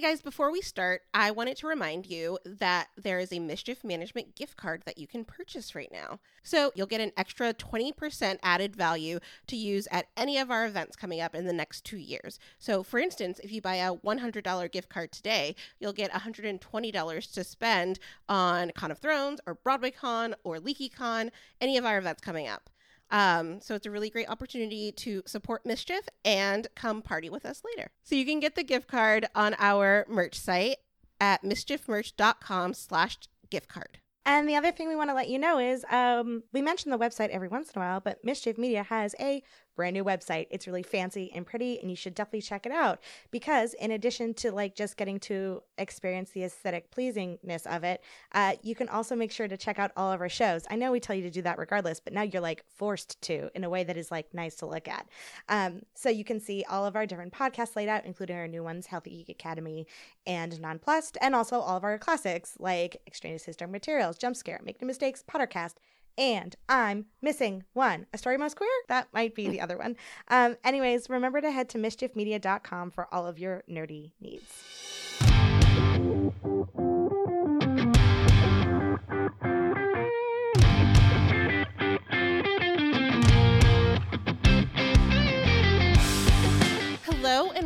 Hey 0.00 0.06
guys, 0.06 0.22
before 0.22 0.50
we 0.50 0.62
start, 0.62 1.02
I 1.12 1.30
wanted 1.30 1.58
to 1.58 1.66
remind 1.66 2.06
you 2.06 2.38
that 2.46 2.88
there 2.96 3.18
is 3.18 3.34
a 3.34 3.38
Mischief 3.38 3.84
Management 3.84 4.34
gift 4.34 4.56
card 4.56 4.80
that 4.86 4.96
you 4.96 5.06
can 5.06 5.26
purchase 5.26 5.74
right 5.74 5.92
now. 5.92 6.20
So 6.42 6.72
you'll 6.74 6.86
get 6.86 7.02
an 7.02 7.12
extra 7.18 7.52
20% 7.52 8.38
added 8.42 8.74
value 8.74 9.20
to 9.48 9.56
use 9.56 9.86
at 9.90 10.06
any 10.16 10.38
of 10.38 10.50
our 10.50 10.64
events 10.64 10.96
coming 10.96 11.20
up 11.20 11.34
in 11.34 11.44
the 11.44 11.52
next 11.52 11.84
two 11.84 11.98
years. 11.98 12.38
So, 12.58 12.82
for 12.82 12.98
instance, 12.98 13.40
if 13.44 13.52
you 13.52 13.60
buy 13.60 13.74
a 13.74 13.94
$100 13.94 14.72
gift 14.72 14.88
card 14.88 15.12
today, 15.12 15.54
you'll 15.80 15.92
get 15.92 16.10
$120 16.12 17.32
to 17.34 17.44
spend 17.44 17.98
on 18.26 18.70
Con 18.74 18.90
of 18.90 19.00
Thrones 19.00 19.40
or 19.46 19.52
Broadway 19.52 19.90
Con 19.90 20.34
or 20.44 20.56
LeakyCon, 20.56 21.28
any 21.60 21.76
of 21.76 21.84
our 21.84 21.98
events 21.98 22.22
coming 22.22 22.48
up. 22.48 22.70
Um, 23.10 23.60
so 23.60 23.74
it's 23.74 23.86
a 23.86 23.90
really 23.90 24.10
great 24.10 24.28
opportunity 24.28 24.92
to 24.92 25.22
support 25.26 25.66
Mischief 25.66 26.08
and 26.24 26.68
come 26.74 27.02
party 27.02 27.28
with 27.28 27.44
us 27.44 27.62
later. 27.64 27.90
So 28.02 28.14
you 28.14 28.24
can 28.24 28.40
get 28.40 28.54
the 28.54 28.62
gift 28.62 28.88
card 28.88 29.26
on 29.34 29.56
our 29.58 30.06
merch 30.08 30.38
site 30.38 30.76
at 31.20 31.42
mischiefmerch.com 31.42 32.74
slash 32.74 33.18
gift 33.50 33.68
card. 33.68 33.98
And 34.26 34.48
the 34.48 34.54
other 34.54 34.70
thing 34.70 34.88
we 34.88 34.96
want 34.96 35.10
to 35.10 35.14
let 35.14 35.28
you 35.28 35.38
know 35.38 35.58
is 35.58 35.84
um, 35.90 36.42
we 36.52 36.62
mention 36.62 36.90
the 36.90 36.98
website 36.98 37.30
every 37.30 37.48
once 37.48 37.70
in 37.70 37.80
a 37.80 37.84
while, 37.84 38.00
but 38.00 38.24
Mischief 38.24 38.58
Media 38.58 38.82
has 38.84 39.14
a 39.18 39.42
brand 39.80 39.94
new 39.94 40.04
website. 40.04 40.46
It's 40.50 40.66
really 40.66 40.82
fancy 40.82 41.32
and 41.34 41.46
pretty, 41.46 41.80
and 41.80 41.88
you 41.88 41.96
should 41.96 42.14
definitely 42.14 42.42
check 42.42 42.66
it 42.66 42.72
out 42.72 43.00
because, 43.30 43.72
in 43.72 43.92
addition 43.92 44.34
to 44.34 44.52
like 44.52 44.74
just 44.74 44.98
getting 44.98 45.18
to 45.20 45.62
experience 45.78 46.32
the 46.32 46.44
aesthetic 46.44 46.90
pleasingness 46.94 47.66
of 47.66 47.82
it, 47.82 48.04
uh, 48.32 48.56
you 48.62 48.74
can 48.74 48.90
also 48.90 49.16
make 49.16 49.32
sure 49.32 49.48
to 49.48 49.56
check 49.56 49.78
out 49.78 49.90
all 49.96 50.12
of 50.12 50.20
our 50.20 50.28
shows. 50.28 50.66
I 50.68 50.76
know 50.76 50.92
we 50.92 51.00
tell 51.00 51.16
you 51.16 51.22
to 51.22 51.30
do 51.30 51.40
that 51.40 51.56
regardless, 51.56 51.98
but 51.98 52.12
now 52.12 52.20
you're 52.20 52.42
like 52.42 52.62
forced 52.68 53.18
to 53.22 53.48
in 53.54 53.64
a 53.64 53.70
way 53.70 53.82
that 53.84 53.96
is 53.96 54.10
like 54.10 54.34
nice 54.34 54.56
to 54.56 54.66
look 54.66 54.86
at. 54.86 55.08
Um, 55.48 55.80
so 55.94 56.10
you 56.10 56.24
can 56.24 56.40
see 56.40 56.62
all 56.68 56.84
of 56.84 56.94
our 56.94 57.06
different 57.06 57.32
podcasts 57.32 57.74
laid 57.74 57.88
out, 57.88 58.04
including 58.04 58.36
our 58.36 58.48
new 58.48 58.62
ones, 58.62 58.84
Healthy 58.84 59.08
Geek 59.12 59.30
Academy 59.30 59.86
and 60.26 60.60
Nonplussed, 60.60 61.16
and 61.22 61.34
also 61.34 61.58
all 61.58 61.78
of 61.78 61.84
our 61.84 61.96
classics 61.96 62.56
like 62.58 63.00
Extraneous 63.06 63.46
Historic 63.46 63.72
Materials, 63.72 64.18
Jump 64.18 64.36
Scare, 64.36 64.60
Make 64.62 64.82
No 64.82 64.86
Mistakes, 64.86 65.24
Pottercast 65.26 65.76
and 66.18 66.54
I'm 66.68 67.06
missing 67.22 67.64
one. 67.72 68.06
A 68.12 68.18
story 68.18 68.36
most 68.38 68.56
queer? 68.56 68.68
That 68.88 69.08
might 69.12 69.34
be 69.34 69.48
the 69.48 69.60
other 69.60 69.76
one. 69.76 69.96
Um, 70.28 70.56
anyways, 70.64 71.08
remember 71.10 71.40
to 71.40 71.50
head 71.50 71.68
to 71.70 71.78
mischiefmedia.com 71.78 72.90
for 72.90 73.12
all 73.12 73.26
of 73.26 73.38
your 73.38 73.62
nerdy 73.68 74.12
needs. 74.20 74.46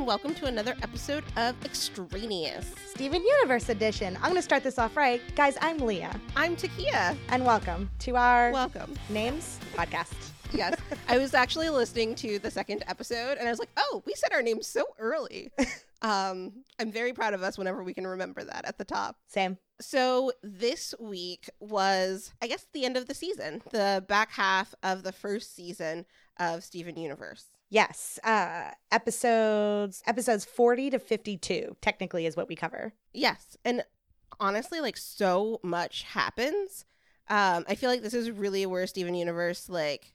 And 0.05 0.08
welcome 0.10 0.34
to 0.34 0.44
another 0.44 0.77
episode 0.83 1.24
of 1.38 1.56
Extraneous. 1.64 2.74
Steven 2.88 3.24
Universe 3.24 3.70
Edition. 3.70 4.16
I'm 4.16 4.24
going 4.24 4.34
to 4.34 4.42
start 4.42 4.62
this 4.62 4.78
off 4.78 4.98
right. 4.98 5.19
Guys, 5.34 5.56
I'm 5.62 5.78
Leah, 5.78 6.20
I'm 6.36 6.56
Taekia. 6.56 7.16
and 7.30 7.42
welcome 7.42 7.88
to 8.00 8.14
our 8.14 8.52
Welcome. 8.52 8.92
Names 9.08 9.58
podcast. 9.74 10.12
Yes, 10.52 10.78
I 11.08 11.16
was 11.16 11.33
actually 11.33 11.70
listening 11.70 12.14
to 12.16 12.38
the 12.38 12.50
second 12.50 12.84
episode, 12.86 13.38
and 13.38 13.48
I 13.48 13.50
was 13.50 13.58
like, 13.58 13.70
"Oh, 13.78 14.02
we 14.05 14.12
said 14.14 14.34
our 14.34 14.42
names 14.42 14.66
so 14.66 14.84
early." 14.98 15.50
um, 16.02 16.52
I'm 16.78 16.92
very 16.92 17.14
proud 17.14 17.33
of 17.33 17.42
us 17.42 17.56
whenever 17.56 17.83
we 17.83 17.94
can 17.94 18.06
remember 18.06 18.44
that 18.44 18.66
at 18.66 18.77
the 18.77 18.84
top. 18.84 19.16
Same. 19.27 19.56
So 19.80 20.33
this 20.42 20.94
week 21.00 21.48
was, 21.61 22.34
I 22.42 22.48
guess, 22.48 22.66
the 22.74 22.84
end 22.84 22.98
of 22.98 23.06
the 23.06 23.14
season, 23.14 23.62
the 23.70 24.05
back 24.06 24.33
half 24.33 24.74
of 24.83 25.02
the 25.02 25.12
first 25.12 25.56
season 25.56 26.05
of 26.39 26.62
Steven 26.62 26.98
Universe. 26.98 27.46
Yes. 27.75 28.20
Uh, 28.22 28.70
episodes 28.92 30.00
episodes 30.06 30.44
40 30.44 30.91
to 30.91 31.00
52 31.00 31.77
technically 31.80 32.25
is 32.25 32.36
what 32.36 32.47
we 32.47 32.55
cover. 32.55 32.92
Yes, 33.12 33.56
and 33.64 33.83
honestly, 34.39 34.80
like 34.80 34.97
so 34.97 35.58
much 35.64 36.05
happens. 36.05 36.84
Um, 37.28 37.64
I 37.67 37.75
feel 37.75 37.91
like 37.91 38.02
this 38.02 38.14
is 38.14 38.30
really 38.30 38.64
where 38.64 38.86
Steven 38.86 39.17
Universe 39.17 39.68
like 39.68 40.14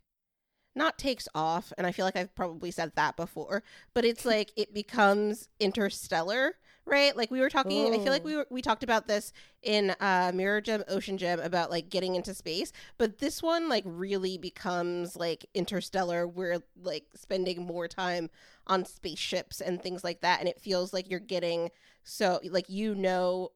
not 0.74 0.97
takes 0.97 1.28
off, 1.36 1.74
and 1.78 1.86
I 1.86 1.92
feel 1.92 2.06
like 2.06 2.16
I've 2.16 2.34
probably 2.34 2.72
said 2.72 2.94
that 2.96 3.18
before, 3.18 3.62
but 3.94 4.06
it's 4.06 4.24
like 4.34 4.53
it 4.56 4.74
becomes 4.74 5.50
interstellar, 5.59 6.53
right? 6.85 7.16
Like 7.16 7.31
we 7.31 7.40
were 7.40 7.50
talking, 7.50 7.94
I 7.94 7.97
feel 7.97 8.12
like 8.12 8.25
we 8.25 8.35
were, 8.35 8.47
we 8.50 8.62
talked 8.62 8.84
about 8.84 9.07
this 9.07 9.31
in 9.62 9.91
uh, 10.00 10.31
Mirror 10.34 10.62
Gem, 10.62 10.84
Ocean 10.88 11.17
Gem 11.17 11.40
about 11.40 11.69
like 11.69 11.90
getting 11.90 12.16
into 12.16 12.34
space, 12.34 12.72
but 12.97 13.19
this 13.19 13.44
one 13.44 13.69
like 13.69 13.84
really 13.85 14.38
becomes 14.38 15.16
like 15.16 15.45
interstellar. 15.53 16.28
We're 16.28 16.59
like 16.81 17.06
spending 17.16 17.66
more 17.66 17.88
time 17.88 18.29
on 18.67 18.85
spaceships 18.85 19.62
and 19.62 19.81
things 19.81 20.03
like 20.03 20.22
that, 20.22 20.40
and 20.40 20.50
it 20.50 20.59
feels 20.59 20.94
like 20.94 21.09
you're 21.09 21.19
getting 21.19 21.69
so 22.03 22.40
like 22.50 22.69
you 22.69 22.96
know 22.96 23.51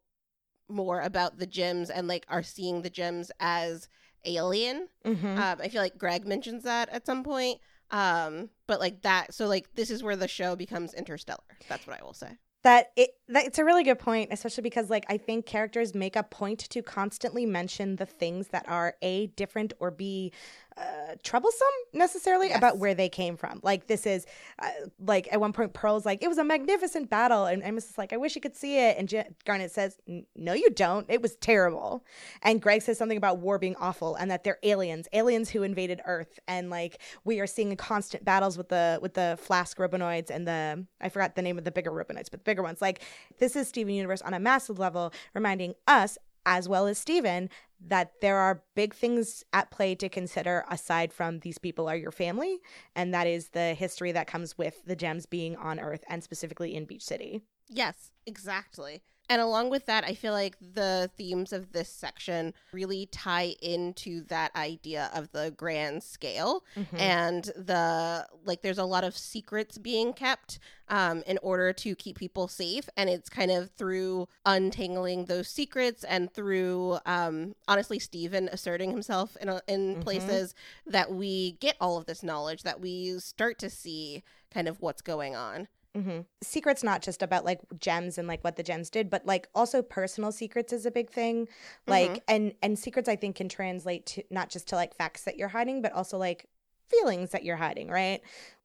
more 0.70 1.02
about 1.02 1.38
the 1.38 1.46
gems 1.46 1.90
and 1.90 2.08
like 2.08 2.26
are 2.30 2.44
seeing 2.44 2.82
the 2.82 2.90
gems 2.90 3.32
as 3.40 3.88
alien. 4.26 4.88
Mm-hmm. 5.06 5.38
Um, 5.38 5.58
I 5.62 5.68
feel 5.70 5.82
like 5.82 5.98
Greg 5.98 6.26
mentions 6.26 6.64
that 6.64 6.90
at 6.90 7.06
some 7.06 7.24
point. 7.24 7.60
Um, 7.92 8.50
but 8.66 8.80
like 8.80 9.04
that, 9.04 9.34
so 9.34 9.48
like 9.48 9.76
this 9.76 9.92
is 9.92 10.02
where 10.02 10.16
the 10.16 10.28
show 10.28 10.56
becomes 10.56 10.94
interstellar. 10.94 11.44
That's 11.70 11.86
what 11.86 12.00
I 12.00 12.04
will 12.04 12.14
say. 12.14 12.38
That 12.64 12.92
it 12.96 13.12
that 13.28 13.46
it's 13.46 13.60
a 13.60 13.66
really 13.66 13.84
good 13.84 14.00
point 14.00 14.30
especially 14.32 14.62
because 14.62 14.90
like 14.90 15.06
i 15.10 15.18
think 15.18 15.46
characters 15.46 15.94
make 15.94 16.16
a 16.16 16.24
point 16.24 16.60
to 16.60 16.82
constantly 16.82 17.46
mention 17.46 17.96
the 17.98 18.06
things 18.06 18.48
that 18.50 18.68
are 18.68 18.96
a 19.02 19.28
different 19.28 19.74
or 19.80 19.92
b 19.92 20.32
uh, 20.78 21.16
troublesome 21.24 21.68
necessarily 21.94 22.48
Yes. 22.50 22.58
about 22.58 22.78
where 22.80 22.96
they 22.96 23.10
came 23.10 23.38
from. 23.38 23.60
Like 23.64 23.88
this 23.88 24.06
is 24.06 24.26
uh, 24.60 24.70
like 25.00 25.28
at 25.32 25.40
one 25.40 25.54
point 25.54 25.74
pearl's 25.74 26.06
like 26.06 26.24
it 26.24 26.28
was 26.28 26.38
a 26.38 26.44
magnificent 26.44 27.10
battle. 27.10 27.46
And 27.46 27.64
amos 27.64 27.90
is 27.90 27.98
like 27.98 28.12
i 28.14 28.18
wish 28.18 28.36
you 28.36 28.42
could 28.42 28.56
see 28.56 28.78
it. 28.78 28.98
And 28.98 29.08
J- 29.08 29.28
garnet 29.46 29.72
says 29.72 29.98
no 30.36 30.54
you 30.54 30.70
don't. 30.72 31.06
It 31.10 31.22
was 31.22 31.36
terrible. 31.36 32.04
And 32.42 32.62
greg 32.62 32.82
says 32.82 32.98
something 32.98 33.18
about 33.18 33.38
war 33.40 33.60
being 33.60 33.76
awful 33.78 34.16
and 34.16 34.32
that 34.32 34.44
they're 34.44 34.60
aliens 34.64 35.08
aliens 35.14 35.50
who 35.50 35.64
invaded 35.64 36.02
earth. 36.06 36.40
And 36.48 36.70
like 36.70 37.00
we 37.24 37.40
are 37.40 37.48
seeing 37.48 37.76
constant 37.76 38.26
battles 38.26 38.58
with 38.58 38.70
the 38.70 39.00
with 39.02 39.14
the 39.14 39.38
flask 39.40 39.78
robonoids 39.78 40.30
and 40.30 40.48
the 40.48 40.86
i 41.02 41.10
forgot 41.10 41.36
the 41.36 41.42
name 41.42 41.58
of 41.58 41.64
the 41.66 41.72
bigger 41.72 41.92
robonoids 41.92 42.30
but 42.32 42.40
the 42.40 42.46
bigger 42.46 42.64
ones. 42.64 42.82
Like 42.82 43.02
this 43.38 43.56
is 43.56 43.68
steven 43.68 43.94
universe 43.94 44.22
on 44.22 44.34
a 44.34 44.40
massive 44.40 44.80
level 44.80 45.14
reminding 45.34 45.76
us 45.88 46.18
as 46.46 46.68
well 46.68 46.88
as 46.88 46.98
Steven, 46.98 47.50
that 47.86 48.14
there 48.22 48.38
are 48.38 48.64
big 48.76 48.94
things 48.94 49.44
at 49.54 49.72
play 49.72 49.96
to 49.96 50.10
consider 50.10 50.66
aside 50.70 51.12
from 51.12 51.40
these 51.40 51.58
people 51.58 51.90
are 51.90 51.96
your 51.96 52.12
family 52.12 52.60
and 52.96 53.14
that 53.14 53.28
is 53.28 53.50
the 53.50 53.74
history 53.74 54.12
that 54.14 54.28
comes 54.28 54.58
with 54.58 54.86
the 54.86 54.96
gems 54.96 55.26
being 55.26 55.56
on 55.58 55.80
earth 55.80 56.04
and 56.08 56.24
specifically 56.24 56.76
in 56.76 56.86
beach 56.86 57.04
city 57.04 57.42
Yes, 57.70 58.12
exactly. 58.26 59.04
And 59.30 59.42
along 59.42 59.70
with 59.70 59.86
that, 59.86 60.04
I 60.04 60.14
feel 60.16 60.34
like 60.34 60.58
the 60.60 61.10
themes 61.18 61.54
of 61.54 61.72
this 61.72 61.90
section 61.90 62.54
really 62.74 63.06
tie 63.08 63.56
into 63.62 64.22
that 64.26 64.54
idea 64.56 65.10
of 65.14 65.32
the 65.32 65.52
grand 65.56 66.04
scale 66.04 66.64
Mm-hmm. 66.76 66.98
and 66.98 67.44
the 67.56 68.28
like 68.46 68.62
there's 68.62 68.78
a 68.78 68.84
lot 68.84 69.04
of 69.04 69.16
secrets 69.18 69.78
being 69.78 70.12
kept 70.14 70.60
um, 70.90 71.24
in 71.26 71.40
order 71.42 71.72
to 71.74 71.96
keep 71.96 72.18
people 72.18 72.48
safe 72.48 72.90
and 72.98 73.10
it's 73.10 73.30
kind 73.30 73.50
of 73.52 73.72
through 73.72 74.28
untangling 74.46 75.26
those 75.26 75.48
secrets 75.48 76.04
and 76.04 76.32
through 76.34 76.98
um, 77.06 77.56
honestly 77.68 78.00
steven 78.00 78.50
asserting 78.52 78.92
himself 78.92 79.38
in, 79.42 79.50
a, 79.50 79.62
in 79.68 79.96
Mhm. 79.96 80.02
places 80.02 80.54
that 80.86 81.12
we 81.12 81.54
get 81.54 81.76
all 81.80 81.98
of 81.98 82.06
this 82.06 82.24
knowledge 82.24 82.64
that 82.64 82.82
we 82.82 83.18
start 83.20 83.58
to 83.60 83.70
see 83.70 84.24
kind 84.54 84.68
of 84.68 84.82
what's 84.82 85.02
going 85.02 85.36
on 85.36 85.68
Mm-hmm. 85.96 86.22
Secrets 86.42 86.84
not 86.84 87.04
just 87.04 87.22
about 87.22 87.46
like 87.46 87.60
gems 87.80 88.18
and 88.18 88.28
like 88.28 88.44
what 88.44 88.56
the 88.56 88.64
gems 88.64 88.90
did, 88.90 89.10
but 89.10 89.26
like 89.26 89.48
also 89.54 89.82
personal 89.82 90.32
secrets 90.32 90.74
is 90.74 90.86
a 90.86 90.92
big 90.92 91.10
thing. 91.10 91.48
Like 91.86 92.24
and 92.28 92.54
and 92.64 92.78
secrets 92.80 93.08
I 93.08 93.16
think 93.16 93.36
can 93.36 93.48
translate 93.48 94.08
to 94.08 94.24
not 94.32 94.50
just 94.50 94.68
to 94.70 94.76
like 94.76 94.96
facts 94.96 95.24
that 95.26 95.38
you're 95.38 95.50
hiding, 95.50 95.82
but 95.82 95.92
also 95.94 96.18
like 96.18 96.48
feelings 96.90 97.30
that 97.32 97.44
you're 97.44 97.58
hiding, 97.58 97.90
right? 97.90 98.22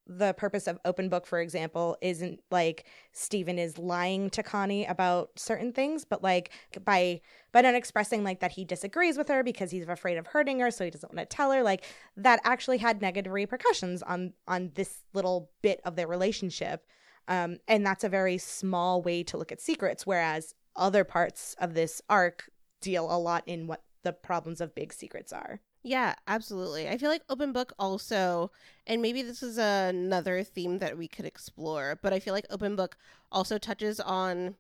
The 0.07 0.33
purpose 0.33 0.67
of 0.67 0.79
open 0.87 1.11
book, 1.11 1.27
for 1.27 1.39
example, 1.39 1.99
isn't 2.01 2.41
like 2.51 2.87
Steven 3.13 3.59
is 3.59 3.77
lying 3.77 4.31
to 4.31 4.43
Connie 4.43 4.87
about 4.87 5.31
certain 5.37 5.71
things, 5.71 6.07
but 6.07 6.23
like 6.23 6.51
by 6.83 7.21
by 7.53 7.61
not 7.61 7.75
expressing 7.75 8.25
like 8.25 8.41
that 8.41 8.53
he 8.53 8.65
disagrees 8.65 9.19
with 9.19 9.29
her 9.29 9.43
because 9.43 9.71
he's 9.71 9.87
afraid 9.87 10.17
of 10.17 10.29
hurting 10.29 10.61
her, 10.61 10.71
so 10.71 10.83
he 10.83 10.91
doesn't 10.91 11.15
want 11.15 11.29
to 11.29 11.37
tell 11.37 11.53
her, 11.53 11.63
like 11.63 11.85
that 12.17 12.41
actually 12.43 12.79
had 12.79 13.03
negative 13.03 13.35
repercussions 13.35 14.03
on 14.03 14.33
on 14.47 14.71
this 14.77 15.03
little 15.13 15.51
bit 15.61 15.83
of 15.85 15.95
their 15.95 16.07
relationship. 16.07 16.87
Um, 17.29 17.59
and 17.69 17.87
that's 17.87 18.05
a 18.05 18.09
very 18.09 18.39
small 18.39 19.03
way 19.03 19.23
to 19.25 19.37
look 19.37 19.53
at 19.53 19.61
secrets, 19.61 20.07
whereas 20.07 20.55
other 20.75 21.05
parts 21.05 21.55
of 21.61 21.75
this 21.75 22.03
arc 22.09 22.51
deal 22.81 23.05
a 23.11 23.19
lot 23.19 23.45
in 23.47 23.67
what 23.67 23.83
the 24.03 24.13
problems 24.13 24.61
of 24.61 24.75
big 24.75 24.93
secrets 24.93 25.33
are. 25.33 25.61
Yeah, 25.83 26.15
absolutely. 26.27 26.89
I 26.89 26.99
feel 26.99 27.11
like 27.11 27.23
open 27.29 27.53
book 27.53 27.73
also, 27.79 28.51
and 28.87 29.01
maybe 29.01 29.23
this 29.23 29.43
is 29.43 29.59
another 29.59 30.43
theme 30.43 30.79
that 30.79 30.99
we 30.99 31.07
could 31.07 31.25
explore, 31.25 31.99
but 32.03 32.13
I 32.13 32.19
feel 32.19 32.35
like 32.35 32.47
open 32.51 32.75
book 32.75 32.97
also 33.31 33.59
touches 33.59 34.01
on 34.01 34.57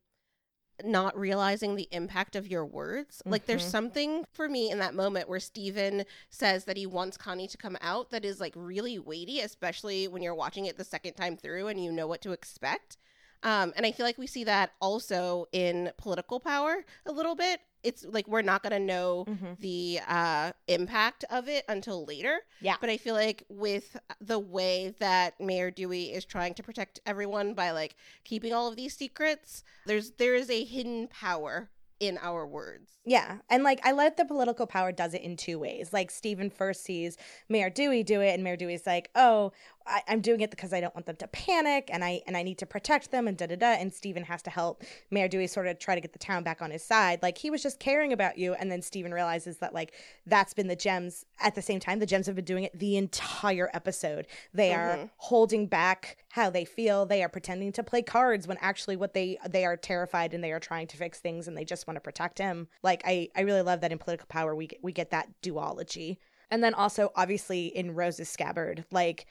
not 0.84 1.18
realizing 1.18 1.74
the 1.74 1.88
impact 1.90 2.36
of 2.36 2.46
your 2.46 2.64
words. 2.64 3.22
Like 3.26 3.46
there's 3.46 3.64
Mhm. 3.64 3.70
something 3.70 4.24
for 4.32 4.48
me 4.48 4.70
in 4.70 4.78
that 4.78 4.94
moment 4.94 5.28
where 5.28 5.40
Steven 5.40 6.04
says 6.30 6.64
that 6.64 6.76
he 6.76 6.86
wants 6.86 7.16
Connie 7.16 7.48
to 7.48 7.56
come 7.56 7.76
out 7.80 8.10
that 8.10 8.24
is 8.24 8.40
like 8.40 8.52
really 8.56 8.98
weighty, 8.98 9.40
especially 9.40 10.06
when 10.08 10.22
you're 10.22 10.34
watching 10.34 10.66
it 10.66 10.76
the 10.76 10.84
second 10.84 11.14
time 11.14 11.36
through 11.36 11.66
and 11.68 11.82
you 11.82 11.90
know 11.90 12.06
what 12.06 12.20
to 12.22 12.32
expect. 12.32 12.96
Um, 13.42 13.72
and 13.76 13.86
I 13.86 13.92
feel 13.92 14.04
like 14.06 14.18
we 14.18 14.26
see 14.26 14.44
that 14.44 14.72
also 14.80 15.46
in 15.52 15.90
political 15.96 16.40
power 16.40 16.84
a 17.06 17.12
little 17.12 17.34
bit. 17.34 17.60
It's 17.84 18.04
like 18.04 18.26
we're 18.26 18.42
not 18.42 18.62
going 18.64 18.72
to 18.72 18.80
know 18.84 19.24
Mm-hmm. 19.28 19.52
the 19.60 20.00
uh, 20.08 20.52
impact 20.66 21.24
of 21.30 21.48
it 21.48 21.64
until 21.68 22.04
later. 22.04 22.40
Yeah. 22.60 22.74
But 22.80 22.90
I 22.90 22.96
feel 22.96 23.14
like 23.14 23.44
with 23.48 23.96
the 24.20 24.38
way 24.40 24.94
that 24.98 25.40
Mayor 25.40 25.70
Dewey 25.70 26.06
is 26.12 26.24
trying 26.24 26.54
to 26.54 26.62
protect 26.64 26.98
everyone 27.06 27.54
by 27.54 27.70
like 27.70 27.94
keeping 28.24 28.52
all 28.52 28.66
of 28.68 28.74
these 28.76 28.96
secrets, 28.96 29.62
there's 29.86 30.10
there 30.12 30.34
is 30.34 30.50
a 30.50 30.64
hidden 30.64 31.06
power 31.06 31.70
in 32.00 32.16
our 32.22 32.46
words. 32.46 32.90
Yeah. 33.04 33.38
And 33.50 33.62
like 33.64 33.80
I 33.84 33.90
like 33.92 34.16
the 34.16 34.24
political 34.24 34.66
power 34.66 34.92
does 34.92 35.14
it 35.14 35.22
in 35.22 35.36
two 35.36 35.58
ways. 35.58 35.92
Like 35.92 36.10
Steven 36.10 36.48
first 36.50 36.84
sees 36.84 37.16
Mayor 37.48 37.70
Dewey 37.70 38.02
do 38.04 38.20
it 38.20 38.34
and 38.34 38.42
Mayor 38.44 38.56
Dewey's 38.56 38.86
like, 38.86 39.10
Oh, 39.16 39.52
I, 39.88 40.02
I'm 40.08 40.20
doing 40.20 40.40
it 40.40 40.50
because 40.50 40.72
I 40.72 40.80
don't 40.80 40.94
want 40.94 41.06
them 41.06 41.16
to 41.16 41.26
panic 41.28 41.88
and 41.92 42.04
I 42.04 42.20
and 42.26 42.36
I 42.36 42.42
need 42.42 42.58
to 42.58 42.66
protect 42.66 43.10
them 43.10 43.26
and 43.26 43.36
da 43.36 43.46
da 43.46 43.56
da 43.56 43.72
and 43.72 43.92
Steven 43.92 44.24
has 44.24 44.42
to 44.42 44.50
help 44.50 44.82
Mayor 45.10 45.28
Dewey 45.28 45.46
sort 45.46 45.66
of 45.66 45.78
try 45.78 45.94
to 45.94 46.00
get 46.00 46.12
the 46.12 46.18
town 46.18 46.42
back 46.44 46.60
on 46.62 46.70
his 46.70 46.84
side. 46.84 47.20
Like 47.22 47.38
he 47.38 47.50
was 47.50 47.62
just 47.62 47.80
caring 47.80 48.12
about 48.12 48.36
you 48.38 48.54
and 48.54 48.70
then 48.70 48.82
Steven 48.82 49.12
realizes 49.12 49.58
that 49.58 49.72
like 49.74 49.94
that's 50.26 50.52
been 50.54 50.68
the 50.68 50.76
gems 50.76 51.24
at 51.40 51.54
the 51.54 51.62
same 51.62 51.80
time. 51.80 51.98
The 51.98 52.06
gems 52.06 52.26
have 52.26 52.36
been 52.36 52.44
doing 52.44 52.64
it 52.64 52.78
the 52.78 52.96
entire 52.96 53.70
episode. 53.74 54.26
They 54.52 54.74
are 54.74 54.96
Mhm. 54.98 55.10
holding 55.16 55.66
back 55.66 56.18
how 56.30 56.50
they 56.50 56.64
feel. 56.64 57.06
They 57.06 57.22
are 57.22 57.28
pretending 57.28 57.72
to 57.72 57.82
play 57.82 58.02
cards 58.02 58.46
when 58.46 58.58
actually 58.60 58.96
what 58.96 59.14
they 59.14 59.38
they 59.48 59.64
are 59.64 59.76
terrified 59.76 60.34
and 60.34 60.44
they 60.44 60.52
are 60.52 60.60
trying 60.60 60.86
to 60.88 60.96
fix 60.96 61.18
things 61.18 61.48
and 61.48 61.56
they 61.56 61.64
just 61.64 61.86
want 61.86 61.96
to 61.96 62.00
protect 62.00 62.38
him. 62.38 62.68
Like 62.82 63.02
I 63.06 63.28
I 63.34 63.40
really 63.40 63.62
love 63.62 63.80
that 63.80 63.92
in 63.92 63.98
political 63.98 64.26
power 64.28 64.54
we 64.54 64.68
we 64.82 64.92
get 64.92 65.10
that 65.10 65.28
duology. 65.42 66.18
And 66.50 66.64
then 66.64 66.72
also 66.74 67.12
obviously 67.14 67.66
in 67.66 67.94
Rose's 67.94 68.28
scabbard, 68.28 68.84
like 68.90 69.26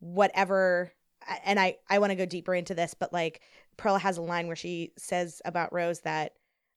whatever 0.00 0.92
and 1.44 1.58
I 1.60 1.76
I 1.88 1.98
want 1.98 2.10
to 2.10 2.16
go 2.16 2.26
deeper 2.26 2.54
into 2.54 2.74
this, 2.74 2.94
but 2.94 3.12
like 3.12 3.40
Pearl 3.76 3.98
has 3.98 4.18
a 4.18 4.22
line 4.22 4.46
where 4.46 4.56
she 4.56 4.92
says 4.96 5.42
about 5.44 5.72
Rose 5.72 6.00
that 6.00 6.32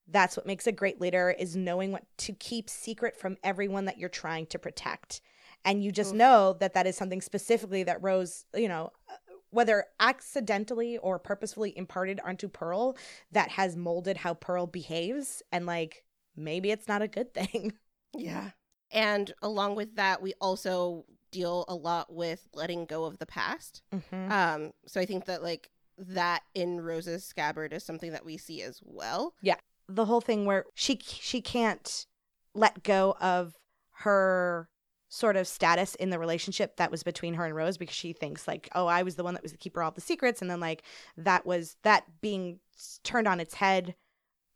that's 0.08 0.36
what 0.36 0.46
makes 0.46 0.68
a 0.68 0.72
great 0.72 1.00
leader 1.00 1.34
is 1.38 1.56
knowing 1.56 1.92
what 1.92 2.04
to 2.18 2.34
keep 2.34 2.70
secret 2.70 3.16
from 3.16 3.38
everyone 3.44 3.86
that 3.86 3.98
you're 3.98 4.10
trying 4.10 4.46
to 4.48 4.60
protect. 4.60 5.22
And 5.64 5.84
you 5.84 5.92
just 5.92 6.12
Oof. 6.12 6.18
know 6.18 6.58
that 6.60 6.74
that 6.74 6.88
is 6.88 6.98
something 6.98 7.22
specifically 7.22 7.84
that 7.84 8.02
Rose, 8.02 8.46
you 8.56 8.68
know, 8.68 8.92
uh, 9.10 9.14
whether 9.52 9.86
accidentally 10.00 10.98
or 10.98 11.20
purposefully 11.20 11.78
imparted 11.78 12.20
onto 12.26 12.48
Pearl 12.48 12.98
that 13.32 13.50
has 13.50 13.76
molded 13.76 14.18
how 14.18 14.34
Pearl 14.34 14.66
behaves 14.66 15.44
and 15.52 15.66
like 15.66 16.04
maybe 16.36 16.72
it's 16.72 16.88
not 16.88 17.02
a 17.02 17.08
good 17.08 17.34
thing. 17.34 17.74
Yeah. 18.14 18.52
And 18.92 19.32
along 19.42 19.76
with 19.76 19.96
that, 19.96 20.22
we 20.22 20.34
also 20.42 21.06
deal 21.32 21.66
a 21.68 21.76
lot 21.76 22.14
with 22.14 22.48
letting 22.54 22.86
go 22.86 23.06
of 23.06 23.18
the 23.18 23.26
past. 23.26 23.82
Mm-hmm. 23.94 24.32
Um, 24.32 24.72
so 24.86 25.02
I 25.02 25.06
think 25.06 25.26
that 25.26 25.44
like 25.44 25.70
that 25.98 26.44
in 26.54 26.82
Rose's 26.82 27.24
scabbard 27.24 27.74
is 27.74 27.84
something 27.84 28.12
that 28.12 28.26
we 28.26 28.38
see 28.38 28.62
as 28.62 28.82
well. 28.84 29.34
Yeah, 29.42 29.58
the 29.88 30.06
whole 30.06 30.22
thing 30.22 30.46
where 30.46 30.66
she 30.74 31.00
she 31.04 31.42
can't 31.42 32.06
let 32.54 32.84
go 32.84 33.16
of 33.22 33.56
her 34.02 34.68
sort 35.10 35.36
of 35.36 35.48
status 35.48 35.96
in 35.96 36.10
the 36.10 36.18
relationship 36.18 36.78
that 36.78 36.90
was 36.90 37.04
between 37.04 37.34
her 37.34 37.46
and 37.46 37.54
Rose 37.54 37.78
because 37.78 37.96
she 37.96 38.14
thinks 38.14 38.48
like 38.48 38.70
oh 38.74 38.88
I 38.88 39.04
was 39.04 39.16
the 39.16 39.26
one 39.26 39.34
that 39.34 39.44
was 39.44 39.52
the 39.52 39.58
keeper 39.58 39.82
of 39.82 39.86
all 39.86 39.92
the 39.92 40.00
secrets 40.00 40.42
and 40.42 40.50
then 40.50 40.62
like 40.62 40.84
that 41.18 41.46
was 41.46 41.76
that 41.84 42.06
being 42.22 42.60
turned 43.04 43.28
on 43.28 43.42
its 43.42 43.56
head 43.56 43.94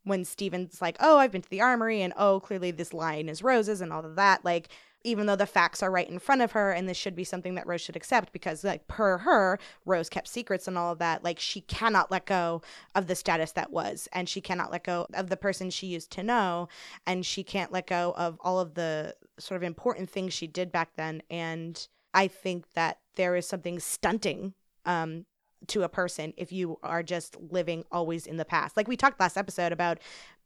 when 0.04 0.24
Steven's 0.24 0.80
like 0.80 0.96
oh 0.98 1.18
I've 1.18 1.30
been 1.30 1.42
to 1.42 1.50
the 1.50 1.60
armory 1.60 2.00
and 2.00 2.14
oh 2.16 2.40
clearly 2.40 2.70
this 2.70 2.94
line 2.94 3.28
is 3.28 3.42
Rose's 3.42 3.82
and 3.82 3.92
all 3.92 4.04
of 4.04 4.16
that 4.16 4.46
like 4.46 4.70
even 5.06 5.26
though 5.26 5.36
the 5.36 5.46
facts 5.46 5.82
are 5.82 5.90
right 5.90 6.10
in 6.10 6.18
front 6.18 6.42
of 6.42 6.52
her 6.52 6.72
and 6.72 6.88
this 6.88 6.96
should 6.96 7.14
be 7.14 7.24
something 7.24 7.54
that 7.54 7.66
Rose 7.66 7.80
should 7.80 7.96
accept 7.96 8.32
because 8.32 8.64
like 8.64 8.86
per 8.88 9.18
her 9.18 9.58
Rose 9.84 10.08
kept 10.08 10.26
secrets 10.26 10.66
and 10.66 10.76
all 10.76 10.92
of 10.92 10.98
that 10.98 11.22
like 11.22 11.38
she 11.38 11.60
cannot 11.60 12.10
let 12.10 12.26
go 12.26 12.60
of 12.94 13.06
the 13.06 13.14
status 13.14 13.52
that 13.52 13.70
was 13.70 14.08
and 14.12 14.28
she 14.28 14.40
cannot 14.40 14.72
let 14.72 14.84
go 14.84 15.06
of 15.14 15.30
the 15.30 15.36
person 15.36 15.70
she 15.70 15.86
used 15.86 16.10
to 16.10 16.22
know 16.22 16.68
and 17.06 17.24
she 17.24 17.44
can't 17.44 17.72
let 17.72 17.86
go 17.86 18.14
of 18.16 18.36
all 18.40 18.58
of 18.58 18.74
the 18.74 19.14
sort 19.38 19.56
of 19.56 19.62
important 19.62 20.10
things 20.10 20.34
she 20.34 20.48
did 20.48 20.72
back 20.72 20.90
then 20.96 21.22
and 21.30 21.86
I 22.12 22.28
think 22.28 22.72
that 22.74 22.98
there 23.14 23.36
is 23.36 23.46
something 23.46 23.78
stunting 23.78 24.54
um 24.84 25.24
to 25.68 25.82
a 25.82 25.88
person 25.88 26.32
if 26.36 26.52
you 26.52 26.78
are 26.82 27.02
just 27.02 27.36
living 27.50 27.84
always 27.90 28.26
in 28.26 28.36
the 28.36 28.44
past. 28.44 28.76
Like 28.76 28.88
we 28.88 28.96
talked 28.96 29.18
last 29.18 29.36
episode 29.36 29.72
about 29.72 29.98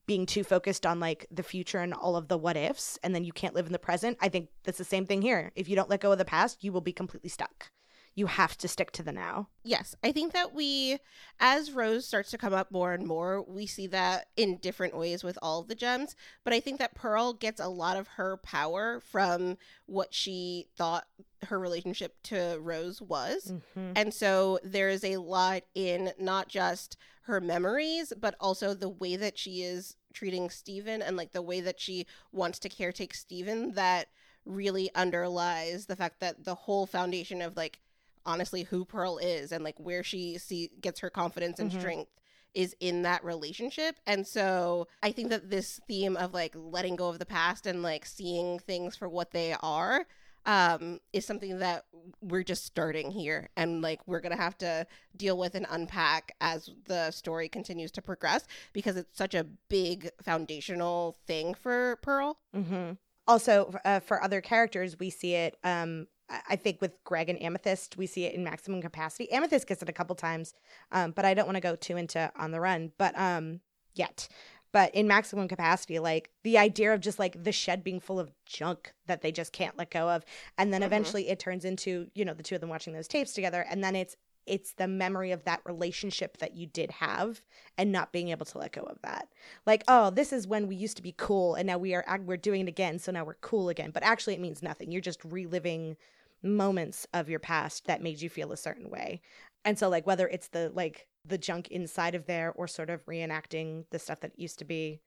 being 0.07 0.27
too 0.27 0.45
focused 0.45 0.87
on 0.87 1.01
like 1.01 1.27
the 1.31 1.43
future 1.43 1.79
and 1.79 1.95
all 1.95 2.17
of 2.17 2.29
the 2.29 2.39
what 2.39 2.57
ifs 2.57 2.99
and 3.03 3.15
then 3.15 3.25
you 3.25 3.33
can't 3.33 3.55
live 3.55 3.67
in 3.67 3.73
the 3.73 3.79
present. 3.79 4.19
I 4.21 4.29
think 4.29 4.49
that's 4.65 4.79
the 4.79 4.85
same 4.85 5.07
thing 5.07 5.23
here. 5.23 5.53
If 5.55 5.69
you 5.69 5.77
don't 5.77 5.91
let 5.91 6.01
go 6.01 6.13
of 6.13 6.19
the 6.19 6.25
past, 6.25 6.65
you 6.65 6.73
will 6.73 6.81
be 6.81 6.93
completely 6.93 7.31
stuck. 7.31 7.71
You 8.15 8.27
have 8.27 8.59
to 8.59 8.69
stick 8.69 8.91
to 8.93 9.03
the 9.03 9.13
now. 9.13 9.49
Yes, 9.63 9.95
I 10.03 10.13
think 10.13 10.33
that 10.33 10.53
we, 10.53 10.99
as 11.39 11.73
Rose 11.73 12.07
starts 12.07 12.31
to 12.31 12.39
come 12.39 12.53
up 12.53 12.71
more 12.71 12.93
and 12.93 13.07
more, 13.07 13.43
we 13.43 13.67
see 13.67 13.87
that 13.89 14.27
in 14.37 14.57
different 14.57 14.97
ways 14.97 15.23
with 15.23 15.39
all 15.41 15.61
of 15.61 15.69
the 15.69 15.75
gems. 15.75 16.17
But 16.45 16.53
I 16.53 16.61
think 16.61 16.79
that 16.79 16.95
Pearl 16.95 17.33
gets 17.33 17.61
a 17.61 17.69
lot 17.69 17.97
of 17.97 18.09
her 18.09 18.37
power 18.37 19.01
from 19.01 19.57
what 19.87 20.13
she 20.13 20.67
thought 20.77 21.07
her 21.45 21.59
relationship 21.59 22.17
to 22.25 22.59
Rose 22.61 23.01
was. 23.01 23.53
Mm-hmm. 23.53 23.93
And 23.97 24.13
so 24.13 24.59
there 24.63 24.89
is 24.89 25.05
a 25.05 25.19
lot 25.19 25.63
in 25.75 26.13
not 26.19 26.49
just 26.49 26.97
her 27.23 27.41
memories, 27.41 28.13
but 28.19 28.35
also 28.41 28.75
the 28.75 28.89
way 28.89 29.17
that 29.17 29.39
she 29.39 29.63
is 29.63 29.97
treating 30.13 30.51
Steven 30.51 31.01
and 31.01 31.17
like 31.17 31.33
the 31.33 31.43
way 31.43 31.61
that 31.61 31.81
she 31.81 32.07
wants 32.33 32.59
to 32.59 32.69
caretake 32.69 33.15
Steven 33.15 33.73
that 33.75 34.09
really 34.45 34.91
underlies 34.95 35.87
the 35.87 35.97
fact 35.97 36.21
that 36.21 36.45
the 36.45 36.55
whole 36.55 36.87
foundation 36.87 37.41
of 37.41 37.57
like 37.57 37.81
honestly 38.27 38.65
who 38.65 38.85
Pearl 38.85 39.19
is 39.19 39.53
and 39.53 39.65
like 39.65 39.79
where 39.79 40.03
she 40.03 40.39
see 40.39 40.71
gets 40.81 41.01
her 41.01 41.11
confidence 41.11 41.59
and 41.59 41.71
Mhm. 41.71 41.79
strength 41.79 42.11
is 42.53 42.75
in 42.81 43.03
that 43.03 43.23
relationship. 43.25 43.97
And 44.07 44.27
so 44.27 44.89
I 45.03 45.13
think 45.13 45.29
that 45.31 45.51
this 45.51 45.81
theme 45.87 46.17
of 46.17 46.35
like 46.35 46.53
letting 46.57 46.97
go 46.97 47.09
of 47.09 47.19
the 47.21 47.27
past 47.27 47.67
and 47.67 47.83
like 47.83 48.05
seeing 48.05 48.59
things 48.59 48.97
for 48.97 49.09
what 49.09 49.31
they 49.31 49.55
are 49.63 50.07
um 50.47 50.99
is 51.13 51.27
something 51.27 51.59
that 51.59 51.85
we're 52.23 52.43
just 52.43 52.65
starting 52.65 53.11
here 53.11 53.51
and 53.59 53.83
like 53.83 54.01
we're 54.07 54.21
gonna 54.21 54.35
have 54.37 54.57
to 54.57 54.87
deal 55.15 55.37
with 55.37 55.55
and 55.55 55.67
unpack 55.69 56.35
as 56.41 56.71
the 56.87 57.11
story 57.11 57.47
continues 57.47 57.91
to 57.93 58.01
progress 58.01 58.47
because 58.73 58.97
it's 58.97 59.19
such 59.19 59.35
a 59.35 59.45
big 59.69 60.09
foundational 60.23 61.15
thing 61.27 61.53
for 61.53 61.99
pearl 62.03 62.39
Mm-hmm. 62.57 62.93
Also, 63.29 63.73
uh, 63.85 64.01
for 64.01 64.23
other 64.23 64.41
characters, 64.41 64.99
we 64.99 65.09
see 65.11 65.35
it. 65.35 65.57
Um, 65.63 66.09
I 66.49 66.57
think 66.57 66.81
with 66.81 67.03
Greg 67.05 67.29
and 67.29 67.43
Amethyst, 67.43 67.97
we 67.97 68.07
see 68.07 68.25
it 68.25 68.35
in 68.35 68.45
maximum 68.45 68.81
capacity. 68.81 69.31
Amethyst 69.33 69.67
gets 69.67 69.83
it 69.83 69.89
a 69.89 69.93
couple 69.93 70.15
times, 70.15 70.55
um, 70.93 71.11
but 71.11 71.25
I 71.25 71.35
don't 71.35 71.47
want 71.47 71.57
to 71.57 71.61
go 71.61 71.77
too 71.77 71.97
into 71.97 72.31
on 72.37 72.53
the 72.53 72.61
run. 72.61 72.93
But 72.99 73.19
um, 73.19 73.61
yet, 73.95 74.29
but 74.73 74.95
in 74.95 75.09
maximum 75.09 75.49
capacity, 75.49 75.99
like 75.99 76.31
the 76.45 76.57
idea 76.59 76.95
of 76.95 77.01
just 77.01 77.19
like 77.19 77.43
the 77.43 77.53
shed 77.53 77.83
being 77.83 78.01
full 78.01 78.21
of 78.21 78.31
junk 78.47 78.93
that 79.07 79.23
they 79.23 79.33
just 79.33 79.53
can't 79.53 79.77
let 79.77 79.91
go 79.91 80.09
of, 80.09 80.25
and 80.57 80.73
then 80.73 80.83
Mhm. 80.83 80.87
eventually 80.87 81.29
it 81.29 81.39
turns 81.39 81.65
into 81.65 82.11
you 82.15 82.25
know 82.25 82.35
the 82.35 82.43
two 82.43 82.55
of 82.55 82.61
them 82.61 82.71
watching 82.71 82.93
those 82.93 83.09
tapes 83.09 83.33
together, 83.33 83.67
and 83.69 83.83
then 83.83 83.97
it's 83.97 84.17
it's 84.47 84.73
the 84.73 84.89
memory 84.89 85.33
of 85.33 85.45
that 85.45 85.61
relationship 85.67 86.39
that 86.39 86.57
you 86.57 86.67
did 86.67 86.91
have 86.91 87.43
and 87.77 87.93
not 87.93 88.11
being 88.11 88.31
able 88.31 88.47
to 88.47 88.57
let 88.59 88.73
go 88.73 88.81
of 88.81 89.01
that 89.03 89.29
like 89.67 89.85
oh 89.87 90.09
this 90.11 90.33
is 90.33 90.47
when 90.47 90.67
we 90.67 90.75
used 90.75 90.97
to 90.97 91.03
be 91.03 91.15
cool 91.19 91.55
and 91.55 91.67
now 91.67 91.77
we 91.77 91.95
are 91.95 92.05
we're 92.25 92.39
doing 92.39 92.63
it 92.63 92.69
again 92.69 92.99
so 92.99 93.13
now 93.13 93.23
we're 93.23 93.35
cool 93.35 93.69
again 93.69 93.91
but 93.91 94.03
actually 94.03 94.33
it 94.35 94.41
means 94.41 94.63
nothing 94.63 94.91
you're 94.91 95.01
just 95.01 95.23
reliving 95.27 95.95
moments 96.43 97.07
of 97.13 97.29
your 97.29 97.39
past 97.41 97.87
that 97.87 98.03
made 98.03 98.21
you 98.21 98.29
feel 98.31 98.53
a 98.53 98.57
certain 98.57 98.91
way. 98.91 99.21
And 99.65 99.79
so 99.79 99.89
like 99.89 100.07
whether 100.07 100.27
it's 100.29 100.49
the 100.49 100.71
like 100.75 101.07
the 101.25 101.39
junk 101.39 101.69
inside 101.69 102.15
of 102.15 102.27
there 102.27 102.53
or 102.57 102.67
sort 102.67 102.89
of 102.91 103.05
reenacting 103.07 103.85
the 103.91 103.99
stuff 103.99 104.21
that 104.21 104.39
used 104.39 104.59
to 104.59 104.65
be 104.65 105.01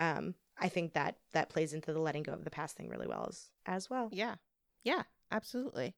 um 0.00 0.34
i 0.58 0.68
think 0.68 0.94
that 0.94 1.14
that 1.32 1.48
plays 1.48 1.72
into 1.72 1.92
the 1.92 2.00
letting 2.00 2.24
go 2.24 2.32
of 2.32 2.42
the 2.42 2.50
past 2.50 2.76
thing 2.76 2.88
really 2.88 3.06
well 3.06 3.26
as 3.28 3.50
as 3.66 3.88
well. 3.88 4.08
Yeah. 4.10 4.34
Yeah 4.82 5.02
absolutely. 5.30 5.94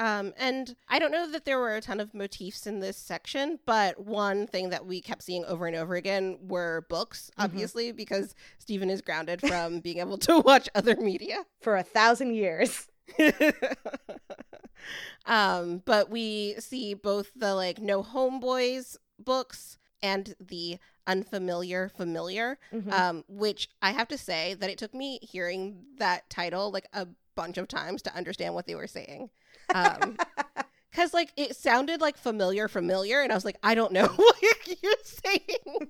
Um 0.00 0.32
and 0.36 0.74
i 0.88 0.98
don't 0.98 1.12
know 1.12 1.30
that 1.30 1.44
there 1.44 1.58
were 1.60 1.76
a 1.76 1.80
ton 1.80 2.00
of 2.00 2.14
motifs 2.14 2.66
in 2.66 2.80
this 2.80 2.96
section 2.96 3.60
but 3.64 4.04
one 4.04 4.46
thing 4.48 4.70
that 4.70 4.86
we 4.86 5.00
kept 5.00 5.22
seeing 5.22 5.44
over 5.44 5.66
and 5.66 5.76
over 5.76 5.94
again 5.94 6.38
were 6.48 6.84
books 6.88 7.30
Mhm. 7.38 7.44
obviously 7.44 7.92
because 7.92 8.34
steven 8.58 8.90
is 8.90 9.02
grounded 9.02 9.40
from 9.40 9.78
being 9.80 9.98
able 9.98 10.18
to 10.18 10.40
watch 10.44 10.68
other 10.74 10.96
media. 10.96 11.44
For 11.60 11.76
a 11.76 11.82
thousand 11.84 12.34
years 12.34 12.88
um, 15.26 15.82
but 15.84 16.10
we 16.10 16.54
see 16.58 16.94
both 16.94 17.30
the 17.36 17.54
like 17.54 17.80
no 17.80 18.02
homeboys 18.02 18.96
books 19.18 19.78
and 20.02 20.34
the 20.40 20.78
unfamiliar 21.06 21.88
familiar, 21.88 22.58
Mhm. 22.72 22.92
um, 22.92 23.24
which 23.28 23.68
I 23.80 23.92
have 23.92 24.08
to 24.08 24.18
say 24.18 24.54
that 24.54 24.70
it 24.70 24.78
took 24.78 24.94
me 24.94 25.18
hearing 25.22 25.84
that 25.98 26.28
title 26.28 26.70
like 26.72 26.86
a 26.92 27.06
bunch 27.36 27.56
of 27.58 27.68
times 27.68 28.02
to 28.02 28.14
understand 28.14 28.54
what 28.54 28.66
they 28.66 28.74
were 28.74 28.86
saying. 28.88 29.30
Um, 29.74 30.16
cause 30.92 31.14
like 31.14 31.32
it 31.36 31.54
sounded 31.56 32.00
like 32.00 32.16
familiar, 32.16 32.66
familiar, 32.68 33.20
and 33.22 33.30
I 33.30 33.34
was 33.36 33.44
like, 33.44 33.58
I 33.62 33.74
don't 33.76 33.92
know 33.92 34.06
what 34.16 34.82
you're 34.82 34.92
saying. 35.04 35.88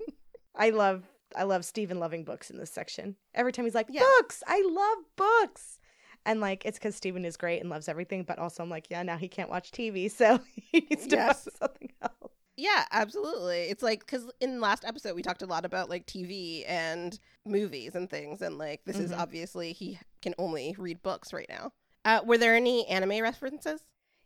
I 0.54 0.70
love 0.70 1.04
I 1.34 1.44
love 1.44 1.64
Steven 1.64 1.98
loving 1.98 2.24
books 2.24 2.50
in 2.50 2.58
this 2.58 2.70
section. 2.70 3.16
Every 3.34 3.52
time 3.52 3.64
he's 3.64 3.74
like, 3.74 3.86
Yeah. 3.88 4.02
books, 4.18 4.42
I 4.46 4.62
love 4.70 4.98
books. 5.16 5.78
And 6.24 6.40
like 6.40 6.64
it's 6.64 6.78
because 6.78 6.94
Steven 6.96 7.24
is 7.24 7.36
great 7.36 7.60
and 7.60 7.68
loves 7.70 7.88
everything, 7.88 8.22
but 8.24 8.38
also 8.38 8.62
I'm 8.62 8.70
like, 8.70 8.86
yeah, 8.90 9.02
now 9.02 9.16
he 9.16 9.28
can't 9.28 9.50
watch 9.50 9.70
TV, 9.72 10.08
so 10.16 10.38
he 10.54 10.80
needs 10.90 11.06
to 11.08 11.16
Yes. 11.16 11.46
watch 11.46 11.54
something 11.58 11.90
else. 12.02 12.32
Yeah, 12.56 12.84
absolutely. 12.92 13.62
It's 13.62 13.82
like 13.82 14.00
because 14.00 14.30
in 14.40 14.60
last 14.60 14.84
episode 14.84 15.16
we 15.16 15.22
talked 15.22 15.42
a 15.42 15.46
lot 15.46 15.64
about 15.64 15.88
like 15.88 16.06
TV 16.06 16.64
and 16.68 17.18
movies 17.46 17.94
and 17.94 18.08
things, 18.08 18.42
and 18.42 18.58
like 18.58 18.84
this 18.84 18.98
is 19.00 19.10
Mhm. 19.10 19.18
obviously 19.18 19.72
he 19.72 19.98
can 20.20 20.34
only 20.38 20.74
read 20.78 21.02
books 21.02 21.32
right 21.32 21.48
now. 21.48 21.72
Uh, 22.04 22.20
were 22.24 22.38
there 22.38 22.54
any 22.54 22.86
anime 22.88 23.22
references? 23.22 23.82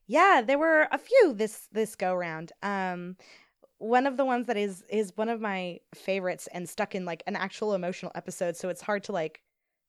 Yeah, 0.06 0.42
there 0.46 0.58
were 0.58 0.88
a 0.92 0.98
few 0.98 1.32
this 1.34 1.68
this 1.72 1.94
go 1.96 2.14
round. 2.14 2.52
Um 2.62 3.16
one 3.78 4.06
of 4.06 4.16
the 4.16 4.24
ones 4.24 4.46
that 4.46 4.56
is 4.56 4.82
is 4.88 5.12
one 5.16 5.28
of 5.28 5.40
my 5.40 5.78
favorites 5.94 6.48
and 6.52 6.68
stuck 6.68 6.94
in 6.94 7.04
like 7.04 7.22
an 7.26 7.36
actual 7.36 7.74
emotional 7.74 8.10
episode, 8.14 8.56
so 8.56 8.68
it's 8.68 8.80
hard 8.82 9.04
to 9.04 9.12
like 9.12 9.42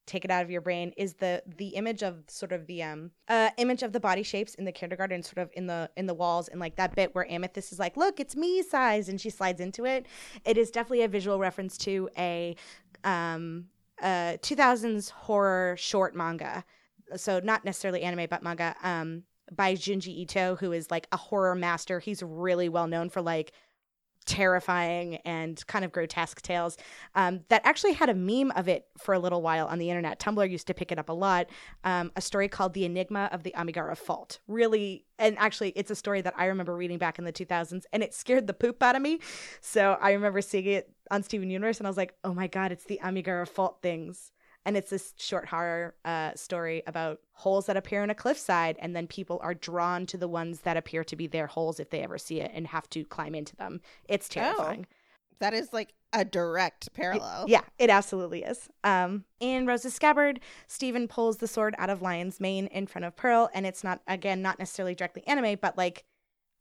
take 0.07 0.25
it 0.25 0.31
out 0.31 0.41
of 0.41 0.49
your 0.49 0.61
brain 0.61 0.91
is 0.97 1.13
the 1.15 1.43
the 1.57 1.67
image 1.69 2.01
of 2.01 2.23
sort 2.27 2.51
of 2.51 2.65
the 2.65 2.81
um 2.81 3.11
uh 3.27 3.49
image 3.57 3.83
of 3.83 3.91
the 3.91 3.99
body 3.99 4.23
shapes 4.23 4.55
in 4.55 4.65
the 4.65 4.71
kindergarten 4.71 5.21
sort 5.21 5.37
of 5.37 5.51
in 5.53 5.67
the 5.67 5.89
in 5.97 6.07
the 6.07 6.13
walls 6.13 6.47
and 6.47 6.59
like 6.59 6.77
that 6.77 6.95
bit 6.95 7.13
where 7.13 7.29
amethyst 7.31 7.71
is 7.71 7.77
like 7.77 7.95
look 7.95 8.19
it's 8.19 8.35
me 8.35 8.63
size 8.63 9.09
and 9.09 9.21
she 9.21 9.29
slides 9.29 9.59
into 9.61 9.85
it. 9.85 10.07
It 10.45 10.57
is 10.57 10.71
definitely 10.71 11.03
a 11.03 11.07
visual 11.07 11.37
reference 11.37 11.77
to 11.79 12.09
a 12.17 12.55
um 13.03 13.65
uh 14.01 14.37
2000s 14.41 15.11
horror 15.11 15.75
short 15.77 16.15
manga. 16.15 16.63
So 17.15 17.39
not 17.43 17.65
necessarily 17.65 18.01
anime 18.01 18.27
but 18.29 18.41
manga 18.41 18.75
um 18.81 19.23
by 19.51 19.75
Junji 19.75 20.15
Ito 20.19 20.55
who 20.55 20.71
is 20.71 20.89
like 20.89 21.07
a 21.11 21.17
horror 21.17 21.55
master. 21.55 21.99
He's 21.99 22.23
really 22.23 22.69
well 22.69 22.87
known 22.87 23.09
for 23.09 23.21
like 23.21 23.51
terrifying 24.27 25.15
and 25.25 25.65
kind 25.67 25.83
of 25.83 25.91
grotesque 25.91 26.41
tales 26.41 26.77
um, 27.15 27.39
that 27.49 27.61
actually 27.63 27.93
had 27.93 28.09
a 28.09 28.13
meme 28.13 28.51
of 28.51 28.67
it 28.67 28.85
for 28.97 29.13
a 29.13 29.19
little 29.19 29.41
while 29.41 29.65
on 29.67 29.79
the 29.79 29.89
internet. 29.89 30.19
Tumblr 30.19 30.47
used 30.49 30.67
to 30.67 30.73
pick 30.73 30.91
it 30.91 30.99
up 30.99 31.09
a 31.09 31.13
lot. 31.13 31.47
Um, 31.83 32.11
a 32.15 32.21
story 32.21 32.47
called 32.47 32.73
The 32.73 32.85
Enigma 32.85 33.29
of 33.31 33.43
the 33.43 33.55
Amigara 33.55 33.95
Fault. 33.95 34.39
Really, 34.47 35.05
and 35.17 35.37
actually, 35.39 35.69
it's 35.69 35.89
a 35.89 35.95
story 35.95 36.21
that 36.21 36.33
I 36.37 36.45
remember 36.45 36.75
reading 36.75 36.97
back 36.97 37.17
in 37.17 37.25
the 37.25 37.33
2000s 37.33 37.85
and 37.91 38.03
it 38.03 38.13
scared 38.13 38.45
the 38.45 38.53
poop 38.53 38.83
out 38.83 38.95
of 38.95 39.01
me. 39.01 39.19
So 39.61 39.97
I 40.01 40.11
remember 40.11 40.41
seeing 40.41 40.65
it 40.65 40.91
on 41.09 41.23
Steven 41.23 41.49
Universe 41.49 41.79
and 41.79 41.87
I 41.87 41.89
was 41.89 41.97
like, 41.97 42.13
oh 42.23 42.33
my 42.33 42.47
God, 42.47 42.71
it's 42.71 42.83
the 42.83 42.99
Amigara 43.01 43.47
Fault 43.47 43.79
things. 43.81 44.31
And 44.67 44.75
it's 44.75 44.89
this 44.89 45.13
short 45.17 45.47
horror 45.47 45.95
uh, 46.03 46.33
story 46.35 46.83
about 46.85 47.21
holes 47.31 47.67
that 47.67 47.77
appear 47.77 48.03
in 48.03 48.09
a 48.09 48.15
cliffside, 48.15 48.75
and 48.79 48.93
then 48.93 49.07
people 49.07 49.39
are 49.41 49.53
drawn 49.53 50.05
to 50.07 50.17
the 50.17 50.27
ones 50.27 50.59
that 50.61 50.75
appear 50.75 51.05
to 51.05 51.15
be 51.15 51.25
their 51.25 51.47
holes 51.47 51.79
if 51.79 51.89
they 51.89 52.01
ever 52.01 52.17
see 52.17 52.41
it 52.41 52.51
and 52.53 52.67
have 52.67 52.89
to 52.89 53.05
climb 53.05 53.33
into 53.33 53.55
them. 53.55 53.79
It's 54.09 54.27
terrifying. 54.27 54.85
That 55.39 55.53
is 55.53 55.71
like 55.71 55.93
a 56.11 56.25
direct 56.25 56.91
parallel. 56.93 57.45
Yeah, 57.47 57.61
it 57.79 57.89
absolutely 57.89 58.43
is. 58.43 58.67
Um, 58.83 59.23
in 59.39 59.65
Rose's 59.65 59.93
scabbard, 59.93 60.41
Steven 60.67 61.07
pulls 61.07 61.37
the 61.37 61.47
sword 61.47 61.73
out 61.77 61.89
of 61.89 62.01
Lion's 62.01 62.41
mane 62.41 62.67
in 62.67 62.87
front 62.87 63.05
of 63.05 63.15
Pearl, 63.15 63.49
and 63.53 63.65
it's 63.65 63.85
not 63.85 64.01
again 64.05 64.41
not 64.41 64.59
necessarily 64.59 64.95
directly 64.95 65.25
anime, 65.27 65.57
but 65.61 65.77
like 65.77 66.03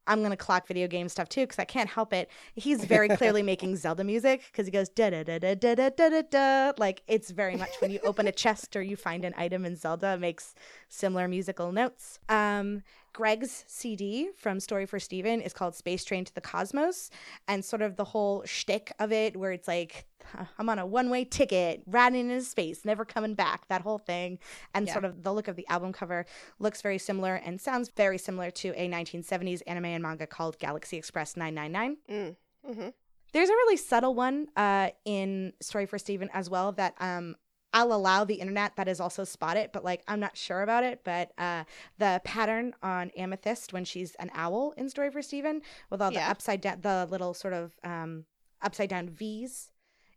I'm 0.07 0.23
gonna 0.23 0.37
clock 0.37 0.67
video 0.67 0.87
game 0.87 1.09
stuff 1.09 1.29
too 1.29 1.41
because 1.41 1.59
I 1.59 1.65
can't 1.65 1.89
help 1.89 2.13
it. 2.13 2.29
He's 2.55 2.83
very 2.95 3.09
clearly 3.09 3.43
making 3.43 3.75
Zelda 3.75 4.03
music 4.03 4.43
because 4.51 4.65
he 4.65 4.71
goes 4.71 4.89
da 4.89 5.09
da 5.09 5.23
da 5.23 5.37
da 5.37 5.55
da 5.55 5.75
da 5.75 5.89
da 5.89 6.21
da. 6.29 6.73
Like 6.77 7.03
it's 7.07 7.29
very 7.29 7.55
much 7.55 7.69
when 7.79 7.91
you 7.91 7.99
open 8.03 8.27
a 8.27 8.31
chest 8.31 8.75
or 8.75 8.81
you 8.81 8.95
find 8.95 9.25
an 9.25 9.33
item 9.37 9.65
in 9.65 9.75
Zelda, 9.75 10.13
it 10.13 10.19
makes 10.19 10.55
similar 10.89 11.27
musical 11.27 11.71
notes. 11.71 12.19
Um, 12.29 12.83
Greg's 13.17 13.63
CD 13.65 14.29
from 14.37 14.59
Story 14.59 14.85
for 14.85 14.99
Steven 14.99 15.41
is 15.41 15.51
called 15.51 15.73
Space 15.73 16.05
Train 16.05 16.23
to 16.25 16.35
the 16.35 16.39
Cosmos, 16.39 17.09
and 17.47 17.65
sort 17.65 17.81
of 17.81 17.95
the 17.95 18.03
whole 18.03 18.43
shtick 18.45 18.91
of 18.99 19.11
it, 19.11 19.35
where 19.35 19.51
it's 19.51 19.67
like, 19.67 20.05
I'm 20.59 20.69
on 20.69 20.77
a 20.77 20.85
one 20.85 21.09
way 21.09 21.25
ticket, 21.25 21.81
riding 21.87 22.29
into 22.29 22.43
space, 22.43 22.85
never 22.85 23.05
coming 23.05 23.33
back, 23.33 23.67
that 23.69 23.81
whole 23.81 23.97
thing. 23.97 24.37
And 24.75 24.85
Yeah. 24.85 24.93
sort 24.93 25.03
of 25.03 25.23
the 25.23 25.33
look 25.33 25.47
of 25.47 25.55
the 25.55 25.67
album 25.67 25.93
cover 25.93 26.27
looks 26.59 26.83
very 26.83 26.99
similar 26.99 27.33
and 27.33 27.59
sounds 27.59 27.89
very 27.89 28.19
similar 28.19 28.51
to 28.51 28.71
a 28.75 28.87
1970s 28.87 29.63
anime 29.65 29.85
and 29.85 30.03
manga 30.03 30.27
called 30.27 30.59
Galaxy 30.59 30.97
Express 30.97 31.35
999. 31.35 31.97
Mm. 32.07 32.35
hmm 32.63 32.89
There's 33.33 33.49
a 33.49 33.53
really 33.53 33.77
subtle 33.77 34.13
one 34.13 34.49
uh, 34.55 34.91
in 35.05 35.53
Story 35.59 35.87
for 35.87 35.97
Steven 35.97 36.29
as 36.35 36.51
well 36.51 36.71
that 36.73 36.93
um, 36.99 37.35
I'll 37.73 37.91
allow 37.93 38.23
the 38.23 38.35
internet 38.35 38.75
that 38.77 38.87
is 38.87 38.99
also 38.99 39.23
spot 39.23 39.57
it, 39.57 39.71
but 39.73 39.83
like 39.83 40.01
I'm 40.07 40.19
not 40.19 40.37
sure 40.37 40.61
about 40.61 40.83
it. 40.83 41.01
But 41.03 41.31
uh, 41.37 41.63
the 41.97 42.21
pattern 42.23 42.73
on 42.81 43.11
Amethyst 43.17 43.73
when 43.73 43.83
she's 43.85 44.15
an 44.15 44.31
owl 44.33 44.73
in 44.77 44.89
Story 44.89 45.11
for 45.11 45.21
Steven 45.21 45.61
with 45.89 46.01
all 46.01 46.09
the 46.09 46.15
Yeah. 46.17 46.29
upside 46.31 46.61
down, 46.61 46.81
the 46.81 47.07
little 47.11 47.33
sort 47.33 47.53
of 47.53 47.73
um, 47.83 48.25
upside 48.61 48.89
down 48.89 49.09
V's 49.09 49.71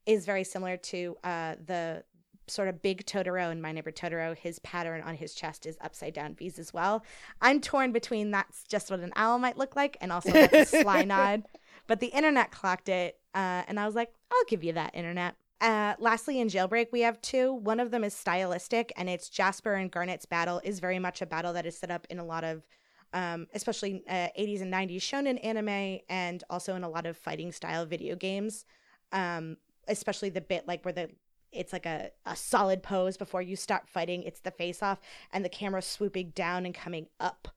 is 0.07 0.25
very 0.26 0.45
similar 0.45 0.76
to 0.76 1.16
uh, 1.25 1.57
the 1.64 2.04
sort 2.47 2.69
of 2.69 2.83
big 2.83 3.04
Totoro 3.07 3.52
in 3.52 3.61
My 3.61 3.71
Neighbor 3.73 3.92
Totoro. 3.92 4.37
His 4.37 4.59
pattern 4.61 5.02
on 5.02 5.14
his 5.14 5.35
chest 5.35 5.66
is 5.66 5.76
upside 5.80 6.14
down 6.14 6.35
V's 6.35 6.59
as 6.59 6.73
well. 6.73 7.04
I'm 7.40 7.61
torn 7.61 7.92
between 7.92 8.30
that's 8.30 8.64
just 8.64 8.90
what 8.90 9.00
an 9.00 9.12
owl 9.16 9.38
might 9.38 9.57
look 9.59 9.76
like 9.76 9.97
and 10.00 10.11
also 10.11 10.33
that's 10.33 10.73
a 10.73 10.83
sly 10.83 11.02
nod. 11.04 11.45
But 11.87 12.00
the 12.00 12.09
internet 12.09 12.50
clocked 12.50 12.88
it, 12.88 13.19
uh, 13.35 13.62
and 13.69 13.78
I 13.78 13.87
was 13.87 13.95
like, 13.95 14.12
I'll 14.33 14.45
give 14.49 14.62
you 14.64 14.73
that, 14.75 14.95
internet. 14.95 15.35
Uh, 15.61 15.95
lastly, 15.99 16.40
in 16.40 16.49
Jailbreak, 16.49 16.87
we 16.90 17.00
have 17.00 17.21
two. 17.21 17.52
One 17.52 17.81
of 17.81 17.90
them 17.90 18.02
is 18.02 18.14
stylistic, 18.14 18.93
and 18.97 19.09
it's 19.11 19.29
Jasper 19.29 19.75
and 19.75 19.93
Garnet's 19.93 20.25
battle 20.25 20.61
is 20.64 20.81
very 20.81 20.99
much 20.99 21.21
a 21.21 21.26
battle 21.26 21.52
that 21.52 21.67
is 21.67 21.76
set 21.76 21.90
up 21.90 22.07
in 22.09 22.19
a 22.19 22.25
lot 22.25 22.45
of, 22.45 22.67
um, 23.12 23.47
especially 23.55 24.02
uh, 24.09 24.29
80s 24.38 24.62
and 24.62 24.73
90s 24.73 24.97
shonen 24.97 25.45
anime, 25.45 26.00
and 26.09 26.43
also 26.49 26.75
in 26.76 26.85
a 26.85 26.88
lot 26.88 27.05
of 27.05 27.17
fighting 27.17 27.52
style 27.52 27.85
video 27.85 28.17
games. 28.17 28.64
Um, 29.12 29.57
especially 29.88 30.31
the 30.31 30.40
bit 30.40 30.67
like 30.69 30.85
where 30.85 30.95
the 30.95 31.11
it's 31.52 31.73
like 31.73 31.87
a, 31.87 32.11
a 32.26 32.37
solid 32.37 32.81
pose 32.81 33.17
before 33.17 33.43
you 33.43 33.57
start 33.57 33.88
fighting. 33.88 34.23
It's 34.23 34.40
the 34.40 34.52
face 34.52 34.83
off, 34.83 35.00
and 35.33 35.45
the 35.45 35.49
camera 35.49 35.83
swooping 35.83 36.31
down 36.31 36.64
and 36.64 36.75
coming 36.75 37.07
up 37.19 37.49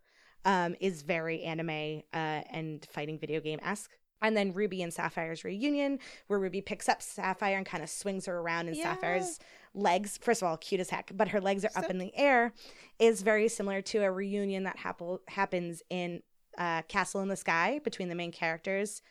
um, 0.46 0.76
is 0.80 1.04
very 1.04 1.44
anime 1.44 2.02
uh, 2.14 2.42
and 2.52 2.86
fighting 2.92 3.20
video 3.20 3.40
game 3.40 3.60
esque. 3.64 3.92
And 4.24 4.36
then 4.36 4.54
Ruby 4.54 4.82
and 4.82 4.92
Sapphire's 4.94 5.44
reunion, 5.44 6.00
where 6.28 6.40
Ruby 6.40 6.62
picks 6.62 6.88
up 6.90 7.02
Sapphire 7.02 7.58
and 7.58 7.66
kind 7.66 7.84
of 7.84 7.90
swings 7.90 8.26
her 8.26 8.40
around, 8.40 8.68
and 8.70 8.76
Yeah. 8.78 8.96
Sapphire's 8.96 9.40
legs, 9.76 10.18
first 10.20 10.42
of 10.42 10.48
all, 10.48 10.58
cute 10.58 10.80
as 10.82 10.90
heck, 10.90 11.12
but 11.14 11.28
her 11.28 11.42
legs 11.42 11.66
are 11.66 11.72
up 11.76 11.90
in 11.90 11.98
the 11.98 12.16
air, 12.16 12.54
is 13.00 13.22
very 13.22 13.48
similar 13.50 13.82
to 13.82 14.00
a 14.00 14.12
reunion 14.12 14.64
that 14.64 14.78
hap- 14.78 15.02
happens 15.28 15.84
in 15.90 16.24
uh, 16.58 16.84
Castle 16.84 17.22
in 17.22 17.28
the 17.28 17.36
Sky 17.36 17.80
between 17.84 18.08
the 18.10 18.16
main 18.16 18.32
characters, 18.32 19.02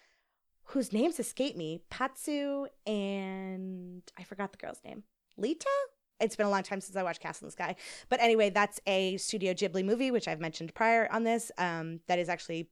whose 0.67 0.93
names 0.93 1.19
escape 1.21 1.57
me 1.57 1.83
Pazu 1.91 2.67
and 2.87 4.03
I 4.19 4.23
forgot 4.25 4.53
the 4.53 4.59
girl's 4.59 4.81
name. 4.85 5.03
Lita? 5.37 5.67
It's 6.21 6.37
been 6.37 6.47
a 6.47 6.51
long 6.51 6.63
time 6.63 6.81
since 6.81 6.95
I 6.97 7.03
watched 7.03 7.21
Castle 7.21 7.47
in 7.47 7.49
the 7.49 7.53
Sky. 7.53 7.75
But 8.09 8.21
anyway, 8.23 8.49
that's 8.51 8.81
a 8.87 9.17
Studio 9.17 9.55
Ghibli 9.55 9.85
movie, 9.85 10.13
which 10.13 10.29
I've 10.29 10.41
mentioned 10.41 10.73
prior 10.75 11.09
on 11.11 11.25
this, 11.25 11.51
um, 11.59 11.99
that 12.07 12.21
is 12.21 12.29
actually 12.29 12.69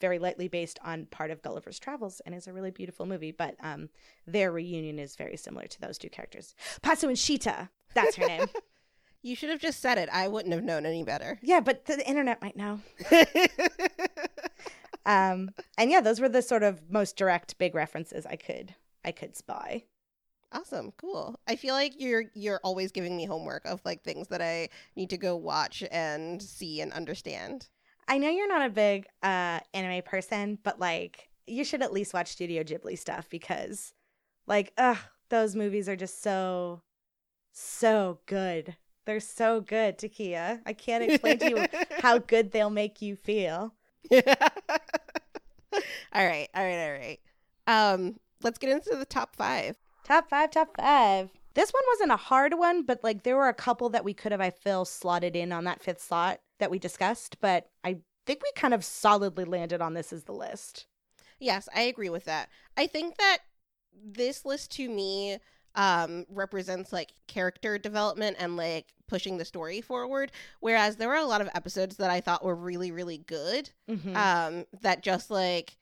very 0.00 0.18
lightly 0.18 0.48
based 0.48 0.78
on 0.84 1.06
part 1.06 1.30
of 1.30 1.42
Gulliver's 1.42 1.78
Travels 1.78 2.20
and 2.26 2.34
is 2.34 2.46
a 2.46 2.52
really 2.52 2.70
beautiful 2.70 3.06
movie. 3.06 3.32
But 3.32 3.56
um, 3.60 3.88
their 4.26 4.50
reunion 4.52 4.98
is 4.98 5.16
very 5.16 5.36
similar 5.36 5.66
to 5.66 5.80
those 5.80 5.98
two 5.98 6.08
characters. 6.10 6.54
Pazu 6.82 7.08
and 7.08 7.18
Sheeta, 7.18 7.70
that's 7.94 8.16
her 8.16 8.26
name. 8.26 8.46
You 9.20 9.34
should 9.34 9.50
have 9.50 9.58
just 9.60 9.80
said 9.80 9.98
it. 9.98 10.08
I 10.12 10.28
wouldn't 10.28 10.54
have 10.54 10.62
known 10.62 10.86
any 10.86 11.02
better. 11.02 11.40
yeah, 11.42 11.58
but 11.58 11.86
the, 11.86 11.96
the 11.96 12.08
internet 12.08 12.40
might 12.40 12.56
know. 12.56 12.78
Um, 15.06 15.50
and 15.78 15.90
yeah, 15.90 16.00
those 16.02 16.20
were 16.20 16.28
the 16.28 16.42
sort 16.42 16.62
of 16.62 16.90
most 16.90 17.16
direct 17.16 17.56
big 17.58 17.74
references 17.74 18.26
I 18.26 18.36
could 18.36 18.74
I 19.04 19.12
could 19.12 19.36
spy. 19.36 19.84
awesome, 20.52 20.92
cool. 20.98 21.40
I 21.46 21.56
feel 21.56 21.74
like 21.74 21.94
you're 21.98 22.24
you're 22.34 22.60
always 22.62 22.92
giving 22.92 23.16
me 23.16 23.24
homework 23.24 23.64
of 23.64 23.80
like 23.84 24.02
things 24.02 24.28
that 24.28 24.42
I 24.42 24.68
need 24.96 25.10
to 25.10 25.16
go 25.16 25.34
watch 25.34 25.82
and 25.90 26.42
see 26.42 26.80
and 26.82 26.92
understand. 26.92 27.68
I 28.08 28.16
know 28.18 28.30
you're 28.30 28.48
not 28.48 28.66
a 28.66 28.70
big 28.70 29.06
uh 29.22 29.60
anime 29.74 30.02
person, 30.02 30.58
but 30.62 30.80
like 30.80 31.28
you 31.46 31.64
should 31.64 31.82
at 31.82 31.92
least 31.92 32.14
watch 32.14 32.28
Studio 32.28 32.64
Ghibli 32.64 32.98
stuff 32.98 33.28
because 33.28 33.92
like 34.46 34.72
ugh, 34.78 34.98
those 35.28 35.54
movies 35.54 35.88
are 35.88 35.96
just 35.96 36.22
so 36.22 36.82
so 37.52 38.18
good. 38.26 38.76
They're 39.04 39.20
so 39.20 39.60
good, 39.60 39.98
Taekia. 39.98 40.60
I 40.66 40.72
can't 40.72 41.04
explain 41.04 41.38
to 41.38 41.50
you 41.50 41.66
how 42.02 42.18
good 42.18 42.50
they'll 42.50 42.70
make 42.70 43.00
you 43.00 43.16
feel. 43.16 43.74
all 44.12 44.20
right, 46.14 46.48
all 46.54 46.64
right, 46.64 46.84
all 46.84 46.92
right. 46.92 47.18
Um, 47.66 48.16
let's 48.42 48.58
get 48.58 48.70
into 48.70 48.96
the 48.96 49.06
top 49.06 49.34
five. 49.36 49.76
Top 50.04 50.28
five, 50.28 50.50
top 50.50 50.76
five. 50.76 51.30
This 51.54 51.70
one 51.70 51.82
wasn't 51.94 52.12
a 52.12 52.16
hard 52.16 52.54
one, 52.54 52.84
but 52.84 53.02
like 53.02 53.22
there 53.22 53.36
were 53.36 53.48
a 53.48 53.54
couple 53.54 53.88
that 53.90 54.04
we 54.04 54.14
could 54.14 54.32
have, 54.32 54.40
I 54.40 54.50
feel, 54.50 54.84
slotted 54.84 55.34
in 55.34 55.52
on 55.52 55.64
that 55.64 55.82
fifth 55.82 56.02
slot 56.02 56.40
that 56.58 56.70
we 56.70 56.78
discussed. 56.78 57.40
But 57.40 57.70
I 57.84 57.98
think 58.26 58.42
we 58.42 58.50
kind 58.54 58.74
of 58.74 58.84
solidly 58.84 59.44
landed 59.44 59.80
on 59.80 59.94
this 59.94 60.12
as 60.12 60.24
the 60.24 60.32
list. 60.32 60.86
Yes, 61.40 61.68
I 61.74 61.82
agree 61.82 62.10
with 62.10 62.24
that. 62.24 62.48
I 62.76 62.86
think 62.86 63.16
that 63.18 63.38
this 63.94 64.44
list 64.44 64.70
to 64.72 64.88
me 64.88 65.38
um 65.74 66.24
represents 66.30 66.92
like 66.92 67.12
character 67.26 67.76
development 67.78 68.36
and 68.40 68.56
like 68.56 68.86
pushing 69.06 69.36
the 69.36 69.44
story 69.44 69.80
forward 69.82 70.32
whereas 70.60 70.96
there 70.96 71.08
were 71.08 71.14
a 71.16 71.24
lot 71.26 71.42
of 71.42 71.48
episodes 71.54 71.96
that 71.98 72.10
I 72.10 72.20
thought 72.22 72.42
were 72.44 72.54
really 72.54 72.90
really 72.90 73.18
good 73.18 73.70
Mhm. 73.88 74.16
um 74.16 74.64
that 74.80 75.02
just 75.02 75.30
like 75.30 75.76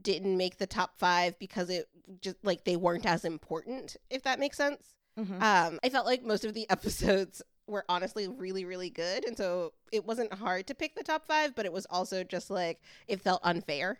didn't 0.00 0.36
make 0.36 0.58
the 0.58 0.66
top 0.66 0.98
5 0.98 1.38
because 1.38 1.70
it 1.70 1.88
just 2.20 2.36
like 2.42 2.64
they 2.64 2.76
weren't 2.76 3.06
as 3.06 3.24
important 3.24 3.96
if 4.10 4.22
that 4.24 4.38
makes 4.40 4.56
sense. 4.58 4.94
Mhm. 5.18 5.40
Um 5.42 5.80
I 5.82 5.88
felt 5.88 6.06
like 6.06 6.22
most 6.22 6.44
of 6.44 6.52
the 6.52 6.68
episodes 6.70 7.40
were 7.70 7.84
honestly 7.88 8.26
really 8.28 8.64
really 8.64 8.90
good 8.90 9.24
and 9.24 9.36
so 9.36 9.72
it 9.92 10.04
wasn't 10.04 10.32
hard 10.34 10.66
to 10.66 10.74
pick 10.74 10.94
the 10.94 11.02
top 11.02 11.26
5 11.26 11.54
but 11.54 11.64
it 11.66 11.72
was 11.72 11.86
also 11.88 12.24
just 12.24 12.50
like 12.50 12.80
it 13.08 13.20
felt 13.20 13.40
unfair. 13.42 13.98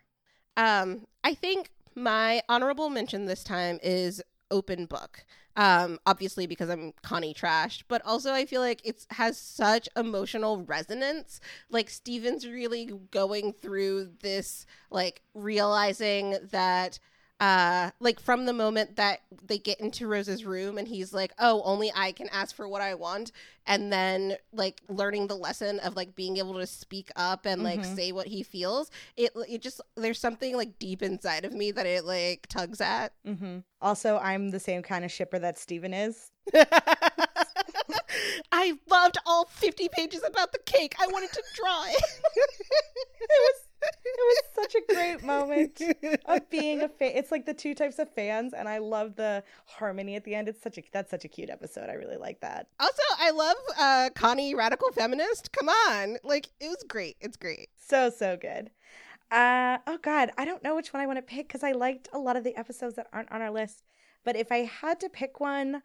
Um, 0.57 1.07
I 1.25 1.35
think 1.35 1.71
my 1.95 2.43
honorable 2.49 2.91
mention 2.91 3.27
this 3.27 3.45
time 3.45 3.79
is 3.83 4.23
open 4.51 4.87
book. 4.87 5.25
Um, 5.57 5.99
obviously 6.07 6.47
because 6.47 6.71
I'm 6.71 6.93
Connie 7.03 7.35
trashed, 7.35 7.83
but 7.89 8.03
also 8.07 8.33
I 8.33 8.47
feel 8.47 8.61
like 8.61 8.81
it 8.85 9.05
has 9.11 9.37
such 9.37 9.89
emotional 9.97 10.63
resonance. 10.63 11.41
Like 11.71 11.91
Steven's 11.91 12.47
really 12.47 12.93
going 13.11 13.53
through 13.53 14.11
this, 14.23 14.65
like 14.91 15.23
realizing 15.35 16.37
that 16.51 16.99
uh 17.41 17.91
like 18.01 18.21
from 18.21 18.45
the 18.47 18.53
moment 18.53 18.97
that 18.97 19.21
they 19.47 19.59
get 19.59 19.81
into 19.81 20.07
Rose's 20.07 20.45
room 20.45 20.77
and 20.79 20.87
he's 20.87 21.13
like, 21.15 21.33
"Oh, 21.39 21.63
only 21.65 21.91
I 21.95 22.13
can 22.13 22.29
ask 22.31 22.55
for 22.55 22.69
what 22.69 22.83
I 22.83 22.95
want." 22.95 23.33
And 23.67 23.93
then 23.93 24.37
like 24.53 24.81
learning 24.89 25.27
the 25.29 25.37
lesson 25.37 25.79
of 25.81 25.97
like 25.97 26.15
being 26.15 26.37
able 26.37 26.55
to 26.55 26.67
speak 26.67 27.11
up 27.17 27.47
and 27.47 27.63
like 27.63 27.81
Mhm. 27.81 27.97
say 27.97 28.13
what 28.13 28.27
he 28.27 28.43
feels. 28.43 28.91
It 29.17 29.33
it 29.49 29.63
just 29.63 29.81
there's 29.97 30.19
something 30.19 30.57
like 30.57 30.79
deep 30.79 31.03
inside 31.03 31.45
of 31.45 31.53
me 31.53 31.71
that 31.73 31.87
it 31.87 32.05
like 32.05 32.47
tugs 32.49 32.81
at. 32.81 33.13
Mm-hmm. 33.27 33.59
Also, 33.81 34.19
I'm 34.19 34.51
the 34.51 34.61
same 34.61 34.83
kind 34.83 35.05
of 35.05 35.11
shipper 35.11 35.39
that 35.39 35.59
Steven 35.59 35.95
is. 35.95 36.31
I 38.53 38.79
loved 38.89 39.19
all 39.27 39.47
50 39.47 39.89
pages 39.93 40.23
about 40.27 40.53
the 40.53 40.59
cake. 40.67 40.95
I 41.01 41.07
wanted 41.09 41.33
to 41.33 41.43
draw 41.55 41.85
it. 41.87 42.03
It 43.23 43.29
was 43.29 43.71
it 43.83 44.19
was 44.19 44.43
such 44.55 44.75
a 44.75 44.95
great 44.95 45.23
moment 45.25 45.81
of 46.27 46.51
being 46.51 46.83
a 46.83 46.89
fan. 46.89 47.13
It's 47.15 47.31
like 47.31 47.47
the 47.47 47.55
two 47.55 47.75
types 47.75 47.99
of 47.99 48.13
fans, 48.13 48.53
and 48.53 48.69
I 48.69 48.79
love 48.79 49.17
the 49.17 49.43
harmony 49.67 50.17
at 50.17 50.25
the 50.25 50.35
end. 50.35 50.49
It's 50.49 50.63
such 50.63 50.79
a 50.79 50.83
that's 50.93 51.11
such 51.11 51.25
a 51.25 51.29
cute 51.29 51.51
episode. 51.51 51.89
I 51.89 51.95
really 51.95 52.17
like 52.17 52.41
that. 52.41 52.67
Also, 52.79 53.03
I 53.19 53.31
love 53.31 53.57
uh, 53.79 54.11
Connie, 54.15 54.55
radical 54.55 54.91
feminist. 54.93 55.53
Come 55.53 55.69
on, 55.69 56.17
like 56.25 56.49
it 56.61 56.69
was 56.69 56.85
great. 56.89 57.17
It's 57.21 57.37
great. 57.37 57.69
So 57.79 58.11
so 58.11 58.37
good. 58.37 58.71
Uh 59.31 59.79
oh 59.87 59.99
god, 60.03 60.31
I 60.37 60.45
don't 60.45 60.63
know 60.63 60.75
which 60.75 60.93
one 60.93 61.03
I 61.03 61.07
want 61.07 61.19
to 61.19 61.23
pick 61.23 61.49
because 61.49 61.63
I 61.63 61.73
liked 61.73 62.09
a 62.13 62.19
lot 62.19 62.37
of 62.37 62.45
the 62.45 62.57
episodes 62.57 62.97
that 62.97 63.07
aren't 63.13 63.31
on 63.31 63.43
our 63.43 63.51
list. 63.51 63.83
But 64.25 64.37
if 64.37 64.51
I 64.53 64.65
had 64.65 65.01
to 65.01 65.09
pick 65.09 65.41
one, 65.41 65.83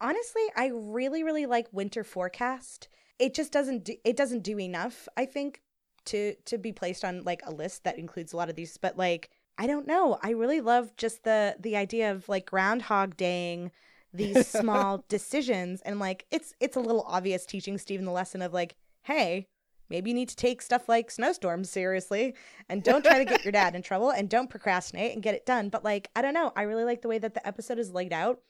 honestly, 0.00 0.42
I 0.56 0.70
really 0.72 1.22
really 1.22 1.46
like 1.46 1.68
Winter 1.72 2.04
Forecast. 2.04 2.88
It 3.18 3.34
just 3.34 3.52
doesn't 3.52 3.84
do, 3.84 3.94
it 4.04 4.16
doesn't 4.16 4.42
do 4.42 4.58
enough, 4.58 5.08
I 5.16 5.26
think, 5.26 5.60
to 6.06 6.34
to 6.46 6.58
be 6.58 6.72
placed 6.72 7.04
on 7.04 7.24
like 7.24 7.42
a 7.44 7.52
list 7.52 7.84
that 7.84 7.98
includes 7.98 8.32
a 8.32 8.36
lot 8.36 8.50
of 8.50 8.56
these. 8.56 8.76
But 8.76 8.96
like, 8.96 9.30
I 9.58 9.66
don't 9.66 9.86
know. 9.86 10.18
I 10.22 10.30
really 10.30 10.60
love 10.60 10.96
just 10.96 11.24
the 11.24 11.56
the 11.60 11.76
idea 11.76 12.10
of 12.10 12.28
like 12.28 12.46
Groundhog 12.46 13.16
Daying 13.16 13.70
these 14.12 14.46
small 14.48 15.04
decisions 15.08 15.80
and 15.82 16.00
like 16.00 16.26
it's 16.30 16.54
it's 16.60 16.76
a 16.76 16.80
little 16.80 17.04
obvious 17.06 17.46
teaching 17.46 17.78
Steven 17.78 18.04
the 18.04 18.12
lesson 18.12 18.42
of 18.42 18.52
like, 18.52 18.76
hey, 19.02 19.46
maybe 19.88 20.10
you 20.10 20.14
need 20.14 20.28
to 20.30 20.36
take 20.36 20.62
stuff 20.62 20.88
like 20.88 21.10
snowstorms 21.10 21.70
seriously 21.70 22.34
and 22.68 22.82
don't 22.82 23.04
try 23.04 23.18
to 23.18 23.24
get 23.24 23.44
your 23.44 23.52
dad 23.52 23.74
in 23.74 23.82
trouble 23.82 24.10
and 24.10 24.28
don't 24.28 24.50
procrastinate 24.50 25.12
and 25.12 25.22
get 25.22 25.34
it 25.34 25.44
done. 25.44 25.68
But 25.68 25.84
like, 25.84 26.08
I 26.16 26.22
don't 26.22 26.34
know. 26.34 26.52
I 26.56 26.62
really 26.62 26.84
like 26.84 27.02
the 27.02 27.08
way 27.08 27.18
that 27.18 27.34
the 27.34 27.46
episode 27.46 27.78
is 27.78 27.92
laid 27.92 28.12
out. 28.12 28.40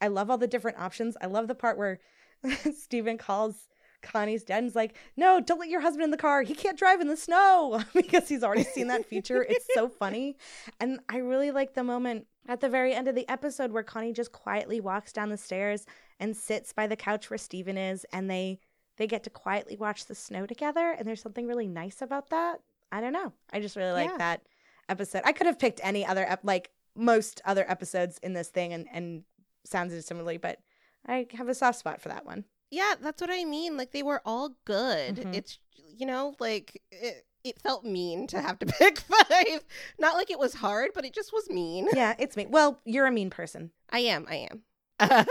I 0.00 0.08
love 0.08 0.30
all 0.30 0.38
the 0.38 0.46
different 0.46 0.78
options. 0.78 1.16
I 1.20 1.26
love 1.26 1.48
the 1.48 1.54
part 1.54 1.76
where 1.78 1.98
Steven 2.74 3.18
calls 3.18 3.68
Connie's 4.02 4.44
dad 4.44 4.58
and 4.58 4.66
is 4.66 4.74
like, 4.76 4.94
No, 5.16 5.40
don't 5.40 5.58
let 5.58 5.68
your 5.68 5.80
husband 5.82 6.04
in 6.04 6.10
the 6.10 6.16
car. 6.16 6.42
He 6.42 6.54
can't 6.54 6.78
drive 6.78 7.00
in 7.00 7.08
the 7.08 7.16
snow 7.16 7.82
because 7.94 8.28
he's 8.28 8.42
already 8.42 8.64
seen 8.64 8.86
that 8.88 9.04
feature. 9.06 9.44
It's 9.48 9.66
so 9.74 9.88
funny. 10.00 10.36
And 10.80 11.00
I 11.08 11.18
really 11.18 11.50
like 11.50 11.74
the 11.74 11.84
moment 11.84 12.26
at 12.48 12.60
the 12.60 12.68
very 12.68 12.94
end 12.94 13.08
of 13.08 13.14
the 13.14 13.28
episode 13.28 13.72
where 13.72 13.82
Connie 13.82 14.12
just 14.14 14.32
quietly 14.32 14.80
walks 14.80 15.12
down 15.12 15.28
the 15.28 15.36
stairs 15.36 15.84
and 16.18 16.36
sits 16.36 16.72
by 16.72 16.86
the 16.86 16.96
couch 16.96 17.28
where 17.30 17.38
Steven 17.38 17.76
is 17.76 18.06
and 18.12 18.30
they 18.30 18.58
they 18.96 19.06
get 19.06 19.22
to 19.24 19.30
quietly 19.30 19.76
watch 19.76 20.06
the 20.06 20.14
snow 20.14 20.46
together 20.46 20.94
and 20.98 21.06
there's 21.06 21.22
something 21.22 21.46
really 21.46 21.66
nice 21.68 22.02
about 22.02 22.30
that. 22.30 22.60
I 22.92 23.00
don't 23.00 23.12
know. 23.12 23.32
I 23.52 23.60
just 23.60 23.76
really 23.76 23.92
like 23.92 24.10
Yeah. 24.10 24.16
that 24.18 24.42
episode. 24.88 25.22
I 25.24 25.32
could 25.32 25.46
have 25.46 25.58
picked 25.58 25.80
any 25.82 26.04
other 26.04 26.24
ep- 26.26 26.40
like 26.42 26.70
most 26.96 27.40
other 27.44 27.64
episodes 27.70 28.18
in 28.22 28.32
this 28.32 28.48
thing 28.48 28.72
and 28.72 28.86
and 28.92 29.24
sounded 29.64 30.02
similarly, 30.04 30.38
but 30.38 30.58
I 31.06 31.26
have 31.34 31.48
a 31.48 31.54
soft 31.54 31.78
spot 31.78 32.00
for 32.00 32.08
that 32.08 32.26
one. 32.26 32.44
Yeah, 32.70 32.94
that's 33.00 33.20
what 33.20 33.30
I 33.32 33.44
mean. 33.44 33.76
Like 33.76 33.90
they 33.92 34.02
were 34.02 34.22
all 34.24 34.56
good. 34.64 35.16
Mhm. 35.16 35.34
It's 35.34 35.58
you 35.76 36.06
know, 36.06 36.34
like 36.38 36.80
it, 36.90 37.24
it 37.44 37.60
felt 37.60 37.84
mean 37.84 38.26
to 38.28 38.40
have 38.40 38.58
to 38.60 38.66
pick 38.78 38.98
five. 39.00 39.64
Not 39.98 40.14
like 40.14 40.30
it 40.30 40.38
was 40.38 40.54
hard, 40.54 40.90
but 40.94 41.04
it 41.04 41.12
just 41.14 41.32
was 41.32 41.48
mean. 41.50 41.88
Yeah, 41.92 42.14
it's 42.18 42.36
me. 42.36 42.46
Well, 42.46 42.80
you're 42.84 43.06
a 43.06 43.12
mean 43.12 43.30
person. 43.30 43.70
I 43.90 44.00
am. 44.00 44.26
I 44.28 44.48
am. 44.50 44.62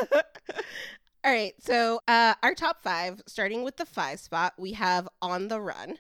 All 1.24 1.32
right. 1.34 1.54
So, 1.60 2.00
uh, 2.08 2.36
our 2.42 2.56
top 2.56 2.82
five, 2.82 3.22
starting 3.28 3.63
with 3.63 3.78
the 3.78 3.86
five 3.86 4.20
spot, 4.20 4.54
we 4.58 4.72
have 4.74 5.08
On 5.22 5.48
the 5.48 5.60
Run. 5.62 6.00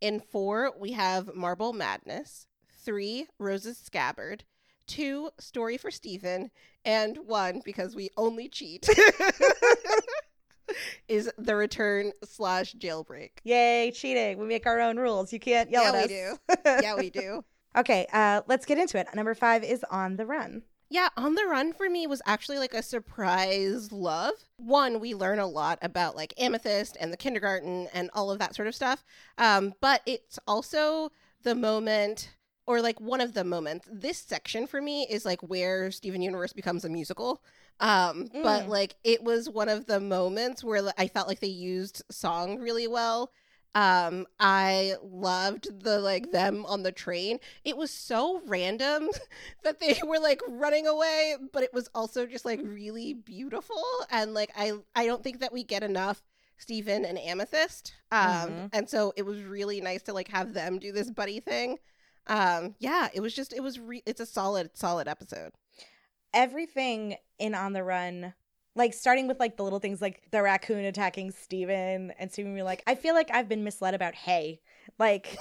In 0.00 0.20
four, 0.20 0.72
we 0.78 0.92
have 0.92 1.34
Marble 1.34 1.72
Madness. 1.72 2.46
Three, 2.84 3.26
Rose's 3.38 3.78
Scabbard. 3.78 4.44
Two, 4.86 5.30
Story 5.38 5.76
for 5.76 5.90
Steven. 5.90 6.50
And 6.84 7.18
one, 7.26 7.62
because 7.64 7.96
we 7.96 8.10
only 8.16 8.48
cheat, 8.48 8.88
is 11.08 11.30
The 11.38 11.54
Return 11.56 12.12
slash 12.24 12.74
Jailbreak. 12.74 13.30
Yay, 13.44 13.92
cheating. 13.94 14.38
We 14.38 14.46
make 14.46 14.66
our 14.66 14.80
own 14.80 14.98
rules. 14.98 15.32
You 15.32 15.38
can't 15.40 15.70
yell 15.70 15.84
Yeah, 15.84 15.88
at 16.00 16.08
we 16.08 16.20
us. 16.22 16.38
do. 16.38 16.56
Yeah, 16.82 16.96
we 16.96 17.10
do. 17.10 17.44
Okay, 17.76 18.06
uh, 18.12 18.42
let's 18.46 18.64
get 18.66 18.78
into 18.78 18.98
it. 18.98 19.06
Number 19.14 19.34
five 19.34 19.62
is 19.62 19.84
On 19.90 20.16
the 20.16 20.26
Run. 20.26 20.62
Yeah, 20.88 21.08
On 21.16 21.34
the 21.34 21.44
Run 21.46 21.72
for 21.72 21.90
me 21.90 22.06
was 22.06 22.22
actually 22.26 22.58
like 22.58 22.74
a 22.74 22.82
surprise 22.82 23.90
love. 23.92 24.34
One, 24.56 25.00
we 25.00 25.14
learn 25.14 25.38
a 25.40 25.46
lot 25.46 25.78
about 25.82 26.16
like 26.16 26.32
Amethyst 26.38 26.96
and 27.00 27.12
the 27.12 27.16
kindergarten 27.16 27.88
and 27.92 28.08
all 28.14 28.30
of 28.30 28.38
that 28.38 28.54
sort 28.54 28.68
of 28.68 28.74
stuff. 28.74 29.04
Um, 29.38 29.74
but 29.80 30.00
it's 30.06 30.38
also 30.46 31.10
the 31.42 31.54
moment 31.56 32.30
or 32.66 32.80
like 32.80 33.00
one 33.00 33.20
of 33.20 33.32
the 33.34 33.44
moments. 33.44 33.86
This 33.90 34.18
section 34.18 34.66
for 34.66 34.80
me 34.80 35.06
is 35.08 35.24
like 35.24 35.40
where 35.42 35.90
Steven 35.90 36.22
Universe 36.22 36.52
becomes 36.52 36.84
a 36.84 36.88
musical. 36.88 37.42
Um, 37.80 38.28
but 38.42 38.66
Mm. 38.66 38.68
like 38.68 38.96
it 39.04 39.22
was 39.22 39.48
one 39.48 39.68
of 39.68 39.86
the 39.86 40.00
moments 40.00 40.64
where 40.64 40.82
I 40.98 41.08
felt 41.08 41.28
like 41.28 41.40
they 41.40 41.46
used 41.48 42.02
song 42.10 42.58
really 42.58 42.86
well. 42.88 43.30
Um, 43.74 44.26
I 44.40 44.94
loved 45.02 45.82
the 45.82 45.98
like 46.00 46.30
them 46.30 46.64
on 46.64 46.82
the 46.82 46.92
train. 46.92 47.38
It 47.62 47.76
was 47.76 47.90
so 47.90 48.40
random 48.46 49.08
that 49.64 49.80
they 49.80 50.00
were 50.02 50.18
like 50.18 50.40
running 50.48 50.86
away, 50.86 51.36
but 51.52 51.62
it 51.62 51.74
was 51.74 51.88
also 51.94 52.24
just 52.24 52.46
like 52.46 52.60
really 52.62 53.12
beautiful 53.12 53.82
and 54.10 54.32
like 54.32 54.50
I 54.56 54.72
I 54.94 55.04
don't 55.06 55.22
think 55.22 55.40
that 55.40 55.52
we 55.52 55.62
get 55.62 55.82
enough 55.82 56.22
Steven 56.56 57.04
and 57.04 57.18
Amethyst. 57.18 57.92
Um 58.10 58.62
Mhm. 58.62 58.68
and 58.72 58.88
so 58.88 59.12
it 59.16 59.26
was 59.26 59.42
really 59.42 59.80
nice 59.82 60.02
to 60.04 60.14
like 60.14 60.28
have 60.28 60.54
them 60.54 60.78
do 60.78 60.90
this 60.92 61.10
buddy 61.10 61.40
thing. 61.40 61.78
Um 62.26 62.74
yeah, 62.78 63.08
it 63.14 63.20
was 63.20 63.34
just 63.34 63.52
it 63.52 63.62
was 63.62 63.78
re- 63.78 64.02
it's 64.06 64.20
a 64.20 64.26
solid 64.26 64.76
solid 64.76 65.08
episode. 65.08 65.52
Everything 66.34 67.16
in 67.38 67.54
On 67.54 67.72
the 67.72 67.82
Run, 67.82 68.34
like 68.74 68.92
starting 68.92 69.26
with 69.26 69.40
like 69.40 69.56
the 69.56 69.62
little 69.62 69.78
things 69.78 70.02
like 70.02 70.22
the 70.32 70.42
raccoon 70.42 70.84
attacking 70.84 71.30
Steven 71.30 72.12
and 72.18 72.30
Steven 72.30 72.54
being 72.54 72.64
like, 72.64 72.82
I 72.86 72.94
feel 72.94 73.14
like 73.14 73.30
I've 73.32 73.48
been 73.48 73.64
misled 73.64 73.94
about 73.94 74.14
hay. 74.14 74.60
Like, 74.98 75.36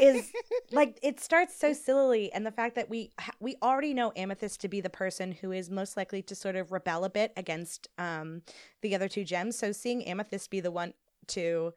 is 0.00 0.32
like 0.72 0.98
it 1.02 1.20
starts 1.20 1.56
so 1.56 1.72
sillily 1.72 2.32
and 2.32 2.44
the 2.46 2.50
fact 2.50 2.74
that 2.76 2.88
we 2.88 3.10
ha- 3.18 3.32
we 3.40 3.56
already 3.62 3.94
know 3.94 4.12
amethyst 4.16 4.60
to 4.60 4.68
be 4.68 4.80
the 4.80 4.90
person 4.90 5.32
who 5.32 5.52
is 5.52 5.70
most 5.70 5.96
likely 5.96 6.22
to 6.22 6.34
sort 6.34 6.56
of 6.56 6.72
rebel 6.72 7.04
a 7.04 7.10
bit 7.10 7.32
against 7.36 7.88
um 7.98 8.42
the 8.82 8.94
other 8.94 9.08
two 9.08 9.24
gems 9.24 9.58
so 9.58 9.72
seeing 9.72 10.04
amethyst 10.06 10.50
be 10.50 10.60
the 10.60 10.70
one 10.70 10.92
to 11.26 11.72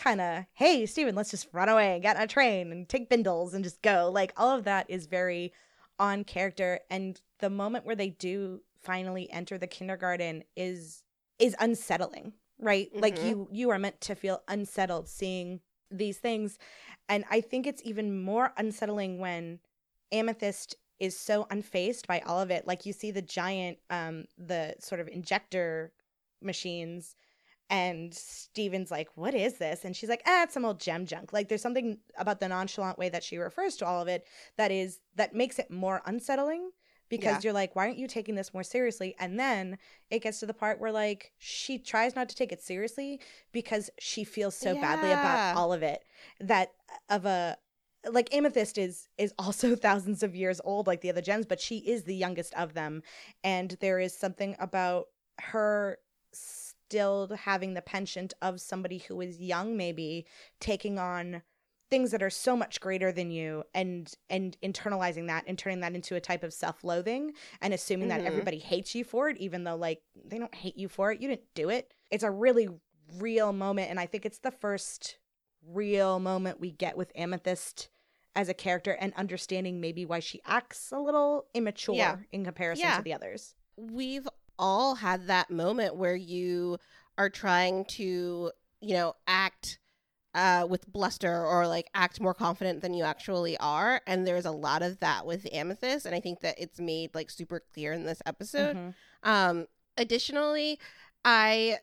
kind 0.00 0.20
of 0.20 0.44
hey 0.54 0.86
steven 0.86 1.14
let's 1.14 1.30
just 1.30 1.46
run 1.52 1.68
away 1.68 1.92
and 1.94 2.02
get 2.02 2.16
on 2.16 2.22
a 2.22 2.26
train 2.26 2.72
and 2.72 2.88
take 2.88 3.08
bindles 3.10 3.52
and 3.54 3.62
just 3.64 3.82
go 3.82 4.10
like 4.12 4.32
all 4.36 4.56
of 4.56 4.64
that 4.64 4.86
is 4.88 5.06
very 5.06 5.52
on 5.98 6.24
character 6.24 6.80
and 6.90 7.20
the 7.40 7.50
moment 7.50 7.84
where 7.84 7.94
they 7.96 8.08
do 8.08 8.60
finally 8.80 9.30
enter 9.30 9.58
the 9.58 9.66
kindergarten 9.66 10.42
is 10.56 11.02
is 11.38 11.54
unsettling 11.60 12.32
right 12.58 12.88
like 12.94 13.18
Mhm. 13.18 13.22
you 13.22 13.48
you 13.52 13.70
are 13.70 13.78
meant 13.78 14.00
to 14.00 14.14
feel 14.14 14.42
unsettled 14.48 15.06
seeing 15.08 15.60
these 15.90 16.18
things 16.18 16.58
and 17.08 17.24
I 17.30 17.40
think 17.40 17.66
it's 17.66 17.82
even 17.84 18.22
more 18.22 18.52
unsettling 18.56 19.18
when 19.18 19.60
Amethyst 20.12 20.76
is 20.98 21.18
so 21.18 21.44
unfazed 21.50 22.06
by 22.06 22.20
all 22.20 22.40
of 22.40 22.50
it. 22.50 22.66
Like 22.66 22.84
you 22.86 22.92
see 22.92 23.10
the 23.10 23.22
giant, 23.22 23.78
um, 23.90 24.26
the 24.38 24.76
sort 24.80 25.00
of 25.00 25.08
injector 25.08 25.92
machines, 26.42 27.16
and 27.70 28.12
Steven's 28.12 28.90
like, 28.90 29.08
What 29.14 29.32
is 29.34 29.54
this? 29.58 29.84
And 29.84 29.96
she's 29.96 30.08
like, 30.10 30.22
Ah, 30.26 30.42
it's 30.42 30.54
some 30.54 30.64
old 30.64 30.80
gem 30.80 31.06
junk. 31.06 31.32
Like 31.32 31.48
there's 31.48 31.62
something 31.62 31.98
about 32.18 32.40
the 32.40 32.48
nonchalant 32.48 32.98
way 32.98 33.08
that 33.08 33.24
she 33.24 33.38
refers 33.38 33.76
to 33.76 33.86
all 33.86 34.02
of 34.02 34.08
it 34.08 34.26
that 34.58 34.70
is 34.70 34.98
that 35.16 35.34
makes 35.34 35.58
it 35.58 35.70
more 35.70 36.02
unsettling 36.04 36.70
because 37.08 37.36
Yeah. 37.36 37.40
you're 37.44 37.52
like, 37.52 37.74
why 37.74 37.86
aren't 37.86 37.98
you 37.98 38.06
taking 38.06 38.34
this 38.36 38.54
more 38.54 38.62
seriously? 38.62 39.14
And 39.18 39.38
then 39.38 39.78
it 40.10 40.22
gets 40.22 40.40
to 40.40 40.46
the 40.46 40.54
part 40.54 40.80
where 40.80 40.92
like 40.92 41.32
she 41.38 41.78
tries 41.78 42.14
not 42.14 42.28
to 42.28 42.36
take 42.36 42.52
it 42.52 42.62
seriously 42.62 43.20
because 43.52 43.90
she 43.98 44.24
feels 44.24 44.54
so 44.54 44.74
badly 44.74 45.10
about 45.12 45.56
all 45.56 45.72
of 45.72 45.82
it 45.82 46.04
that 46.40 46.72
of 47.08 47.24
a 47.26 47.56
like 48.10 48.32
amethyst 48.34 48.78
is 48.78 49.08
is 49.18 49.34
also 49.38 49.76
thousands 49.76 50.22
of 50.22 50.34
years 50.34 50.60
old 50.64 50.86
like 50.86 51.02
the 51.02 51.10
other 51.10 51.20
gems 51.20 51.44
but 51.44 51.60
she 51.60 51.78
is 51.78 52.04
the 52.04 52.14
youngest 52.14 52.54
of 52.54 52.72
them 52.72 53.02
and 53.44 53.76
there 53.80 53.98
is 54.00 54.16
something 54.16 54.56
about 54.58 55.06
her 55.38 55.98
still 56.90 57.28
having 57.44 57.74
the 57.74 57.80
penchant 57.82 58.34
of 58.42 58.60
somebody 58.60 58.98
who 58.98 59.20
is 59.20 59.38
young 59.40 59.76
maybe 59.76 60.26
taking 60.58 60.98
on 60.98 61.40
things 61.88 62.10
that 62.10 62.20
are 62.22 62.30
so 62.30 62.56
much 62.56 62.80
greater 62.80 63.12
than 63.12 63.30
you 63.30 63.62
and 63.74 64.14
and 64.28 64.56
internalizing 64.60 65.28
that 65.28 65.44
and 65.46 65.56
turning 65.56 65.78
that 65.80 65.94
into 65.94 66.16
a 66.16 66.20
type 66.20 66.42
of 66.42 66.52
self-loathing 66.52 67.32
and 67.60 67.72
assuming 67.72 68.08
Mhm. 68.08 68.10
that 68.10 68.24
everybody 68.24 68.58
hates 68.58 68.92
you 68.96 69.04
for 69.04 69.28
it 69.28 69.36
even 69.38 69.62
though 69.62 69.76
like 69.76 70.02
they 70.24 70.36
don't 70.38 70.54
hate 70.54 70.76
you 70.76 70.88
for 70.88 71.12
it 71.12 71.20
you 71.20 71.28
didn't 71.28 71.54
do 71.54 71.68
it 71.70 71.94
it's 72.10 72.24
a 72.24 72.30
really 72.30 72.68
real 73.18 73.52
moment 73.52 73.88
and 73.88 74.00
i 74.00 74.06
think 74.06 74.26
it's 74.26 74.38
the 74.40 74.50
first 74.50 75.18
real 75.64 76.18
moment 76.18 76.58
we 76.60 76.72
get 76.72 76.96
with 76.96 77.12
amethyst 77.14 77.88
as 78.34 78.48
a 78.48 78.54
character 78.54 78.92
and 79.00 79.12
understanding 79.14 79.80
maybe 79.80 80.04
why 80.04 80.18
she 80.18 80.40
acts 80.44 80.90
a 80.90 80.98
little 80.98 81.46
immature 81.54 81.94
Yeah. 81.94 82.16
in 82.32 82.44
comparison 82.44 82.84
Yeah. 82.84 82.96
to 82.96 83.02
the 83.02 83.14
others 83.14 83.54
we've 83.76 84.28
all 84.60 84.94
had 84.94 85.26
that 85.26 85.50
moment 85.50 85.96
where 85.96 86.14
you 86.14 86.78
are 87.18 87.30
trying 87.30 87.84
to, 87.86 88.52
you 88.80 88.94
know, 88.94 89.16
act 89.26 89.78
uh, 90.34 90.64
with 90.68 90.86
bluster 90.86 91.44
or 91.44 91.66
like 91.66 91.88
act 91.94 92.20
more 92.20 92.34
confident 92.34 92.82
than 92.82 92.94
you 92.94 93.02
actually 93.02 93.56
are. 93.58 94.00
And 94.06 94.26
there's 94.26 94.46
a 94.46 94.52
lot 94.52 94.82
of 94.82 95.00
that 95.00 95.26
with 95.26 95.48
Amethyst. 95.52 96.06
And 96.06 96.14
I 96.14 96.20
think 96.20 96.40
that 96.42 96.54
it's 96.58 96.78
made 96.78 97.14
like 97.14 97.30
super 97.30 97.60
clear 97.72 97.92
in 97.92 98.04
this 98.04 98.22
episode. 98.26 98.76
Mhm. 98.76 98.94
Um, 99.24 99.66
additionally, 99.96 100.78
I 101.24 101.78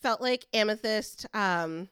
felt 0.00 0.20
like 0.20 0.46
Amethyst 0.52 1.26
um, 1.32 1.88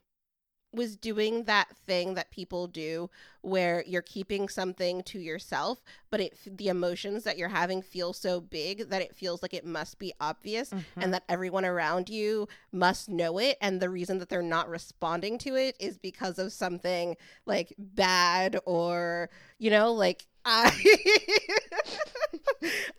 was 0.74 0.96
doing 0.96 1.44
that 1.44 1.68
thing 1.86 2.14
that 2.14 2.30
people 2.30 2.66
do 2.66 3.08
where 3.42 3.84
you're 3.86 4.02
keeping 4.02 4.48
something 4.48 5.02
to 5.04 5.18
yourself, 5.20 5.82
but 6.10 6.20
it 6.20 6.36
the 6.46 6.68
emotions 6.68 7.24
that 7.24 7.36
you're 7.38 7.48
having 7.48 7.82
feel 7.82 8.12
so 8.12 8.40
big 8.40 8.88
that 8.90 9.02
it 9.02 9.14
feels 9.14 9.42
like 9.42 9.54
it 9.54 9.64
must 9.66 9.98
be 9.98 10.12
obvious 10.20 10.70
Mhm. 10.70 10.84
and 10.96 11.14
that 11.14 11.24
everyone 11.28 11.64
around 11.64 12.08
you 12.08 12.48
must 12.72 13.08
know 13.08 13.38
it 13.38 13.56
and 13.60 13.80
the 13.80 13.90
reason 13.90 14.18
that 14.18 14.28
they're 14.28 14.42
not 14.42 14.68
responding 14.68 15.38
to 15.38 15.54
it 15.56 15.76
is 15.78 15.98
because 15.98 16.38
of 16.38 16.52
something 16.52 17.16
like 17.46 17.72
bad 17.78 18.58
or 18.66 19.30
you 19.58 19.70
know 19.70 19.92
like 19.92 20.26
I 20.46 20.70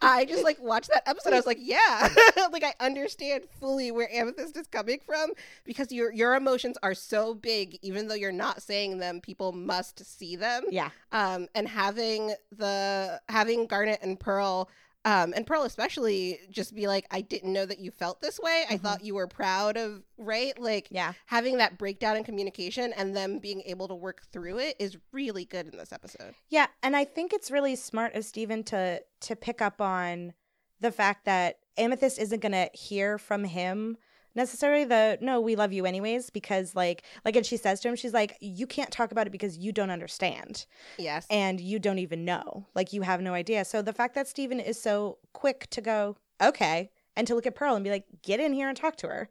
I 0.02 0.26
just 0.26 0.44
like 0.44 0.62
watched 0.62 0.90
that 0.90 1.08
episode. 1.08 1.34
I 1.34 1.38
was 1.38 1.46
like, 1.46 1.60
yeah, 1.62 2.10
like 2.52 2.64
I 2.64 2.74
understand 2.80 3.44
fully 3.60 3.92
where 3.92 4.12
Amethyst 4.14 4.56
is 4.58 4.68
coming 4.68 5.00
from 5.06 5.32
because 5.64 5.92
your 5.92 6.12
your 6.12 6.36
emotions 6.36 6.78
are 6.84 6.94
so 6.94 7.34
big, 7.34 7.78
even 7.82 8.08
though 8.08 8.16
you're 8.16 8.32
not 8.32 8.62
saying 8.62 8.98
them, 9.00 9.22
people 9.22 9.52
must 9.52 10.06
see 10.06 10.36
them. 10.36 10.64
yeah 10.70 10.90
Um, 11.12 11.48
and 11.56 11.68
having 11.68 12.34
the 12.52 13.22
having 13.30 13.68
Garnet 13.68 14.00
and 14.02 14.20
Pearl, 14.20 14.70
um, 15.06 15.34
and 15.36 15.46
Pearl 15.48 15.64
especially, 15.64 16.40
just 16.50 16.76
be 16.76 16.88
like, 16.88 17.06
I 17.12 17.22
didn't 17.22 17.54
know 17.54 17.66
that 17.66 17.80
you 17.80 17.92
felt 17.92 18.20
this 18.22 18.40
way. 18.40 18.66
I 18.70 18.76
Mhm. 18.76 18.82
thought 18.82 19.04
you 19.06 19.16
were 19.16 19.28
proud 19.28 19.78
of 19.78 20.04
right, 20.18 20.58
like 20.60 20.88
yeah 20.92 21.14
having 21.28 21.58
that 21.58 21.78
breakdown 21.78 22.18
in 22.18 22.24
communication 22.24 22.92
and 22.94 23.16
them 23.16 23.40
being 23.40 23.62
able 23.66 23.88
to 23.88 23.96
work 23.96 24.24
through 24.32 24.58
it 24.60 24.76
is 24.80 24.98
really 25.12 25.46
good 25.46 25.68
in 25.68 25.78
this 25.78 25.94
episode. 25.94 26.36
Yeah, 26.50 26.68
and 26.84 26.96
I 26.96 27.06
think 27.06 27.32
it's 27.32 27.50
really 27.52 27.76
smart 27.76 28.16
of 28.16 28.26
Steven 28.26 28.64
to 28.66 29.02
to 29.22 29.36
pick 29.36 29.62
up 29.62 29.80
on 29.80 30.34
the 30.82 30.92
fact 30.92 31.26
that 31.26 31.60
Amethyst 31.78 32.20
isn't 32.20 32.42
gonna 32.42 32.70
hear 32.74 33.18
from 33.18 33.44
him 33.46 33.98
necessarily 34.36 34.84
the 34.84 35.18
no, 35.22 35.40
we 35.42 35.56
love 35.56 35.74
you 35.74 35.86
anyways, 35.86 36.30
because 36.30 36.76
like 36.76 37.04
like 37.24 37.36
and 37.36 37.46
she 37.46 37.58
says 37.58 37.80
to 37.82 37.88
him, 37.88 37.96
she's 37.96 38.14
like, 38.14 38.38
You 38.42 38.68
can't 38.68 38.92
talk 38.92 39.12
about 39.12 39.28
it 39.28 39.32
because 39.32 39.58
you 39.58 39.72
don't 39.72 39.90
understand 39.92 40.66
Yes. 40.98 41.26
and 41.30 41.60
you 41.60 41.80
don't 41.80 42.00
even 42.00 42.26
know. 42.26 42.68
Like 42.76 42.94
you 42.94 43.02
have 43.04 43.22
no 43.22 43.34
idea. 43.34 43.66
So 43.66 43.82
the 43.82 43.94
fact 43.94 44.16
that 44.16 44.28
Steven 44.28 44.60
is 44.60 44.82
so 44.82 45.18
quick 45.34 45.68
to 45.72 45.82
go, 45.82 46.18
Okay, 46.42 46.92
and 47.16 47.26
to 47.28 47.36
look 47.36 47.48
at 47.48 47.56
Pearl 47.56 47.76
and 47.76 47.84
be 47.84 47.90
like, 47.92 48.06
Get 48.22 48.40
in 48.40 48.54
here 48.54 48.68
and 48.68 48.78
talk 48.78 48.96
to 48.98 49.08
her. 49.08 49.30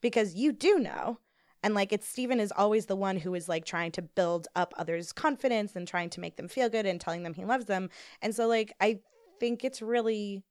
Because 0.00 0.34
you 0.34 0.52
do 0.52 0.78
know. 0.78 1.18
And 1.62 1.74
like 1.74 1.94
it's 1.94 2.06
Steven 2.06 2.40
is 2.40 2.52
always 2.54 2.84
the 2.86 2.94
one 2.96 3.16
who 3.16 3.34
is 3.34 3.48
like 3.48 3.64
trying 3.64 3.90
to 3.92 4.02
build 4.02 4.48
up 4.54 4.74
others' 4.76 5.12
confidence 5.12 5.74
and 5.74 5.88
trying 5.88 6.10
to 6.10 6.20
make 6.20 6.36
them 6.36 6.46
feel 6.46 6.68
good 6.68 6.84
and 6.84 7.00
telling 7.00 7.22
them 7.22 7.32
he 7.32 7.46
loves 7.46 7.64
them. 7.64 7.88
And 8.20 8.34
so 8.34 8.46
like 8.46 8.74
I 8.82 9.00
think 9.40 9.64
it's 9.64 9.80
really 9.80 10.42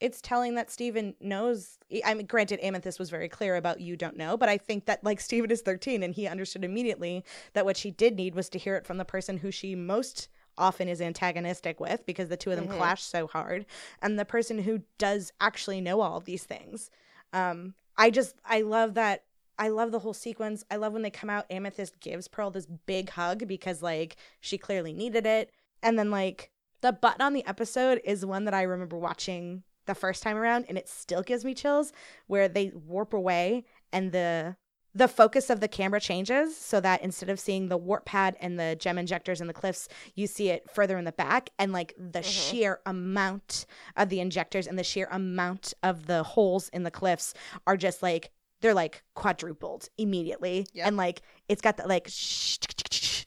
it's 0.00 0.20
telling 0.20 0.54
that 0.56 0.70
Steven 0.70 1.14
knows 1.20 1.78
I 2.04 2.14
mean 2.14 2.26
granted 2.26 2.60
Amethyst 2.62 2.98
was 2.98 3.10
very 3.10 3.28
clear 3.28 3.56
about 3.56 3.80
you 3.80 3.96
don't 3.96 4.16
know, 4.16 4.36
but 4.36 4.48
I 4.48 4.58
think 4.58 4.84
that 4.86 5.02
like 5.02 5.20
Steven 5.20 5.50
is 5.50 5.62
13 5.62 6.02
and 6.02 6.14
he 6.14 6.26
understood 6.26 6.64
immediately 6.64 7.24
that 7.54 7.64
what 7.64 7.76
she 7.76 7.90
did 7.90 8.16
need 8.16 8.34
was 8.34 8.48
to 8.50 8.58
hear 8.58 8.76
it 8.76 8.86
from 8.86 8.98
the 8.98 9.04
person 9.04 9.38
who 9.38 9.50
she 9.50 9.74
most 9.74 10.28
often 10.58 10.88
is 10.88 11.00
antagonistic 11.00 11.80
with 11.80 12.04
because 12.06 12.28
the 12.28 12.36
two 12.36 12.50
of 12.50 12.56
them 12.56 12.68
Mhm. 12.68 12.76
clash 12.76 13.02
so 13.02 13.26
hard 13.26 13.66
and 14.02 14.18
the 14.18 14.24
person 14.24 14.58
who 14.58 14.82
does 14.98 15.32
actually 15.40 15.80
know 15.80 16.00
all 16.00 16.16
of 16.16 16.24
these 16.24 16.44
things. 16.44 16.90
Um 17.32 17.74
I 17.96 18.10
just 18.10 18.36
I 18.44 18.60
love 18.62 18.94
that 18.94 19.24
I 19.58 19.68
love 19.68 19.90
the 19.90 20.00
whole 20.00 20.12
sequence. 20.12 20.64
I 20.70 20.76
love 20.76 20.92
when 20.92 21.00
they 21.02 21.10
come 21.10 21.30
out 21.30 21.46
Amethyst 21.50 22.00
gives 22.00 22.28
Pearl 22.28 22.50
this 22.50 22.66
big 22.66 23.10
hug 23.10 23.46
because 23.48 23.82
like 23.82 24.16
she 24.40 24.58
clearly 24.58 24.92
needed 24.92 25.24
it. 25.24 25.50
And 25.82 25.98
then 25.98 26.10
like 26.10 26.50
the 26.82 26.92
button 26.92 27.22
on 27.22 27.32
the 27.32 27.46
episode 27.46 28.02
is 28.04 28.26
one 28.26 28.44
that 28.44 28.52
I 28.52 28.62
remember 28.62 28.98
watching 28.98 29.62
the 29.86 29.94
first 29.94 30.22
time 30.22 30.36
around 30.36 30.66
and 30.68 30.76
it 30.78 30.88
still 30.88 31.22
gives 31.22 31.44
me 31.44 31.54
chills 31.54 31.92
where 32.26 32.48
they 32.48 32.70
warp 32.74 33.12
away 33.12 33.64
and 33.92 34.12
the 34.12 34.56
the 34.94 35.08
focus 35.08 35.50
of 35.50 35.60
the 35.60 35.68
camera 35.68 36.00
changes 36.00 36.56
so 36.56 36.80
that 36.80 37.02
instead 37.02 37.28
of 37.28 37.38
seeing 37.38 37.68
the 37.68 37.76
warp 37.76 38.06
pad 38.06 38.34
and 38.40 38.58
the 38.58 38.74
gem 38.80 38.96
injectors 38.96 39.42
and 39.42 39.50
the 39.50 39.52
cliffs, 39.52 39.88
you 40.14 40.26
see 40.26 40.48
it 40.48 40.70
further 40.70 40.96
in 40.96 41.04
the 41.04 41.12
back 41.12 41.50
and 41.58 41.70
like 41.70 41.92
the 41.98 42.20
Mhm. 42.20 42.24
sheer 42.24 42.80
amount 42.86 43.66
of 43.94 44.08
the 44.08 44.20
injectors 44.20 44.66
and 44.66 44.78
the 44.78 44.82
sheer 44.84 45.06
amount 45.10 45.74
of 45.82 46.06
the 46.06 46.22
holes 46.22 46.70
in 46.70 46.82
the 46.82 46.90
cliffs 46.90 47.34
are 47.66 47.76
just 47.76 48.02
like 48.02 48.30
they're 48.62 48.72
like 48.72 49.02
quadrupled 49.14 49.90
immediately 49.98 50.66
Yep. 50.72 50.86
and 50.86 50.96
like 50.96 51.20
it's 51.46 51.60
got 51.60 51.76
that 51.76 51.88
like 51.88 52.08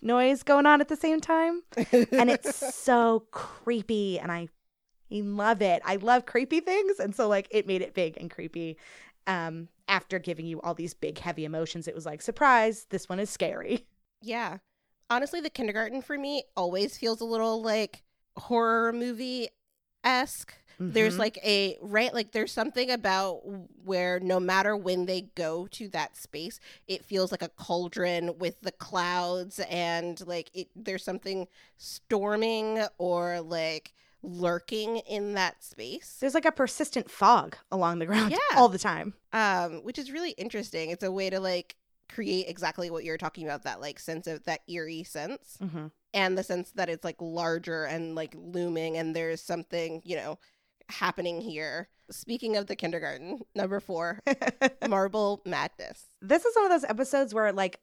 noise 0.02 0.42
going 0.44 0.66
on 0.66 0.82
at 0.82 0.88
the 0.88 0.96
same 0.96 1.20
time 1.22 1.62
and 2.12 2.32
it's 2.32 2.56
so 2.76 3.26
creepy 3.32 4.18
and 4.20 4.32
I 4.32 4.48
I 5.12 5.22
love 5.22 5.62
it. 5.62 5.82
I 5.86 5.96
love 5.98 6.26
creepy 6.26 6.60
things 6.60 7.00
and 7.00 7.16
so 7.16 7.28
like 7.28 7.48
it 7.52 7.68
made 7.68 7.82
it 7.82 7.94
big 7.94 8.18
and 8.18 8.30
creepy. 8.30 8.78
Um 9.28 9.70
after 9.88 10.20
giving 10.20 10.46
you 10.46 10.62
all 10.62 10.76
these 10.76 10.94
big 10.94 11.18
heavy 11.18 11.46
emotions 11.46 11.88
it 11.88 11.96
was 11.96 12.06
like 12.06 12.22
surprise, 12.22 12.86
this 12.90 13.10
one 13.10 13.20
is 13.20 13.30
scary. 13.30 13.88
Yeah. 14.22 14.58
Honestly, 15.10 15.42
the 15.42 15.50
kindergarten 15.50 16.02
for 16.02 16.18
me 16.18 16.44
always 16.56 16.98
feels 16.98 17.22
a 17.22 17.26
little 17.26 17.62
like 17.62 18.04
horror 18.38 18.94
movie 18.94 19.50
esque. 20.04 20.54
There's 20.88 21.16
Mhm. 21.16 21.20
like 21.20 21.38
a 21.44 21.78
right, 21.82 22.14
like 22.14 22.32
there's 22.32 22.52
something 22.52 22.90
about 22.90 23.42
where 23.84 24.20
no 24.20 24.40
matter 24.40 24.76
when 24.76 25.06
they 25.06 25.22
go 25.36 25.68
to 25.68 25.88
that 25.90 26.18
space, 26.18 26.60
it 26.88 27.06
feels 27.06 27.32
like 27.32 27.44
a 27.44 27.50
cauldron 27.50 28.38
with 28.40 28.60
the 28.62 28.72
clouds 28.72 29.60
and 29.70 30.26
like 30.28 30.50
it. 30.54 30.70
There's 30.76 31.04
something 31.04 31.48
storming 31.78 32.84
or 32.98 33.42
like 33.42 33.94
lurking 34.22 34.98
in 34.98 35.34
that 35.34 35.64
space. 35.64 36.18
there's 36.20 36.34
like 36.34 36.46
a 36.46 36.52
persistent 36.52 37.10
fog 37.10 37.56
along 37.72 38.00
the 38.00 38.06
ground 38.06 38.32
Yeah. 38.32 38.58
all 38.58 38.70
the 38.70 38.78
time. 38.80 39.14
um 39.34 39.84
which 39.84 39.98
is 39.98 40.12
really 40.12 40.32
interesting 40.32 40.90
it's 40.90 41.04
a 41.04 41.12
way 41.12 41.30
to 41.30 41.40
like 41.40 41.76
create 42.10 42.48
exactly 42.50 42.90
what 42.90 43.04
you're 43.04 43.18
talking 43.18 43.46
about 43.46 43.64
that 43.64 43.80
like 43.80 44.00
sense 44.00 44.28
of 44.28 44.44
that 44.46 44.62
eerie 44.68 45.04
sense 45.04 45.58
Mm-hmm. 45.62 45.88
and 46.14 46.38
the 46.38 46.44
sense 46.44 46.72
that 46.72 46.90
it's 46.90 47.04
like 47.06 47.18
larger 47.20 47.86
and 47.86 48.16
like 48.16 48.36
looming 48.38 48.98
and 48.98 49.16
there's 49.16 49.42
something 49.42 50.02
you 50.04 50.16
know 50.16 50.38
happening 50.90 51.40
here 51.40 51.88
speaking 52.12 52.58
of 52.58 52.66
the 52.66 52.76
kindergarten 52.76 53.40
number 53.56 53.80
four 53.80 54.20
marble 54.90 55.42
madness 55.46 56.08
this 56.22 56.44
is 56.46 56.56
one 56.56 56.66
of 56.66 56.72
those 56.72 56.84
episodes 56.90 57.34
where 57.34 57.54
like 57.54 57.80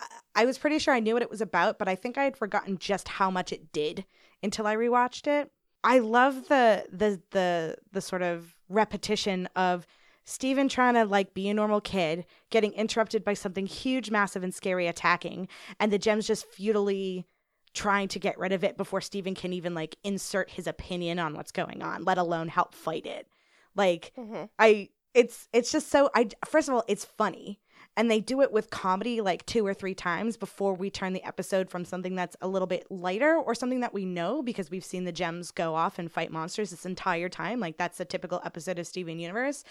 I- 0.00 0.06
I 0.42 0.44
was 0.44 0.58
pretty 0.58 0.78
sure 0.78 0.92
I 0.94 1.00
knew 1.00 1.14
what 1.14 1.22
it 1.22 1.30
was 1.30 1.40
about, 1.40 1.76
but 1.80 1.88
I 1.88 1.96
think 1.96 2.16
I 2.16 2.22
had 2.22 2.36
forgotten 2.36 2.78
just 2.78 3.08
how 3.08 3.32
much 3.32 3.52
it 3.52 3.72
did 3.72 4.04
until 4.44 4.64
I 4.68 4.76
rewatched 4.76 5.26
it. 5.26 5.50
I 5.84 5.98
love 6.00 6.48
the 6.48 6.86
the 6.90 7.20
the 7.30 7.76
the 7.92 8.00
sort 8.00 8.22
of 8.22 8.54
repetition 8.68 9.48
of 9.56 9.86
Steven 10.24 10.68
trying 10.68 10.94
to 10.94 11.04
like 11.04 11.32
be 11.34 11.48
a 11.48 11.54
normal 11.54 11.80
kid, 11.80 12.26
getting 12.50 12.72
interrupted 12.72 13.24
by 13.24 13.34
something 13.34 13.66
huge, 13.66 14.10
massive, 14.10 14.42
and 14.42 14.54
scary 14.54 14.86
attacking, 14.86 15.48
and 15.80 15.90
the 15.90 15.98
gems 15.98 16.26
just 16.26 16.46
futilely 16.46 17.26
trying 17.74 18.08
to 18.08 18.18
get 18.18 18.38
rid 18.38 18.52
of 18.52 18.64
it 18.64 18.76
before 18.76 19.00
Steven 19.00 19.34
can 19.34 19.52
even 19.52 19.74
like 19.74 19.96
insert 20.02 20.50
his 20.50 20.66
opinion 20.66 21.18
on 21.18 21.34
what's 21.34 21.52
going 21.52 21.82
on, 21.82 22.04
let 22.04 22.18
alone 22.18 22.48
help 22.48 22.74
fight 22.74 23.06
it. 23.06 23.26
Like 23.74 24.12
mm-hmm. 24.18 24.44
I 24.58 24.88
it's 25.14 25.48
it's 25.52 25.72
just 25.72 25.88
so 25.88 26.10
I 26.14 26.28
first 26.44 26.68
of 26.68 26.74
all 26.74 26.84
it's 26.88 27.04
funny 27.04 27.60
and 27.96 28.10
they 28.10 28.20
do 28.20 28.42
it 28.42 28.52
with 28.52 28.70
comedy 28.70 29.20
like 29.20 29.44
two 29.46 29.66
or 29.66 29.74
three 29.74 29.94
times 29.94 30.36
before 30.36 30.74
we 30.74 30.90
turn 30.90 31.12
the 31.12 31.24
episode 31.24 31.68
from 31.68 31.84
something 31.84 32.14
that's 32.14 32.36
a 32.40 32.48
little 32.48 32.66
bit 32.66 32.86
lighter 32.90 33.36
or 33.36 33.54
something 33.54 33.80
that 33.80 33.94
we 33.94 34.04
know 34.04 34.42
because 34.42 34.70
we've 34.70 34.84
seen 34.84 35.04
the 35.04 35.12
gems 35.12 35.50
go 35.50 35.74
off 35.74 35.98
and 35.98 36.12
fight 36.12 36.30
monsters 36.30 36.70
this 36.70 36.86
entire 36.86 37.28
time. 37.28 37.60
Like 37.60 37.76
that's 37.76 38.00
a 38.00 38.04
typical 38.04 38.40
episode 38.44 38.78
of 38.78 38.86
Steven 38.86 39.18
Universe. 39.18 39.64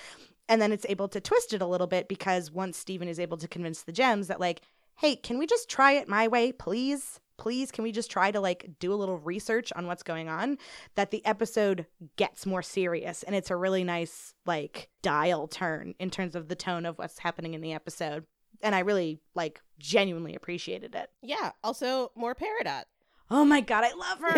And 0.50 0.62
then 0.62 0.72
it's 0.72 0.86
able 0.90 1.08
to 1.10 1.22
twist 1.22 1.54
it 1.54 1.62
a 1.62 1.68
little 1.68 1.88
bit 1.88 2.08
because 2.08 2.52
once 2.52 2.78
Steven 2.78 3.08
is 3.08 3.20
able 3.20 3.38
to 3.38 3.48
convince 3.48 3.84
the 3.84 3.92
gems 3.92 4.28
that 4.28 4.40
like 4.40 4.62
hey 4.98 5.16
can 5.16 5.38
we 5.38 5.46
just 5.46 5.70
try 5.70 5.94
it 5.94 6.10
my 6.10 6.28
way 6.28 6.52
please 6.52 7.20
please 7.38 7.72
can 7.72 7.84
we 7.84 7.92
just 7.92 8.12
try 8.12 8.32
to 8.32 8.40
like 8.40 8.70
do 8.80 8.92
a 8.92 8.96
little 8.96 9.18
research 9.18 9.72
on 9.76 9.88
what's 9.88 10.04
going 10.04 10.28
on 10.28 10.58
that 10.96 11.12
the 11.12 11.26
episode 11.26 11.86
gets 12.16 12.46
more 12.46 12.62
serious 12.62 13.24
and 13.24 13.36
it's 13.36 13.52
a 13.52 13.56
really 13.56 13.84
nice 13.84 14.34
like 14.46 14.90
dial 15.02 15.48
turn 15.48 15.94
in 16.00 16.10
terms 16.10 16.36
of 16.36 16.48
the 16.48 16.56
tone 16.56 16.86
of 16.86 16.98
what's 16.98 17.20
happening 17.20 17.54
in 17.54 17.62
the 17.62 17.74
episode 17.74 18.26
and 18.62 18.76
I 18.76 18.80
really 18.80 19.20
like 19.36 19.62
genuinely 19.80 20.36
appreciated 20.36 20.96
it. 20.96 21.10
Yeah. 21.22 21.52
Also, 21.64 22.12
more 22.16 22.36
Peridot. 22.36 22.84
Oh 23.30 23.46
my 23.46 23.62
god, 23.62 23.84
I 23.84 23.94
love 23.94 24.20
her. 24.22 24.32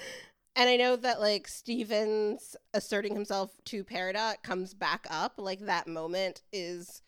and 0.57 0.69
I 0.71 0.77
know 0.77 0.97
that 0.97 1.21
like 1.21 1.47
Steven's 1.47 2.57
asserting 2.75 3.15
himself 3.15 3.53
to 3.67 3.85
Peridot 3.85 4.43
comes 4.43 4.75
back 4.75 5.07
up. 5.11 5.35
Like 5.37 5.61
that 5.61 5.87
moment 5.87 6.43
is 6.53 7.03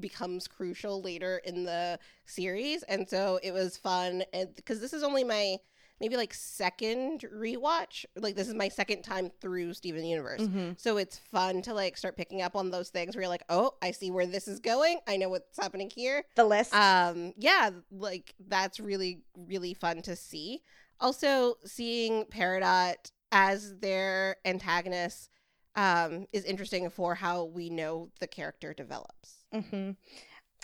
becomes 0.00 0.48
crucial 0.48 1.00
later 1.02 1.40
in 1.44 1.64
the 1.64 1.98
series, 2.24 2.82
and 2.84 3.08
so 3.08 3.38
it 3.42 3.52
was 3.52 3.76
fun. 3.76 4.24
And 4.32 4.54
because 4.54 4.80
this 4.80 4.92
is 4.92 5.02
only 5.02 5.24
my 5.24 5.56
maybe 6.00 6.16
like 6.16 6.34
second 6.34 7.24
rewatch, 7.34 8.04
like 8.16 8.36
this 8.36 8.48
is 8.48 8.54
my 8.54 8.68
second 8.68 9.02
time 9.02 9.30
through 9.40 9.72
Steven 9.72 10.04
Universe, 10.04 10.42
mm-hmm. 10.42 10.72
so 10.76 10.96
it's 10.98 11.18
fun 11.18 11.62
to 11.62 11.72
like 11.72 11.96
start 11.96 12.16
picking 12.16 12.42
up 12.42 12.54
on 12.54 12.70
those 12.70 12.90
things 12.90 13.14
where 13.14 13.22
you're 13.22 13.28
like, 13.30 13.44
oh, 13.48 13.72
I 13.80 13.92
see 13.92 14.10
where 14.10 14.26
this 14.26 14.46
is 14.48 14.60
going. 14.60 15.00
I 15.06 15.16
know 15.16 15.28
what's 15.30 15.58
happening 15.58 15.90
here 15.94 16.24
The 16.34 16.44
list. 16.44 16.74
um 16.74 17.32
yeah 17.36 17.70
like 17.90 18.34
that's 18.48 18.78
really 18.80 19.22
really 19.36 19.72
fun 19.74 20.02
to 20.02 20.16
see 20.16 20.62
also 21.00 21.54
seeing 21.64 22.24
peridot 22.24 22.96
as 23.32 23.74
their 23.80 24.36
antagonist 24.44 25.30
um 25.76 26.26
is 26.32 26.44
interesting 26.44 26.88
for 26.90 27.14
how 27.14 27.44
we 27.44 27.70
know 27.70 28.08
the 28.20 28.26
character 28.26 28.74
develops 28.74 29.44
hmm 29.52 29.90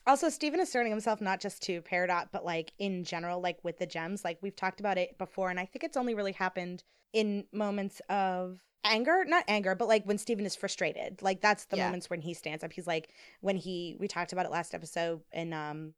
Also, 0.06 0.28
Steven 0.30 0.58
asserting 0.60 0.90
himself 0.90 1.20
not 1.20 1.40
just 1.40 1.62
to 1.62 1.80
Peridot, 1.82 2.30
but 2.32 2.44
like 2.44 2.72
in 2.78 3.04
general, 3.04 3.40
like 3.40 3.58
with 3.62 3.78
the 3.78 3.86
gems. 3.86 4.24
Like 4.24 4.38
we've 4.42 4.56
talked 4.56 4.80
about 4.80 4.98
it 4.98 5.16
before, 5.16 5.48
and 5.50 5.60
I 5.60 5.64
think 5.66 5.84
it's 5.84 5.96
only 5.96 6.14
really 6.14 6.32
happened 6.32 6.82
in 7.12 7.44
moments 7.52 8.00
of 8.08 8.58
anger. 8.84 9.24
Not 9.24 9.44
anger, 9.46 9.76
but 9.76 9.86
like 9.86 10.04
when 10.04 10.18
Steven 10.18 10.44
is 10.44 10.56
frustrated. 10.56 11.22
Like 11.22 11.40
that's 11.40 11.66
the 11.66 11.76
Yeah. 11.76 11.84
moments 11.86 12.10
when 12.10 12.20
he 12.20 12.34
stands 12.34 12.64
up. 12.64 12.72
He's 12.72 12.88
like 12.88 13.10
when 13.42 13.56
he 13.56 13.96
we 14.00 14.08
talked 14.08 14.32
about 14.32 14.44
it 14.46 14.50
last 14.50 14.74
episode 14.74 15.20
and 15.30 15.54
um 15.54 15.94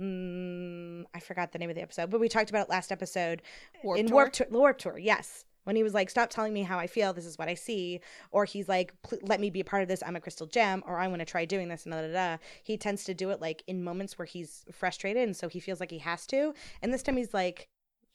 mm, 0.00 1.04
I 1.14 1.20
forgot 1.20 1.52
the 1.52 1.58
name 1.58 1.70
of 1.70 1.76
the 1.76 1.82
episode, 1.82 2.10
but 2.10 2.20
we 2.20 2.28
talked 2.28 2.50
about 2.50 2.66
it 2.68 2.70
last 2.70 2.92
episode 2.92 3.42
Warped 3.82 4.00
in 4.00 4.06
Tour? 4.06 4.14
Warp 4.14 4.32
Tour. 4.32 4.46
Warp 4.50 4.78
Tour, 4.78 4.98
yes. 4.98 5.44
When 5.68 5.76
he 5.76 5.82
was 5.82 5.92
like, 5.92 6.08
"Stop 6.08 6.30
telling 6.30 6.54
me 6.54 6.62
how 6.62 6.78
I 6.78 6.86
feel. 6.86 7.12
This 7.12 7.26
is 7.26 7.36
what 7.36 7.46
I 7.46 7.52
see," 7.52 8.00
or 8.30 8.46
he's 8.46 8.70
like, 8.70 8.94
"Let 9.20 9.38
me 9.38 9.50
be 9.50 9.60
a 9.60 9.64
part 9.64 9.82
of 9.82 9.88
this. 9.88 10.02
I'm 10.02 10.16
a 10.16 10.20
crystal 10.20 10.46
gem," 10.46 10.82
or 10.86 10.98
"I 10.98 11.08
want 11.08 11.20
to 11.20 11.26
try 11.26 11.44
doing 11.44 11.68
this." 11.68 11.84
And 11.84 11.92
da, 11.92 12.00
da, 12.00 12.12
da. 12.12 12.36
He 12.62 12.78
tends 12.78 13.04
to 13.04 13.12
do 13.12 13.28
it 13.28 13.42
like 13.42 13.64
in 13.66 13.84
moments 13.84 14.18
where 14.18 14.24
he's 14.24 14.64
frustrated, 14.72 15.24
and 15.24 15.36
so 15.36 15.46
he 15.46 15.60
feels 15.60 15.78
like 15.78 15.90
he 15.90 15.98
has 15.98 16.26
to. 16.28 16.54
And 16.80 16.90
this 16.90 17.02
time, 17.02 17.18
he's 17.18 17.34
like, 17.34 17.68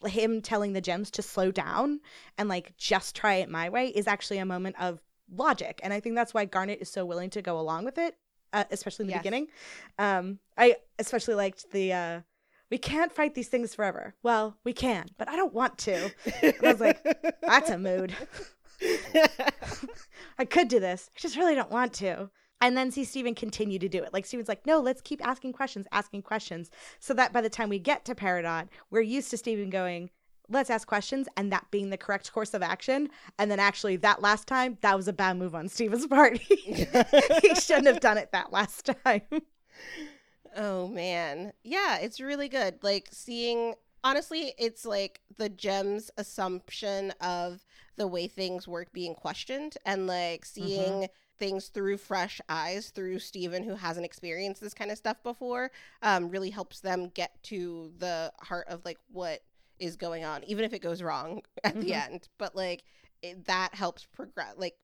him 0.04 0.42
telling 0.42 0.74
the 0.74 0.82
gems 0.82 1.12
to 1.12 1.22
slow 1.22 1.52
down 1.52 2.00
and 2.40 2.50
like 2.50 2.76
just 2.76 3.16
try 3.16 3.36
it 3.36 3.50
my 3.50 3.70
way 3.70 3.90
is 3.90 4.08
actually 4.08 4.40
a 4.40 4.46
moment 4.46 4.76
of 4.80 5.04
logic, 5.32 5.80
and 5.84 5.94
I 5.94 6.00
think 6.00 6.16
that's 6.16 6.34
why 6.34 6.46
Garnet 6.46 6.80
is 6.82 6.90
so 6.90 7.06
willing 7.06 7.30
to 7.30 7.42
go 7.44 7.60
along 7.60 7.86
with 7.86 8.00
it, 8.00 8.16
uh, 8.52 8.64
especially 8.72 9.04
in 9.04 9.08
the 9.10 9.14
Yes. 9.14 9.22
beginning. 9.22 9.48
Um, 10.00 10.40
I 10.58 10.78
especially 10.98 11.36
liked 11.36 11.70
the. 11.72 11.94
Uh, 11.94 12.22
we 12.74 12.80
can't 12.80 13.12
fight 13.12 13.36
these 13.36 13.50
things 13.50 13.76
forever. 13.76 14.16
Well, 14.24 14.58
we 14.64 14.74
can, 14.74 15.06
but 15.20 15.30
I 15.30 15.36
don't 15.36 15.54
want 15.54 15.78
to. 15.78 16.10
I 16.26 16.56
was 16.64 16.80
like, 16.80 17.04
That's 17.44 17.70
a 17.70 17.78
mood. 17.78 18.16
I 20.40 20.46
could 20.46 20.70
do 20.70 20.80
this. 20.80 21.12
I 21.16 21.20
just 21.20 21.38
really 21.38 21.54
don't 21.54 21.70
want 21.70 21.94
to. 21.94 22.32
And 22.62 22.76
then 22.76 22.90
see 22.90 23.04
Steven 23.04 23.36
continue 23.36 23.78
to 23.78 23.88
do 23.88 24.02
it. 24.02 24.12
Like 24.12 24.26
Steven's 24.26 24.48
like, 24.48 24.66
no, 24.66 24.80
let's 24.80 25.02
keep 25.02 25.24
asking 25.24 25.54
questions, 25.54 25.86
asking 25.92 26.24
questions. 26.24 26.72
So 26.98 27.14
that 27.14 27.32
by 27.32 27.42
the 27.42 27.50
time 27.50 27.70
we 27.70 27.78
get 27.78 28.06
to 28.06 28.16
Peridot, 28.16 28.70
we're 28.90 29.02
used 29.02 29.30
to 29.30 29.38
Steven 29.38 29.70
going, 29.70 30.10
let's 30.50 30.72
ask 30.72 30.88
questions 30.88 31.28
and 31.38 31.52
that 31.52 31.68
being 31.70 31.92
the 31.92 31.98
correct 31.98 32.34
course 32.34 32.56
of 32.56 32.64
action. 32.64 33.10
And 33.38 33.52
then 33.52 33.60
actually 33.60 33.98
that 33.98 34.24
last 34.24 34.48
time, 34.48 34.80
that 34.82 34.98
was 34.98 35.08
a 35.08 35.14
bad 35.14 35.38
move 35.38 35.54
on 35.54 35.70
Steven's 35.70 36.08
part. 36.08 36.40
he 36.40 37.54
shouldn't 37.54 37.86
have 37.86 38.00
done 38.00 38.18
it 38.18 38.32
that 38.32 38.52
last 38.52 38.90
time. 39.06 39.22
Oh 40.56 40.88
man. 40.88 41.54
Yeah, 41.64 41.98
it's 41.98 42.20
really 42.20 42.48
good. 42.50 42.84
Like 42.84 43.10
seeing 43.12 43.76
honestly, 44.04 44.54
it's 44.58 44.86
like 44.86 45.22
the 45.38 45.50
gems 45.50 46.12
assumption 46.18 47.12
of 47.22 47.66
the 47.96 48.08
way 48.08 48.28
things 48.28 48.68
work 48.68 48.92
being 48.94 49.16
questioned 49.16 49.78
and 49.86 50.08
like 50.08 50.46
seeing 50.46 51.08
things 51.40 51.68
through 51.70 51.98
fresh 51.98 52.40
eyes 52.50 52.90
through 52.90 53.20
Steven 53.20 53.64
who 53.64 53.76
hasn't 53.76 54.06
experienced 54.06 54.62
this 54.62 54.74
kind 54.74 54.92
of 54.92 54.98
stuff 54.98 55.22
before 55.24 55.72
um 56.04 56.30
really 56.30 56.52
helps 56.52 56.80
them 56.80 57.10
get 57.10 57.42
to 57.44 57.92
the 57.98 58.32
heart 58.40 58.68
of 58.70 58.86
like 58.86 59.00
what 59.12 59.42
is 59.80 59.96
going 59.96 60.24
on 60.24 60.44
even 60.46 60.64
if 60.64 60.74
it 60.74 60.80
goes 60.82 61.02
wrong 61.02 61.42
at 61.64 61.80
the 61.80 61.94
Mhm. 61.94 61.94
end 61.94 62.28
but 62.38 62.56
like 62.56 62.84
it, 63.24 63.46
that 63.46 63.74
helps 63.74 64.06
progress 64.06 64.54
like 64.58 64.76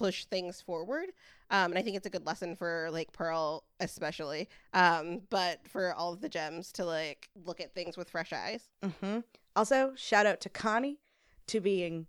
push 0.00 0.24
things 0.24 0.60
forward 0.60 1.10
um, 1.50 1.72
and 1.72 1.78
I 1.78 1.82
think 1.82 1.96
it's 1.96 2.06
a 2.06 2.10
good 2.10 2.26
lesson 2.26 2.54
for 2.54 2.88
like 2.92 3.12
Pearl 3.12 3.64
especially, 3.80 4.48
um, 4.72 5.22
but 5.30 5.58
for 5.66 5.92
all 5.94 6.12
of 6.12 6.20
the 6.20 6.28
gems 6.28 6.70
to 6.72 6.84
like 6.84 7.28
look 7.44 7.60
at 7.60 7.74
things 7.74 7.96
with 7.96 8.08
fresh 8.08 8.32
eyes. 8.32 8.68
hmm 9.00 9.18
Also, 9.56 9.92
shout 9.96 10.26
out 10.26 10.40
to 10.42 10.48
Connie 10.48 11.00
to 11.48 11.60
being 11.60 12.06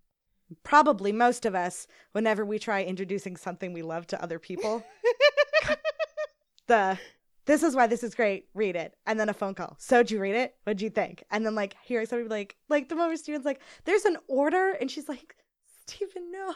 probably 0.63 1.11
most 1.11 1.45
of 1.45 1.55
us 1.55 1.87
whenever 2.11 2.45
we 2.45 2.59
try 2.59 2.83
introducing 2.83 3.35
something 3.35 3.73
we 3.73 3.81
love 3.81 4.05
to 4.07 4.23
other 4.23 4.37
people. 4.37 4.83
the 6.67 6.99
this 7.45 7.63
is 7.63 7.75
why 7.75 7.87
this 7.87 8.03
is 8.03 8.13
great. 8.13 8.45
Read 8.53 8.75
it, 8.75 8.93
and 9.07 9.19
then 9.19 9.27
a 9.27 9.33
phone 9.33 9.55
call. 9.55 9.75
So 9.79 10.03
did 10.03 10.11
you 10.11 10.19
read 10.19 10.35
it? 10.35 10.55
What'd 10.65 10.81
you 10.81 10.91
think? 10.91 11.23
And 11.31 11.43
then 11.43 11.55
like 11.55 11.75
hearing 11.81 12.05
somebody 12.05 12.29
like 12.29 12.57
like 12.69 12.89
the 12.89 12.95
moment 12.95 13.19
Steven's 13.19 13.45
like, 13.45 13.61
"There's 13.85 14.05
an 14.05 14.17
order," 14.27 14.73
and 14.79 14.91
she's 14.91 15.09
like, 15.09 15.35
"Steven, 15.87 16.31
no!" 16.31 16.53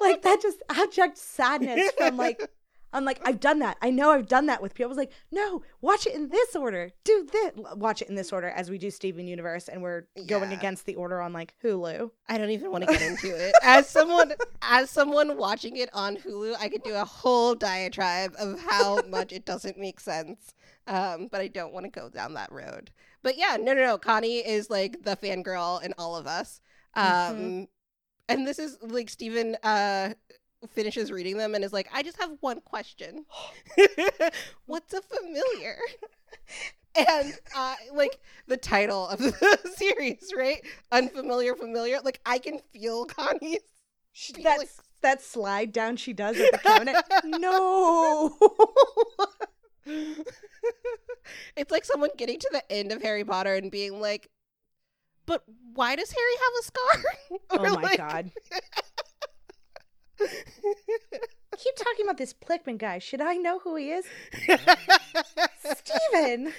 like 0.00 0.22
that 0.22 0.40
just 0.42 0.62
abject 0.68 1.18
sadness 1.18 1.90
from 1.96 2.16
like 2.16 2.40
I'm 2.92 3.04
like, 3.04 3.20
I've 3.26 3.40
done 3.40 3.58
that. 3.58 3.76
I 3.82 3.90
know 3.90 4.10
I've 4.10 4.28
done 4.28 4.46
that 4.46 4.62
with 4.62 4.72
people. 4.72 4.86
I 4.88 4.88
was 4.88 4.96
like, 4.96 5.12
no, 5.30 5.62
watch 5.82 6.06
it 6.06 6.14
in 6.14 6.30
this 6.30 6.56
order. 6.56 6.88
Do 7.04 7.28
this. 7.30 7.52
Watch 7.74 8.00
it 8.00 8.08
in 8.08 8.14
this 8.14 8.32
order 8.32 8.48
as 8.48 8.70
we 8.70 8.78
do 8.78 8.90
Steven 8.90 9.26
Universe, 9.26 9.68
and 9.68 9.82
we're 9.82 10.04
going 10.26 10.50
against 10.52 10.86
the 10.86 10.94
order 10.94 11.20
on 11.20 11.34
like 11.34 11.52
Hulu. 11.62 12.10
I 12.28 12.38
don't 12.38 12.50
even 12.50 12.70
want 12.70 12.84
to 12.86 12.92
get 12.92 13.02
into 13.02 13.36
it. 13.36 13.54
As 13.62 13.86
someone 13.90 14.32
as 14.62 14.88
someone 14.88 15.36
watching 15.36 15.76
it 15.76 15.90
on 15.92 16.16
Hulu, 16.16 16.54
I 16.58 16.70
could 16.70 16.84
do 16.84 16.94
a 16.94 17.04
whole 17.04 17.54
diatribe 17.54 18.34
of 18.38 18.58
how 18.62 19.02
much 19.08 19.30
it 19.32 19.44
doesn't 19.44 19.76
make 19.76 20.00
sense. 20.00 20.54
Um, 20.86 21.28
but 21.30 21.42
I 21.42 21.48
don't 21.48 21.74
want 21.74 21.84
to 21.84 21.90
go 21.90 22.08
down 22.08 22.34
that 22.34 22.50
road. 22.52 22.92
But 23.22 23.36
yeah, 23.36 23.58
no, 23.60 23.74
no, 23.74 23.84
no. 23.84 23.98
Connie 23.98 24.38
is 24.38 24.70
like 24.70 25.02
the 25.02 25.16
fangirl 25.16 25.82
in 25.82 25.92
all 25.98 26.16
of 26.16 26.26
us. 26.26 26.60
Um, 26.94 27.04
Mhm. 27.04 27.68
And 28.28 28.46
this 28.46 28.58
is 28.58 28.78
like 28.82 29.08
Steven 29.08 29.56
uh 29.62 30.14
finishes 30.70 31.12
reading 31.12 31.36
them 31.36 31.54
and 31.54 31.64
is 31.64 31.72
like, 31.72 31.88
I 31.92 32.02
just 32.02 32.20
have 32.20 32.30
one 32.40 32.60
question. 32.60 33.24
What's 34.66 34.94
a 34.94 35.02
familiar? 35.02 35.78
and 36.96 37.38
uh 37.54 37.74
like 37.92 38.18
the 38.46 38.56
title 38.56 39.08
of 39.08 39.18
the 39.18 39.58
series, 39.76 40.32
right? 40.36 40.64
Unfamiliar, 40.92 41.54
familiar. 41.54 42.00
Like 42.02 42.20
I 42.26 42.38
can 42.38 42.60
feel 42.72 43.04
Connie's 43.04 43.60
That 44.42 44.58
that 45.02 45.22
slide 45.22 45.72
down 45.72 45.96
she 45.96 46.12
does 46.12 46.38
at 46.40 46.52
the 46.52 46.58
cabinet. 46.58 46.96
no. 47.24 48.36
it's 51.56 51.70
like 51.70 51.84
someone 51.84 52.10
getting 52.16 52.38
to 52.40 52.48
the 52.52 52.72
end 52.72 52.92
of 52.92 53.02
Harry 53.02 53.24
Potter 53.24 53.54
and 53.54 53.70
being 53.70 54.00
like, 54.00 54.30
but 55.26 55.44
why 55.74 55.96
does 55.96 56.10
Harry 56.10 56.36
have 56.40 56.52
a 56.58 56.62
scar? 56.64 57.02
oh 57.50 57.74
my 57.74 57.82
like- 57.82 57.98
god. 57.98 58.30
Keep 61.58 61.76
talking 61.76 62.04
about 62.04 62.18
this 62.18 62.34
Plickman 62.34 62.78
guy. 62.78 62.98
Should 62.98 63.20
I 63.20 63.36
know 63.36 63.58
who 63.58 63.76
he 63.76 63.90
is? 63.90 64.04
Steven. 65.58 66.52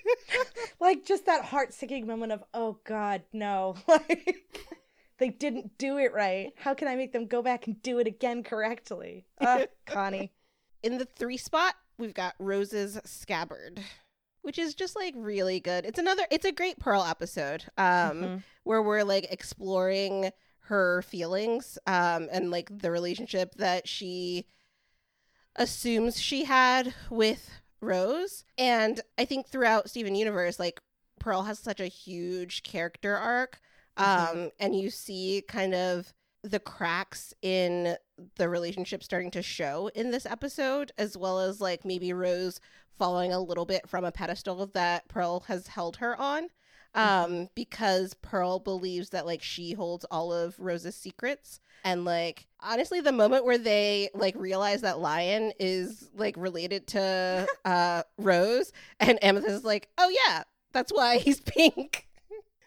like 0.80 1.04
just 1.04 1.26
that 1.26 1.44
heart 1.44 1.72
sinking 1.72 2.06
moment 2.06 2.32
of, 2.32 2.42
oh 2.52 2.78
God, 2.84 3.22
no. 3.32 3.76
Like 3.86 4.36
they 5.18 5.30
didn't 5.30 5.78
do 5.78 5.98
it 5.98 6.12
right. 6.12 6.52
How 6.56 6.74
can 6.74 6.88
I 6.88 6.96
make 6.96 7.12
them 7.12 7.26
go 7.26 7.40
back 7.42 7.66
and 7.66 7.80
do 7.82 7.98
it 7.98 8.06
again 8.06 8.42
correctly? 8.42 9.26
Ugh, 9.40 9.68
Connie. 9.86 10.32
In 10.82 10.98
the 10.98 11.06
three 11.06 11.36
spot, 11.38 11.74
we've 11.98 12.14
got 12.14 12.34
Rose's 12.38 13.00
Scabbard, 13.04 13.80
which 14.46 14.60
is 14.60 14.76
just 14.76 14.94
like 14.94 15.12
really 15.16 15.58
good. 15.58 15.84
It's 15.84 15.98
another, 15.98 16.22
it's 16.30 16.44
a 16.44 16.52
great 16.52 16.78
Pearl 16.78 17.02
episode 17.02 17.64
um, 17.76 18.22
Mhm. 18.22 18.42
where 18.62 18.80
we're 18.80 19.02
like 19.02 19.26
exploring 19.28 20.30
her 20.60 21.02
feelings 21.02 21.78
um, 21.88 22.28
and 22.30 22.52
like 22.52 22.68
the 22.78 22.92
relationship 22.92 23.56
that 23.56 23.88
she 23.88 24.46
assumes 25.56 26.20
she 26.20 26.44
had 26.44 26.94
with 27.10 27.50
Rose. 27.80 28.44
And 28.56 29.00
I 29.18 29.24
think 29.24 29.48
throughout 29.48 29.90
Steven 29.90 30.14
Universe, 30.14 30.60
like 30.60 30.80
Pearl 31.18 31.42
has 31.42 31.58
such 31.58 31.80
a 31.80 31.86
huge 31.86 32.62
character 32.62 33.16
arc. 33.16 33.60
Um, 33.96 34.06
Mhm. 34.06 34.50
and 34.60 34.78
you 34.78 34.90
see 34.90 35.42
kind 35.48 35.74
of 35.74 36.12
the 36.50 36.60
cracks 36.60 37.34
in 37.42 37.96
the 38.36 38.48
relationship 38.48 39.02
starting 39.02 39.30
to 39.32 39.42
show 39.42 39.90
in 39.94 40.10
this 40.10 40.26
episode, 40.26 40.92
as 40.98 41.16
well 41.16 41.40
as 41.40 41.60
like 41.60 41.84
maybe 41.84 42.12
Rose 42.12 42.60
falling 42.98 43.32
a 43.32 43.40
little 43.40 43.66
bit 43.66 43.88
from 43.88 44.04
a 44.04 44.12
pedestal 44.12 44.66
that 44.74 45.06
Pearl 45.08 45.40
has 45.48 45.66
held 45.68 45.96
her 45.96 46.18
on. 46.20 46.48
um 46.94 47.48
because 47.54 48.14
Pearl 48.14 48.58
believes 48.58 49.10
that 49.10 49.26
like 49.26 49.42
she 49.42 49.72
holds 49.72 50.06
all 50.10 50.32
of 50.32 50.58
Rose's 50.58 50.94
secrets 50.96 51.60
and 51.84 52.06
like 52.06 52.46
honestly 52.60 53.00
the 53.00 53.12
moment 53.12 53.44
where 53.44 53.58
they 53.58 54.08
like 54.14 54.34
realize 54.36 54.80
that 54.80 54.98
Lion 54.98 55.52
is 55.60 56.08
like 56.14 56.34
related 56.38 56.86
to 56.88 57.46
uh 57.66 58.02
Rose 58.16 58.72
and 58.98 59.22
Amethyst 59.22 59.52
is 59.56 59.64
like 59.64 59.88
oh 59.98 60.08
yeah 60.08 60.44
that's 60.72 60.90
why 60.92 61.18
he's 61.18 61.40
pink 61.56 62.06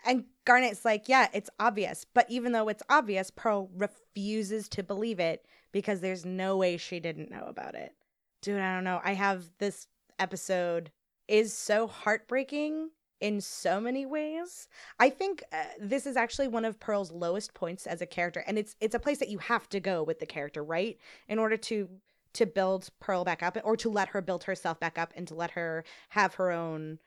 And 0.06 0.26
Garnet's 0.46 0.86
like, 0.86 1.10
yeah, 1.10 1.28
it's 1.34 1.50
obvious. 1.60 2.06
But 2.14 2.30
even 2.30 2.52
though 2.52 2.70
it's 2.70 2.84
obvious, 2.90 3.32
Pearl 3.32 3.70
refuses 3.76 4.70
to 4.70 4.84
believe 4.84 5.20
it 5.20 5.46
because 5.72 6.00
there's 6.00 6.26
no 6.26 6.58
way 6.58 6.78
she 6.78 7.00
didn't 7.00 7.32
know 7.32 7.46
about 7.48 7.76
it. 7.76 7.94
Dude, 8.42 8.60
I 8.60 8.74
don't 8.74 8.84
know. 8.84 9.02
I 9.04 9.14
have 9.14 9.46
this 9.60 9.88
episode 10.18 10.92
is 11.28 11.54
so 11.54 11.88
heartbreaking 11.88 12.90
in 13.22 13.42
so 13.42 13.80
many 13.82 14.06
ways. 14.06 14.68
I 15.00 15.10
think 15.10 15.44
uh, 15.52 15.64
this 15.80 16.06
is 16.06 16.16
actually 16.16 16.48
one 16.48 16.66
of 16.66 16.80
Pearl's 16.80 17.12
lowest 17.12 17.54
points 17.54 17.86
as 17.86 18.02
a 18.02 18.06
character 18.06 18.44
and 18.48 18.58
it's 18.58 18.76
it's 18.80 18.96
a 18.96 19.00
place 19.00 19.20
that 19.20 19.30
you 19.30 19.40
have 19.40 19.68
to 19.70 19.80
go 19.80 20.04
with 20.04 20.20
the 20.20 20.26
character, 20.26 20.64
right? 20.64 20.98
In 21.28 21.38
order 21.38 21.58
to 21.58 21.90
to 22.34 22.46
build 22.46 22.90
Pearl 23.00 23.24
back 23.24 23.44
up 23.44 23.58
or 23.64 23.76
to 23.78 23.90
let 23.90 24.10
her 24.10 24.22
build 24.22 24.44
herself 24.44 24.80
back 24.80 24.98
up 24.98 25.12
and 25.16 25.28
to 25.28 25.36
let 25.36 25.52
her 25.52 25.84
have 26.10 26.36
her 26.36 26.52
own 26.52 27.00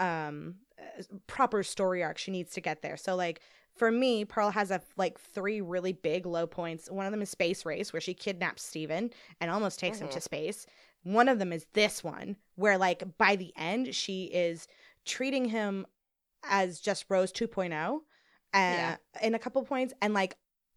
um 0.00 0.56
uh, 0.78 1.02
proper 1.26 1.62
story 1.62 2.02
arc 2.02 2.18
she 2.18 2.30
needs 2.30 2.52
to 2.52 2.60
get 2.60 2.82
there. 2.82 2.96
So 2.96 3.14
like 3.14 3.40
for 3.74 3.90
me, 3.90 4.24
Pearl 4.24 4.50
has 4.50 4.70
a 4.70 4.80
like 4.96 5.18
three 5.18 5.60
really 5.60 5.92
big 5.92 6.26
low 6.26 6.46
points. 6.46 6.90
One 6.90 7.06
of 7.06 7.12
them 7.12 7.22
is 7.22 7.30
Space 7.30 7.64
Race, 7.64 7.92
where 7.92 8.00
she 8.00 8.14
kidnaps 8.14 8.62
Steven 8.62 9.10
and 9.40 9.50
almost 9.50 9.78
takes 9.78 9.98
mm-hmm. 9.98 10.06
him 10.06 10.12
to 10.12 10.20
space. 10.20 10.66
One 11.02 11.28
of 11.28 11.38
them 11.38 11.52
is 11.52 11.66
this 11.72 12.04
one, 12.04 12.36
where 12.56 12.76
like 12.76 13.02
by 13.16 13.36
the 13.36 13.52
end 13.56 13.94
she 13.94 14.24
is 14.24 14.66
treating 15.04 15.46
him 15.46 15.86
as 16.44 16.80
just 16.80 17.06
Rose 17.08 17.32
2.0 17.32 17.96
uh, 17.96 17.98
yeah. 18.52 18.96
in 19.22 19.34
a 19.34 19.38
couple 19.38 19.62
points 19.62 19.94
and 20.00 20.14
like 20.14 20.36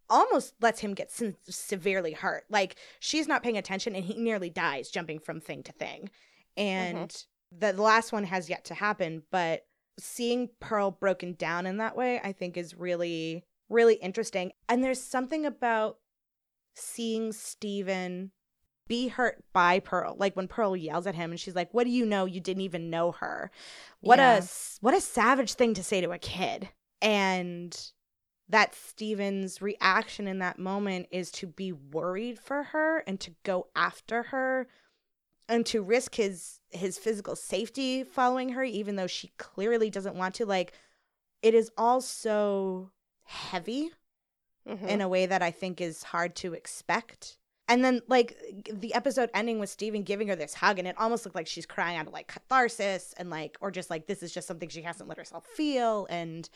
almost 0.10 0.54
lets 0.62 0.80
him 0.80 0.94
get 0.94 1.12
se- 1.12 1.36
severely 1.50 2.14
hurt. 2.14 2.46
Like 2.50 2.78
she's 3.00 3.28
not 3.28 3.44
paying 3.44 3.58
attention 3.58 3.96
and 3.96 4.06
he 4.06 4.16
nearly 4.16 4.50
dies 4.50 4.90
jumping 4.90 5.20
from 5.20 5.40
thing 5.40 5.64
to 5.64 5.72
thing. 5.72 6.10
And 6.56 7.10
mm-hmm. 7.10 7.33
The, 7.60 7.74
the 7.74 7.82
last 7.82 8.12
one 8.12 8.24
has 8.26 8.50
yet 8.50 8.66
to 8.66 8.74
happen, 8.74 9.24
but 9.32 9.66
seeing 10.00 10.50
Pearl 10.60 10.92
broken 10.92 11.34
down 11.34 11.66
in 11.66 11.78
that 11.78 11.96
way, 11.96 12.20
I 12.24 12.32
think 12.32 12.58
is 12.58 12.76
really, 12.76 13.44
really 13.70 13.96
interesting. 13.96 14.52
And 14.68 14.84
there's 14.84 15.02
something 15.02 15.46
about 15.46 15.98
seeing 16.76 17.32
Steven 17.32 18.32
be 18.88 19.08
hurt 19.08 19.44
by 19.54 19.80
Pearl. 19.80 20.16
Like 20.18 20.36
when 20.36 20.48
Pearl 20.48 20.76
yells 20.76 21.08
at 21.08 21.16
him 21.16 21.32
and 21.32 21.40
she's 21.40 21.56
like, 21.56 21.74
"What 21.74 21.86
do 21.86 21.90
you 21.90 22.06
know? 22.06 22.26
You 22.26 22.42
didn't 22.42 22.64
even 22.64 22.90
know 22.90 23.14
her." 23.14 23.50
What 24.02 24.20
yeah. 24.20 24.40
a 24.40 24.44
what 24.82 24.94
a 24.94 25.02
savage 25.02 25.54
thing 25.54 25.74
to 25.76 25.84
say 25.84 26.02
to 26.02 26.12
a 26.12 26.18
kid. 26.18 26.70
And 27.02 27.76
that 28.50 28.76
Steven's 28.76 29.62
reaction 29.62 30.28
in 30.28 30.40
that 30.40 30.60
moment 30.60 31.08
is 31.12 31.32
to 31.32 31.48
be 31.48 31.72
worried 31.72 32.40
for 32.40 32.64
her 32.64 33.00
and 33.08 33.20
to 33.22 33.34
go 33.44 33.68
after 33.76 34.24
her 34.24 34.68
and 35.54 35.66
to 35.68 35.82
risk 35.82 36.16
his 36.16 36.60
his 36.70 36.98
physical 36.98 37.36
safety 37.36 38.04
following 38.04 38.50
her 38.50 38.64
even 38.64 38.96
though 38.96 39.08
she 39.08 39.32
clearly 39.38 39.90
doesn't 39.90 40.16
want 40.16 40.36
to 40.36 40.46
like 40.46 40.74
it 41.42 41.54
is 41.54 41.70
all 41.78 42.02
so 42.02 42.90
heavy 43.24 43.92
mm-hmm. 44.68 44.88
in 44.88 45.02
a 45.02 45.08
way 45.08 45.26
that 45.26 45.42
I 45.42 45.52
think 45.52 45.82
is 45.82 46.04
hard 46.04 46.36
to 46.38 46.54
expect. 46.54 47.38
And 47.68 47.84
then 47.84 48.02
like 48.08 48.38
the 48.72 48.94
episode 48.94 49.30
ending 49.34 49.60
with 49.60 49.70
Steven 49.70 50.04
giving 50.04 50.28
her 50.28 50.36
this 50.36 50.54
hug 50.54 50.80
and 50.80 50.88
it 50.88 50.96
almost 50.98 51.26
looked 51.26 51.36
like 51.36 51.48
she's 51.48 51.66
crying 51.66 51.98
out 51.98 52.08
of 52.08 52.14
like 52.14 52.28
catharsis 52.28 53.14
and 53.18 53.30
like 53.30 53.58
or 53.62 53.72
just 53.72 53.90
like 53.90 54.06
this 54.06 54.22
is 54.22 54.34
just 54.34 54.48
something 54.48 54.70
she 54.70 54.82
hasn't 54.82 55.08
let 55.08 55.18
herself 55.18 55.46
feel 55.46 56.06
and 56.10 56.50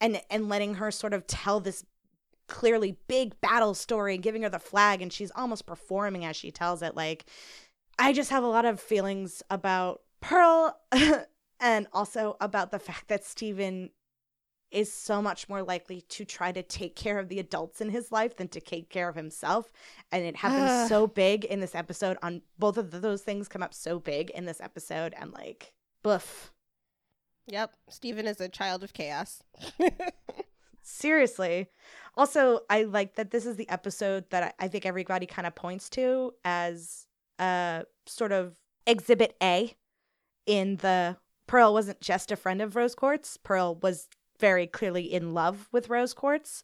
and 0.00 0.20
and 0.30 0.48
letting 0.48 0.74
her 0.74 0.90
sort 0.90 1.14
of 1.14 1.26
tell 1.26 1.60
this 1.60 1.84
clearly 2.48 2.96
big 3.06 3.40
battle 3.40 3.74
story 3.74 4.14
and 4.14 4.22
giving 4.22 4.42
her 4.42 4.48
the 4.48 4.58
flag 4.58 5.00
and 5.00 5.12
she's 5.12 5.30
almost 5.36 5.64
performing 5.64 6.24
as 6.24 6.34
she 6.34 6.50
tells 6.50 6.82
it 6.82 6.96
like 6.96 7.26
I 7.98 8.12
just 8.12 8.30
have 8.30 8.44
a 8.44 8.48
lot 8.48 8.64
of 8.64 8.80
feelings 8.80 9.42
about 9.50 10.02
Pearl 10.20 10.78
and 11.60 11.86
also 11.92 12.36
about 12.40 12.70
the 12.70 12.78
fact 12.78 13.08
that 13.08 13.24
Steven 13.24 13.90
is 14.70 14.92
so 14.92 15.22
much 15.22 15.48
more 15.48 15.62
likely 15.62 16.02
to 16.02 16.24
try 16.24 16.52
to 16.52 16.62
take 16.62 16.94
care 16.94 17.18
of 17.18 17.28
the 17.28 17.38
adults 17.38 17.80
in 17.80 17.88
his 17.88 18.12
life 18.12 18.36
than 18.36 18.48
to 18.48 18.60
take 18.60 18.90
care 18.90 19.08
of 19.08 19.16
himself. 19.16 19.72
And 20.12 20.24
it 20.24 20.36
happens 20.36 20.88
so 20.90 21.06
big 21.06 21.44
in 21.44 21.60
this 21.60 21.74
episode 21.74 22.18
on 22.22 22.42
both 22.58 22.76
of 22.76 22.90
those 22.90 23.22
things 23.22 23.48
come 23.48 23.62
up 23.62 23.74
so 23.74 23.98
big 23.98 24.30
in 24.30 24.44
this 24.44 24.60
episode 24.60 25.14
and 25.18 25.32
like 25.32 25.72
boof. 26.02 26.52
Yep. 27.46 27.72
Steven 27.88 28.26
is 28.26 28.40
a 28.40 28.48
child 28.48 28.84
of 28.84 28.92
chaos. 28.92 29.42
Seriously. 30.82 31.68
Also, 32.14 32.60
I 32.68 32.82
like 32.82 33.14
that 33.14 33.30
this 33.30 33.46
is 33.46 33.56
the 33.56 33.68
episode 33.68 34.28
that 34.30 34.54
I 34.58 34.68
think 34.68 34.84
everybody 34.84 35.26
kind 35.26 35.46
of 35.46 35.54
points 35.54 35.88
to 35.90 36.34
as 36.44 37.06
uh 37.38 37.82
sort 38.06 38.32
of 38.32 38.54
exhibit 38.86 39.36
A 39.42 39.76
in 40.46 40.76
the 40.76 41.16
Pearl 41.46 41.72
wasn't 41.72 42.00
just 42.00 42.30
a 42.30 42.36
friend 42.36 42.62
of 42.62 42.76
Rose 42.76 42.94
Quartz. 42.94 43.36
Pearl 43.36 43.76
was 43.82 44.08
very 44.38 44.66
clearly 44.66 45.12
in 45.12 45.34
love 45.34 45.68
with 45.72 45.88
Rose 45.88 46.14
Quartz. 46.14 46.62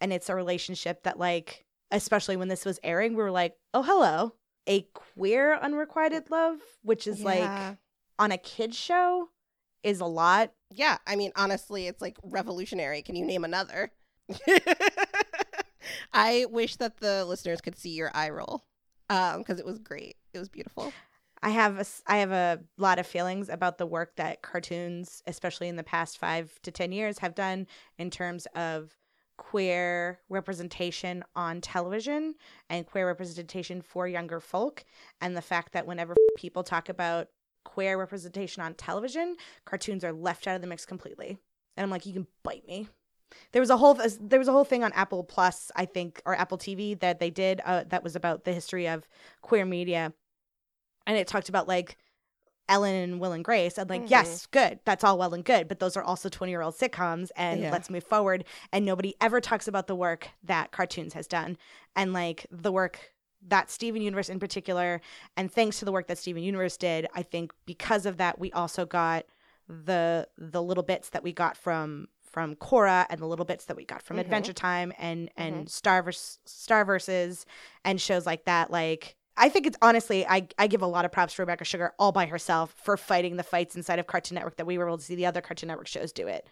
And 0.00 0.12
it's 0.12 0.28
a 0.28 0.34
relationship 0.34 1.02
that, 1.04 1.18
like, 1.18 1.64
especially 1.90 2.36
when 2.36 2.48
this 2.48 2.64
was 2.64 2.78
airing, 2.84 3.12
we 3.12 3.22
were 3.22 3.30
like, 3.30 3.54
oh, 3.74 3.82
hello. 3.82 4.34
A 4.68 4.82
queer 4.92 5.56
unrequited 5.56 6.30
love, 6.30 6.58
which 6.82 7.06
is 7.06 7.20
yeah. 7.20 7.24
like 7.24 7.78
on 8.18 8.32
a 8.32 8.38
kid's 8.38 8.76
show, 8.76 9.30
is 9.82 10.00
a 10.00 10.06
lot. 10.06 10.52
Yeah. 10.70 10.98
I 11.06 11.16
mean, 11.16 11.32
honestly, 11.36 11.86
it's 11.86 12.02
like 12.02 12.18
revolutionary. 12.22 13.02
Can 13.02 13.16
you 13.16 13.24
name 13.24 13.44
another? 13.44 13.92
I 16.12 16.46
wish 16.50 16.76
that 16.76 16.98
the 16.98 17.24
listeners 17.24 17.60
could 17.60 17.78
see 17.78 17.90
your 17.90 18.10
eye 18.12 18.30
roll 18.30 18.64
um 19.10 19.38
because 19.38 19.58
it 19.58 19.66
was 19.66 19.78
great. 19.78 20.16
It 20.32 20.38
was 20.38 20.48
beautiful. 20.48 20.92
I 21.42 21.50
have 21.50 21.78
a, 21.78 21.84
I 22.06 22.18
have 22.18 22.32
a 22.32 22.60
lot 22.78 22.98
of 22.98 23.06
feelings 23.06 23.48
about 23.48 23.78
the 23.78 23.86
work 23.86 24.16
that 24.16 24.42
cartoons, 24.42 25.22
especially 25.26 25.68
in 25.68 25.76
the 25.76 25.82
past 25.82 26.18
five 26.18 26.58
to 26.62 26.70
10 26.70 26.92
years, 26.92 27.18
have 27.18 27.34
done 27.34 27.66
in 27.98 28.10
terms 28.10 28.46
of 28.54 28.96
queer 29.36 30.18
representation 30.30 31.22
on 31.34 31.60
television 31.60 32.34
and 32.70 32.86
queer 32.86 33.06
representation 33.06 33.82
for 33.82 34.08
younger 34.08 34.40
folk. 34.40 34.84
And 35.20 35.36
the 35.36 35.42
fact 35.42 35.72
that 35.72 35.86
whenever 35.86 36.14
people 36.36 36.62
talk 36.62 36.88
about 36.88 37.28
queer 37.64 37.98
representation 37.98 38.62
on 38.62 38.74
television, 38.74 39.36
cartoons 39.66 40.04
are 40.04 40.12
left 40.12 40.46
out 40.46 40.56
of 40.56 40.62
the 40.62 40.66
mix 40.66 40.86
completely. 40.86 41.38
And 41.76 41.84
I'm 41.84 41.90
like, 41.90 42.06
you 42.06 42.14
can 42.14 42.26
bite 42.42 42.66
me. 42.66 42.88
There 43.52 43.60
was 43.60 43.70
a 43.70 43.76
whole 43.76 43.98
there 44.20 44.38
was 44.38 44.48
a 44.48 44.52
whole 44.52 44.64
thing 44.64 44.84
on 44.84 44.92
Apple 44.92 45.24
Plus, 45.24 45.70
I 45.76 45.84
think, 45.84 46.20
or 46.26 46.34
Apple 46.34 46.58
TV 46.58 46.98
that 47.00 47.20
they 47.20 47.30
did 47.30 47.60
uh, 47.64 47.84
that 47.88 48.04
was 48.04 48.16
about 48.16 48.44
the 48.44 48.52
history 48.52 48.88
of 48.88 49.08
queer 49.42 49.64
media 49.64 50.12
and 51.06 51.16
it 51.16 51.26
talked 51.26 51.48
about 51.48 51.68
like 51.68 51.96
Ellen 52.68 52.94
and 52.94 53.20
Will 53.20 53.32
and 53.32 53.44
Grace. 53.44 53.78
And 53.78 53.88
like, 53.88 54.02
mm-hmm. 54.02 54.10
yes, 54.10 54.46
good. 54.46 54.80
That's 54.84 55.04
all 55.04 55.18
well 55.18 55.34
and 55.34 55.44
good. 55.44 55.68
But 55.68 55.78
those 55.78 55.96
are 55.96 56.02
also 56.02 56.28
20 56.28 56.50
year 56.50 56.62
old 56.62 56.74
sitcoms 56.74 57.30
and 57.36 57.60
yeah. 57.60 57.70
let's 57.70 57.88
move 57.88 58.04
forward. 58.04 58.44
And 58.72 58.84
nobody 58.84 59.14
ever 59.20 59.40
talks 59.40 59.68
about 59.68 59.86
the 59.86 59.94
work 59.94 60.28
that 60.42 60.72
cartoons 60.72 61.14
has 61.14 61.26
done 61.26 61.56
and 61.94 62.12
like 62.12 62.46
the 62.50 62.72
work 62.72 63.12
that 63.48 63.70
Steven 63.70 64.02
Universe 64.02 64.28
in 64.28 64.40
particular. 64.40 65.00
And 65.36 65.50
thanks 65.50 65.78
to 65.78 65.84
the 65.84 65.92
work 65.92 66.08
that 66.08 66.18
Steven 66.18 66.42
Universe 66.42 66.76
did, 66.76 67.06
I 67.14 67.22
think 67.22 67.52
because 67.66 68.04
of 68.04 68.16
that, 68.16 68.38
we 68.38 68.50
also 68.52 68.84
got 68.84 69.26
the 69.68 70.28
the 70.38 70.62
little 70.62 70.84
bits 70.84 71.08
that 71.10 71.24
we 71.24 71.32
got 71.32 71.56
from 71.56 72.06
from 72.36 72.54
Korra 72.56 73.06
and 73.08 73.18
the 73.18 73.24
little 73.24 73.46
bits 73.46 73.64
that 73.64 73.78
we 73.78 73.86
got 73.86 74.02
from 74.02 74.16
mm-hmm. 74.16 74.26
Adventure 74.26 74.52
Time 74.52 74.92
and 74.98 75.30
and 75.38 75.54
mm-hmm. 75.54 75.66
Star. 75.68 76.04
Star 76.12 76.84
versus 76.84 77.46
and 77.82 77.98
shows 77.98 78.26
like 78.26 78.44
that 78.44 78.70
like 78.70 79.16
I 79.38 79.48
think 79.48 79.66
it's 79.66 79.78
honestly, 79.80 80.26
I, 80.26 80.48
I 80.58 80.66
give 80.66 80.82
a 80.82 80.86
lot 80.86 81.06
of 81.06 81.12
props 81.12 81.34
to 81.34 81.42
Rebecca 81.42 81.64
Sugar 81.64 81.92
all 81.98 82.12
by 82.12 82.26
herself 82.26 82.74
for 82.82 82.98
fighting 82.98 83.36
the 83.36 83.42
fights 83.42 83.74
inside 83.74 83.98
of 83.98 84.06
Cartoon 84.06 84.34
Network 84.34 84.56
that 84.56 84.66
we 84.66 84.76
were 84.76 84.86
able 84.86 84.98
to 84.98 85.04
see 85.04 85.14
the 85.14 85.26
other 85.26 85.40
Cartoon 85.40 85.68
Network 85.68 85.86
shows 85.86 86.12
do 86.12 86.26
it. 86.26 86.46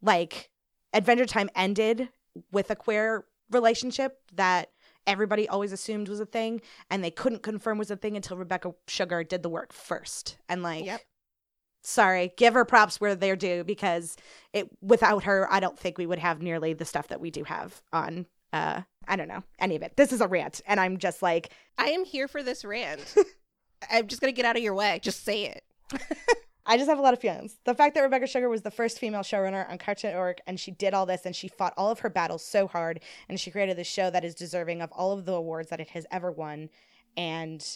Like, 0.00 0.50
Adventure 0.94 1.26
Time 1.26 1.50
ended 1.54 2.08
with 2.50 2.70
a 2.70 2.76
queer 2.76 3.26
relationship 3.50 4.18
that 4.34 4.70
everybody 5.06 5.46
always 5.46 5.72
assumed 5.72 6.08
was 6.08 6.20
a 6.20 6.26
thing, 6.26 6.62
and 6.90 7.04
they 7.04 7.10
couldn't 7.10 7.42
confirm 7.42 7.76
was 7.76 7.90
a 7.90 7.96
thing 7.96 8.16
until 8.16 8.38
Rebecca 8.38 8.72
Sugar 8.88 9.24
did 9.24 9.42
the 9.42 9.50
work 9.50 9.74
first. 9.74 10.38
And, 10.48 10.62
like, 10.62 10.86
yep. 10.86 11.02
Sorry, 11.82 12.32
give 12.36 12.54
her 12.54 12.64
props 12.64 13.00
where 13.00 13.14
they're 13.14 13.36
due 13.36 13.64
because 13.64 14.16
it 14.52 14.68
without 14.80 15.24
her, 15.24 15.46
I 15.50 15.60
don't 15.60 15.78
think 15.78 15.98
we 15.98 16.06
would 16.06 16.18
have 16.18 16.40
nearly 16.40 16.72
the 16.72 16.84
stuff 16.84 17.08
that 17.08 17.20
we 17.20 17.30
do 17.30 17.44
have 17.44 17.82
on 17.92 18.26
uh 18.52 18.82
I 19.06 19.16
don't 19.16 19.28
know 19.28 19.42
any 19.58 19.76
of 19.76 19.82
it. 19.82 19.96
This 19.96 20.12
is 20.12 20.20
a 20.20 20.28
rant, 20.28 20.60
and 20.66 20.78
I'm 20.78 20.98
just 20.98 21.22
like, 21.22 21.50
I 21.78 21.86
am 21.90 22.04
here 22.04 22.28
for 22.28 22.42
this 22.42 22.64
rant. 22.64 23.14
I'm 23.90 24.06
just 24.06 24.20
gonna 24.20 24.32
get 24.32 24.44
out 24.44 24.56
of 24.56 24.62
your 24.62 24.74
way. 24.74 25.00
Just 25.02 25.24
say 25.24 25.44
it. 25.46 25.64
I 26.64 26.76
just 26.76 26.88
have 26.88 26.98
a 26.98 27.02
lot 27.02 27.12
of 27.12 27.20
feelings. 27.20 27.56
The 27.64 27.74
fact 27.74 27.94
that 27.96 28.02
Rebecca 28.02 28.26
Sugar 28.28 28.48
was 28.48 28.62
the 28.62 28.70
first 28.70 28.98
female 28.98 29.22
showrunner 29.22 29.68
on 29.68 29.78
Cartoon 29.78 30.12
Network 30.12 30.40
and 30.46 30.60
she 30.60 30.70
did 30.70 30.94
all 30.94 31.06
this 31.06 31.26
and 31.26 31.34
she 31.34 31.48
fought 31.48 31.74
all 31.76 31.90
of 31.90 32.00
her 32.00 32.08
battles 32.08 32.44
so 32.44 32.68
hard 32.68 33.00
and 33.28 33.40
she 33.40 33.50
created 33.50 33.76
this 33.76 33.88
show 33.88 34.10
that 34.10 34.24
is 34.24 34.34
deserving 34.34 34.80
of 34.80 34.92
all 34.92 35.12
of 35.12 35.24
the 35.24 35.32
awards 35.32 35.70
that 35.70 35.80
it 35.80 35.88
has 35.88 36.06
ever 36.12 36.30
won. 36.30 36.68
And 37.16 37.66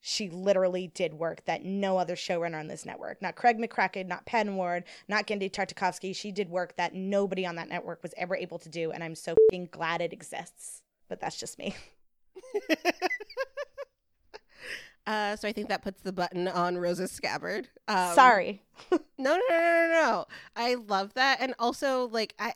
she 0.00 0.30
literally 0.30 0.86
did 0.88 1.14
work 1.14 1.44
that 1.46 1.64
no 1.64 1.98
other 1.98 2.14
showrunner 2.14 2.58
on 2.58 2.68
this 2.68 2.86
network, 2.86 3.20
not 3.20 3.36
Craig 3.36 3.58
McCracken, 3.58 4.06
not 4.06 4.26
Pen 4.26 4.56
Ward, 4.56 4.84
not 5.08 5.26
Genndy 5.26 5.50
Tartakovsky, 5.50 6.14
she 6.14 6.30
did 6.30 6.48
work 6.48 6.76
that 6.76 6.94
nobody 6.94 7.44
on 7.44 7.56
that 7.56 7.68
network 7.68 8.02
was 8.02 8.14
ever 8.16 8.36
able 8.36 8.58
to 8.60 8.68
do, 8.68 8.92
and 8.92 9.02
I'm 9.02 9.14
so 9.14 9.34
glad 9.70 10.00
it 10.00 10.12
exists. 10.12 10.82
But 11.08 11.20
that's 11.20 11.38
just 11.38 11.58
me. 11.58 11.74
uh, 15.06 15.36
so 15.36 15.48
I 15.48 15.52
think 15.52 15.68
that 15.68 15.82
puts 15.82 16.02
the 16.02 16.12
button 16.12 16.46
on 16.46 16.76
Rose's 16.78 17.10
scabbard. 17.10 17.68
Um, 17.88 18.14
Sorry. 18.14 18.62
no, 18.92 18.98
no, 19.18 19.36
no, 19.48 19.58
no, 19.58 19.88
no. 19.92 20.26
I 20.54 20.74
love 20.74 21.14
that, 21.14 21.38
and 21.40 21.54
also 21.58 22.08
like 22.08 22.34
I, 22.38 22.54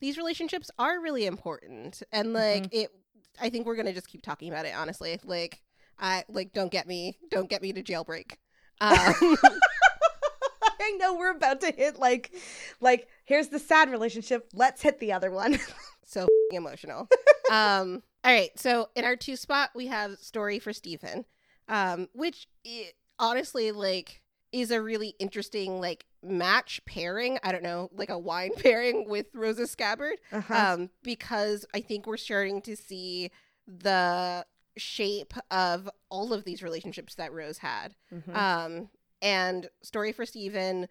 these 0.00 0.18
relationships 0.18 0.70
are 0.78 1.00
really 1.00 1.24
important, 1.26 2.02
and 2.12 2.32
like 2.32 2.64
mm-hmm. 2.64 2.76
it. 2.76 2.90
I 3.40 3.50
think 3.50 3.66
we're 3.66 3.76
gonna 3.76 3.92
just 3.92 4.08
keep 4.08 4.22
talking 4.22 4.48
about 4.48 4.66
it. 4.66 4.74
Honestly, 4.76 5.20
like 5.24 5.62
I 5.98 6.24
like 6.28 6.52
don't 6.52 6.70
get 6.70 6.86
me, 6.86 7.18
don't 7.30 7.48
get 7.48 7.62
me 7.62 7.72
to 7.72 7.82
jailbreak. 7.82 8.32
Um, 8.80 9.36
I 10.80 10.92
know 10.98 11.14
we're 11.14 11.32
about 11.36 11.60
to 11.62 11.72
hit 11.72 11.98
like, 11.98 12.32
like 12.80 13.08
here's 13.24 13.48
the 13.48 13.58
sad 13.58 13.90
relationship. 13.90 14.48
Let's 14.54 14.82
hit 14.82 15.00
the 15.00 15.12
other 15.12 15.30
one. 15.30 15.58
so 16.04 16.26
emotional. 16.50 17.08
um, 17.50 18.02
all 18.24 18.32
right. 18.32 18.50
So 18.58 18.88
in 18.94 19.04
our 19.04 19.16
two 19.16 19.36
spot, 19.36 19.70
we 19.74 19.86
have 19.88 20.18
story 20.18 20.58
for 20.58 20.72
Steven, 20.72 21.24
um, 21.68 22.08
which 22.12 22.48
it, 22.64 22.94
honestly 23.18 23.72
like 23.72 24.22
is 24.52 24.70
a 24.70 24.80
really 24.80 25.14
interesting 25.18 25.80
like 25.80 26.06
match 26.22 26.80
pairing. 26.86 27.38
I 27.42 27.52
don't 27.52 27.62
know, 27.62 27.90
like 27.92 28.10
a 28.10 28.18
wine 28.18 28.52
pairing 28.56 29.08
with 29.08 29.26
Rose's 29.34 29.70
Scabbard, 29.70 30.18
uh-huh. 30.32 30.74
um, 30.74 30.90
because 31.02 31.66
I 31.74 31.80
think 31.80 32.06
we're 32.06 32.16
starting 32.16 32.62
to 32.62 32.76
see 32.76 33.30
the 33.66 34.46
shape 34.78 35.34
of 35.50 35.88
all 36.08 36.32
of 36.32 36.44
these 36.44 36.62
relationships 36.62 37.14
that 37.16 37.32
Rose 37.32 37.58
had. 37.58 37.94
Mm-hmm. 38.12 38.36
Um, 38.36 38.88
and 39.20 39.68
story 39.82 40.12
for 40.12 40.24
Steven 40.26 40.88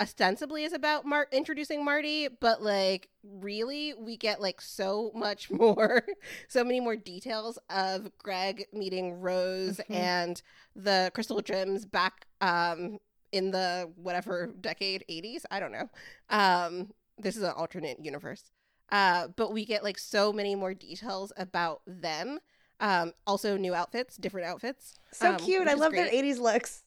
ostensibly 0.00 0.64
is 0.64 0.72
about 0.72 1.04
Mar- 1.04 1.28
introducing 1.30 1.84
Marty, 1.84 2.28
but 2.40 2.62
like 2.62 3.08
really 3.22 3.94
we 3.94 4.16
get 4.16 4.40
like 4.40 4.60
so 4.60 5.12
much 5.14 5.50
more, 5.50 6.02
so 6.48 6.64
many 6.64 6.80
more 6.80 6.96
details 6.96 7.58
of 7.70 8.10
Greg 8.18 8.66
meeting 8.72 9.20
Rose 9.20 9.78
mm-hmm. 9.78 9.94
and 9.94 10.42
the 10.74 11.10
crystal 11.14 11.40
gems 11.40 11.84
back 11.86 12.26
um 12.40 12.98
in 13.32 13.50
the 13.50 13.90
whatever 13.96 14.52
decade 14.60 15.04
80s, 15.10 15.44
I 15.50 15.60
don't 15.60 15.72
know. 15.72 15.88
Um 16.30 16.92
this 17.18 17.36
is 17.36 17.42
an 17.42 17.52
alternate 17.52 18.04
universe. 18.04 18.50
Uh 18.90 19.28
but 19.36 19.52
we 19.52 19.64
get 19.64 19.84
like 19.84 19.98
so 19.98 20.32
many 20.32 20.54
more 20.54 20.74
details 20.74 21.32
about 21.36 21.82
them. 21.86 22.40
Um 22.80 23.12
also 23.26 23.56
new 23.56 23.74
outfits, 23.74 24.16
different 24.16 24.46
outfits. 24.46 24.94
So 25.12 25.30
um, 25.30 25.36
cute. 25.36 25.68
I 25.68 25.74
love 25.74 25.92
great. 25.92 26.10
their 26.10 26.22
80s 26.22 26.38
looks. 26.38 26.82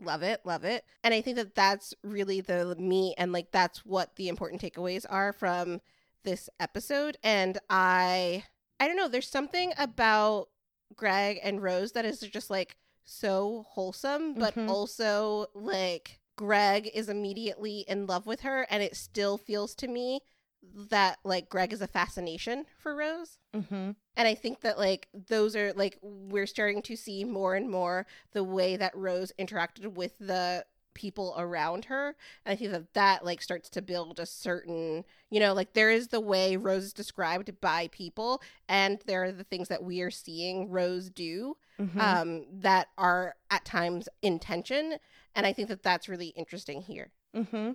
Love 0.00 0.22
it, 0.22 0.40
love 0.44 0.64
it. 0.64 0.84
And 1.02 1.14
I 1.14 1.22
think 1.22 1.36
that 1.36 1.54
that's 1.54 1.94
really 2.02 2.40
the 2.40 2.76
me 2.78 3.14
and 3.16 3.32
like 3.32 3.50
that's 3.50 3.84
what 3.86 4.16
the 4.16 4.28
important 4.28 4.60
takeaways 4.60 5.06
are 5.08 5.32
from 5.32 5.80
this 6.24 6.50
episode 6.60 7.16
and 7.22 7.58
I 7.70 8.44
I 8.78 8.88
don't 8.88 8.96
know, 8.96 9.08
there's 9.08 9.28
something 9.28 9.72
about 9.78 10.48
Greg 10.94 11.40
and 11.42 11.62
Rose 11.62 11.92
that 11.92 12.04
is 12.04 12.20
just 12.20 12.50
like 12.50 12.76
so 13.04 13.64
wholesome 13.70 14.34
but 14.34 14.54
mm-hmm. 14.54 14.68
also 14.68 15.46
like 15.54 16.20
Greg 16.36 16.90
is 16.92 17.08
immediately 17.08 17.84
in 17.88 18.06
love 18.06 18.26
with 18.26 18.40
her 18.40 18.66
and 18.68 18.82
it 18.82 18.96
still 18.96 19.38
feels 19.38 19.74
to 19.76 19.88
me 19.88 20.20
that 20.90 21.18
like 21.24 21.48
Greg 21.48 21.72
is 21.72 21.82
a 21.82 21.86
fascination 21.86 22.64
for 22.78 22.94
Rose. 22.94 23.38
Mm-hmm. 23.54 23.92
And 24.16 24.28
I 24.28 24.34
think 24.34 24.60
that 24.60 24.78
like 24.78 25.08
those 25.12 25.54
are 25.56 25.72
like 25.72 25.98
we're 26.02 26.46
starting 26.46 26.82
to 26.82 26.96
see 26.96 27.24
more 27.24 27.54
and 27.54 27.70
more 27.70 28.06
the 28.32 28.44
way 28.44 28.76
that 28.76 28.96
Rose 28.96 29.32
interacted 29.38 29.94
with 29.94 30.18
the 30.18 30.64
people 30.96 31.34
around 31.36 31.84
her 31.84 32.16
and 32.46 32.52
i 32.52 32.56
think 32.56 32.70
that 32.70 32.94
that 32.94 33.22
like 33.22 33.42
starts 33.42 33.68
to 33.68 33.82
build 33.82 34.18
a 34.18 34.24
certain 34.24 35.04
you 35.28 35.38
know 35.38 35.52
like 35.52 35.74
there 35.74 35.90
is 35.90 36.08
the 36.08 36.18
way 36.18 36.56
rose 36.56 36.84
is 36.84 36.92
described 36.94 37.52
by 37.60 37.86
people 37.88 38.40
and 38.66 39.02
there 39.04 39.22
are 39.22 39.30
the 39.30 39.44
things 39.44 39.68
that 39.68 39.84
we 39.84 40.00
are 40.00 40.10
seeing 40.10 40.70
rose 40.70 41.10
do 41.10 41.54
mm-hmm. 41.78 42.00
um 42.00 42.46
that 42.50 42.88
are 42.96 43.34
at 43.50 43.62
times 43.66 44.08
intention 44.22 44.96
and 45.34 45.44
i 45.44 45.52
think 45.52 45.68
that 45.68 45.82
that's 45.82 46.08
really 46.08 46.28
interesting 46.28 46.80
here 46.80 47.12
mm-hmm. 47.36 47.72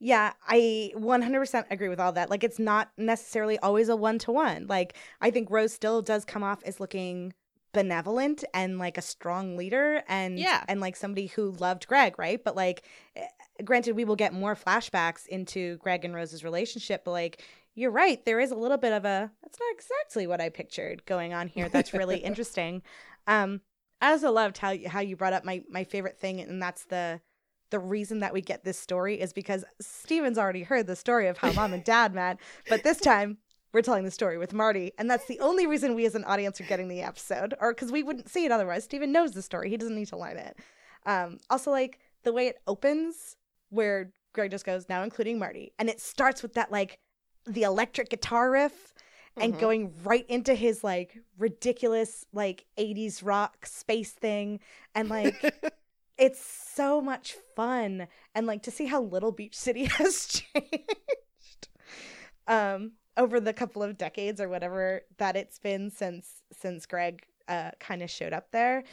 Yeah, 0.00 0.32
I 0.48 0.92
100% 0.96 1.64
agree 1.70 1.90
with 1.90 2.00
all 2.00 2.12
that. 2.12 2.30
Like, 2.30 2.42
it's 2.42 2.58
not 2.58 2.90
necessarily 2.96 3.58
always 3.58 3.90
a 3.90 3.96
one 3.96 4.18
to 4.20 4.32
one. 4.32 4.66
Like, 4.66 4.94
I 5.20 5.30
think 5.30 5.50
Rose 5.50 5.74
still 5.74 6.00
does 6.00 6.24
come 6.24 6.42
off 6.42 6.62
as 6.64 6.80
looking 6.80 7.34
benevolent 7.72 8.42
and 8.52 8.78
like 8.78 8.98
a 8.98 9.02
strong 9.02 9.56
leader 9.56 10.02
and 10.08 10.38
yeah 10.38 10.64
and 10.66 10.80
like 10.80 10.96
somebody 10.96 11.26
who 11.28 11.52
loved 11.52 11.86
greg 11.86 12.18
right 12.18 12.42
but 12.42 12.56
like 12.56 12.82
eh, 13.14 13.26
granted 13.64 13.94
we 13.94 14.04
will 14.04 14.16
get 14.16 14.32
more 14.32 14.56
flashbacks 14.56 15.26
into 15.28 15.76
greg 15.76 16.04
and 16.04 16.12
rose's 16.12 16.42
relationship 16.42 17.04
but 17.04 17.12
like 17.12 17.44
you're 17.76 17.92
right 17.92 18.24
there 18.24 18.40
is 18.40 18.50
a 18.50 18.56
little 18.56 18.76
bit 18.76 18.92
of 18.92 19.04
a 19.04 19.30
that's 19.42 19.58
not 19.60 19.72
exactly 19.72 20.26
what 20.26 20.40
i 20.40 20.48
pictured 20.48 21.06
going 21.06 21.32
on 21.32 21.46
here 21.46 21.68
that's 21.68 21.94
really 21.94 22.18
interesting 22.24 22.82
um 23.28 23.60
i 24.00 24.10
also 24.10 24.32
loved 24.32 24.58
how 24.58 24.74
how 24.88 24.98
you 24.98 25.14
brought 25.14 25.32
up 25.32 25.44
my 25.44 25.62
my 25.70 25.84
favorite 25.84 26.18
thing 26.18 26.40
and 26.40 26.60
that's 26.60 26.86
the 26.86 27.20
the 27.70 27.78
reason 27.78 28.20
that 28.20 28.32
we 28.32 28.40
get 28.40 28.64
this 28.64 28.78
story 28.78 29.20
is 29.20 29.32
because 29.32 29.64
Steven's 29.80 30.38
already 30.38 30.62
heard 30.62 30.86
the 30.86 30.96
story 30.96 31.28
of 31.28 31.38
how 31.38 31.52
mom 31.52 31.72
and 31.72 31.84
dad 31.84 32.14
met, 32.14 32.38
but 32.68 32.82
this 32.82 32.98
time 32.98 33.38
we're 33.72 33.82
telling 33.82 34.04
the 34.04 34.10
story 34.10 34.36
with 34.36 34.52
Marty, 34.52 34.92
and 34.98 35.08
that's 35.08 35.26
the 35.26 35.38
only 35.40 35.66
reason 35.66 35.94
we 35.94 36.04
as 36.04 36.14
an 36.14 36.24
audience 36.24 36.60
are 36.60 36.64
getting 36.64 36.88
the 36.88 37.02
episode, 37.02 37.54
or 37.60 37.72
because 37.72 37.92
we 37.92 38.02
wouldn't 38.02 38.28
see 38.28 38.44
it 38.44 38.50
otherwise. 38.50 38.84
Steven 38.84 39.12
knows 39.12 39.32
the 39.32 39.42
story; 39.42 39.70
he 39.70 39.76
doesn't 39.76 39.94
need 39.94 40.08
to 40.08 40.16
learn 40.16 40.36
it. 40.36 40.56
Um, 41.06 41.38
also, 41.48 41.70
like 41.70 42.00
the 42.24 42.32
way 42.32 42.48
it 42.48 42.58
opens, 42.66 43.36
where 43.70 44.12
Greg 44.32 44.50
just 44.50 44.64
goes 44.64 44.88
now, 44.88 45.02
including 45.02 45.38
Marty, 45.38 45.72
and 45.78 45.88
it 45.88 46.00
starts 46.00 46.42
with 46.42 46.54
that 46.54 46.72
like 46.72 46.98
the 47.46 47.62
electric 47.62 48.10
guitar 48.10 48.50
riff. 48.50 48.92
And 49.36 49.52
mm-hmm. 49.52 49.60
going 49.60 49.94
right 50.02 50.26
into 50.28 50.54
his 50.54 50.82
like 50.82 51.16
ridiculous 51.38 52.26
like 52.32 52.66
80s 52.76 53.24
rock 53.24 53.64
space 53.64 54.10
thing 54.10 54.58
and 54.92 55.08
like 55.08 55.54
it's 56.20 56.40
so 56.40 57.00
much 57.00 57.34
fun 57.56 58.06
and 58.34 58.46
like 58.46 58.62
to 58.62 58.70
see 58.70 58.86
how 58.86 59.02
little 59.02 59.32
beach 59.32 59.56
city 59.56 59.84
has 59.98 60.26
changed 60.26 61.68
um 62.46 62.92
over 63.16 63.40
the 63.40 63.52
couple 63.52 63.82
of 63.82 63.98
decades 63.98 64.40
or 64.40 64.48
whatever 64.48 65.00
that 65.18 65.36
it's 65.36 65.58
been 65.58 65.90
since 65.90 66.42
since 66.52 66.86
greg 66.86 67.24
uh 67.48 67.70
kind 67.80 68.02
of 68.02 68.10
showed 68.10 68.32
up 68.32 68.52
there 68.52 68.84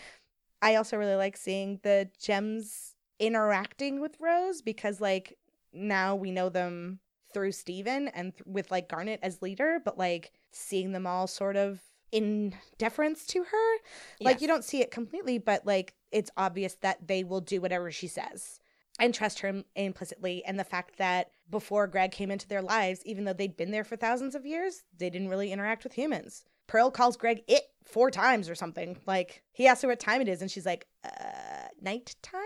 i 0.61 0.75
also 0.75 0.97
really 0.97 1.15
like 1.15 1.38
seeing 1.38 1.80
the 1.84 2.09
gems 2.19 2.95
interacting 3.19 3.99
with 3.99 4.15
rose 4.19 4.61
because 4.61 5.01
like 5.01 5.38
now 5.73 6.15
we 6.15 6.32
know 6.32 6.49
them 6.49 6.99
through 7.34 7.51
Steven 7.51 8.07
and 8.09 8.34
th- 8.34 8.43
with 8.45 8.71
like 8.71 8.89
Garnet 8.89 9.19
as 9.21 9.41
leader, 9.41 9.80
but 9.84 9.97
like 9.97 10.32
seeing 10.51 10.91
them 10.91 11.05
all 11.05 11.28
sort 11.28 11.55
of 11.55 11.82
in 12.11 12.53
deference 12.78 13.25
to 13.28 13.43
her. 13.43 13.75
Like 14.21 14.36
yes. 14.36 14.41
you 14.41 14.47
don't 14.47 14.63
see 14.63 14.82
it 14.82 14.91
completely, 14.91 15.38
but 15.38 15.65
like 15.65 15.93
it's 16.11 16.31
obvious 16.37 16.75
that 16.81 17.07
they 17.07 17.23
will 17.23 17.41
do 17.41 17.61
whatever 17.61 17.91
she 17.91 18.07
says 18.07 18.59
and 18.99 19.13
trust 19.13 19.39
her 19.39 19.63
implicitly. 19.75 20.43
And 20.45 20.59
the 20.59 20.63
fact 20.63 20.97
that 20.97 21.31
before 21.49 21.87
Greg 21.87 22.11
came 22.11 22.31
into 22.31 22.47
their 22.47 22.61
lives, 22.61 23.01
even 23.05 23.25
though 23.25 23.33
they'd 23.33 23.57
been 23.57 23.71
there 23.71 23.83
for 23.83 23.95
thousands 23.95 24.35
of 24.35 24.45
years, 24.45 24.83
they 24.97 25.09
didn't 25.09 25.29
really 25.29 25.51
interact 25.51 25.83
with 25.83 25.93
humans. 25.93 26.45
Pearl 26.67 26.91
calls 26.91 27.15
Greg 27.15 27.43
it 27.47 27.63
four 27.83 28.11
times 28.11 28.49
or 28.49 28.55
something. 28.55 28.97
Like 29.05 29.43
he 29.53 29.67
asks 29.67 29.83
her 29.83 29.87
what 29.87 29.99
time 29.99 30.21
it 30.21 30.27
is, 30.27 30.41
and 30.41 30.51
she's 30.51 30.65
like, 30.65 30.87
uh, 31.03 31.67
night 31.81 32.15
time? 32.21 32.41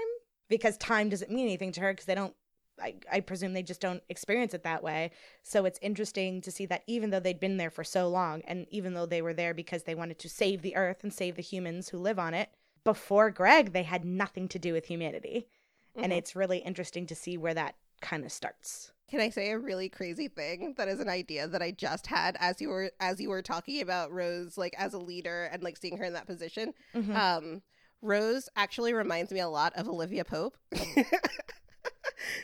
Because 0.49 0.77
time 0.77 1.09
doesn't 1.09 1.31
mean 1.31 1.45
anything 1.45 1.71
to 1.73 1.81
her 1.81 1.93
because 1.93 2.05
they 2.05 2.15
don't 2.15 2.35
I, 2.81 2.95
I 3.11 3.19
presume 3.19 3.53
they 3.53 3.63
just 3.63 3.81
don't 3.81 4.01
experience 4.09 4.53
it 4.53 4.63
that 4.63 4.83
way. 4.83 5.11
So 5.43 5.65
it's 5.65 5.79
interesting 5.81 6.41
to 6.41 6.51
see 6.51 6.65
that 6.67 6.83
even 6.87 7.09
though 7.09 7.19
they'd 7.19 7.39
been 7.39 7.57
there 7.57 7.69
for 7.69 7.83
so 7.83 8.07
long, 8.07 8.41
and 8.47 8.65
even 8.69 8.93
though 8.93 9.05
they 9.05 9.21
were 9.21 9.33
there 9.33 9.53
because 9.53 9.83
they 9.83 9.95
wanted 9.95 10.19
to 10.19 10.29
save 10.29 10.61
the 10.61 10.75
earth 10.75 11.03
and 11.03 11.13
save 11.13 11.35
the 11.35 11.41
humans 11.41 11.89
who 11.89 11.97
live 11.97 12.17
on 12.17 12.33
it, 12.33 12.49
before 12.83 13.29
Greg, 13.31 13.73
they 13.73 13.83
had 13.83 14.05
nothing 14.05 14.47
to 14.49 14.59
do 14.59 14.73
with 14.73 14.85
humanity. 14.85 15.47
Mm-hmm. 15.95 16.03
And 16.03 16.13
it's 16.13 16.35
really 16.35 16.59
interesting 16.59 17.05
to 17.07 17.15
see 17.15 17.37
where 17.37 17.53
that 17.53 17.75
kind 18.01 18.25
of 18.25 18.31
starts. 18.31 18.91
Can 19.09 19.19
I 19.19 19.29
say 19.29 19.51
a 19.51 19.59
really 19.59 19.89
crazy 19.89 20.29
thing 20.29 20.73
that 20.77 20.87
is 20.87 21.01
an 21.01 21.09
idea 21.09 21.47
that 21.47 21.61
I 21.61 21.71
just 21.71 22.07
had 22.07 22.37
as 22.39 22.61
you 22.61 22.69
were 22.69 22.91
as 23.01 23.19
you 23.19 23.29
were 23.29 23.41
talking 23.41 23.81
about 23.81 24.11
Rose 24.11 24.57
like 24.57 24.73
as 24.77 24.93
a 24.93 24.97
leader 24.97 25.49
and 25.51 25.61
like 25.61 25.77
seeing 25.77 25.97
her 25.97 26.05
in 26.05 26.13
that 26.13 26.27
position? 26.27 26.73
Mm-hmm. 26.95 27.15
Um 27.15 27.61
Rose 28.01 28.47
actually 28.55 28.93
reminds 28.93 29.31
me 29.31 29.41
a 29.41 29.49
lot 29.49 29.73
of 29.75 29.89
Olivia 29.89 30.23
Pope. 30.23 30.57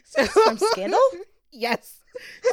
so 0.04 0.26
from 0.26 0.58
Scandal? 0.58 1.00
yes. 1.54 2.04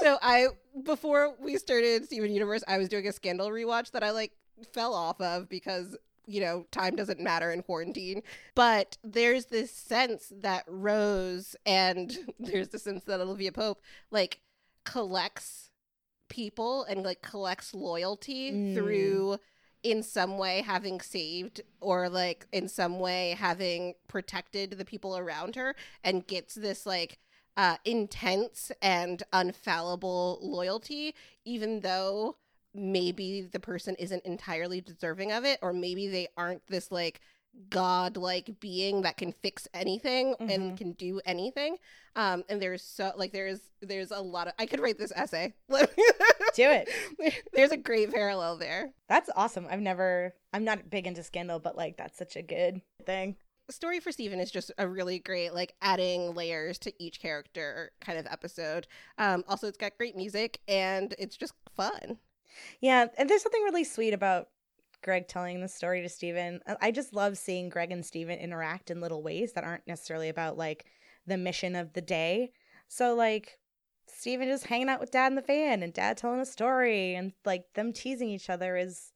So 0.00 0.16
I 0.22 0.46
before 0.84 1.34
we 1.40 1.56
started 1.58 2.04
Steven 2.04 2.32
Universe, 2.32 2.62
I 2.68 2.78
was 2.78 2.88
doing 2.88 3.08
a 3.08 3.12
Scandal 3.12 3.48
rewatch 3.48 3.90
that 3.90 4.04
I 4.04 4.12
like 4.12 4.30
fell 4.72 4.94
off 4.94 5.20
of 5.20 5.48
because 5.48 5.96
you 6.26 6.40
know, 6.40 6.66
time 6.70 6.96
doesn't 6.96 7.20
matter 7.20 7.50
in 7.50 7.62
quarantine. 7.62 8.22
But 8.54 8.98
there's 9.02 9.46
this 9.46 9.70
sense 9.70 10.32
that 10.40 10.64
Rose 10.66 11.56
and 11.66 12.16
there's 12.38 12.68
the 12.68 12.78
sense 12.78 13.04
that 13.04 13.20
Olivia 13.20 13.52
Pope 13.52 13.82
like 14.10 14.40
collects 14.84 15.70
people 16.28 16.84
and 16.84 17.02
like 17.02 17.22
collects 17.22 17.74
loyalty 17.74 18.52
mm. 18.52 18.74
through 18.74 19.38
in 19.82 20.02
some 20.02 20.38
way 20.38 20.62
having 20.62 21.00
saved 21.00 21.60
or 21.80 22.08
like 22.08 22.46
in 22.52 22.68
some 22.68 22.98
way 22.98 23.36
having 23.38 23.94
protected 24.08 24.72
the 24.72 24.84
people 24.84 25.16
around 25.16 25.54
her 25.54 25.76
and 26.02 26.26
gets 26.26 26.54
this 26.54 26.86
like 26.86 27.18
uh 27.56 27.76
intense 27.84 28.72
and 28.80 29.22
unfallible 29.32 30.38
loyalty 30.40 31.14
even 31.44 31.80
though 31.80 32.36
maybe 32.74 33.42
the 33.42 33.60
person 33.60 33.94
isn't 33.98 34.24
entirely 34.24 34.80
deserving 34.80 35.30
of 35.32 35.44
it 35.44 35.58
or 35.62 35.72
maybe 35.72 36.08
they 36.08 36.28
aren't 36.36 36.66
this 36.66 36.90
like 36.90 37.20
god 37.70 38.16
like 38.16 38.58
being 38.58 39.02
that 39.02 39.16
can 39.16 39.30
fix 39.32 39.68
anything 39.72 40.34
Mhm. 40.40 40.52
and 40.54 40.76
can 40.76 40.90
do 40.92 41.20
anything 41.24 41.76
um 42.16 42.42
and 42.48 42.60
there's 42.60 42.82
so 42.82 43.12
like 43.16 43.32
there's 43.32 43.60
there's 43.80 44.10
a 44.10 44.18
lot 44.20 44.48
of 44.48 44.54
i 44.58 44.66
could 44.66 44.80
write 44.80 44.98
this 44.98 45.12
essay 45.14 45.54
Do 46.56 46.70
it. 46.70 46.88
there's 47.52 47.72
a 47.72 47.76
great 47.76 48.12
parallel 48.12 48.56
there 48.56 48.92
That's 49.08 49.28
awesome. 49.34 49.66
I've 49.68 49.80
never. 49.80 50.34
I'm 50.52 50.62
not 50.62 50.88
big 50.88 51.08
into 51.08 51.24
Scandal, 51.24 51.58
but 51.58 51.76
like 51.76 51.96
that's 51.96 52.16
such 52.16 52.36
a 52.36 52.42
good 52.42 52.80
thing. 53.04 53.34
story 53.70 53.98
for 53.98 54.12
Steven 54.12 54.38
is 54.38 54.52
just 54.52 54.70
a 54.78 54.86
really 54.86 55.18
great 55.18 55.52
like 55.52 55.74
adding 55.82 56.32
layers 56.34 56.78
to 56.78 56.92
each 57.02 57.20
character 57.20 57.90
kind 58.00 58.18
of 58.20 58.26
episode. 58.30 58.86
Um 59.18 59.42
also 59.48 59.66
it's 59.66 59.78
got 59.78 59.96
great 59.98 60.14
music 60.16 60.60
and 60.68 61.12
it's 61.18 61.36
just 61.36 61.54
fun. 61.74 62.18
Yeah, 62.80 63.06
and 63.18 63.28
there's 63.28 63.42
something 63.42 63.62
really 63.62 63.84
sweet 63.84 64.14
about 64.14 64.48
Greg 65.02 65.28
telling 65.28 65.60
the 65.60 65.68
story 65.68 66.02
to 66.02 66.08
Steven. 66.08 66.60
I- 66.66 66.76
I 66.82 66.90
just 66.90 67.12
love 67.12 67.36
seeing 67.38 67.68
Greg 67.68 67.92
and 67.92 68.04
Steven 68.04 68.38
interact 68.38 68.90
in 68.90 69.00
little 69.00 69.22
ways 69.22 69.52
that 69.52 69.64
aren't 69.64 69.86
necessarily 69.86 70.28
about 70.28 70.56
like 70.56 70.86
the 71.26 71.36
mission 71.36 71.74
of 71.76 71.92
the 71.92 72.00
day. 72.02 72.52
So 72.88 73.14
like 73.14 73.58
Steven 74.06 74.48
just 74.48 74.66
hanging 74.66 74.88
out 74.88 75.00
with 75.00 75.10
dad 75.10 75.28
in 75.28 75.34
the 75.34 75.42
van 75.42 75.82
and 75.82 75.92
dad 75.92 76.16
telling 76.16 76.40
a 76.40 76.46
story 76.46 77.14
and 77.14 77.32
like 77.44 77.64
them 77.74 77.92
teasing 77.92 78.28
each 78.28 78.48
other 78.50 78.76
is 78.76 79.12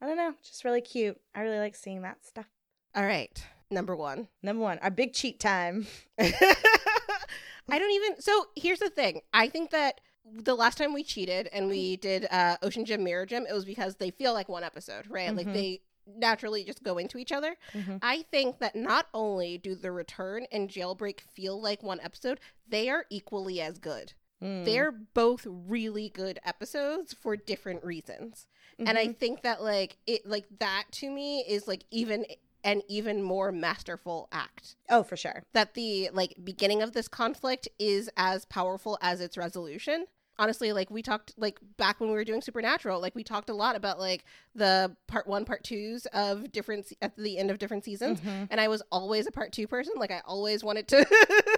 I 0.00 0.06
don't 0.06 0.16
know, 0.16 0.34
just 0.42 0.64
really 0.64 0.80
cute. 0.80 1.20
I 1.34 1.42
really 1.42 1.58
like 1.60 1.76
seeing 1.76 2.02
that 2.02 2.24
stuff. 2.24 2.46
All 2.94 3.04
right. 3.04 3.42
Number 3.70 3.94
1. 3.96 4.28
Number 4.42 4.62
one, 4.62 4.78
our 4.80 4.90
big 4.90 5.12
cheat 5.14 5.40
time. 5.40 5.86
I 6.20 7.78
don't 7.78 7.90
even 7.92 8.20
So 8.20 8.46
here's 8.56 8.80
the 8.80 8.90
thing. 8.90 9.20
I 9.32 9.48
think 9.48 9.70
that 9.70 10.00
the 10.24 10.54
last 10.54 10.78
time 10.78 10.92
we 10.92 11.02
cheated 11.02 11.48
and 11.52 11.68
we 11.68 11.96
did 11.96 12.26
uh 12.30 12.56
Ocean 12.62 12.84
Gem 12.84 13.02
Mirror 13.04 13.26
Gem, 13.26 13.46
it 13.48 13.52
was 13.52 13.64
because 13.64 13.96
they 13.96 14.10
feel 14.10 14.32
like 14.32 14.48
one 14.48 14.64
episode, 14.64 15.06
right? 15.08 15.34
Like 15.34 15.46
Mhm. 15.46 15.52
they 15.52 15.82
naturally 16.06 16.64
just 16.64 16.82
go 16.82 16.98
into 16.98 17.16
each 17.18 17.30
other. 17.32 17.56
Mhm. 17.72 17.98
I 18.02 18.22
think 18.22 18.58
that 18.58 18.74
not 18.74 19.06
only 19.14 19.56
do 19.58 19.74
the 19.74 19.92
return 19.92 20.46
and 20.50 20.68
jailbreak 20.68 21.20
feel 21.20 21.60
like 21.60 21.82
one 21.82 22.00
episode, 22.00 22.40
they 22.66 22.88
are 22.88 23.06
equally 23.10 23.60
as 23.60 23.78
good. 23.78 24.14
Mm. 24.42 24.64
they're 24.64 24.90
both 24.90 25.46
really 25.46 26.08
good 26.08 26.40
episodes 26.44 27.14
for 27.14 27.36
different 27.36 27.84
reasons 27.84 28.48
and 28.76 28.98
i 28.98 29.06
Mhm. 29.06 29.16
think 29.16 29.42
that 29.42 29.62
like 29.62 29.98
it 30.04 30.26
like 30.26 30.46
that 30.58 30.86
to 30.90 31.08
me 31.12 31.44
is 31.46 31.68
like 31.68 31.84
even 31.92 32.26
an 32.64 32.82
even 32.88 33.22
more 33.22 33.50
masterful 33.52 34.28
act 34.32 34.76
oh 34.90 35.02
for 35.02 35.16
sure. 35.16 35.42
that 35.52 35.74
the 35.74 36.10
like 36.12 36.34
beginning 36.44 36.82
of 36.82 36.92
this 36.92 37.08
conflict 37.08 37.68
is 37.78 38.08
as 38.16 38.44
powerful 38.44 38.98
as 39.02 39.20
its 39.20 39.36
resolution 39.36 40.06
honestly 40.38 40.72
like 40.72 40.90
we 40.90 41.02
talked 41.02 41.34
like 41.36 41.58
back 41.76 42.00
when 42.00 42.08
we 42.08 42.14
were 42.14 42.24
doing 42.24 42.40
supernatural 42.40 43.00
like 43.00 43.14
we 43.14 43.22
talked 43.22 43.50
a 43.50 43.54
lot 43.54 43.76
about 43.76 43.98
like 43.98 44.24
the 44.54 44.96
part 45.06 45.26
one 45.26 45.44
part 45.44 45.62
twos 45.62 46.06
of 46.06 46.50
different 46.50 46.86
se- 46.86 46.96
at 47.02 47.14
the 47.16 47.36
end 47.36 47.50
of 47.50 47.58
different 47.58 47.84
seasons 47.84 48.18
Mhm. 48.20 48.48
and 48.50 48.58
i 48.60 48.66
was 48.66 48.82
always 48.90 49.26
a 49.26 49.30
part 49.30 49.52
two 49.52 49.66
person 49.66 49.92
like 49.96 50.10
i 50.10 50.22
always 50.24 50.64
wanted 50.64 50.88
to 50.88 51.06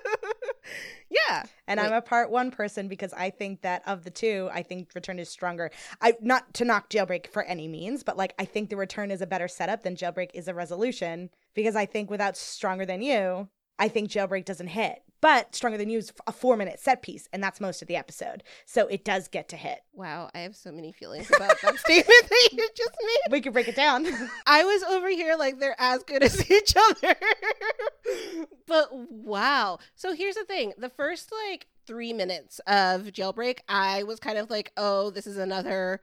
yeah 1.11 1.45
And 1.67 1.79
Wait. 1.79 1.87
I'm 1.87 1.93
a 1.93 2.03
part 2.03 2.31
one 2.31 2.51
person 2.51 2.89
because 2.89 3.13
I 3.13 3.31
think 3.31 3.63
that 3.63 3.83
of 3.87 4.05
the 4.05 4.11
two, 4.11 4.49
I 4.53 4.63
think 4.63 4.91
Return 4.95 5.19
is 5.19 5.29
stronger. 5.29 5.71
I 6.01 6.15
not 6.21 6.53
to 6.55 6.65
knock 6.65 6.91
Jailbreak 6.91 7.29
for 7.29 7.43
any 7.43 7.69
means, 7.69 8.03
but 8.03 8.17
like 8.17 8.35
I 8.39 8.45
think 8.45 8.71
the 8.71 8.77
Return 8.77 9.11
is 9.11 9.23
a 9.23 9.27
better 9.27 9.49
setup 9.49 9.83
than 9.83 9.97
Jailbreak 9.97 10.31
is 10.35 10.49
a 10.49 10.55
resolution 10.55 11.31
because 11.55 11.77
I 11.77 11.87
think 11.87 12.11
without 12.11 12.37
Stronger 12.37 12.87
Than 12.87 13.03
You, 13.03 13.49
I 13.79 13.89
think 13.89 14.11
Jailbreak 14.11 14.45
doesn't 14.45 14.69
hit. 14.69 15.03
But 15.21 15.55
Stronger 15.55 15.79
Than 15.79 15.89
You 15.89 15.97
is 16.01 16.13
a 16.27 16.33
four 16.33 16.55
minute 16.55 16.79
set 16.79 17.01
piece, 17.01 17.31
and 17.33 17.43
that's 17.43 17.59
most 17.59 17.81
of 17.81 17.89
the 17.89 17.97
episode, 17.97 18.43
so 18.67 18.87
it 18.89 19.07
does 19.07 19.27
get 19.27 19.49
to 19.49 19.57
hit. 19.57 19.79
Wow, 19.95 20.29
I 20.35 20.41
have 20.41 20.55
so 20.55 20.71
many 20.71 20.93
feelings 20.93 21.31
about 21.35 21.59
that 21.63 21.79
statement 21.79 22.29
that 22.29 22.49
you 22.53 22.69
just 22.77 22.91
made. 23.03 23.33
We 23.33 23.41
could 23.41 23.55
break 23.55 23.69
it 23.69 23.75
down. 23.75 24.07
I 24.47 24.65
was 24.65 24.83
over 24.83 25.09
here 25.09 25.37
like 25.37 25.61
they're 25.61 25.77
as 25.79 26.03
good 26.03 26.23
as 26.23 26.51
each 26.51 26.75
other. 26.77 27.15
but 28.67 28.89
wow. 28.93 29.79
So 29.95 30.13
here's 30.13 30.35
the 30.35 30.45
thing. 30.45 30.75
The 30.77 30.91
first 30.91 31.33
like 31.49 31.69
3 31.87 32.13
minutes 32.13 32.61
of 32.67 33.05
Jailbreak, 33.05 33.61
I 33.67 34.03
was 34.03 34.21
kind 34.21 34.37
of 34.37 34.51
like, 34.51 34.73
"Oh, 34.77 35.09
this 35.09 35.27
is 35.27 35.39
another 35.39 36.03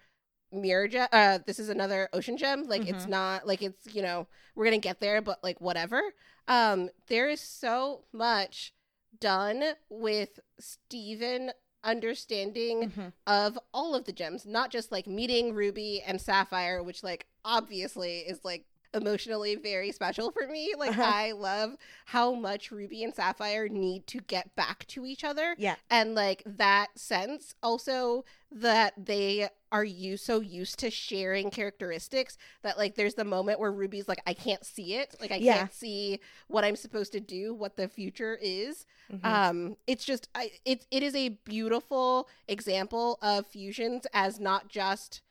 mirror 0.51 0.87
gem 0.87 1.07
uh 1.11 1.39
this 1.45 1.59
is 1.59 1.69
another 1.69 2.09
ocean 2.13 2.37
gem 2.37 2.63
like 2.67 2.87
it's 2.87 3.05
Mhm. 3.05 3.09
not 3.09 3.47
like 3.47 3.61
it's 3.61 3.93
you 3.93 4.01
know 4.01 4.27
we're 4.55 4.65
gonna 4.65 4.77
get 4.77 4.99
there 4.99 5.21
but 5.21 5.43
like 5.43 5.61
whatever 5.61 6.01
um 6.47 6.89
there 7.07 7.29
is 7.29 7.39
so 7.41 8.03
much 8.11 8.73
done 9.19 9.63
with 9.89 10.39
steven 10.59 11.51
understanding 11.83 12.91
Mhm. 12.91 13.13
of 13.25 13.57
all 13.73 13.95
of 13.95 14.05
the 14.05 14.11
gems, 14.11 14.45
not 14.45 14.69
just 14.71 14.91
like 14.91 15.07
meeting 15.07 15.53
Ruby 15.53 16.01
and 16.01 16.21
Sapphire, 16.21 16.83
which 16.83 17.03
like 17.03 17.25
obviously 17.43 18.19
is 18.19 18.43
like 18.43 18.65
emotionally 18.93 19.55
very 19.55 19.91
special 19.91 20.31
for 20.31 20.47
me. 20.47 20.73
Like 20.77 20.91
Uh-huh. 20.91 21.03
I 21.03 21.31
love 21.31 21.75
how 22.05 22.33
much 22.33 22.71
Ruby 22.71 23.03
and 23.03 23.13
Sapphire 23.15 23.69
need 23.69 24.07
to 24.07 24.19
get 24.19 24.55
back 24.55 24.85
to 24.87 25.05
each 25.05 25.23
other. 25.23 25.55
Yeah. 25.57 25.75
And 25.89 26.15
like 26.15 26.43
that 26.45 26.97
sense 26.99 27.53
also 27.63 28.25
that 28.51 28.93
they 28.97 29.47
are 29.71 29.85
you 29.85 30.17
so 30.17 30.41
used 30.41 30.77
to 30.79 30.91
sharing 30.91 31.49
characteristics 31.49 32.37
that 32.61 32.77
like 32.77 32.95
there's 32.95 33.13
the 33.13 33.23
moment 33.23 33.59
where 33.61 33.71
Ruby's 33.71 34.09
like 34.09 34.21
I 34.27 34.33
can't 34.33 34.65
see 34.65 34.95
it. 34.95 35.15
Like 35.21 35.31
I 35.31 35.35
Yeah. 35.37 35.57
can't 35.59 35.73
see 35.73 36.19
what 36.47 36.65
I'm 36.65 36.75
supposed 36.75 37.13
to 37.13 37.21
do, 37.21 37.53
what 37.53 37.77
the 37.77 37.87
future 37.87 38.37
is 38.41 38.85
Mhm. 39.11 39.25
um 39.25 39.77
it's 39.87 40.03
just 40.05 40.27
I, 40.35 40.51
it 40.65 40.85
it 40.91 41.03
is 41.03 41.15
a 41.15 41.29
beautiful 41.29 42.27
example 42.47 43.17
of 43.21 43.45
fusions 43.47 44.05
as 44.13 44.39
not 44.39 44.67
just 44.69 45.21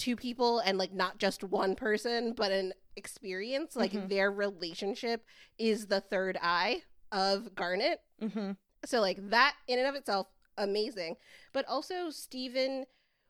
two 0.00 0.16
people 0.16 0.58
and 0.60 0.78
like 0.78 0.92
not 0.92 1.18
just 1.18 1.44
one 1.44 1.74
person 1.76 2.32
but 2.32 2.50
an 2.50 2.72
experience 2.96 3.76
like 3.76 3.92
Mhm. 3.92 4.08
their 4.08 4.30
relationship 4.32 5.24
is 5.58 5.86
the 5.88 6.00
third 6.00 6.38
eye 6.40 6.82
of 7.12 7.54
garnet 7.54 8.00
Mhm. 8.20 8.56
so 8.86 9.00
like 9.00 9.18
that 9.30 9.56
in 9.68 9.78
and 9.78 9.86
of 9.86 9.94
itself 9.94 10.28
amazing 10.56 11.16
but 11.52 11.66
also 11.66 12.08
Steven 12.10 12.86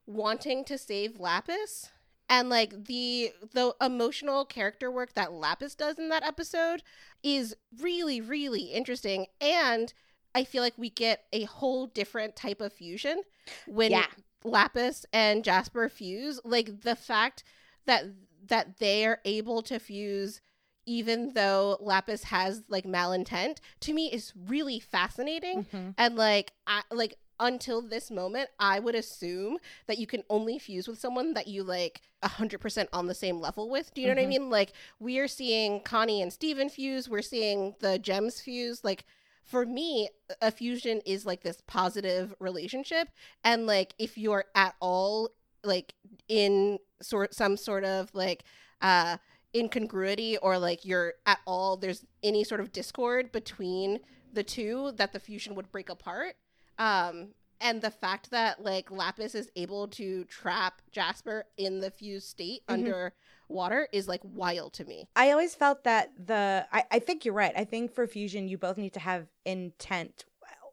wanting 0.07 0.65
to 0.65 0.79
save 0.79 1.19
Lapis 1.19 1.91
and 2.29 2.49
like 2.49 2.85
the 2.85 3.33
the 3.53 3.75
emotional 3.81 4.45
character 4.45 4.91
work 4.91 5.15
that 5.15 5.33
Lapis 5.33 5.75
does 5.75 5.99
in 5.99 6.09
that 6.11 6.23
episode 6.25 6.83
is 7.23 7.57
really 7.79 8.21
really 8.21 8.73
interesting 8.73 9.27
and 9.41 9.93
I 10.35 10.45
feel 10.45 10.63
like 10.63 10.75
we 10.77 10.91
get 10.91 11.25
a 11.33 11.45
whole 11.45 11.87
different 11.87 12.37
type 12.37 12.61
of 12.61 12.73
fusion 12.73 13.23
when 13.67 13.91
Yeah. 13.93 14.07
Lapis 14.45 15.05
and 15.13 15.45
Jasper 15.45 15.89
fuse 15.89 16.41
like 16.45 16.83
the 16.83 16.97
fact 16.97 17.45
that 17.87 18.05
that 18.47 18.79
they 18.79 19.05
are 19.07 19.21
able 19.25 19.63
to 19.63 19.79
fuse 19.79 20.41
even 20.87 21.35
though 21.35 21.77
Lapis 21.81 22.25
has 22.25 22.63
like 22.69 22.85
malintent 22.85 23.59
to 23.81 23.93
me 23.93 24.11
is 24.11 24.33
really 24.35 24.81
fascinating 24.81 25.67
Mhm. 25.73 25.95
and 25.99 26.17
like 26.17 26.53
I 26.67 26.83
like 26.91 27.17
until 27.39 27.81
this 27.83 28.11
moment 28.11 28.49
I 28.59 28.81
would 28.81 28.95
assume 28.95 29.59
that 29.87 29.99
you 29.99 30.07
can 30.07 30.23
only 30.31 30.59
fuse 30.59 30.89
with 30.89 30.99
someone 30.99 31.35
that 31.35 31.47
you 31.49 31.63
like 31.65 32.01
100% 32.23 32.89
on 32.93 33.07
the 33.07 33.15
same 33.15 33.41
level 33.41 33.69
with. 33.71 33.93
Do 33.95 34.01
you 34.03 34.09
know 34.09 34.15
what 34.15 34.23
I 34.23 34.27
Mhm. 34.27 34.29
mean? 34.29 34.51
Like 34.51 34.73
we 34.99 35.19
are 35.19 35.29
seeing 35.29 35.81
Connie 35.83 36.23
and 36.23 36.33
Steven 36.33 36.69
fuse, 36.71 37.09
we're 37.09 37.23
seeing 37.23 37.75
the 37.81 37.99
gems 37.99 38.41
fuse 38.41 38.85
like 38.85 39.05
for 39.51 39.67
me 39.67 40.09
a 40.41 40.51
fusion 40.51 41.01
is 41.05 41.27
like 41.27 41.43
this 41.43 41.61
positive 41.67 42.35
relationship 42.39 43.09
and 43.45 43.67
like 43.67 43.95
if 43.99 44.17
you're 44.17 44.45
at 44.55 44.75
all 44.81 45.29
like 45.65 45.95
in 46.29 46.79
sort 47.03 47.35
some 47.35 47.57
sort 47.57 47.85
of 47.85 48.11
like 48.15 48.45
uh 48.81 49.17
incongruity 49.55 50.37
or 50.39 50.59
like 50.59 50.85
you're 50.85 51.15
at 51.27 51.41
all 51.47 51.77
there's 51.77 52.05
any 52.23 52.45
sort 52.45 52.61
of 52.61 52.71
discord 52.73 53.33
between 53.33 53.99
the 54.33 54.45
two 54.45 54.93
that 54.97 55.13
the 55.13 55.19
fusion 55.21 55.55
would 55.57 55.71
break 55.73 55.89
apart 55.91 56.35
um 56.79 57.29
and 57.61 57.83
the 57.83 57.91
fact 57.91 58.31
that 58.31 58.63
like 58.65 58.91
lapis 58.91 59.35
is 59.35 59.51
able 59.57 59.89
to 59.89 60.25
trap 60.27 60.81
jasper 60.93 61.45
in 61.57 61.81
the 61.81 61.91
fused 61.91 62.29
state 62.29 62.63
Mhm. 62.69 62.75
under 62.75 63.13
water 63.51 63.89
is 63.93 64.09
like 64.09 64.21
wild 64.25 64.73
to 64.73 64.85
me 64.85 65.09
I 65.17 65.31
always 65.33 65.55
felt 65.55 65.85
that 65.85 66.13
the 66.17 66.67
I, 66.73 66.85
I 66.91 66.99
think 66.99 67.25
you're 67.25 67.35
right. 67.35 67.53
I 67.57 67.65
think 67.65 67.93
for 67.93 68.07
fusion 68.07 68.49
you 68.49 68.59
both 68.59 68.77
need 68.77 68.95
to 68.95 69.01
have 69.01 69.27
intent. 69.45 70.25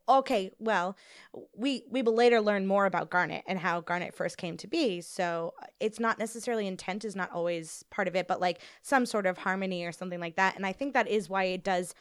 Okay, 0.09 0.51
well, 0.57 0.95
we 1.53 1.83
we 1.89 2.01
will 2.01 2.15
later 2.15 2.39
learn 2.39 2.65
more 2.65 2.85
about 2.85 3.09
Garnet 3.09 3.43
and 3.45 3.59
how 3.59 3.81
Garnet 3.81 4.13
first 4.13 4.37
came 4.37 4.55
to 4.57 4.67
be. 4.67 5.01
So 5.01 5.53
it's 5.81 5.99
not 5.99 6.17
necessarily 6.17 6.65
intent 6.65 7.03
is 7.03 7.15
not 7.15 7.31
always 7.31 7.83
part 7.89 8.07
of 8.07 8.15
it, 8.15 8.25
but 8.25 8.39
like 8.39 8.61
some 8.81 9.05
sort 9.05 9.25
of 9.25 9.39
harmony 9.39 9.83
or 9.83 9.91
something 9.91 10.21
like 10.21 10.37
that. 10.37 10.55
And 10.55 10.65
I 10.65 10.71
think 10.71 10.93
that 10.93 11.09
is 11.09 11.29
why 11.29 11.45
it 11.45 11.63
does 11.63 11.93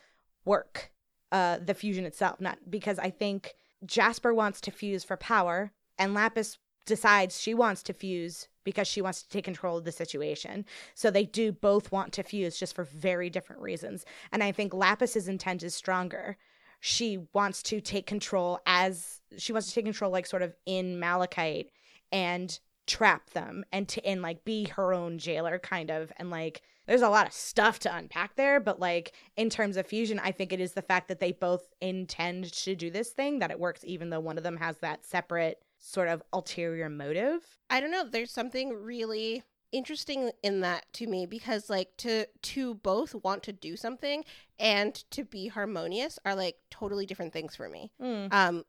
work. 0.45 0.93
Uh, 1.33 1.59
the 1.59 1.75
fusion 1.75 2.05
itself, 2.05 2.41
not 2.41 2.59
because 2.71 3.01
I 3.01 3.11
think 3.11 3.55
Jasper 3.85 4.33
wants 4.33 4.61
to 4.61 4.71
fuse 4.71 5.03
for 5.03 5.17
power, 5.17 5.73
and 5.99 6.15
Lapis 6.15 6.59
decides 6.85 7.41
she 7.41 7.53
wants 7.53 7.83
to 7.83 7.93
fuse 7.93 8.47
because 8.67 8.89
she 8.89 9.01
wants 9.01 9.23
to 9.23 9.29
take 9.31 9.45
control 9.45 9.79
of 9.79 9.85
the 9.85 9.93
situation. 9.93 10.67
So 10.95 11.11
they 11.11 11.25
do 11.25 11.53
both 11.53 11.91
want 11.91 12.13
to 12.15 12.23
fuse 12.23 12.59
just 12.59 12.75
for 12.75 12.85
very 12.85 13.31
different 13.31 13.63
reasons. 13.63 14.05
And 14.33 14.43
I 14.43 14.53
think 14.53 14.75
Lapis's 14.75 15.29
intent 15.29 15.63
is 15.63 15.75
stronger. 15.75 16.37
She 16.81 17.21
wants 17.33 17.63
to 17.65 17.81
take 17.81 18.07
control 18.07 18.59
as 18.67 19.21
she 19.39 19.53
wants 19.53 19.69
to 19.69 19.75
take 19.75 19.87
control 19.87 20.11
like 20.11 20.27
sort 20.27 20.43
of 20.43 20.55
in 20.67 20.99
Malachite 20.99 21.71
and 22.13 22.59
trap 22.87 23.31
them 23.31 23.65
and 23.73 23.89
to 23.89 24.05
and 24.05 24.21
like 24.21 24.45
be 24.45 24.65
her 24.65 24.93
own 24.93 25.19
jailer 25.19 25.59
kind 25.59 25.91
of 25.91 26.13
and 26.19 26.31
like 26.31 26.63
there's 26.87 27.03
a 27.03 27.09
lot 27.09 27.27
of 27.27 27.33
stuff 27.33 27.81
to 27.81 27.93
unpack 27.93 28.37
there 28.37 28.61
but 28.61 28.79
like 28.79 29.13
in 29.37 29.51
terms 29.51 29.77
of 29.77 29.85
fusion 29.85 30.21
i 30.23 30.31
think 30.31 30.53
it 30.53 30.61
is 30.61 30.73
the 30.73 30.83
fact 30.83 31.09
that 31.09 31.19
they 31.19 31.33
both 31.33 31.67
intend 31.81 32.45
to 32.53 32.77
do 32.77 32.89
this 32.89 33.11
thing 33.11 33.41
that 33.41 33.51
it 33.51 33.59
works 33.59 33.81
even 33.85 34.09
though 34.09 34.21
one 34.21 34.39
of 34.39 34.45
them 34.45 34.57
has 34.57 34.79
that 34.79 35.05
separate 35.05 35.61
sort 35.87 36.09
of 36.09 36.23
ulterior 36.33 36.89
motive 36.89 37.41
I 37.71 37.81
don't 37.81 37.91
know. 37.91 38.05
There's 38.09 38.31
something 38.31 38.73
really 38.73 39.43
interesting 39.73 40.31
in 40.43 40.61
that 40.61 40.87
to 40.95 41.07
me 41.07 41.27
because 41.27 41.69
like 41.69 41.97
to 41.99 42.27
to 42.41 42.75
both 42.75 43.15
want 43.15 43.43
to 43.43 43.53
do 43.53 43.77
something 43.77 44.25
and 44.59 44.95
to 45.11 45.25
be 45.25 45.49
harmonious 45.49 46.19
are 46.25 46.35
like 46.35 46.57
totally 46.71 47.05
different 47.05 47.33
things 47.33 47.57
for 47.57 47.69
me. 47.69 47.91
Mm. 48.01 48.33
Um 48.33 48.65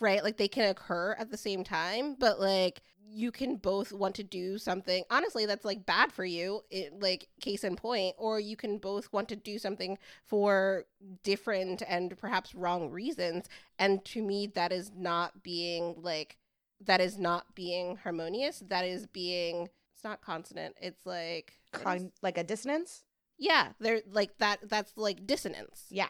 right? 0.00 0.22
Like 0.22 0.36
they 0.36 0.48
can 0.48 0.68
occur 0.68 1.16
at 1.18 1.30
the 1.30 1.36
same 1.36 1.64
time, 1.64 2.16
but 2.18 2.38
like 2.38 2.82
you 3.04 3.32
can 3.32 3.56
both 3.56 3.92
want 3.92 4.14
to 4.14 4.22
do 4.22 4.56
something 4.56 5.04
honestly 5.10 5.44
that's 5.44 5.64
like 5.64 5.84
bad 5.84 6.12
for 6.12 6.24
you, 6.24 6.62
it, 6.70 6.98
like 7.00 7.28
case 7.40 7.64
in 7.64 7.76
point, 7.76 8.14
or 8.16 8.38
you 8.38 8.56
can 8.56 8.78
both 8.78 9.12
want 9.12 9.28
to 9.28 9.36
do 9.36 9.58
something 9.58 9.98
for 10.24 10.84
different 11.22 11.82
and 11.86 12.16
perhaps 12.16 12.54
wrong 12.54 12.90
reasons. 12.90 13.48
And 13.78 14.04
to 14.06 14.22
me 14.22 14.46
that 14.54 14.72
is 14.72 14.92
not 14.94 15.42
being 15.42 15.96
like 15.98 16.36
that 16.84 17.00
is 17.00 17.18
not 17.18 17.54
being 17.54 17.96
harmonious. 17.96 18.62
That 18.68 18.84
is 18.84 19.06
being 19.06 19.68
it's 19.94 20.04
not 20.04 20.20
consonant. 20.20 20.74
It's 20.80 21.06
like 21.06 21.58
what 21.82 21.96
is- 21.96 22.02
Con- 22.02 22.12
like 22.22 22.38
a 22.38 22.44
dissonance 22.44 23.04
yeah, 23.42 23.70
they're 23.80 24.02
like 24.08 24.38
that 24.38 24.60
that's 24.68 24.96
like 24.96 25.26
dissonance. 25.26 25.86
Yeah. 25.90 26.08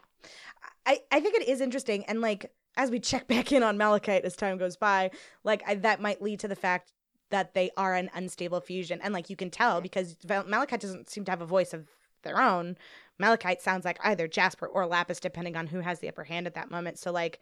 I, 0.85 1.01
I 1.11 1.21
think 1.21 1.35
it 1.37 1.49
is 1.49 1.63
interesting. 1.63 2.05
And 2.05 2.21
like, 2.21 2.53
as 2.77 2.91
we 2.91 3.01
check 3.01 3.27
back 3.27 3.53
in 3.53 3.63
on 3.63 3.79
Malachite 3.79 4.25
as 4.25 4.37
time 4.37 4.59
goes 4.59 4.77
by, 4.77 5.11
like, 5.43 5.63
I, 5.67 5.77
that 5.77 6.01
might 6.01 6.21
lead 6.21 6.41
to 6.41 6.49
the 6.49 6.57
fact 6.57 6.93
that 7.31 7.55
they 7.55 7.71
are 7.77 7.95
an 7.95 8.11
unstable 8.15 8.61
fusion. 8.61 9.01
And 9.03 9.15
like, 9.15 9.31
you 9.31 9.37
can 9.37 9.51
tell 9.51 9.81
because 9.81 10.17
Malachite 10.29 10.81
doesn't 10.81 11.09
seem 11.09 11.25
to 11.25 11.33
have 11.33 11.41
a 11.41 11.47
voice 11.47 11.73
of 11.73 11.89
their 12.23 12.41
own. 12.41 12.77
Malachite 13.19 13.63
sounds 13.63 13.87
like 13.87 13.99
either 14.05 14.29
Jasper 14.29 14.67
or 14.67 14.87
Lapis, 14.87 15.19
depending 15.19 15.57
on 15.57 15.69
who 15.69 15.81
has 15.81 16.01
the 16.01 16.09
upper 16.09 16.25
hand 16.25 16.47
at 16.47 16.55
that 16.55 16.71
moment. 16.71 16.99
So, 16.99 17.13
like, 17.13 17.41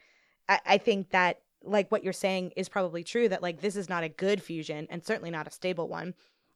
I, 0.49 0.61
I 0.66 0.78
think 0.78 1.11
that, 1.11 1.41
like, 1.63 1.91
what 1.91 2.03
you're 2.05 2.13
saying 2.13 2.53
is 2.57 2.69
probably 2.69 3.05
true 3.05 3.29
that, 3.29 3.43
like, 3.43 3.61
this 3.61 3.77
is 3.77 3.89
not 3.89 4.03
a 4.05 4.09
good 4.09 4.43
fusion 4.43 4.87
and 4.91 5.05
certainly 5.05 5.31
not 5.31 5.47
a 5.47 5.51
stable 5.51 5.89
one. 5.89 6.15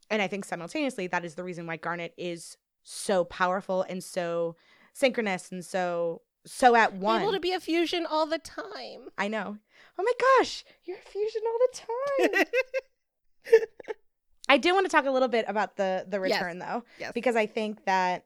And 0.09 0.21
I 0.21 0.27
think 0.27 0.45
simultaneously, 0.45 1.07
that 1.07 1.25
is 1.25 1.35
the 1.35 1.43
reason 1.43 1.65
why 1.67 1.77
Garnet 1.77 2.13
is 2.17 2.57
so 2.83 3.23
powerful 3.23 3.83
and 3.83 4.03
so 4.03 4.55
synchronous 4.93 5.51
and 5.51 5.63
so 5.65 6.21
so 6.47 6.75
at 6.75 6.93
one. 6.93 7.23
Able 7.23 7.31
to 7.31 7.39
be 7.39 7.53
a 7.53 7.59
fusion 7.59 8.05
all 8.05 8.27
the 8.27 8.37
time. 8.37 9.09
I 9.17 9.27
know. 9.27 9.57
Oh 9.97 10.03
my 10.03 10.13
gosh, 10.39 10.63
you're 10.83 10.97
a 10.97 11.01
fusion 11.09 11.41
all 11.47 11.57
the 11.59 12.33
time. 12.37 12.45
I 14.49 14.57
do 14.59 14.73
want 14.75 14.85
to 14.85 14.91
talk 14.91 15.05
a 15.05 15.11
little 15.11 15.27
bit 15.27 15.45
about 15.47 15.75
the 15.75 16.05
the 16.07 16.21
Yes. 16.21 16.39
return 16.39 16.59
though, 16.59 16.83
Yes. 16.99 17.11
because 17.13 17.35
I 17.35 17.47
think 17.47 17.83
that 17.85 18.25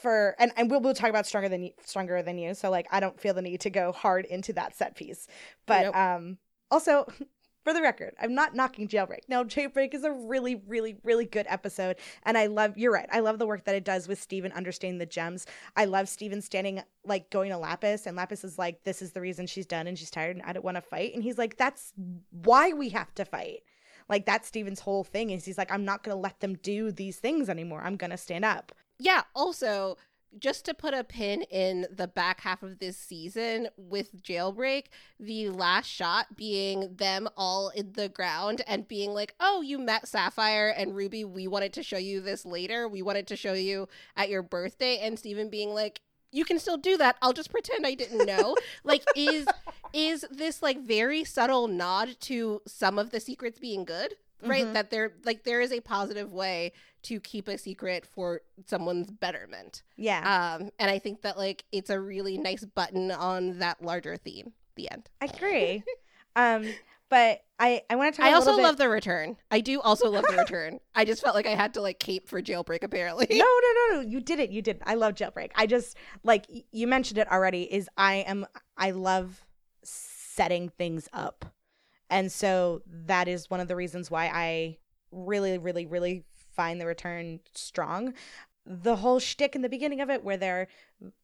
for 0.00 0.34
and, 0.38 0.52
and 0.56 0.70
we'll 0.70 0.80
we'll 0.80 0.94
talk 0.94 1.10
about 1.10 1.26
stronger 1.26 1.48
than 1.48 1.62
you, 1.64 1.70
stronger 1.84 2.22
than 2.22 2.38
you. 2.38 2.54
So 2.54 2.70
like 2.70 2.86
I 2.90 3.00
don't 3.00 3.18
feel 3.20 3.34
the 3.34 3.42
need 3.42 3.60
to 3.60 3.70
go 3.70 3.92
hard 3.92 4.24
into 4.26 4.52
that 4.54 4.76
set 4.76 4.96
piece, 4.96 5.26
but 5.66 5.82
Nope. 5.84 5.96
um 5.96 6.38
also. 6.70 7.06
For 7.64 7.72
the 7.72 7.80
record, 7.80 8.12
I'm 8.20 8.34
not 8.34 8.54
knocking 8.54 8.88
Jailbreak. 8.88 9.20
No, 9.26 9.42
Jailbreak 9.42 9.94
is 9.94 10.04
a 10.04 10.12
really, 10.12 10.56
really, 10.66 10.98
really 11.02 11.24
good 11.24 11.46
episode. 11.48 11.96
And 12.24 12.36
I 12.36 12.44
love, 12.44 12.76
you're 12.76 12.92
right. 12.92 13.08
I 13.10 13.20
love 13.20 13.38
the 13.38 13.46
work 13.46 13.64
that 13.64 13.74
it 13.74 13.86
does 13.86 14.06
with 14.06 14.20
Steven 14.20 14.52
understanding 14.52 14.98
the 14.98 15.06
gems. 15.06 15.46
I 15.74 15.86
love 15.86 16.10
Steven 16.10 16.42
standing, 16.42 16.82
like 17.06 17.30
going 17.30 17.50
to 17.52 17.56
Lapis, 17.56 18.04
and 18.04 18.18
Lapis 18.18 18.44
is 18.44 18.58
like, 18.58 18.84
this 18.84 19.00
is 19.00 19.12
the 19.12 19.22
reason 19.22 19.46
she's 19.46 19.64
done 19.64 19.86
and 19.86 19.98
she's 19.98 20.10
tired 20.10 20.36
and 20.36 20.44
I 20.44 20.52
don't 20.52 20.62
want 20.62 20.76
to 20.76 20.82
fight. 20.82 21.14
And 21.14 21.22
he's 21.22 21.38
like, 21.38 21.56
that's 21.56 21.94
why 22.32 22.74
we 22.74 22.90
have 22.90 23.14
to 23.14 23.24
fight. 23.24 23.60
Like, 24.10 24.26
that's 24.26 24.46
Steven's 24.46 24.80
whole 24.80 25.02
thing 25.02 25.30
is 25.30 25.46
he's 25.46 25.56
like, 25.56 25.72
I'm 25.72 25.86
not 25.86 26.02
going 26.02 26.14
to 26.14 26.20
let 26.20 26.40
them 26.40 26.56
do 26.56 26.92
these 26.92 27.16
things 27.16 27.48
anymore. 27.48 27.80
I'm 27.82 27.96
going 27.96 28.10
to 28.10 28.18
stand 28.18 28.44
up. 28.44 28.72
Yeah, 28.98 29.22
also 29.34 29.96
just 30.38 30.64
to 30.64 30.74
put 30.74 30.94
a 30.94 31.04
pin 31.04 31.42
in 31.42 31.86
the 31.94 32.08
back 32.08 32.40
half 32.40 32.62
of 32.62 32.78
this 32.80 32.96
season 32.96 33.68
with 33.76 34.20
jailbreak 34.20 34.86
the 35.20 35.48
last 35.48 35.86
shot 35.86 36.36
being 36.36 36.96
them 36.96 37.28
all 37.36 37.68
in 37.68 37.92
the 37.92 38.08
ground 38.08 38.60
and 38.66 38.88
being 38.88 39.12
like 39.12 39.34
oh 39.38 39.62
you 39.62 39.78
met 39.78 40.08
sapphire 40.08 40.70
and 40.76 40.96
ruby 40.96 41.24
we 41.24 41.46
wanted 41.46 41.72
to 41.72 41.82
show 41.84 41.96
you 41.98 42.20
this 42.20 42.44
later. 42.44 42.88
We 42.88 43.00
wanted 43.02 43.28
to 43.28 43.36
show 43.36 43.52
you 43.52 43.88
at 44.16 44.28
your 44.28 44.42
birthday. 44.42 44.98
And 44.98 45.18
Steven 45.18 45.50
being 45.50 45.70
like 45.70 46.00
you 46.32 46.44
can 46.44 46.58
still 46.58 46.78
do 46.78 46.96
that. 46.96 47.16
I'll 47.22 47.32
just 47.32 47.52
pretend 47.52 47.86
i 47.86 47.94
didn't 47.94 48.26
know. 48.26 48.56
Like 48.82 49.04
is 49.14 49.46
is 49.92 50.26
this 50.32 50.62
like 50.62 50.80
very 50.80 51.22
subtle 51.22 51.68
nod 51.68 52.16
to 52.22 52.60
some 52.66 52.98
of 52.98 53.10
the 53.10 53.20
secrets 53.20 53.60
being 53.60 53.84
good 53.84 54.14
right? 54.42 54.66
Mhm. 54.66 54.72
that 54.74 54.90
there 54.90 55.12
like 55.24 55.44
there 55.44 55.60
is 55.60 55.72
a 55.72 55.80
positive 55.80 56.32
way 56.32 56.72
to 57.04 57.20
keep 57.20 57.48
a 57.48 57.56
secret 57.58 58.04
for 58.06 58.40
someone's 58.66 59.10
betterment 59.10 59.82
Yeah. 59.96 60.56
um 60.60 60.70
and 60.78 60.90
i 60.90 60.98
think 60.98 61.22
that 61.22 61.36
like 61.38 61.64
it's 61.72 61.90
a 61.90 62.00
really 62.00 62.36
nice 62.38 62.64
button 62.64 63.10
on 63.10 63.58
that 63.60 63.82
larger 63.82 64.16
theme 64.16 64.52
the 64.76 64.90
end 64.90 65.08
I 65.20 65.26
agree. 65.26 65.82
um, 66.36 66.66
but 67.10 67.42
I, 67.60 67.82
I 67.88 67.94
want 67.94 68.12
to 68.14 68.20
talk 68.20 68.26
i 68.28 68.32
a 68.32 68.34
also 68.34 68.56
bit- 68.56 68.62
love 68.64 68.76
the 68.76 68.88
return 68.88 69.36
i 69.50 69.60
do 69.60 69.80
also 69.80 70.10
love 70.10 70.24
the 70.28 70.36
return 70.36 70.80
i 70.94 71.04
just 71.04 71.22
felt 71.22 71.34
like 71.36 71.46
i 71.46 71.54
had 71.54 71.74
to 71.74 71.80
like 71.80 71.98
cape 72.00 72.28
for 72.28 72.42
jailbreak 72.42 72.82
apparently 72.82 73.26
no, 73.30 73.36
no, 73.36 73.72
no, 73.90 73.94
no. 73.96 74.00
You 74.08 74.20
did 74.20 74.40
it. 74.40 74.50
You 74.50 74.60
did. 74.62 74.80
I 74.84 74.94
love 74.94 75.14
jailbreak. 75.14 75.50
I 75.54 75.66
just 75.66 75.96
like 76.24 76.46
you 76.72 76.86
mentioned 76.88 77.18
it 77.18 77.30
already. 77.30 77.62
Is 77.72 77.88
I 77.96 78.16
am 78.26 78.46
I 78.76 78.90
love 78.90 79.44
setting 79.84 80.68
things 80.70 81.08
up, 81.12 81.44
and 82.10 82.30
so 82.32 82.82
that 83.06 83.28
is 83.28 83.48
one 83.50 83.60
of 83.60 83.68
the 83.68 83.76
reasons 83.76 84.10
why 84.10 84.26
I 84.32 84.78
really, 85.12 85.58
really, 85.58 85.86
really 85.86 86.24
find 86.54 86.80
the 86.80 86.86
return 86.86 87.40
strong. 87.54 88.14
The 88.66 88.96
whole 88.96 89.18
shtick 89.18 89.54
in 89.54 89.60
the 89.60 89.68
beginning 89.68 90.00
of 90.00 90.08
it, 90.08 90.24
where 90.24 90.38
they're 90.38 90.68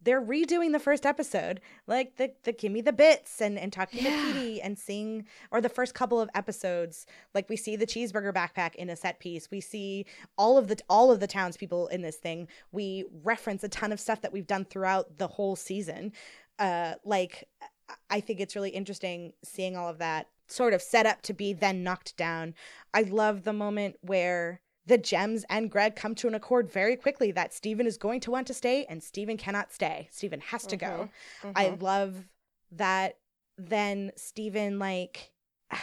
they're 0.02 0.20
redoing 0.20 0.72
the 0.72 0.78
first 0.78 1.06
episode, 1.06 1.60
like 1.86 2.16
the 2.16 2.32
the 2.42 2.52
give 2.52 2.70
me 2.70 2.82
the 2.82 2.92
bits 2.92 3.40
and 3.40 3.58
and 3.58 3.72
talking 3.72 4.04
Yeah. 4.04 4.10
to 4.10 4.32
Petey 4.34 4.60
and 4.60 4.78
seeing, 4.78 5.24
or 5.50 5.62
the 5.62 5.70
first 5.70 5.94
couple 5.94 6.20
of 6.20 6.28
episodes, 6.34 7.06
like 7.34 7.48
we 7.48 7.56
see 7.56 7.76
the 7.76 7.86
cheeseburger 7.86 8.30
backpack 8.34 8.74
in 8.74 8.90
a 8.90 8.96
set 8.96 9.20
piece. 9.20 9.50
We 9.50 9.62
see 9.62 10.04
all 10.36 10.58
of 10.58 10.68
the 10.68 10.76
all 10.90 11.10
of 11.10 11.20
the 11.20 11.26
townspeople 11.26 11.86
in 11.86 12.02
this 12.02 12.16
thing. 12.16 12.46
We 12.72 13.06
reference 13.24 13.64
a 13.64 13.70
ton 13.70 13.90
of 13.90 14.00
stuff 14.00 14.20
that 14.20 14.34
we've 14.34 14.46
done 14.46 14.66
throughout 14.66 15.16
the 15.16 15.28
whole 15.28 15.56
season. 15.56 16.12
Uh, 16.58 16.96
like 17.06 17.48
I- 17.88 17.94
I 18.10 18.20
think 18.20 18.38
it's 18.40 18.54
really 18.54 18.70
interesting 18.70 19.32
seeing 19.42 19.76
all 19.78 19.88
of 19.88 19.96
that 19.98 20.28
sort 20.46 20.74
of 20.74 20.82
set 20.82 21.06
up 21.06 21.22
to 21.22 21.32
be 21.32 21.54
then 21.54 21.82
knocked 21.82 22.16
down. 22.18 22.54
I 22.92 23.00
love 23.02 23.44
the 23.44 23.52
moment 23.54 23.96
where 24.02 24.60
the 24.91 24.99
gems 24.99 25.45
and 25.49 25.70
Greg 25.70 25.95
come 25.95 26.16
to 26.16 26.26
an 26.26 26.34
accord 26.34 26.68
very 26.68 26.97
quickly 26.97 27.30
that 27.30 27.55
Steven 27.55 27.86
is 27.86 27.97
going 27.97 28.18
to 28.18 28.30
want 28.32 28.49
to 28.49 28.55
stay 28.55 28.84
and 28.88 29.01
Steven 29.01 29.36
cannot 29.36 29.72
stay. 29.72 30.09
Steven 30.11 30.41
has 30.41 30.66
to 30.66 30.76
go. 30.76 31.09
Mm-hmm. 31.43 31.53
I 31.55 31.66
mm-hmm. 31.66 31.84
love 31.84 32.24
that 32.72 33.16
then 33.57 34.11
Steven 34.16 34.80
like 34.80 35.30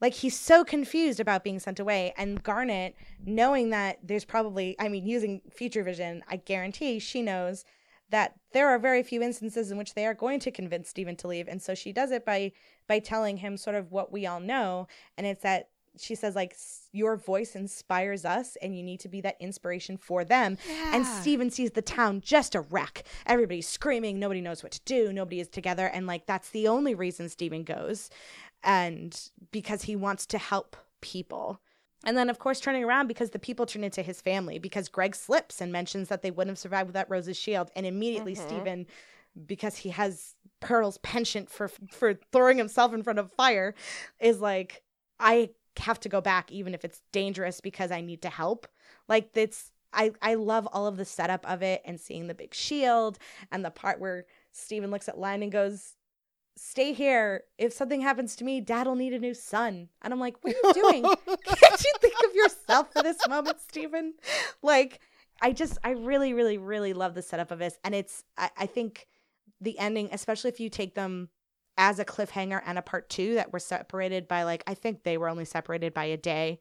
like 0.00 0.12
he's 0.12 0.36
so 0.36 0.64
confused 0.64 1.20
about 1.20 1.44
being 1.44 1.60
sent 1.60 1.78
away 1.78 2.12
and 2.16 2.42
Garnet 2.42 2.96
knowing 3.24 3.70
that 3.70 4.00
there's 4.02 4.24
probably 4.24 4.74
I 4.80 4.88
mean 4.88 5.06
using 5.06 5.40
future 5.48 5.84
vision 5.84 6.24
I 6.28 6.36
guarantee 6.36 6.98
she 6.98 7.22
knows 7.22 7.64
that 8.10 8.34
there 8.52 8.68
are 8.68 8.78
very 8.78 9.04
few 9.04 9.22
instances 9.22 9.70
in 9.70 9.78
which 9.78 9.94
they 9.94 10.04
are 10.04 10.14
going 10.14 10.40
to 10.40 10.50
convince 10.50 10.88
Steven 10.88 11.14
to 11.18 11.28
leave 11.28 11.46
and 11.46 11.62
so 11.62 11.76
she 11.76 11.92
does 11.92 12.10
it 12.10 12.24
by 12.24 12.50
by 12.88 12.98
telling 12.98 13.36
him 13.36 13.56
sort 13.56 13.76
of 13.76 13.92
what 13.92 14.10
we 14.10 14.26
all 14.26 14.40
know 14.40 14.88
and 15.16 15.28
it's 15.28 15.44
that 15.44 15.68
she 15.98 16.14
says 16.14 16.34
like 16.34 16.56
your 16.92 17.16
voice 17.16 17.54
inspires 17.54 18.24
us 18.24 18.56
and 18.62 18.76
you 18.76 18.82
need 18.82 19.00
to 19.00 19.08
be 19.08 19.20
that 19.20 19.36
inspiration 19.40 19.96
for 19.96 20.24
them 20.24 20.56
yeah. 20.68 20.96
and. 20.96 21.06
Steven 21.06 21.50
sees 21.50 21.72
the 21.72 21.82
town 21.82 22.20
just 22.20 22.54
a 22.54 22.60
wreck. 22.60 23.04
Everybody's 23.26 23.68
screaming, 23.68 24.18
nobody 24.18 24.40
knows 24.40 24.62
what 24.62 24.72
to 24.72 24.80
do, 24.84 25.12
nobody 25.12 25.40
is 25.40 25.48
together, 25.48 25.86
and 25.86 26.06
like 26.06 26.26
that's 26.26 26.50
the 26.50 26.66
only 26.66 26.94
reason 26.94 27.28
Steven 27.28 27.62
goes. 27.62 28.10
And 28.64 29.18
because 29.50 29.82
he 29.82 29.94
wants 29.94 30.26
to 30.26 30.38
help 30.38 30.76
people. 31.00 31.60
And 32.04 32.16
then 32.16 32.28
of 32.30 32.38
course 32.38 32.58
turning 32.60 32.82
around 32.82 33.06
because 33.06 33.30
the 33.30 33.38
people 33.38 33.66
turn 33.66 33.84
into 33.84 34.02
his 34.02 34.20
family 34.20 34.58
because 34.58 34.88
Greg 34.88 35.14
slips 35.14 35.60
and 35.60 35.70
mentions 35.70 36.08
that 36.08 36.22
they 36.22 36.30
wouldn't 36.30 36.52
have 36.52 36.58
survived 36.58 36.88
without 36.88 37.10
Rose's 37.10 37.36
shield 37.36 37.70
and 37.76 37.86
immediately 37.86 38.34
Mhm. 38.34 38.46
Steven 38.46 38.86
because 39.46 39.76
he 39.76 39.90
has 39.90 40.34
Pearl's 40.60 40.98
penchant 40.98 41.50
for 41.50 41.68
for 41.68 42.14
throwing 42.32 42.58
himself 42.58 42.92
in 42.92 43.02
front 43.02 43.18
of 43.18 43.32
fire 43.32 43.74
is 44.20 44.40
like 44.40 44.82
I 45.20 45.50
have 45.78 46.00
to 46.00 46.08
go 46.08 46.20
back 46.20 46.50
even 46.52 46.74
if 46.74 46.84
it's 46.84 47.00
dangerous 47.12 47.60
because 47.60 47.90
I 47.90 48.00
need 48.00 48.22
to 48.22 48.30
help. 48.30 48.66
Like 49.08 49.30
it's 49.34 49.70
I 49.92 50.12
I 50.20 50.34
love 50.34 50.68
all 50.72 50.86
of 50.86 50.96
the 50.96 51.04
setup 51.04 51.48
of 51.48 51.62
it 51.62 51.82
and 51.84 52.00
seeing 52.00 52.26
the 52.26 52.34
big 52.34 52.54
shield 52.54 53.18
and 53.50 53.64
the 53.64 53.70
part 53.70 54.00
where 54.00 54.26
Steven 54.52 54.90
looks 54.90 55.08
at 55.08 55.18
Len 55.18 55.42
and 55.42 55.52
goes, 55.52 55.94
stay 56.56 56.92
here. 56.92 57.44
If 57.58 57.72
something 57.72 58.00
happens 58.00 58.36
to 58.36 58.44
me, 58.44 58.60
dad'll 58.60 58.94
need 58.94 59.14
a 59.14 59.18
new 59.18 59.34
son. 59.34 59.88
And 60.02 60.12
I'm 60.12 60.20
like, 60.20 60.36
what 60.42 60.54
are 60.54 60.68
you 60.68 60.74
doing? 60.74 61.02
Can't 61.26 61.84
you 61.84 61.92
think 62.00 62.14
of 62.26 62.34
yourself 62.34 62.92
for 62.92 63.02
this 63.02 63.18
moment, 63.28 63.60
Steven? 63.60 64.14
Like, 64.62 65.00
I 65.40 65.52
just, 65.52 65.78
I 65.82 65.90
really, 65.90 66.34
really, 66.34 66.58
really 66.58 66.92
love 66.92 67.14
the 67.14 67.22
setup 67.22 67.50
of 67.50 67.58
this. 67.58 67.78
And 67.84 67.94
it's, 67.94 68.24
I, 68.36 68.50
I 68.58 68.66
think 68.66 69.06
the 69.60 69.78
ending, 69.78 70.08
especially 70.12 70.50
if 70.50 70.60
you 70.60 70.68
take 70.68 70.94
them 70.94 71.30
as 71.82 71.98
a 71.98 72.04
cliffhanger 72.04 72.62
and 72.64 72.78
a 72.78 72.82
part 72.82 73.08
two 73.10 73.34
that 73.34 73.52
were 73.52 73.58
separated 73.58 74.28
by 74.28 74.44
like, 74.44 74.62
I 74.68 74.74
think 74.74 75.02
they 75.02 75.18
were 75.18 75.28
only 75.28 75.44
separated 75.44 75.92
by 75.92 76.04
a 76.04 76.16
day. 76.16 76.60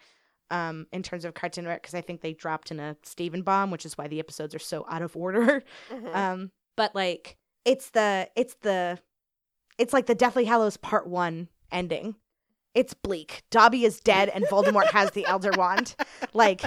Um, 0.49 0.87
in 0.91 1.01
terms 1.01 1.23
of 1.23 1.33
Cartoon 1.33 1.63
Network, 1.63 1.83
because 1.83 1.93
I 1.93 2.01
think 2.01 2.19
they 2.19 2.33
dropped 2.33 2.71
in 2.71 2.79
a 2.81 2.97
Steven 3.03 3.41
bomb, 3.41 3.71
which 3.71 3.85
is 3.85 3.97
why 3.97 4.09
the 4.09 4.19
episodes 4.19 4.53
are 4.53 4.59
so 4.59 4.85
out 4.89 5.01
of 5.01 5.15
order. 5.15 5.63
Mhm. 5.89 6.13
Um, 6.15 6.51
but 6.75 6.93
like 6.93 7.37
it's 7.63 7.91
the 7.91 8.27
it's 8.35 8.55
the 8.61 8.99
it's 9.77 9.93
like 9.93 10.07
the 10.07 10.15
Deathly 10.15 10.43
Hallows 10.43 10.75
Part 10.75 11.07
One 11.07 11.47
ending. 11.71 12.15
It's 12.75 12.93
bleak. 12.93 13.43
Dobby 13.49 13.85
is 13.85 14.01
dead, 14.01 14.27
and 14.27 14.43
Voldemort 14.45 14.87
has 14.91 15.11
the 15.11 15.25
Elder 15.25 15.51
Wand. 15.55 15.95
Like 16.33 16.63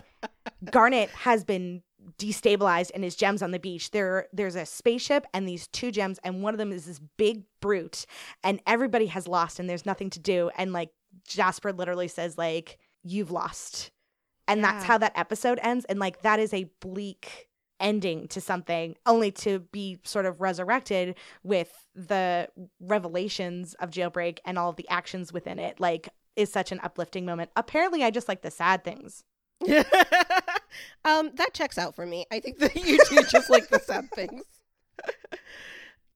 Garnet 0.70 1.10
has 1.10 1.44
been 1.44 1.82
destabilized, 2.18 2.90
and 2.94 3.04
his 3.04 3.16
gems 3.16 3.42
on 3.42 3.50
the 3.50 3.58
beach. 3.58 3.90
There, 3.90 4.26
there's 4.32 4.56
a 4.56 4.66
spaceship 4.66 5.26
and 5.32 5.48
these 5.48 5.66
two 5.68 5.90
gems, 5.90 6.18
and 6.24 6.42
one 6.42 6.54
of 6.54 6.58
them 6.58 6.72
is 6.72 6.86
this 6.86 7.00
big 7.16 7.44
brute, 7.60 8.06
and 8.42 8.60
everybody 8.66 9.06
has 9.06 9.28
lost, 9.28 9.58
and 9.58 9.68
there's 9.68 9.86
nothing 9.86 10.10
to 10.10 10.20
do. 10.20 10.50
And 10.56 10.72
like 10.72 10.90
Jasper 11.26 11.72
literally 11.72 12.08
says, 12.08 12.38
like 12.38 12.78
you've 13.02 13.30
lost, 13.30 13.90
and 14.46 14.62
that's 14.62 14.84
how 14.84 14.98
that 14.98 15.12
episode 15.16 15.58
ends. 15.62 15.84
And 15.86 15.98
like 15.98 16.22
that 16.22 16.38
is 16.38 16.52
a 16.52 16.70
bleak 16.80 17.48
ending 17.80 18.28
to 18.28 18.40
something 18.40 18.96
only 19.04 19.30
to 19.30 19.58
be 19.58 19.98
sort 20.04 20.26
of 20.26 20.40
resurrected 20.40 21.16
with 21.42 21.86
the 21.94 22.48
revelations 22.80 23.74
of 23.74 23.90
jailbreak 23.90 24.38
and 24.44 24.58
all 24.58 24.70
of 24.70 24.76
the 24.76 24.88
actions 24.88 25.32
within 25.32 25.58
it 25.58 25.80
like 25.80 26.08
is 26.36 26.50
such 26.50 26.70
an 26.72 26.80
uplifting 26.82 27.26
moment 27.26 27.50
apparently 27.56 28.04
i 28.04 28.10
just 28.10 28.28
like 28.28 28.42
the 28.42 28.50
sad 28.50 28.84
things 28.84 29.24
um, 31.04 31.30
that 31.34 31.54
checks 31.54 31.78
out 31.78 31.94
for 31.94 32.06
me. 32.06 32.26
I 32.30 32.40
think 32.40 32.58
that 32.58 32.74
you 32.76 32.98
do 33.08 33.22
just 33.24 33.50
like 33.50 33.68
the 33.68 33.78
sad 33.80 34.10
things. 34.14 34.44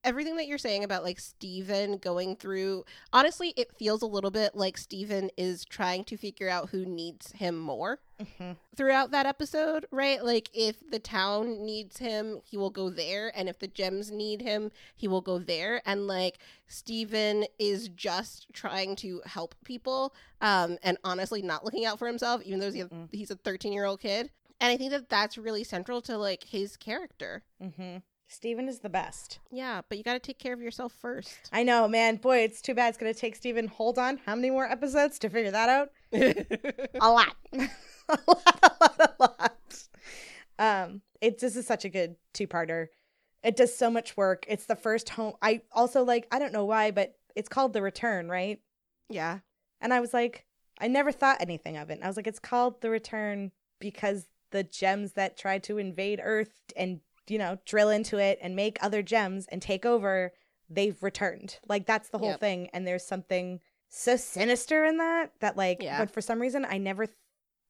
Everything 0.05 0.37
that 0.37 0.47
you're 0.47 0.59
saying 0.59 0.85
about 0.85 1.03
like 1.03 1.19
Steven 1.19 1.99
going 1.99 2.37
through, 2.37 2.85
honestly, 3.13 3.53
it 3.57 3.77
feels 3.77 4.01
a 4.01 4.07
little 4.07 4.31
bit 4.31 4.55
like 4.55 4.79
Steven 4.79 5.29
is 5.37 5.65
trying 5.65 6.05
to 6.05 6.17
figure 6.17 6.49
out 6.49 6.71
who 6.71 6.87
needs 6.87 7.33
him 7.33 7.59
more 7.59 7.99
throughout 8.77 9.11
that 9.11 9.27
episode, 9.27 9.87
right? 9.91 10.25
Like 10.25 10.51
if 10.55 10.89
the 10.89 11.01
town 11.01 11.65
needs 11.67 11.99
him, 11.99 12.41
he 12.45 12.57
will 12.57 12.71
go 12.71 12.91
there, 12.91 13.33
and 13.37 13.49
if 13.49 13.59
the 13.59 13.67
gems 13.67 14.11
need 14.11 14.41
him, 14.41 14.71
he 14.97 15.09
will 15.09 15.21
go 15.21 15.39
there. 15.41 15.83
And 15.85 16.07
like 16.07 16.39
Steven 16.69 17.45
is 17.59 17.89
just 17.89 18.47
trying 18.53 18.95
to 18.97 19.21
help 19.27 19.57
people, 19.65 20.15
um, 20.41 20.79
and 20.85 20.97
honestly 21.03 21.43
not 21.43 21.65
looking 21.65 21.85
out 21.85 21.99
for 21.99 22.07
himself, 22.07 22.41
even 22.45 22.61
though 22.61 22.71
he's 22.71 22.85
a, 22.85 22.89
Mm-mm. 22.89 23.09
he's 23.13 23.33
a 23.33 23.37
13 23.37 23.73
year 23.73 23.85
old 23.85 24.01
kid. 24.01 24.31
And 24.61 24.71
I 24.73 24.77
think 24.77 24.91
that 24.91 25.09
that's 25.09 25.39
really 25.39 25.65
central 25.65 26.01
to 26.03 26.19
like 26.19 26.45
his 26.45 26.77
character. 26.77 27.45
mm-hmm. 27.63 27.99
steven 28.27 28.69
is 28.69 28.81
the 28.81 28.89
best. 28.89 29.39
Yeah, 29.51 29.83
but 29.89 29.99
you 29.99 30.05
got 30.05 30.15
to 30.15 30.19
take 30.19 30.39
care 30.39 30.53
of 30.53 30.61
yourself 30.61 30.93
first. 30.93 31.39
i 31.53 31.63
know 31.63 31.87
man. 31.89 32.17
Boy 32.17 32.39
it's 32.39 32.61
too 32.61 32.75
bad 32.75 32.89
it's 32.89 32.99
gonna 32.99 33.15
take 33.15 33.37
steven 33.37 33.69
hold 33.69 33.99
on 33.99 34.19
how 34.27 34.35
many 34.35 34.51
more 34.51 34.67
episodes 34.67 35.19
to 35.21 35.29
figure 35.31 35.51
that 35.53 35.69
out? 35.69 35.91
A 37.01 37.11
lot. 37.11 37.37
A 38.09 38.19
lot 38.27 38.61
a 38.63 38.73
lot 38.81 39.01
a 39.01 39.23
lot. 39.23 39.83
Um 40.59 41.03
it 41.21 41.39
this 41.41 41.57
is 41.57 41.67
such 41.67 41.85
a 41.85 41.89
good 41.91 42.17
two-parter. 42.33 42.87
It 43.45 43.55
does 43.57 43.77
so 43.77 43.91
much 43.91 44.17
work. 44.17 44.45
It's 44.49 44.65
the 44.67 44.77
first 44.77 45.11
home 45.11 45.35
i 45.43 45.61
also 45.73 46.03
like 46.05 46.27
i 46.33 46.39
don't 46.39 46.53
know 46.53 46.65
why 46.65 46.91
but 46.91 47.15
it's 47.37 47.49
called 47.49 47.73
the 47.75 47.83
return 47.83 48.29
right? 48.29 48.61
Yeah. 49.11 49.39
and 49.81 49.93
i 49.95 50.01
was 50.01 50.13
like 50.15 50.45
i 50.81 50.89
never 50.89 51.13
thought 51.13 51.41
anything 51.41 51.77
of 51.77 51.91
it. 51.91 51.95
And 51.95 52.05
i 52.05 52.07
was 52.09 52.17
like 52.17 52.27
it's 52.27 52.39
called 52.41 52.81
the 52.81 52.91
return 52.91 53.53
because 53.79 54.27
the 54.51 54.63
gems 54.65 55.13
that 55.13 55.37
tried 55.37 55.63
to 55.65 55.79
invade 55.79 56.21
earth 56.23 56.63
and 56.77 57.01
you 57.29 57.39
know 57.39 57.59
drill 57.67 57.91
into 57.91 58.19
it 58.19 58.39
and 58.43 58.57
make 58.57 58.79
other 58.83 59.03
gems 59.03 59.47
and 59.51 59.61
take 59.63 59.85
over 59.85 60.33
they've 60.71 61.03
returned 61.03 61.59
like 61.69 61.87
that's 61.87 62.09
the 62.11 62.19
whole 62.19 62.31
Yep. 62.31 62.41
thing 62.41 62.69
and 62.73 62.87
there's 62.87 63.05
something 63.07 63.61
so 63.91 64.17
sinister 64.17 64.85
in 64.85 64.99
that 64.99 65.33
that 65.41 65.57
like 65.57 65.83
Yeah. 65.83 65.99
but 65.99 66.11
for 66.11 66.21
some 66.21 66.41
reason 66.41 66.65
i 66.69 66.79
never 66.79 67.07
th- 67.07 67.17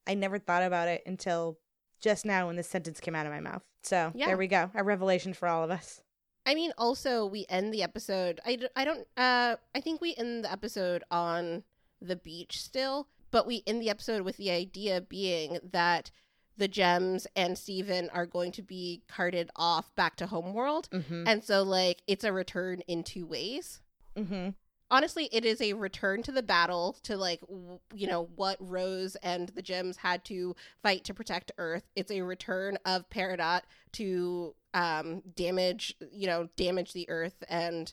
i 0.07 0.15
never 0.15 0.39
thought 0.39 0.63
about 0.63 0.89
it 0.89 1.03
until 1.07 1.59
just 2.01 2.25
now 2.25 2.47
when 2.47 2.57
this 2.57 2.69
sentence 2.69 3.01
came 3.01 3.15
out 3.15 3.27
of 3.27 3.33
my 3.33 3.41
mouth 3.41 3.63
so 3.83 4.13
Yeah. 4.15 4.27
there 4.27 4.37
we 4.37 4.47
go 4.47 4.71
a 4.75 4.83
revelation 4.85 5.33
for 5.35 5.49
all 5.49 5.65
of 5.65 5.71
us 5.71 6.01
I 6.47 6.55
mean, 6.55 6.73
also 6.79 7.27
we 7.27 7.45
end 7.51 7.75
the 7.75 7.83
episode. 7.83 8.41
I, 8.47 8.57
I 8.75 8.87
don't. 8.87 9.07
Uh, 9.19 9.57
I 9.75 9.81
think 9.83 10.01
we 10.01 10.15
end 10.17 10.47
the 10.47 10.51
episode 10.53 11.05
on 11.11 11.63
the 12.01 12.17
beach 12.17 12.63
still, 12.63 13.07
but 13.31 13.47
we 13.47 13.63
end 13.67 13.83
the 13.83 13.91
episode 13.91 14.23
with 14.23 14.39
the 14.39 14.51
idea 14.51 15.03
being 15.03 15.59
that 15.73 16.11
the 16.59 16.69
gems 16.69 17.27
and 17.35 17.57
Steven 17.57 18.11
are 18.11 18.27
going 18.27 18.53
to 18.53 18.63
be 18.63 19.03
carted 19.09 19.51
off 19.57 19.95
back 19.95 20.17
to 20.17 20.27
Homeworld, 20.27 20.89
mm-hmm. 20.91 21.25
and 21.27 21.43
so 21.43 21.63
like 21.63 22.03
it's 22.07 22.25
a 22.25 22.33
return 22.33 22.83
in 22.87 23.03
two 23.03 23.27
ways. 23.27 23.81
Mm-hmm. 24.17 24.51
Honestly, 24.91 25.29
it 25.33 25.45
is 25.45 25.61
a 25.61 25.75
return 25.75 26.23
to 26.23 26.33
the 26.33 26.43
battle 26.43 26.97
to 27.03 27.17
like 27.17 27.41
w- 27.41 27.79
you 27.95 28.07
know 28.07 28.29
what 28.37 28.57
Rose 28.61 29.17
and 29.17 29.51
the 29.51 29.63
gems 29.63 29.99
had 29.99 30.25
to 30.27 30.57
fight 30.83 31.05
to 31.05 31.15
protect 31.15 31.53
Earth. 31.59 31.85
It's 31.95 32.11
a 32.11 32.23
return 32.23 32.79
of 32.85 33.09
Peridot 33.11 33.63
to 33.93 34.55
um 34.75 35.23
damage 35.35 35.95
you 36.13 36.27
know 36.27 36.49
damage 36.57 36.93
the 36.93 37.09
earth 37.09 37.43
and 37.49 37.93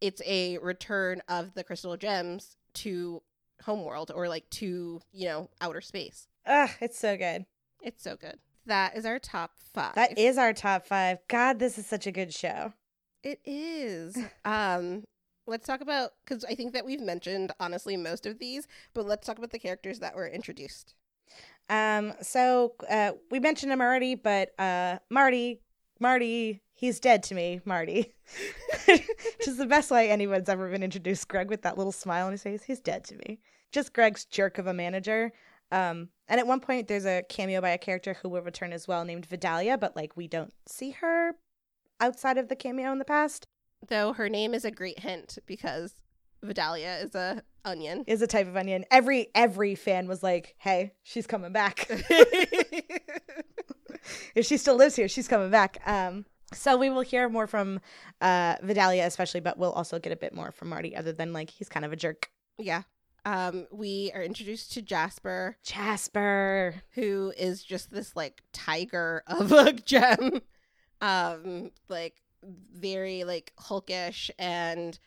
it's 0.00 0.22
a 0.24 0.58
return 0.58 1.20
of 1.28 1.54
the 1.54 1.64
crystal 1.64 1.96
gems 1.96 2.56
to 2.74 3.22
homeworld 3.64 4.12
or 4.14 4.28
like 4.28 4.48
to 4.50 5.00
you 5.12 5.26
know 5.26 5.50
outer 5.60 5.80
space 5.80 6.28
Ugh, 6.46 6.70
it's 6.80 6.98
so 6.98 7.16
good 7.16 7.44
it's 7.86 8.02
so 8.02 8.16
good 8.16 8.38
that 8.66 8.96
is 8.96 9.06
our 9.06 9.18
top 9.18 9.52
five 9.72 9.94
that 9.94 10.18
is 10.18 10.36
our 10.36 10.52
top 10.52 10.86
five 10.86 11.18
god 11.28 11.58
this 11.58 11.78
is 11.78 11.86
such 11.86 12.06
a 12.06 12.12
good 12.12 12.34
show 12.34 12.72
it 13.22 13.40
is 13.44 14.18
um 14.44 15.04
let's 15.46 15.66
talk 15.66 15.80
about 15.80 16.10
because 16.24 16.44
i 16.44 16.54
think 16.54 16.72
that 16.72 16.84
we've 16.84 17.00
mentioned 17.00 17.52
honestly 17.60 17.96
most 17.96 18.26
of 18.26 18.38
these 18.38 18.66
but 18.92 19.06
let's 19.06 19.26
talk 19.26 19.38
about 19.38 19.50
the 19.52 19.58
characters 19.58 20.00
that 20.00 20.14
were 20.14 20.26
introduced 20.28 20.94
Um, 21.68 22.12
so 22.22 22.74
uh, 22.88 23.12
we 23.30 23.40
mentioned 23.40 23.72
him 23.72 23.80
already, 23.80 24.14
but 24.14 24.50
uh, 24.58 24.98
Marty, 25.10 25.62
Marty, 25.98 26.62
he's 26.72 27.00
dead 27.00 27.24
to 27.24 27.34
me, 27.34 27.60
Marty. 27.64 28.14
Which 28.86 29.48
is 29.48 29.56
the 29.56 29.66
best 29.66 29.90
way 29.90 30.08
anyone's 30.08 30.48
ever 30.48 30.70
been 30.70 30.84
introduced. 30.84 31.26
Greg 31.26 31.50
with 31.50 31.62
that 31.62 31.76
little 31.76 31.90
smile 31.92 32.26
on 32.26 32.32
his 32.32 32.44
face, 32.44 32.62
he's 32.62 32.78
dead 32.80 33.02
to 33.06 33.16
me. 33.16 33.40
Just 33.72 33.92
Greg's 33.92 34.24
jerk 34.26 34.58
of 34.58 34.68
a 34.68 34.72
manager. 34.72 35.32
Um, 35.72 36.10
and 36.28 36.40
at 36.40 36.46
one 36.46 36.60
point, 36.60 36.88
there's 36.88 37.06
a 37.06 37.22
cameo 37.28 37.60
by 37.60 37.70
a 37.70 37.78
character 37.78 38.14
who 38.14 38.28
will 38.28 38.42
return 38.42 38.72
as 38.72 38.86
well, 38.88 39.04
named 39.04 39.26
Vidalia, 39.26 39.76
but 39.78 39.96
like 39.96 40.16
we 40.16 40.26
don't 40.28 40.52
see 40.66 40.90
her 40.92 41.32
outside 42.00 42.38
of 42.38 42.48
the 42.48 42.56
cameo 42.56 42.92
in 42.92 42.98
the 42.98 43.04
past. 43.04 43.46
though 43.88 44.12
her 44.12 44.28
name 44.28 44.54
is 44.54 44.64
a 44.64 44.70
great 44.70 45.00
hint 45.00 45.38
because 45.46 45.94
vidalia 46.42 46.98
is 47.02 47.14
a 47.14 47.42
onion 47.64 48.04
Is 48.06 48.22
a 48.22 48.26
type 48.26 48.46
of 48.46 48.56
onion. 48.56 48.84
Every 48.90 49.28
every 49.34 49.74
fan 49.74 50.06
was 50.06 50.22
like, 50.22 50.54
"Hey, 50.58 50.92
she's 51.02 51.26
coming 51.26 51.52
back." 51.52 51.86
if 54.34 54.46
she 54.46 54.56
still 54.56 54.76
lives 54.76 54.94
here, 54.96 55.08
she's 55.08 55.28
coming 55.28 55.50
back. 55.50 55.78
Um, 55.86 56.26
so 56.52 56.76
we 56.76 56.90
will 56.90 57.00
hear 57.00 57.28
more 57.28 57.46
from 57.48 57.80
uh, 58.20 58.54
Vidalia, 58.62 59.04
especially, 59.06 59.40
but 59.40 59.58
we'll 59.58 59.72
also 59.72 59.98
get 59.98 60.12
a 60.12 60.16
bit 60.16 60.32
more 60.32 60.52
from 60.52 60.68
Marty, 60.68 60.94
other 60.94 61.12
than 61.12 61.32
like 61.32 61.50
he's 61.50 61.68
kind 61.68 61.84
of 61.84 61.92
a 61.92 61.96
jerk. 61.96 62.30
Yeah. 62.58 62.82
Um, 63.26 63.66
we 63.72 64.10
are 64.14 64.22
introduced 64.22 64.72
to 64.74 64.82
Jasper, 64.82 65.58
Jasper. 65.64 66.76
who 66.94 67.32
is 67.36 67.62
just 67.62 67.90
this 67.90 68.16
like 68.16 68.42
tiger 68.52 69.22
of 69.26 69.52
a 69.52 69.72
gem. 69.86 70.40
Um, 71.00 71.72
like 71.88 72.22
very 72.72 73.24
like 73.24 73.52
hulkish 73.58 74.30
and 74.38 74.98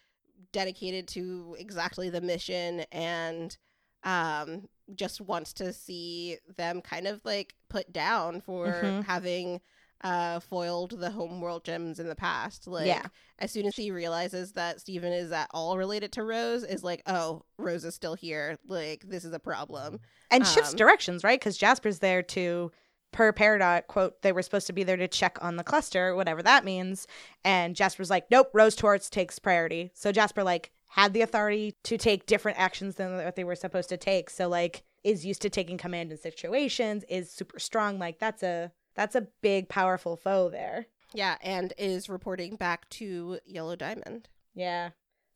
dedicated 0.51 1.07
to 1.09 1.55
exactly 1.59 2.09
the 2.09 2.21
mission 2.21 2.81
and 2.91 3.57
um 4.03 4.67
just 4.95 5.21
wants 5.21 5.53
to 5.53 5.71
see 5.73 6.37
them 6.57 6.81
kind 6.81 7.07
of 7.07 7.21
like 7.23 7.55
put 7.69 7.91
down 7.93 8.41
for 8.41 8.67
Mhm. 8.71 9.03
having 9.05 9.61
uh 10.01 10.39
foiled 10.39 10.99
the 10.99 11.11
homeworld 11.11 11.63
gems 11.65 11.99
in 11.99 12.07
the 12.07 12.15
past 12.15 12.67
like 12.67 12.87
Yeah. 12.87 13.05
as 13.39 13.51
soon 13.51 13.65
as 13.65 13.75
he 13.75 13.91
realizes 13.91 14.53
that 14.53 14.79
Steven 14.79 15.11
is 15.11 15.31
at 15.31 15.49
all 15.51 15.77
related 15.77 16.11
to 16.13 16.23
Rose, 16.23 16.63
is 16.63 16.83
like, 16.83 17.01
oh, 17.05 17.43
Rose 17.57 17.83
is 17.83 17.95
still 17.95 18.15
here. 18.15 18.57
Like, 18.67 19.03
this 19.07 19.25
is 19.25 19.33
a 19.33 19.39
problem. 19.39 19.99
And 20.31 20.45
shifts 20.47 20.71
Um, 20.71 20.77
directions, 20.77 21.23
right? 21.23 21.39
Because 21.39 21.57
Jasper's 21.57 21.99
there 21.99 22.23
to, 22.23 22.71
per 23.11 23.33
Peridot, 23.33 23.87
quote, 23.87 24.21
they 24.21 24.31
were 24.31 24.41
supposed 24.41 24.67
to 24.67 24.73
be 24.73 24.83
there 24.83 24.97
to 24.97 25.07
check 25.07 25.37
on 25.41 25.55
the 25.57 25.63
cluster, 25.63 26.15
whatever 26.15 26.43
that 26.43 26.63
means. 26.63 27.07
And 27.43 27.75
Jasper's 27.75 28.09
like, 28.09 28.29
nope, 28.31 28.49
Rose 28.53 28.75
Quartz 28.75 29.09
takes 29.09 29.39
priority. 29.39 29.91
So 29.93 30.11
Jasper, 30.11 30.43
like, 30.43 30.71
had 30.89 31.13
the 31.13 31.21
authority 31.21 31.75
to 31.83 31.97
take 31.97 32.25
different 32.25 32.57
actions 32.59 32.95
than 32.95 33.15
what 33.15 33.35
they 33.35 33.43
were 33.43 33.55
supposed 33.55 33.89
to 33.89 33.97
take. 33.97 34.29
So, 34.29 34.47
like, 34.47 34.83
is 35.03 35.25
used 35.25 35.41
to 35.43 35.49
taking 35.49 35.77
command 35.77 36.11
in 36.11 36.17
situations, 36.17 37.03
is 37.09 37.31
super 37.31 37.59
strong. 37.59 37.99
Like, 37.99 38.19
that's 38.19 38.43
a. 38.43 38.71
That's 38.99 39.15
a 39.15 39.27
big, 39.41 39.69
powerful 39.69 40.17
foe 40.17 40.49
there. 40.49 40.87
Yeah, 41.13 41.37
and 41.41 41.71
is 41.77 42.09
reporting 42.09 42.57
back 42.57 42.89
to 42.89 43.39
Yellow 43.45 43.77
Diamond. 43.77 44.27
Yeah. 44.53 44.89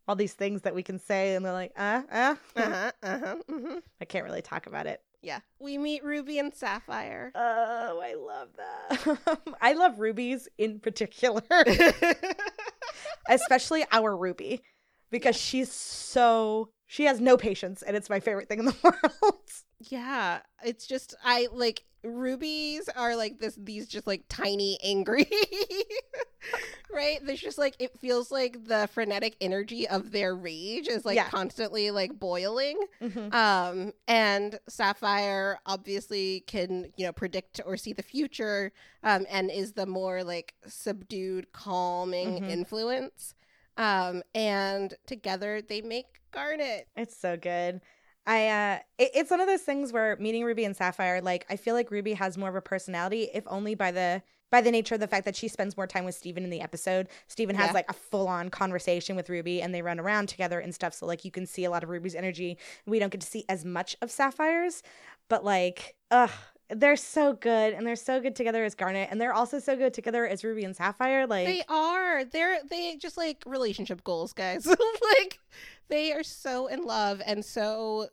all 0.05 0.17
these 0.17 0.33
things 0.33 0.63
that 0.63 0.75
we 0.75 0.83
can 0.83 0.99
say, 0.99 1.33
and 1.33 1.45
they're 1.45 1.53
like, 1.53 1.71
uh, 1.77 2.01
uh. 2.11 2.35
Uh 2.57 2.61
huh. 2.69 2.91
Uh 3.01 3.19
huh. 3.19 3.35
hmm 3.47 3.75
I 4.01 4.05
can't 4.05 4.25
really 4.25 4.41
talk 4.41 4.67
about 4.67 4.85
it. 4.85 5.01
Yeah. 5.21 5.39
We 5.59 5.77
meet 5.77 6.03
Ruby 6.03 6.39
and 6.39 6.53
Sapphire. 6.53 7.31
Oh, 7.35 8.01
I 8.03 8.15
love 8.15 8.49
that. 8.57 9.39
I 9.61 9.71
love 9.75 9.97
rubies 9.97 10.49
in 10.57 10.81
particular, 10.81 11.41
especially 13.29 13.85
our 13.93 14.13
Ruby, 14.17 14.61
because 15.09 15.37
she's 15.37 15.71
so 15.71 16.69
she 16.85 17.05
has 17.05 17.21
no 17.21 17.37
patience, 17.37 17.81
and 17.81 17.95
it's 17.95 18.09
my 18.09 18.19
favorite 18.19 18.49
thing 18.49 18.59
in 18.59 18.65
the 18.65 18.75
world. 18.83 19.39
yeah. 19.79 20.41
It's 20.65 20.85
just 20.85 21.15
I 21.23 21.47
like 21.53 21.85
rubies 22.03 22.89
are 22.95 23.15
like 23.15 23.39
this 23.39 23.55
these 23.55 23.87
just 23.87 24.05
like 24.07 24.23
tiny 24.29 24.77
angry 24.83 25.25
right 26.93 27.19
there's 27.25 27.39
just 27.39 27.57
like 27.57 27.75
it 27.79 27.97
feels 27.99 28.31
like 28.31 28.65
the 28.67 28.87
frenetic 28.93 29.35
energy 29.41 29.87
of 29.87 30.11
their 30.11 30.35
rage 30.35 30.87
is 30.87 31.05
like 31.05 31.15
Yeah. 31.15 31.29
constantly 31.29 31.91
like 31.91 32.19
boiling 32.19 32.77
Mhm. 33.01 33.33
um 33.33 33.93
and 34.07 34.59
sapphire 34.67 35.57
obviously 35.65 36.41
can 36.45 36.91
you 36.97 37.05
know 37.05 37.13
predict 37.13 37.61
or 37.65 37.77
see 37.77 37.93
the 37.93 38.03
future 38.03 38.71
um 39.03 39.25
and 39.29 39.49
is 39.49 39.73
the 39.73 39.85
more 39.85 40.23
like 40.23 40.53
subdued 40.67 41.51
calming 41.53 42.41
Mhm. 42.41 42.49
influence 42.49 43.33
um 43.77 44.21
and 44.35 44.93
together 45.07 45.61
they 45.61 45.81
make 45.81 46.19
garnet 46.31 46.87
It's 46.95 47.15
so 47.17 47.37
good. 47.37 47.81
I 48.25 48.47
uh 48.47 48.79
it, 48.97 49.11
it's 49.15 49.31
one 49.31 49.41
of 49.41 49.47
those 49.47 49.61
things 49.61 49.91
where 49.91 50.15
meeting 50.17 50.43
Ruby 50.43 50.65
and 50.65 50.75
Sapphire, 50.75 51.21
like 51.21 51.45
I 51.49 51.55
feel 51.55 51.73
like 51.75 51.91
Ruby 51.91 52.13
has 52.13 52.37
more 52.37 52.49
of 52.49 52.55
a 52.55 52.61
personality, 52.61 53.29
if 53.33 53.43
only 53.47 53.75
by 53.75 53.91
the 53.91 54.21
by 54.51 54.61
the 54.61 54.69
nature 54.71 54.93
of 54.93 55.01
the 55.01 55.07
fact 55.07 55.25
that 55.25 55.35
she 55.35 55.47
spends 55.47 55.75
more 55.75 55.87
time 55.87 56.05
with 56.05 56.13
Steven 56.13 56.43
in 56.43 56.51
the 56.51 56.61
episode. 56.61 57.07
Steven 57.27 57.55
has 57.55 57.69
Yeah. 57.69 57.73
like 57.73 57.89
a 57.89 57.93
full 57.93 58.27
on 58.27 58.49
conversation 58.49 59.15
with 59.15 59.27
Ruby 59.27 59.61
and 59.63 59.73
they 59.73 59.81
run 59.81 59.99
around 59.99 60.29
together 60.29 60.59
and 60.59 60.73
stuff. 60.75 60.93
So 60.93 61.07
like 61.07 61.25
you 61.25 61.31
can 61.31 61.47
see 61.47 61.65
a 61.65 61.71
lot 61.71 61.83
of 61.83 61.89
Ruby's 61.89 62.13
energy. 62.13 62.59
We 62.85 62.99
don't 62.99 63.11
get 63.11 63.21
to 63.21 63.27
see 63.27 63.45
as 63.49 63.65
much 63.65 63.95
of 64.03 64.11
Sapphire's, 64.11 64.83
but 65.27 65.43
like, 65.43 65.95
ugh, 66.11 66.29
they're 66.69 66.95
so 66.95 67.33
good 67.33 67.73
and 67.73 67.85
they're 67.85 67.95
so 67.95 68.19
good 68.19 68.35
together 68.35 68.63
as 68.63 68.75
Garnet 68.75 69.09
and 69.11 69.19
they're 69.19 69.33
also 69.33 69.57
so 69.57 69.75
good 69.75 69.91
together 69.93 70.27
as 70.27 70.43
Ruby 70.43 70.63
and 70.63 70.75
Sapphire. 70.75 71.25
Like 71.25 71.47
They 71.47 71.63
are. 71.67 72.23
They're 72.23 72.59
they 72.69 72.95
just 72.97 73.17
like 73.17 73.43
relationship 73.47 74.03
goals, 74.03 74.33
guys. 74.33 74.65
like 75.17 75.39
they 75.89 76.13
are 76.13 76.23
so 76.23 76.67
in 76.67 76.83
love 76.85 77.21
and 77.25 77.43
so 77.43 78.07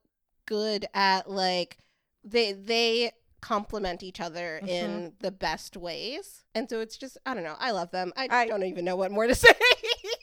good 0.46 0.86
at 0.94 1.30
like 1.30 1.78
they 2.24 2.52
they 2.52 3.12
complement 3.40 4.02
each 4.02 4.20
other 4.20 4.60
in 4.66 5.12
the 5.20 5.30
best 5.30 5.74
ways. 5.76 6.44
And 6.54 6.68
so 6.68 6.80
it's 6.80 6.96
just 6.98 7.16
I 7.24 7.32
don't 7.34 7.44
know. 7.44 7.56
I 7.58 7.70
love 7.70 7.90
them. 7.90 8.12
I, 8.16 8.28
I- 8.30 8.46
don't 8.46 8.64
even 8.64 8.84
know 8.84 8.96
what 8.96 9.10
more 9.12 9.26
to 9.26 9.34
say. 9.46 9.48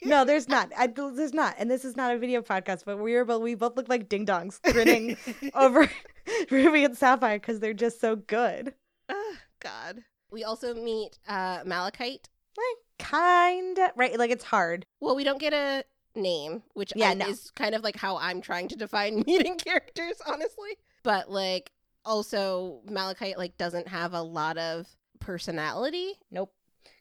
No, 0.04 0.24
there's 0.24 0.48
not. 0.48 0.70
I, 0.76 0.86
there's 0.86 1.34
not. 1.34 1.56
And 1.58 1.68
this 1.70 1.84
is 1.84 1.96
not 1.96 2.14
a 2.14 2.18
video 2.18 2.40
podcast, 2.40 2.84
but 2.86 2.98
we 2.98 3.14
are 3.16 3.24
both 3.24 3.42
we 3.42 3.54
both 3.56 3.76
look 3.76 3.88
like 3.88 4.08
ding 4.08 4.24
dongs 4.26 4.60
grinning 4.72 5.16
over 5.54 5.88
Ruby 6.50 6.84
and 6.84 6.96
Sapphire 6.96 7.38
because 7.40 7.58
they're 7.58 7.74
just 7.74 8.00
so 8.00 8.14
good. 8.14 8.74
Ah, 9.08 9.32
God. 9.60 10.04
We 10.30 10.44
also 10.44 10.74
meet 10.74 11.18
uh 11.26 11.60
Malachite. 11.64 12.28
Kind 12.98 13.78
right, 13.96 14.18
like 14.18 14.30
it's 14.30 14.44
hard. 14.44 14.84
Well, 15.00 15.14
we 15.16 15.24
don't 15.24 15.38
get 15.40 15.52
a 15.52 15.84
name, 16.18 16.62
which 16.74 16.92
Yeah, 16.96 17.10
I- 17.10 17.14
no. 17.14 17.26
is 17.28 17.50
kind 17.52 17.74
of 17.74 17.82
like 17.82 17.96
how 17.96 18.16
I'm 18.18 18.40
trying 18.40 18.68
to 18.68 18.76
define 18.76 19.22
meeting 19.26 19.56
characters, 19.56 20.20
honestly. 20.26 20.76
But 21.02 21.30
like 21.30 21.72
also 22.04 22.80
Malachite 22.84 23.38
like 23.38 23.56
doesn't 23.56 23.88
have 23.88 24.12
a 24.14 24.22
lot 24.22 24.58
of 24.58 24.86
personality. 25.20 26.12
Nope. 26.30 26.52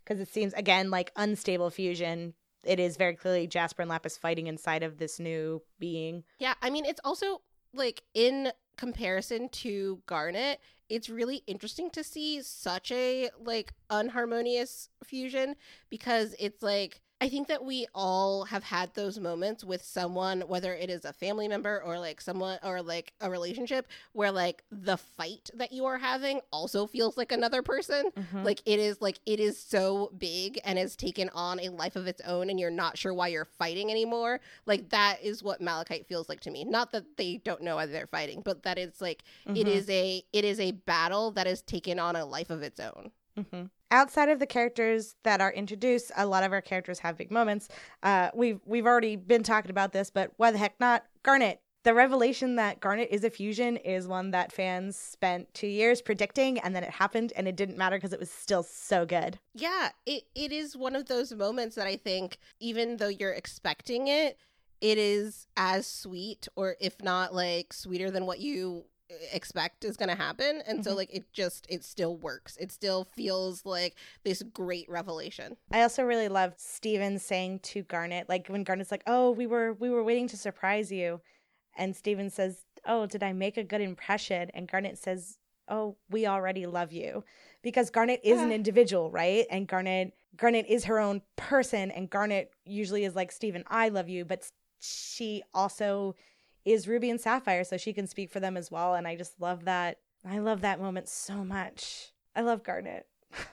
Because 0.04 0.20
it 0.22 0.28
seems 0.30 0.54
again 0.54 0.90
like 0.90 1.12
unstable 1.16 1.70
fusion. 1.70 2.34
It 2.64 2.80
is 2.80 2.98
very 2.98 3.16
clearly 3.16 3.48
Jasper 3.48 3.82
and 3.84 3.90
Lapis 3.90 4.18
fighting 4.18 4.48
inside 4.48 4.84
of 4.84 4.98
this 4.98 5.20
new 5.20 5.62
being. 5.80 6.24
Yeah, 6.40 6.54
I 6.62 6.70
mean 6.70 6.86
it's 6.86 7.02
also 7.04 7.42
like 7.74 8.04
in 8.14 8.52
comparison 8.78 9.50
to 9.50 10.02
Garnet, 10.06 10.60
it's 10.90 11.10
really 11.10 11.44
interesting 11.48 11.90
to 11.92 12.04
see 12.04 12.42
such 12.42 12.92
a 12.92 13.30
like 13.40 13.74
unharmonious 13.90 14.90
fusion 15.04 15.56
because 15.90 16.36
it's 16.40 16.62
like 16.62 17.02
I 17.20 17.30
think 17.30 17.48
that 17.48 17.66
we 17.66 17.88
all 17.96 18.44
have 18.46 18.64
had 18.64 18.94
those 18.94 19.20
moments 19.20 19.64
with 19.64 19.84
someone, 19.84 20.42
whether 20.42 20.74
it 20.76 20.90
is 20.92 21.04
a 21.04 21.12
family 21.14 21.48
member 21.48 21.82
or 21.82 21.98
like 21.98 22.22
someone 22.22 22.60
or 22.64 22.82
like 22.84 23.14
a 23.22 23.30
relationship, 23.32 23.88
where 24.14 24.32
like 24.32 24.64
the 24.72 24.98
fight 24.98 25.50
that 25.56 25.72
you 25.72 25.86
are 25.86 25.98
having 25.98 26.42
also 26.52 26.86
feels 26.86 27.18
like 27.18 27.32
another 27.32 27.64
person. 27.64 28.12
Mm-hmm. 28.16 28.44
Like 28.44 28.62
it 28.68 28.80
is 28.80 29.02
like 29.02 29.20
it 29.26 29.40
is 29.40 29.60
so 29.60 30.12
big 30.18 30.60
and 30.64 30.78
has 30.78 30.96
taken 30.96 31.30
on 31.34 31.60
a 31.60 31.70
life 31.70 31.96
of 31.96 32.06
its 32.06 32.22
own 32.22 32.52
and 32.52 32.60
you're 32.60 32.70
not 32.70 33.00
sure 33.00 33.14
why 33.16 33.30
you're 33.30 33.46
fighting 33.46 33.90
anymore. 33.90 34.40
Like 34.68 34.90
that 34.90 35.18
is 35.24 35.42
what 35.42 35.60
Malachite 35.60 36.08
feels 36.08 36.30
like 36.30 36.42
to 36.42 36.52
me. 36.52 36.66
Not 36.66 36.92
that 36.92 37.18
they 37.18 37.38
don't 37.44 37.64
know 37.64 37.78
why 37.78 37.88
they're 37.88 38.06
fighting, 38.06 38.42
but 38.46 38.62
that 38.62 38.78
it's 38.78 39.02
like 39.02 39.24
it 39.48 39.66
Mhm. 39.66 39.68
is 39.68 39.90
a 39.90 40.24
it 40.34 40.46
is 40.46 40.60
a 40.60 40.72
battle 40.72 41.32
that 41.32 41.48
has 41.48 41.64
taken 41.64 41.98
on 41.98 42.16
a 42.16 42.26
life 42.26 42.52
of 42.52 42.62
its 42.62 42.80
own. 42.80 43.12
hmm 43.52 43.66
Outside 43.90 44.30
of 44.30 44.40
the 44.40 44.46
characters 44.46 45.16
that 45.24 45.40
are 45.40 45.52
introduced, 45.52 46.12
a 46.18 46.26
lot 46.26 46.44
of 46.44 46.52
our 46.52 46.62
characters 46.62 47.00
have 47.00 47.18
big 47.18 47.32
moments. 47.32 47.70
Uh, 48.04 48.30
we've 48.34 48.60
we've 48.66 48.86
already 48.86 49.16
been 49.16 49.44
talking 49.44 49.72
about 49.72 49.94
this, 49.94 50.10
but 50.10 50.32
why 50.38 50.52
the 50.52 50.58
heck 50.58 50.80
not? 50.80 51.06
Garnet. 51.24 51.62
The 51.84 51.94
revelation 51.94 52.58
that 52.58 52.82
Garnet 52.82 53.08
is 53.12 53.24
a 53.24 53.30
fusion 53.30 53.78
is 53.78 54.10
one 54.10 54.32
that 54.32 54.52
fans 54.52 54.98
spent 54.98 55.54
two 55.54 55.68
years 55.68 56.02
predicting, 56.02 56.60
and 56.60 56.76
then 56.76 56.84
it 56.84 56.90
happened, 56.90 57.32
and 57.38 57.48
it 57.48 57.56
didn't 57.56 57.78
matter 57.78 57.96
because 57.96 58.12
it 58.12 58.20
was 58.20 58.30
still 58.30 58.64
so 58.64 59.06
good. 59.06 59.40
Yeah, 59.54 59.92
it, 60.06 60.24
it 60.36 60.52
is 60.52 60.76
one 60.76 60.98
of 60.98 61.06
those 61.06 61.32
moments 61.32 61.78
that 61.78 61.88
I 61.88 61.96
think 61.96 62.40
even 62.60 62.98
though 62.98 63.08
you're 63.08 63.32
expecting 63.32 64.08
it, 64.08 64.38
it 64.82 64.98
is 64.98 65.48
as 65.56 65.88
sweet 65.88 66.50
or 66.58 66.76
if 66.82 67.02
not 67.02 67.34
like 67.34 67.72
sweeter 67.72 68.12
than 68.12 68.26
what 68.26 68.40
you 68.40 68.84
expect 69.32 69.86
is 69.86 69.96
going 69.98 70.10
to 70.10 70.16
happen 70.16 70.62
and 70.68 70.84
so 70.84 70.92
Mhm. 70.92 70.96
like 70.98 71.14
it 71.14 71.32
just 71.32 71.66
it 71.70 71.84
still 71.86 72.18
works 72.18 72.58
it 72.58 72.72
still 72.72 73.06
feels 73.06 73.66
like 73.66 73.96
this 74.24 74.44
great 74.44 74.88
revelation 74.90 75.56
I 75.72 75.82
also 75.82 76.04
really 76.04 76.28
loved 76.28 76.60
Steven 76.60 77.18
saying 77.20 77.60
to 77.60 77.84
Garnet, 77.84 78.28
like 78.28 78.48
when 78.48 78.64
Garnet's 78.64 78.92
like, 78.92 79.04
"Oh, 79.08 79.32
we 79.32 79.48
were 79.48 79.74
we 79.74 79.90
were 79.90 80.04
waiting 80.04 80.28
to 80.28 80.38
surprise 80.38 80.92
you," 80.92 81.22
and 81.78 81.96
Steven 81.96 82.30
says, 82.30 82.66
"Oh, 82.86 83.06
did 83.06 83.24
I 83.24 83.32
make 83.34 83.56
a 83.58 83.64
good 83.64 83.82
impression?" 83.82 84.50
And 84.54 84.68
Garnet 84.68 84.98
says, 84.98 85.38
"Oh, 85.70 85.96
we 86.10 86.26
already 86.28 86.66
love 86.66 86.92
you," 86.92 87.24
because 87.62 87.90
Garnet 87.90 88.20
is 88.24 88.42
an 88.42 88.52
Ah. 88.52 88.56
individual, 88.62 89.10
right? 89.12 89.46
And 89.50 89.68
Garnet 89.68 90.14
Garnet 90.36 90.66
is 90.68 90.86
her 90.86 91.00
own 91.00 91.22
person, 91.38 91.92
and 91.92 92.10
Garnet 92.10 92.52
usually 92.66 93.06
is 93.06 93.16
like, 93.16 93.32
"Steven, 93.32 93.64
I 93.68 93.88
love 93.90 94.10
you," 94.10 94.26
but 94.26 94.52
she 94.80 95.44
also 95.54 96.16
is 96.68 96.88
Ruby 96.88 97.10
and 97.10 97.20
Sapphire, 97.20 97.64
so 97.64 97.78
she 97.78 97.94
can 97.94 98.08
speak 98.08 98.30
for 98.32 98.40
them 98.40 98.58
as 98.58 98.70
well. 98.70 98.94
And 98.94 99.08
I 99.08 99.16
just 99.16 99.40
love 99.40 99.66
that. 99.66 100.00
I 100.26 100.40
love 100.40 100.62
that 100.62 100.82
moment 100.82 101.08
so 101.08 101.44
much. 101.44 102.12
I 102.36 102.42
love 102.42 102.64
Garnet. 102.64 103.08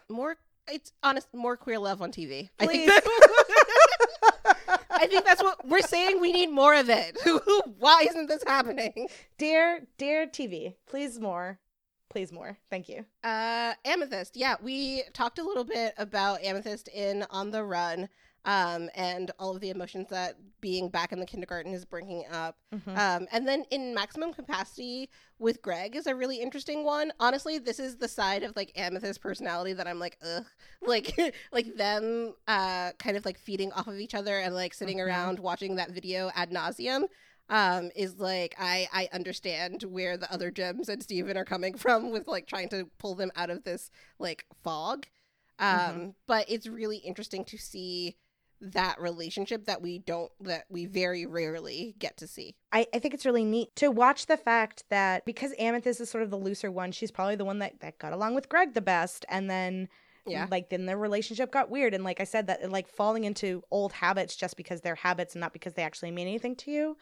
more 0.09 0.37
it's 0.67 0.93
honest 1.03 1.29
more 1.35 1.59
queer 1.59 1.79
love 1.79 2.01
on 2.01 2.11
tv 2.11 2.49
i 2.59 2.67
think 2.67 2.87
that, 2.87 3.05
i 4.91 5.07
think 5.07 5.23
that's 5.23 5.43
what 5.43 5.67
we're 5.69 5.83
saying 5.83 6.19
we 6.23 6.33
need 6.33 6.47
more 6.47 6.75
of 6.75 6.89
it 6.89 7.19
why 7.79 8.07
isn't 8.09 8.29
this 8.29 8.43
happening 8.47 9.07
Dear, 9.37 9.87
dear 9.99 10.27
TV, 10.27 10.75
please 10.87 11.21
more. 11.21 11.59
Please 12.09 12.31
more. 12.33 12.57
Thank 12.71 12.89
you. 12.89 13.05
Uh, 13.25 13.75
Amethyst. 13.85 14.37
Yeah, 14.37 14.55
we 14.63 15.03
talked 15.13 15.39
a 15.39 15.45
little 15.45 15.65
bit 15.65 15.95
about 15.99 16.43
Amethyst 16.43 16.89
in 16.89 17.25
On 17.31 17.51
the 17.51 17.65
Run, 17.65 18.09
um, 18.45 18.91
and 18.95 19.31
all 19.39 19.55
of 19.55 19.61
the 19.61 19.71
emotions 19.71 20.09
that 20.11 20.37
being 20.61 20.89
back 20.89 21.13
in 21.13 21.21
the 21.21 21.27
kindergarten 21.27 21.73
is 21.73 21.85
bringing 21.85 22.25
up. 22.31 22.57
Mhm. 22.75 22.97
Um, 22.97 23.29
and 23.33 23.47
then 23.49 23.65
in 23.71 23.95
Maximum 23.95 24.33
Capacity 24.33 25.09
with 25.39 25.63
Greg 25.63 25.97
is 25.97 26.07
a 26.07 26.15
really 26.15 26.37
interesting 26.41 26.85
one. 26.85 27.13
Honestly, 27.21 27.59
this 27.59 27.79
is 27.79 27.97
the 27.97 28.09
side 28.09 28.43
of 28.43 28.55
like 28.57 28.73
Amethyst 28.77 29.21
personality 29.21 29.73
that 29.75 29.87
I'm 29.87 29.99
like, 29.99 30.19
ugh, 30.23 30.45
like 30.87 31.15
like 31.53 31.75
them, 31.77 32.35
uh, 32.49 32.93
kind 32.99 33.17
of 33.17 33.25
like 33.25 33.39
feeding 33.39 33.73
off 33.73 33.87
of 33.89 33.99
each 33.99 34.15
other 34.15 34.39
and 34.39 34.55
like 34.55 34.75
sitting 34.75 34.99
Mhm. 34.99 35.07
around 35.07 35.39
watching 35.39 35.77
that 35.77 35.91
video 35.91 36.31
ad 36.35 36.51
nauseum 36.51 37.05
um 37.51 37.91
is 37.95 38.19
like 38.19 38.55
i 38.59 38.89
i 38.91 39.07
understand 39.13 39.83
where 39.83 40.17
the 40.17 40.33
other 40.33 40.51
gems 40.51 40.89
and 40.89 41.03
steven 41.03 41.37
are 41.37 41.45
coming 41.45 41.77
from 41.77 42.11
with 42.11 42.27
like 42.27 42.47
trying 42.47 42.71
to 42.71 42.89
pull 42.99 43.15
them 43.15 43.31
out 43.37 43.51
of 43.51 43.65
this 43.65 43.91
like 44.19 44.47
fog 44.63 45.07
um 45.59 45.69
Mhm. 45.69 46.15
but 46.27 46.47
it's 46.49 46.67
really 46.67 46.97
interesting 46.97 47.45
to 47.45 47.59
see 47.59 48.17
that 48.73 49.01
relationship 49.01 49.67
that 49.67 49.83
we 49.83 49.99
don't 49.99 50.33
that 50.41 50.65
we 50.71 50.87
very 50.87 51.27
rarely 51.27 51.95
get 51.99 52.17
to 52.17 52.27
see 52.27 52.55
I, 52.75 52.89
I 52.93 52.99
think 52.99 53.15
it's 53.15 53.25
really 53.25 53.45
neat 53.45 53.75
to 53.77 53.89
watch 53.89 54.27
the 54.27 54.37
fact 54.37 54.83
that 54.91 55.25
because 55.25 55.55
Amethyst 55.61 56.01
is 56.01 56.11
sort 56.11 56.25
of 56.25 56.31
the 56.31 56.37
looser 56.37 56.73
one, 56.73 56.91
she's 56.91 57.13
probably 57.13 57.37
the 57.37 57.45
one 57.45 57.61
that, 57.61 57.79
that 57.81 58.01
got 58.01 58.13
along 58.13 58.35
with 58.35 58.49
Greg 58.49 58.75
the 58.75 58.81
best. 58.81 59.25
And 59.29 59.49
then, 59.49 59.89
yeah 60.27 60.49
like, 60.51 60.71
then 60.71 60.87
their 60.87 60.99
relationship 60.99 61.53
got 61.53 61.71
weird. 61.71 61.95
And 61.95 62.03
like 62.03 62.21
I 62.21 62.25
said, 62.25 62.49
that 62.49 62.69
like 62.73 62.89
falling 62.89 63.23
into 63.23 63.63
old 63.71 63.93
habits 63.93 64.35
just 64.35 64.57
because 64.57 64.81
they're 64.81 64.97
habits 64.97 65.35
and 65.35 65.41
not 65.41 65.53
because 65.53 65.75
they 65.75 65.85
actually 65.85 66.11
mean 66.11 66.27
anything 66.27 66.57
to 66.57 66.73
you. 66.73 66.97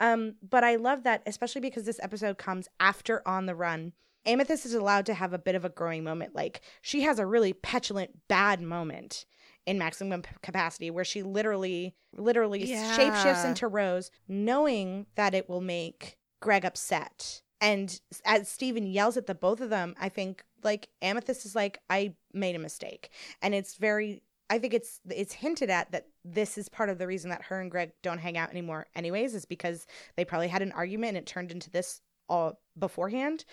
Um, 0.00 0.36
but 0.48 0.64
I 0.64 0.76
love 0.76 1.02
that, 1.02 1.22
especially 1.26 1.60
because 1.60 1.84
this 1.84 2.00
episode 2.02 2.38
comes 2.38 2.68
after 2.80 3.26
On 3.28 3.44
the 3.44 3.54
Run. 3.54 3.92
Amethyst 4.24 4.64
is 4.64 4.74
allowed 4.74 5.06
to 5.06 5.14
have 5.14 5.34
a 5.34 5.38
bit 5.38 5.56
of 5.56 5.64
a 5.64 5.70
growing 5.70 6.04
moment. 6.04 6.34
Like, 6.34 6.62
she 6.80 7.02
has 7.02 7.18
a 7.18 7.26
really 7.26 7.52
petulant, 7.52 8.28
bad 8.28 8.60
moment 8.60 9.26
in 9.68 9.76
maximum 9.78 10.22
capacity 10.42 10.90
where 10.90 11.04
she 11.04 11.22
literally 11.22 11.94
literally 12.16 12.64
Yeah. 12.64 12.96
shapeshifts 12.96 13.44
into 13.44 13.68
Rose 13.68 14.10
knowing 14.26 15.06
that 15.14 15.34
it 15.34 15.48
will 15.48 15.60
make 15.60 16.16
Greg 16.40 16.64
upset. 16.64 17.42
And 17.60 18.00
as 18.24 18.48
Steven 18.48 18.86
yells 18.86 19.16
at 19.18 19.26
the 19.26 19.34
both 19.34 19.60
of 19.60 19.68
them, 19.68 19.94
I 20.00 20.08
think 20.08 20.42
like 20.62 20.88
Amethyst 21.02 21.44
is 21.44 21.54
like 21.54 21.80
I 21.90 22.14
made 22.32 22.56
a 22.56 22.58
mistake. 22.58 23.10
And 23.42 23.54
it's 23.54 23.74
very 23.76 24.22
I 24.48 24.58
think 24.58 24.72
it's 24.72 25.00
it's 25.10 25.34
hinted 25.34 25.68
at 25.68 25.92
that 25.92 26.06
this 26.24 26.56
is 26.56 26.70
part 26.70 26.88
of 26.88 26.96
the 26.96 27.06
reason 27.06 27.28
that 27.28 27.42
her 27.42 27.60
and 27.60 27.70
Greg 27.70 27.92
don't 28.02 28.18
hang 28.18 28.38
out 28.38 28.48
anymore 28.50 28.86
anyways 28.94 29.34
is 29.34 29.44
because 29.44 29.86
they 30.16 30.24
probably 30.24 30.48
had 30.48 30.62
an 30.62 30.72
argument 30.72 31.10
and 31.10 31.18
it 31.18 31.26
turned 31.26 31.52
into 31.52 31.68
this 31.70 32.00
all 32.28 32.58
beforehand. 32.78 33.44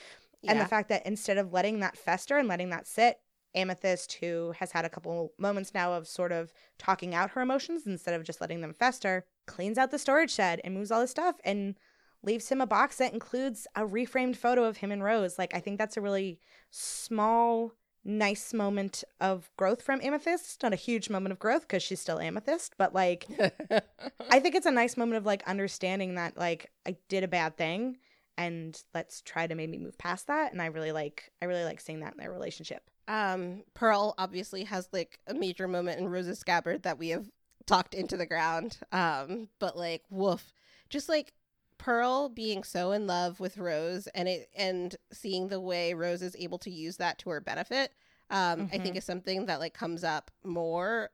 And 0.47 0.59
the 0.59 0.65
fact 0.65 0.89
that 0.89 1.05
instead 1.07 1.37
of 1.39 1.51
letting 1.51 1.79
that 1.79 1.97
fester 1.97 2.37
and 2.37 2.47
letting 2.47 2.69
that 2.69 2.87
sit, 2.87 3.19
Amethyst, 3.55 4.13
who 4.19 4.53
has 4.59 4.71
had 4.71 4.85
a 4.85 4.89
couple 4.89 5.33
moments 5.37 5.73
now 5.73 5.93
of 5.93 6.07
sort 6.07 6.31
of 6.31 6.53
talking 6.77 7.15
out 7.15 7.31
her 7.31 7.41
emotions 7.41 7.87
instead 7.87 8.13
of 8.13 8.23
just 8.23 8.41
letting 8.41 8.61
them 8.61 8.73
fester, 8.73 9.25
cleans 9.47 9.77
out 9.77 9.91
the 9.91 9.99
storage 9.99 10.31
shed 10.31 10.61
and 10.63 10.73
moves 10.73 10.91
all 10.91 11.01
his 11.01 11.11
stuff 11.11 11.35
and 11.43 11.75
leaves 12.23 12.49
him 12.49 12.61
a 12.61 12.67
box 12.67 12.97
that 12.97 13.13
includes 13.13 13.67
a 13.75 13.81
reframed 13.81 14.35
photo 14.35 14.63
of 14.63 14.77
him 14.77 14.91
and 14.91 15.03
Rose. 15.03 15.37
Like, 15.37 15.55
I 15.55 15.59
think 15.59 15.77
that's 15.77 15.97
a 15.97 16.01
really 16.01 16.39
small, 16.71 17.73
nice 18.03 18.53
moment 18.53 19.03
of 19.21 19.49
growth 19.57 19.81
from 19.81 20.01
Amethyst. 20.01 20.61
Not 20.63 20.73
a 20.73 20.77
huge 20.77 21.09
moment 21.09 21.31
of 21.31 21.39
growth 21.39 21.61
because 21.61 21.83
she's 21.83 22.01
still 22.01 22.19
Amethyst, 22.19 22.75
but 22.77 22.93
like, 22.93 23.25
I 24.29 24.39
think 24.39 24.55
it's 24.55 24.65
a 24.65 24.71
nice 24.71 24.97
moment 24.97 25.17
of 25.17 25.25
like 25.25 25.47
understanding 25.47 26.15
that 26.15 26.37
like 26.37 26.71
I 26.85 26.97
did 27.09 27.23
a 27.23 27.27
bad 27.27 27.57
thing 27.57 27.97
and 28.37 28.81
let's 28.93 29.21
try 29.21 29.47
to 29.47 29.55
maybe 29.55 29.77
move 29.77 29.97
past 29.97 30.27
that 30.27 30.51
and 30.51 30.61
I 30.61 30.65
really 30.67 30.91
like 30.91 31.31
I 31.41 31.45
really 31.45 31.63
like 31.63 31.79
seeing 31.79 32.01
that 32.01 32.13
in 32.13 32.17
their 32.17 32.31
relationship. 32.31 32.89
Um, 33.07 33.63
Pearl 33.73 34.13
obviously 34.17 34.63
has 34.65 34.89
like 34.91 35.19
a 35.27 35.33
major 35.33 35.67
moment 35.67 35.99
in 35.99 36.07
Rose's 36.09 36.39
scabbard 36.39 36.83
that 36.83 36.97
we 36.97 37.09
have 37.09 37.29
talked 37.65 37.93
into 37.93 38.17
the 38.17 38.25
ground. 38.25 38.77
Um, 38.91 39.49
but 39.59 39.77
like 39.77 40.03
woof, 40.09 40.53
just 40.89 41.09
like 41.09 41.33
Pearl 41.77 42.29
being 42.29 42.63
so 42.63 42.91
in 42.91 43.05
love 43.07 43.39
with 43.39 43.57
Rose 43.57 44.07
and 44.07 44.27
it 44.27 44.49
and 44.55 44.95
seeing 45.11 45.47
the 45.49 45.59
way 45.59 45.93
Rose 45.93 46.21
is 46.21 46.35
able 46.39 46.57
to 46.59 46.69
use 46.71 46.97
that 46.97 47.19
to 47.19 47.29
her 47.29 47.41
benefit, 47.41 47.91
um, 48.29 48.67
I 48.71 48.77
think 48.77 48.95
Mhm. 48.95 48.97
is 48.97 49.03
something 49.05 49.45
that 49.47 49.59
like 49.59 49.73
comes 49.73 50.03
up 50.03 50.31
more 50.43 51.09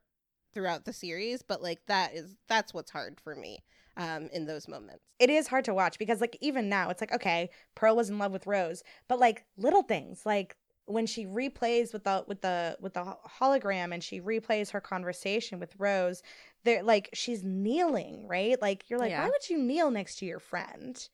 throughout 0.54 0.84
the 0.84 0.92
series. 0.92 1.42
But 1.42 1.62
like 1.62 1.84
that 1.86 2.14
is 2.14 2.36
that's 2.48 2.72
what's 2.72 2.90
hard 2.90 3.20
for 3.20 3.34
me 3.34 3.58
um 3.96 4.28
in 4.32 4.46
those 4.46 4.68
moments. 4.68 5.04
It 5.18 5.28
is 5.30 5.48
hard 5.48 5.64
to 5.66 5.74
watch 5.74 5.98
because 5.98 6.20
like 6.20 6.36
even 6.40 6.68
now 6.68 6.90
it's 6.90 7.00
like 7.00 7.12
okay, 7.12 7.50
Pearl 7.74 7.96
was 7.96 8.08
in 8.10 8.18
love 8.18 8.32
with 8.32 8.46
Rose, 8.46 8.82
but 9.08 9.18
like 9.18 9.44
little 9.56 9.82
things 9.82 10.24
like 10.24 10.56
when 10.92 11.06
she 11.06 11.26
replays 11.26 11.92
with 11.92 12.04
the 12.04 12.24
with 12.26 12.40
the 12.42 12.76
with 12.80 12.94
the 12.94 13.16
hologram 13.40 13.92
and 13.92 14.02
she 14.02 14.20
replays 14.20 14.70
her 14.70 14.80
conversation 14.80 15.58
with 15.58 15.74
Rose, 15.78 16.22
they're 16.64 16.82
like 16.82 17.08
she's 17.14 17.42
kneeling, 17.42 18.26
right? 18.28 18.60
Like 18.60 18.88
you're 18.88 18.98
like, 18.98 19.10
Yeah. 19.10 19.22
why 19.24 19.30
would 19.30 19.48
you 19.48 19.58
kneel 19.58 19.90
next 19.90 20.16
to 20.18 20.26
your 20.26 20.38
friend? 20.38 21.08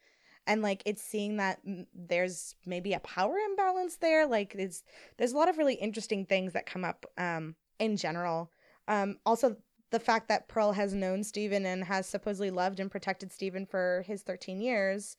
And 0.47 0.63
like 0.63 0.83
it's 0.87 1.03
seeing 1.03 1.37
that 1.37 1.61
there's 1.95 2.55
maybe 2.65 2.93
a 2.95 3.01
power 3.01 3.37
imbalance 3.37 3.97
there. 3.97 4.27
Like 4.27 4.55
it's 4.55 4.83
there's 5.17 5.33
a 5.33 5.37
lot 5.37 5.49
of 5.49 5.59
really 5.59 5.75
interesting 5.75 6.25
things 6.27 6.53
that 6.55 6.67
come 6.67 6.85
up 6.85 7.07
um 7.17 7.55
in 7.79 7.97
general. 7.97 8.51
Um 8.87 9.19
also 9.27 9.57
the 9.91 10.01
fact 10.01 10.29
that 10.29 10.49
Pearl 10.49 10.73
has 10.73 10.93
known 10.93 11.25
Steven 11.25 11.65
and 11.65 11.85
has 11.85 12.07
supposedly 12.07 12.51
loved 12.51 12.79
and 12.81 12.91
protected 12.91 13.33
Steven 13.33 13.65
for 13.65 14.05
his 14.07 14.23
13 14.23 14.61
years. 14.61 15.17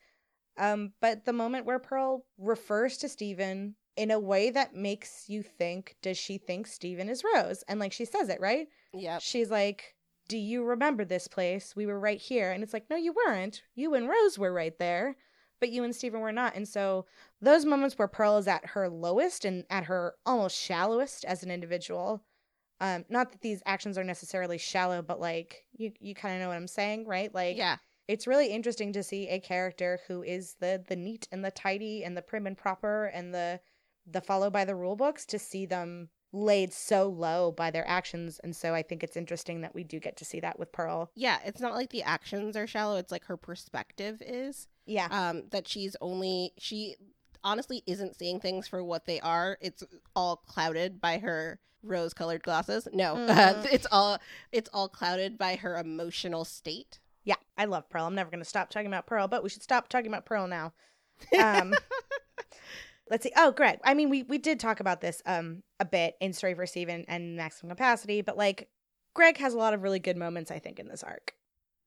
Um, 0.57 0.91
but 1.01 1.25
the 1.25 1.33
moment 1.33 1.65
where 1.65 1.79
Pearl 1.79 2.25
refers 2.37 2.97
to 2.97 3.09
Steven 3.09 3.75
in 3.99 4.11
a 4.11 4.19
way 4.19 4.49
that 4.49 4.73
makes 4.73 5.25
you 5.27 5.43
think, 5.43 5.97
does 6.01 6.17
she 6.17 6.37
think 6.37 6.67
Steven 6.67 7.09
is 7.09 7.21
Rose? 7.35 7.65
And 7.67 7.81
like 7.81 7.91
she 7.91 8.05
says 8.05 8.29
it, 8.29 8.39
right? 8.39 8.69
Yeah. 8.93 9.19
She's 9.19 9.51
like, 9.51 9.93
Do 10.29 10.37
you 10.37 10.63
remember 10.63 11.03
this 11.03 11.27
place? 11.27 11.75
We 11.75 11.85
were 11.85 11.99
right 11.99 12.17
here. 12.17 12.51
And 12.51 12.63
it's 12.63 12.71
like, 12.71 12.89
No, 12.89 12.95
you 12.95 13.13
weren't. 13.13 13.61
You 13.75 13.95
and 13.95 14.07
Rose 14.07 14.39
were 14.39 14.53
right 14.53 14.77
there, 14.79 15.17
but 15.59 15.69
you 15.69 15.83
and 15.83 15.93
Steven 15.93 16.21
were 16.21 16.31
not. 16.31 16.55
And 16.55 16.65
so 16.65 17.07
those 17.41 17.65
moments 17.65 17.99
where 17.99 18.07
Pearl 18.07 18.37
is 18.37 18.47
at 18.47 18.67
her 18.67 18.87
lowest 18.87 19.43
and 19.43 19.65
at 19.69 19.83
her 19.83 20.15
almost 20.25 20.57
shallowest 20.57 21.25
as 21.25 21.43
an 21.43 21.51
individual. 21.51 22.23
Um, 22.79 23.03
not 23.09 23.33
that 23.33 23.41
these 23.41 23.61
actions 23.65 23.97
are 23.97 24.05
necessarily 24.05 24.57
shallow, 24.57 25.01
but 25.01 25.19
like 25.19 25.65
you, 25.73 25.91
you 25.99 26.15
kind 26.15 26.35
of 26.35 26.41
know 26.41 26.47
what 26.47 26.55
I'm 26.55 26.67
saying, 26.67 27.05
right? 27.05 27.35
Like, 27.35 27.57
yeah. 27.57 27.75
it's 28.07 28.27
really 28.27 28.47
interesting 28.47 28.93
to 28.93 29.03
see 29.03 29.27
a 29.27 29.41
character 29.41 29.99
who 30.07 30.23
is 30.23 30.55
the 30.61 30.81
the 30.87 30.95
neat 30.95 31.27
and 31.33 31.43
the 31.43 31.51
tidy 31.51 32.05
and 32.05 32.15
the 32.15 32.21
prim 32.21 32.47
and 32.47 32.57
proper 32.57 33.07
and 33.07 33.33
the 33.33 33.59
the 34.05 34.21
follow 34.21 34.49
by 34.49 34.65
the 34.65 34.75
rule 34.75 34.95
books 34.95 35.25
to 35.27 35.39
see 35.39 35.65
them 35.65 36.09
laid 36.31 36.71
so 36.71 37.07
low 37.09 37.51
by 37.51 37.71
their 37.71 37.87
actions. 37.87 38.39
And 38.43 38.55
so 38.55 38.73
i 38.75 38.81
think 38.83 39.03
it's 39.03 39.17
interesting 39.17 39.61
that 39.61 39.73
we 39.73 39.83
do 39.83 39.99
get 39.99 40.15
to 40.17 40.25
see 40.25 40.39
that 40.41 40.59
with 40.59 40.71
pearl. 40.71 41.09
Yeah, 41.15 41.39
it's 41.45 41.59
not 41.61 41.73
like 41.73 41.89
the 41.89 42.03
actions 42.03 42.55
are 42.55 42.67
shallow, 42.67 42.97
it's 42.97 43.11
like 43.11 43.25
her 43.25 43.37
perspective 43.37 44.21
is. 44.25 44.67
yeah. 44.85 45.07
um 45.11 45.43
that 45.51 45.67
she's 45.67 45.95
only 46.01 46.53
she 46.57 46.95
honestly 47.43 47.81
isn't 47.87 48.15
seeing 48.17 48.39
things 48.39 48.67
for 48.67 48.83
what 48.83 49.05
they 49.05 49.19
are. 49.21 49.57
It's 49.61 49.83
all 50.15 50.37
clouded 50.37 50.99
by 51.01 51.17
her 51.19 51.59
rose 51.81 52.13
colored 52.13 52.43
glasses. 52.43 52.87
No 52.93 53.15
Mhm. 53.15 53.65
it's 53.71 53.87
all 53.91 54.19
it's 54.51 54.69
all 54.73 54.87
clouded 54.89 55.37
by 55.37 55.55
her 55.55 55.77
emotional 55.77 56.45
state. 56.45 56.99
Yeah 57.23 57.35
i 57.57 57.65
love 57.65 57.89
pearl. 57.89 58.05
I'm 58.05 58.15
never 58.15 58.29
going 58.29 58.43
to 58.43 58.49
stop 58.49 58.69
talking 58.69 58.87
about 58.87 59.07
pearl 59.07 59.27
but 59.27 59.41
we 59.43 59.49
should 59.49 59.63
stop 59.63 59.87
talking 59.89 60.07
about 60.11 60.25
pearl 60.25 60.45
now. 60.47 60.73
Um 61.39 61.73
let's 63.09 63.23
see. 63.23 63.31
Oh 63.35 63.51
greg 63.51 63.79
i 63.83 63.93
mean 63.93 64.09
we 64.09 64.23
we 64.23 64.37
did 64.37 64.59
talk 64.59 64.79
about 64.79 65.01
this 65.01 65.21
um 65.25 65.63
a 65.79 65.85
bit 65.85 66.15
in 66.19 66.33
story 66.33 66.53
for 66.53 66.65
steven 66.65 67.05
and 67.07 67.35
maximum 67.35 67.69
capacity 67.69 68.21
but 68.21 68.37
like 68.37 68.69
greg 69.13 69.37
has 69.37 69.53
a 69.53 69.57
lot 69.57 69.73
of 69.73 69.83
really 69.83 69.99
good 69.99 70.17
moments 70.17 70.51
i 70.51 70.59
think 70.59 70.79
in 70.79 70.87
this 70.87 71.03
arc. 71.03 71.33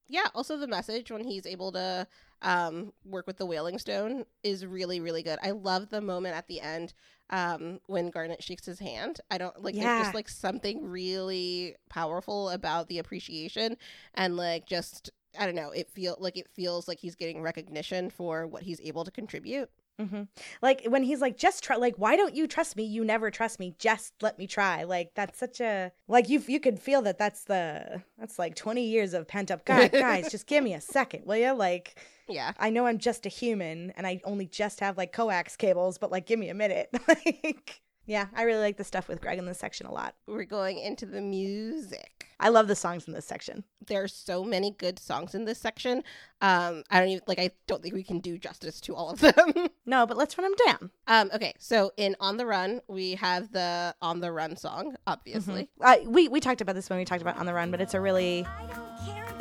Yeah 0.09 0.27
also 0.35 0.57
the 0.57 0.67
message 0.67 1.11
when 1.11 1.23
he's 1.23 1.45
able 1.45 1.71
to 1.71 2.07
um 2.41 2.91
work 3.05 3.25
with 3.25 3.37
the 3.37 3.45
wailing 3.45 3.79
stone 3.79 4.25
is 4.43 4.65
really 4.65 4.99
really 4.99 5.23
good. 5.23 5.39
I 5.41 5.51
love 5.51 5.89
the 5.89 6.01
moment 6.01 6.35
at 6.35 6.47
the 6.47 6.59
end 6.59 6.93
um 7.29 7.79
when 7.87 8.09
garnet 8.09 8.43
shakes 8.43 8.65
his 8.65 8.79
hand. 8.79 9.21
I 9.31 9.37
don't 9.37 9.63
like 9.63 9.75
there's 9.75 10.03
just 10.03 10.13
like 10.13 10.27
something 10.29 10.85
really 10.89 11.75
powerful 11.89 12.49
about 12.49 12.89
the 12.89 12.99
appreciation 12.99 13.77
and 14.13 14.35
like 14.35 14.65
just 14.65 15.09
i 15.39 15.45
don't 15.45 15.55
know 15.55 15.71
it 15.71 15.89
feel 15.89 16.15
like 16.19 16.37
it 16.37 16.47
feels 16.53 16.87
like 16.87 16.99
he's 16.99 17.15
getting 17.15 17.41
recognition 17.41 18.09
for 18.09 18.45
what 18.45 18.63
he's 18.63 18.81
able 18.81 19.03
to 19.05 19.11
contribute 19.11 19.69
hmm 19.99 20.23
Like 20.61 20.85
when 20.87 21.03
he's 21.03 21.21
like, 21.21 21.37
just 21.37 21.63
try. 21.63 21.75
Like, 21.75 21.95
why 21.97 22.15
don't 22.15 22.35
you 22.35 22.47
trust 22.47 22.75
me? 22.75 22.83
You 22.83 23.03
never 23.05 23.29
trust 23.31 23.59
me. 23.59 23.75
Just 23.77 24.13
let 24.21 24.37
me 24.37 24.47
try. 24.47 24.83
Like 24.83 25.11
that's 25.15 25.37
such 25.39 25.61
a 25.61 25.91
like 26.07 26.29
you. 26.29 26.41
You 26.47 26.59
could 26.59 26.79
feel 26.79 27.01
that. 27.03 27.17
That's 27.17 27.43
the 27.43 28.01
that's 28.17 28.39
like 28.39 28.55
twenty 28.55 28.85
years 28.85 29.13
of 29.13 29.27
pent 29.27 29.51
up. 29.51 29.65
God, 29.65 29.91
guys, 29.91 30.31
just 30.31 30.47
give 30.47 30.63
me 30.63 30.73
a 30.73 30.81
second, 30.81 31.25
will 31.25 31.37
you? 31.37 31.53
Like, 31.53 31.99
yeah 32.27 32.53
I 32.57 32.69
know 32.69 32.85
I'm 32.87 32.97
just 32.97 33.25
a 33.25 33.29
human 33.29 33.91
and 33.97 34.07
I 34.07 34.21
only 34.23 34.45
just 34.47 34.79
have 34.79 34.97
like 34.97 35.11
coax 35.11 35.55
cables, 35.55 35.97
but 35.97 36.11
like, 36.11 36.25
give 36.25 36.39
me 36.39 36.49
a 36.49 36.53
minute. 36.53 36.89
like, 37.07 37.81
yeah, 38.05 38.27
I 38.35 38.43
really 38.43 38.59
like 38.61 38.77
the 38.77 38.83
stuff 38.83 39.07
with 39.07 39.21
Greg 39.21 39.37
in 39.39 39.45
this 39.45 39.59
section 39.59 39.85
a 39.85 39.91
lot. 39.93 40.15
we're 40.27 40.43
going 40.43 40.77
into 40.79 41.05
the 41.05 41.21
music. 41.21 42.12
I 42.39 42.49
love 42.49 42.67
the 42.67 42.75
songs 42.75 43.07
in 43.07 43.13
this 43.13 43.25
section. 43.25 43.63
There 43.87 44.03
are 44.03 44.07
so 44.07 44.43
many 44.43 44.71
good 44.71 44.99
songs 44.99 45.35
in 45.35 45.45
this 45.45 45.59
section. 45.59 46.03
Um, 46.41 46.83
I 46.89 46.99
don't 46.99 47.09
even 47.09 47.21
like. 47.27 47.39
I 47.39 47.51
don't 47.67 47.81
think 47.81 47.93
we 47.93 48.03
can 48.03 48.19
do 48.19 48.37
justice 48.37 48.79
to 48.81 48.95
all 48.95 49.09
of 49.11 49.19
them. 49.19 49.33
No, 49.85 50.05
but 50.07 50.15
let's 50.15 50.37
run 50.37 50.49
them 50.49 50.55
down. 50.65 50.91
um, 51.07 51.29
okay, 51.35 51.53
so 51.59 51.91
in 51.97 52.15
"On 52.21 52.37
the 52.37 52.45
Run" 52.45 52.79
we 52.87 53.15
have 53.15 53.51
the 53.51 53.93
"On 54.01 54.21
the 54.21 54.31
Run" 54.31 54.55
song, 54.55 54.95
obviously. 55.05 55.67
Uh, 55.81 55.97
we 56.05 56.29
we 56.29 56.39
talked 56.39 56.61
about 56.61 56.73
this 56.75 56.89
when 56.89 56.97
we 56.99 57.03
talked 57.03 57.21
about 57.21 57.37
on 57.37 57.45
the 57.45 57.53
run, 57.53 57.69
but 57.69 57.81
it's 57.81 57.93
a 57.93 57.99
really 57.99 58.47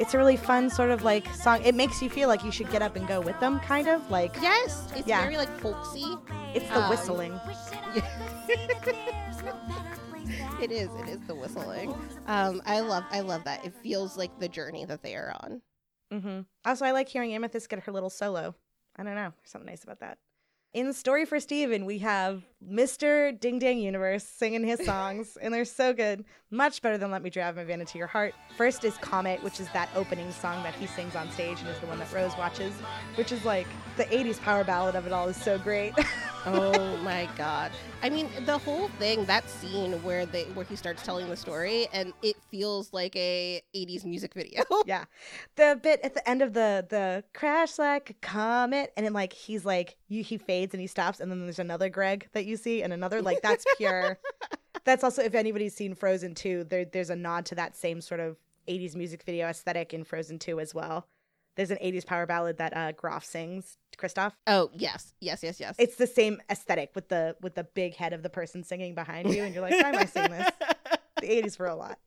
it's 0.01 0.14
a 0.14 0.18
really 0.18 0.36
fun 0.36 0.68
sort 0.68 0.90
of 0.90 1.05
like 1.05 1.32
song. 1.34 1.62
It 1.64 1.76
makes 1.76 2.03
you 2.03 2.11
feel 2.11 2.26
like 2.28 2.43
you 2.43 2.51
should 2.51 2.68
get 2.72 2.82
up 2.82 2.97
and 2.97 3.07
go 3.07 3.20
with 3.20 3.38
them, 3.38 3.61
kind 3.61 3.86
of 3.86 4.11
like 4.11 4.34
Yes, 4.43 4.88
it's 4.97 5.07
Yeah. 5.07 5.20
very 5.22 5.36
like 5.36 5.49
folksy. 5.61 6.16
it's 6.55 6.68
the 6.70 6.82
Um, 6.82 6.90
whistling. 6.90 7.40
It 10.63 10.71
is. 10.71 10.89
It 11.01 11.09
is 11.09 11.19
the 11.27 11.35
whistling. 11.35 11.93
Um, 12.29 12.63
I 12.65 12.81
love. 12.81 13.05
I 13.11 13.21
love 13.21 13.43
that. 13.45 13.65
It 13.65 13.75
feels 13.83 14.17
like 14.17 14.39
the 14.39 14.49
journey 14.49 14.85
that 14.85 15.03
they 15.03 15.17
are 15.17 15.35
on. 15.41 15.61
Mm-hmm. 16.13 16.41
Also, 16.65 16.85
I 16.85 16.93
like 16.93 17.09
hearing 17.09 17.35
Amethyst 17.35 17.69
get 17.69 17.81
her 17.81 17.91
little 17.91 18.11
solo. 18.11 18.55
I 18.95 19.03
don't 19.03 19.15
know, 19.15 19.33
there's 19.37 19.51
something 19.51 19.67
nice 19.67 19.83
about 19.83 20.01
that. 20.01 20.19
In 20.73 20.93
Story 20.93 21.25
for 21.25 21.41
Steven, 21.41 21.85
we 21.85 21.99
have 21.99 22.45
Mr. 22.71 23.39
Ding 23.39 23.59
Dang 23.59 23.79
Universe 23.79 24.25
singing 24.25 24.65
his 24.65 24.85
songs, 24.85 25.37
and 25.41 25.53
they're 25.53 25.65
so 25.65 25.93
good. 25.93 26.25
Much 26.51 26.83
better 26.83 26.99
than 26.99 27.11
Let 27.11 27.23
Me 27.23 27.31
Drive 27.31 27.57
My 27.57 27.65
Van 27.65 27.81
Into 27.81 27.99
Your 27.99 28.07
Heart. 28.07 28.35
First 28.57 28.85
is 28.85 28.97
Comet, 28.99 29.43
which 29.43 29.59
is 29.59 29.69
that 29.71 29.89
opening 29.95 30.31
song 30.33 30.63
that 30.63 30.75
he 30.75 30.87
sings 30.87 31.17
on 31.17 31.31
stage 31.31 31.61
and 31.61 31.69
is 31.69 31.79
the 31.79 31.87
one 31.87 31.99
that 31.99 32.13
Rose 32.13 32.37
watches, 32.37 32.75
which 33.17 33.33
is 33.33 33.45
like 33.45 33.67
the 33.97 34.05
80s 34.05 34.41
power 34.41 34.65
ballad 34.65 34.95
of 34.95 35.07
it 35.07 35.13
all 35.13 35.29
is 35.29 35.37
so 35.37 35.59
great. 35.59 35.95
Oh 36.45 36.97
my 36.99 37.29
god. 37.37 37.71
I 38.03 38.11
mean, 38.11 38.29
the 38.47 38.59
whole 38.59 38.89
thing, 38.99 39.25
that 39.27 39.49
scene 39.49 39.93
where 40.03 40.27
they 40.27 40.43
where 40.55 40.65
he 40.65 40.75
starts 40.75 41.05
telling 41.05 41.29
the 41.29 41.37
story 41.37 41.87
and 41.93 42.13
it 42.21 42.35
feels 42.51 42.93
like 42.93 43.15
a 43.15 43.63
80s 43.77 44.05
music 44.05 44.35
video. 44.35 44.65
yeah. 44.87 45.05
The 45.55 45.79
bit 45.81 46.01
at 46.03 46.15
the 46.15 46.29
end 46.29 46.43
of 46.43 46.53
the 46.53 46.85
the 46.89 47.23
crash 47.33 47.79
like 47.79 48.11
a 48.11 48.15
comet 48.15 48.93
and 48.97 49.07
then 49.07 49.13
like 49.13 49.33
he's 49.33 49.65
like 49.65 49.97
you 50.09 50.25
he 50.25 50.37
fades 50.37 50.75
and 50.75 50.81
he 50.81 50.89
stops 50.89 51.21
and 51.21 51.31
then 51.31 51.43
there's 51.43 51.61
another 51.61 51.89
Greg 51.89 52.29
that 52.33 52.45
you 52.45 52.51
see 52.57 52.82
and 52.82 52.92
another 52.92 53.22
like 53.22 53.42
that's 53.42 53.64
pure 53.76 54.18
That's 54.84 55.05
also 55.05 55.22
if 55.22 55.34
anybody's 55.34 55.74
seen 55.74 55.94
Frozen 55.94 56.34
2, 56.34 56.64
there, 56.64 56.84
there's 56.84 57.11
a 57.11 57.16
nod 57.16 57.46
to 57.46 57.55
that 57.55 57.76
same 57.76 58.00
sort 58.00 58.20
of 58.20 58.36
80s 58.68 58.96
music 58.96 59.22
video 59.22 59.46
aesthetic 59.46 59.94
in 59.94 60.03
Frozen 60.05 60.40
2 60.40 60.59
as 60.59 60.74
well. 60.74 61.07
There's 61.55 61.70
an 61.70 61.78
80s 61.78 62.07
power 62.07 62.26
ballad 62.26 62.57
that 62.59 62.76
uh 62.76 62.92
Groff 62.92 63.24
sings, 63.24 63.76
Kristoff. 63.98 64.32
Oh 64.46 64.70
yes, 64.72 65.14
yes, 65.20 65.42
yes, 65.42 65.61
yes. 65.61 65.76
It's 65.78 65.96
the 65.96 66.07
same 66.07 66.40
aesthetic 66.50 66.90
with 66.94 67.09
the 67.09 67.36
with 67.42 67.55
the 67.55 67.64
big 67.64 67.94
head 67.94 68.12
of 68.12 68.22
the 68.22 68.30
person 68.30 68.64
singing 68.64 68.94
behind 68.94 69.32
you, 69.32 69.44
and 69.44 69.55
you're 69.55 69.62
like, 69.62 69.74
why 69.82 69.90
am 69.90 69.96
I 69.96 70.07
singing 70.07 70.32
this? 70.32 70.50
The 71.20 71.28
80s 71.28 71.57
were 71.57 71.66
a 71.66 71.76
lot. 71.76 72.00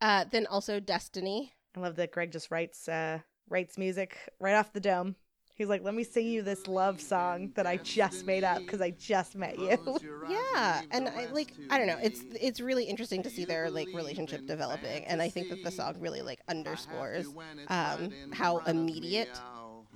Uh, 0.00 0.24
then 0.30 0.46
also 0.46 0.78
Destiny. 0.78 1.54
I 1.76 1.80
love 1.80 1.96
that 1.96 2.12
Greg 2.12 2.30
just 2.30 2.52
writes 2.52 2.88
uh 2.88 3.18
writes 3.48 3.76
music 3.78 4.16
right 4.38 4.54
off 4.54 4.72
the 4.72 4.80
dome. 4.80 5.16
He's 5.58 5.68
like, 5.68 5.82
let 5.82 5.92
me 5.92 6.04
sing 6.04 6.28
you 6.28 6.42
this 6.42 6.68
love 6.68 7.00
song 7.00 7.50
that 7.56 7.66
I 7.66 7.78
just 7.78 8.24
made 8.24 8.44
up 8.44 8.58
because 8.58 8.80
I 8.80 8.90
just 8.90 9.34
met 9.34 9.58
you. 9.58 9.98
Yeah, 10.28 10.82
and 10.92 11.08
I, 11.08 11.26
like 11.32 11.52
I 11.68 11.78
don't 11.78 11.88
know, 11.88 11.98
it's 12.00 12.22
it's 12.40 12.60
really 12.60 12.84
interesting 12.84 13.24
to 13.24 13.30
see 13.30 13.44
their 13.44 13.68
like 13.68 13.88
relationship 13.88 14.46
developing, 14.46 15.04
and 15.06 15.20
I 15.20 15.28
think 15.28 15.48
that 15.50 15.64
the 15.64 15.72
song 15.72 15.96
really 15.98 16.22
like 16.22 16.40
underscores 16.48 17.26
um, 17.68 18.12
how 18.32 18.58
immediate 18.58 19.36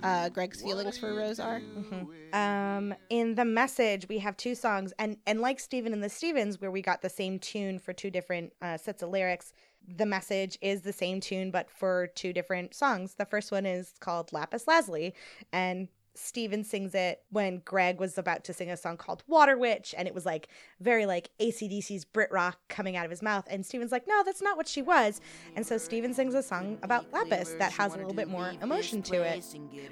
uh, 0.01 0.29
Greg's 0.29 0.61
feelings 0.61 0.97
for 0.97 1.13
Rose 1.13 1.39
are. 1.39 1.61
Mm-hmm. 1.61 2.35
Um, 2.35 2.93
in 3.09 3.35
the 3.35 3.45
message, 3.45 4.09
we 4.09 4.17
have 4.19 4.35
two 4.35 4.55
songs, 4.55 4.91
and 4.99 5.17
and 5.25 5.39
like 5.39 5.59
Steven 5.59 5.93
and 5.93 6.03
the 6.03 6.09
Stevens, 6.09 6.59
where 6.59 6.71
we 6.71 6.81
got 6.81 7.01
the 7.01 7.09
same 7.09 7.39
tune 7.39 7.79
for 7.79 7.93
two 7.93 8.09
different 8.09 8.51
uh, 8.61 8.77
sets 8.77 9.01
of 9.01 9.09
lyrics. 9.09 9.53
The 9.87 10.05
message 10.05 10.57
is 10.61 10.81
the 10.81 10.93
same 10.93 11.19
tune, 11.19 11.51
but 11.51 11.69
for 11.69 12.07
two 12.07 12.33
different 12.33 12.73
songs. 12.73 13.15
The 13.15 13.25
first 13.25 13.51
one 13.51 13.65
is 13.65 13.93
called 13.99 14.31
Lapis 14.31 14.67
Lazuli, 14.67 15.13
and 15.51 15.87
Steven 16.15 16.63
sings 16.63 16.93
it 16.93 17.23
when 17.29 17.61
Greg 17.65 17.99
was 17.99 18.17
about 18.17 18.43
to 18.45 18.53
sing 18.53 18.69
a 18.69 18.77
song 18.77 18.97
called 18.97 19.23
Water 19.27 19.57
Witch, 19.57 19.95
and 19.97 20.07
it 20.07 20.13
was 20.13 20.25
like 20.25 20.47
very 20.79 21.05
like 21.05 21.29
ACDC's 21.39 22.05
Brit 22.05 22.31
rock 22.31 22.59
coming 22.69 22.95
out 22.95 23.05
of 23.05 23.11
his 23.11 23.21
mouth. 23.21 23.45
And 23.49 23.65
Steven's 23.65 23.91
like, 23.91 24.07
no, 24.07 24.21
that's 24.23 24.41
not 24.41 24.55
what 24.57 24.67
she 24.67 24.81
was. 24.81 25.21
And 25.55 25.65
so 25.65 25.77
Steven 25.77 26.13
sings 26.13 26.35
a 26.35 26.43
song 26.43 26.77
about 26.83 27.11
Lapis 27.11 27.55
that 27.59 27.71
has 27.73 27.95
a 27.95 27.97
little 27.97 28.13
bit 28.13 28.27
more 28.27 28.53
emotion 28.61 29.01
to 29.03 29.21
it, 29.21 29.43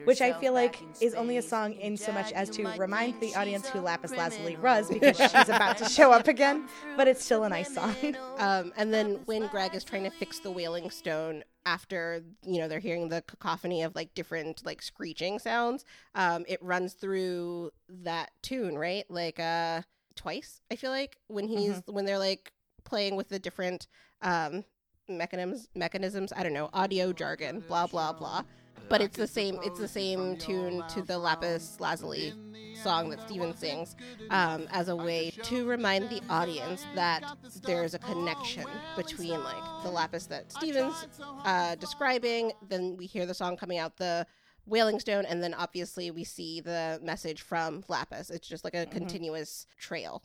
which 0.06 0.22
I 0.22 0.34
feel 0.34 0.54
like 0.54 0.82
is 1.02 1.14
only 1.16 1.38
a 1.38 1.42
song 1.42 1.74
in 1.74 1.98
so 1.98 2.12
much 2.12 2.32
as 2.34 2.50
to 2.52 2.68
remind 2.78 3.20
the 3.20 3.36
audience 3.36 3.68
who 3.70 3.80
Lapis 3.80 4.12
Lazuli 4.12 4.58
was 4.58 4.90
because 4.90 5.18
she's 5.18 5.50
about 5.50 5.78
to 5.80 5.90
show 5.90 6.12
up 6.12 6.28
again, 6.28 6.68
but 6.98 7.08
it's 7.08 7.24
still 7.24 7.44
a 7.44 7.50
nice 7.50 7.74
song. 7.74 7.96
Um, 8.38 8.74
and 8.76 8.92
then 8.92 9.20
when 9.26 9.48
Greg 9.48 9.76
is 9.76 9.84
trying 9.84 10.04
to 10.04 10.10
fix 10.10 10.40
the 10.40 10.50
Wailing 10.50 10.90
Stone 10.90 11.44
after 11.66 12.22
you 12.44 12.60
know 12.60 12.68
they're 12.68 12.80
hearing 12.80 13.10
the 13.10 13.22
cacophony 13.24 13.84
of 13.84 13.96
like 13.96 14.14
different 14.14 14.66
like 14.66 14.82
screeching 14.82 15.40
sounds, 15.40 15.86
um, 16.16 16.46
it 16.48 16.62
runs 16.62 16.94
through 16.94 17.72
that 17.90 18.32
tune 18.42 18.78
right 18.78 19.06
like 19.10 19.40
uh 19.40 19.82
twice. 20.16 20.62
I 20.72 20.76
feel 20.76 20.92
like 20.92 21.18
when 21.28 21.48
he's 21.48 21.82
when 21.86 22.06
they're 22.06 22.18
like 22.20 22.52
playing 22.84 23.16
with 23.16 23.30
the 23.30 23.40
different 23.40 23.88
um 24.22 24.64
mechanisms 25.08 25.68
mechanisms. 25.76 26.34
I 26.36 26.44
don't 26.44 26.54
know 26.54 26.70
audio 26.74 27.14
jargon, 27.14 27.64
blah 27.68 27.88
blah 27.88 28.14
blah. 28.14 28.44
But 28.90 29.02
it's 29.02 29.18
the 29.18 29.28
same. 29.28 29.60
It's 29.64 29.80
the 29.80 29.88
same 29.88 30.38
tune 30.38 30.84
to 30.90 31.02
the 31.02 31.18
Lapis 31.18 31.80
Lazuli 31.80 32.34
song 32.82 33.10
that 33.10 33.22
Steven 33.22 33.56
sings, 33.56 33.96
um, 34.30 34.68
as 34.72 34.90
a 34.90 34.96
way 34.96 35.32
to 35.44 35.68
remind 35.68 36.10
the 36.10 36.22
audience 36.30 36.86
that 36.96 37.24
there's 37.64 37.94
a 37.94 38.00
connection 38.00 38.66
between 38.96 39.44
like 39.44 39.84
the 39.84 39.90
Lapis 39.90 40.26
that 40.28 40.52
Steven's 40.52 41.08
uh, 41.46 41.76
describing. 41.76 42.52
Then 42.68 42.98
we 42.98 43.06
hear 43.06 43.26
the 43.26 43.34
song 43.34 43.56
coming 43.58 43.78
out 43.78 43.98
the 43.98 44.26
Wailing 44.66 45.00
Stone, 45.00 45.26
and 45.26 45.44
then 45.44 45.54
obviously 45.54 46.12
we 46.12 46.24
see 46.24 46.62
the 46.62 47.00
message 47.04 47.42
from 47.42 47.84
Lapis. 47.88 48.30
It's 48.30 48.48
just 48.48 48.64
like 48.64 48.76
a 48.76 48.86
continuous 48.86 49.66
trail. 49.78 50.24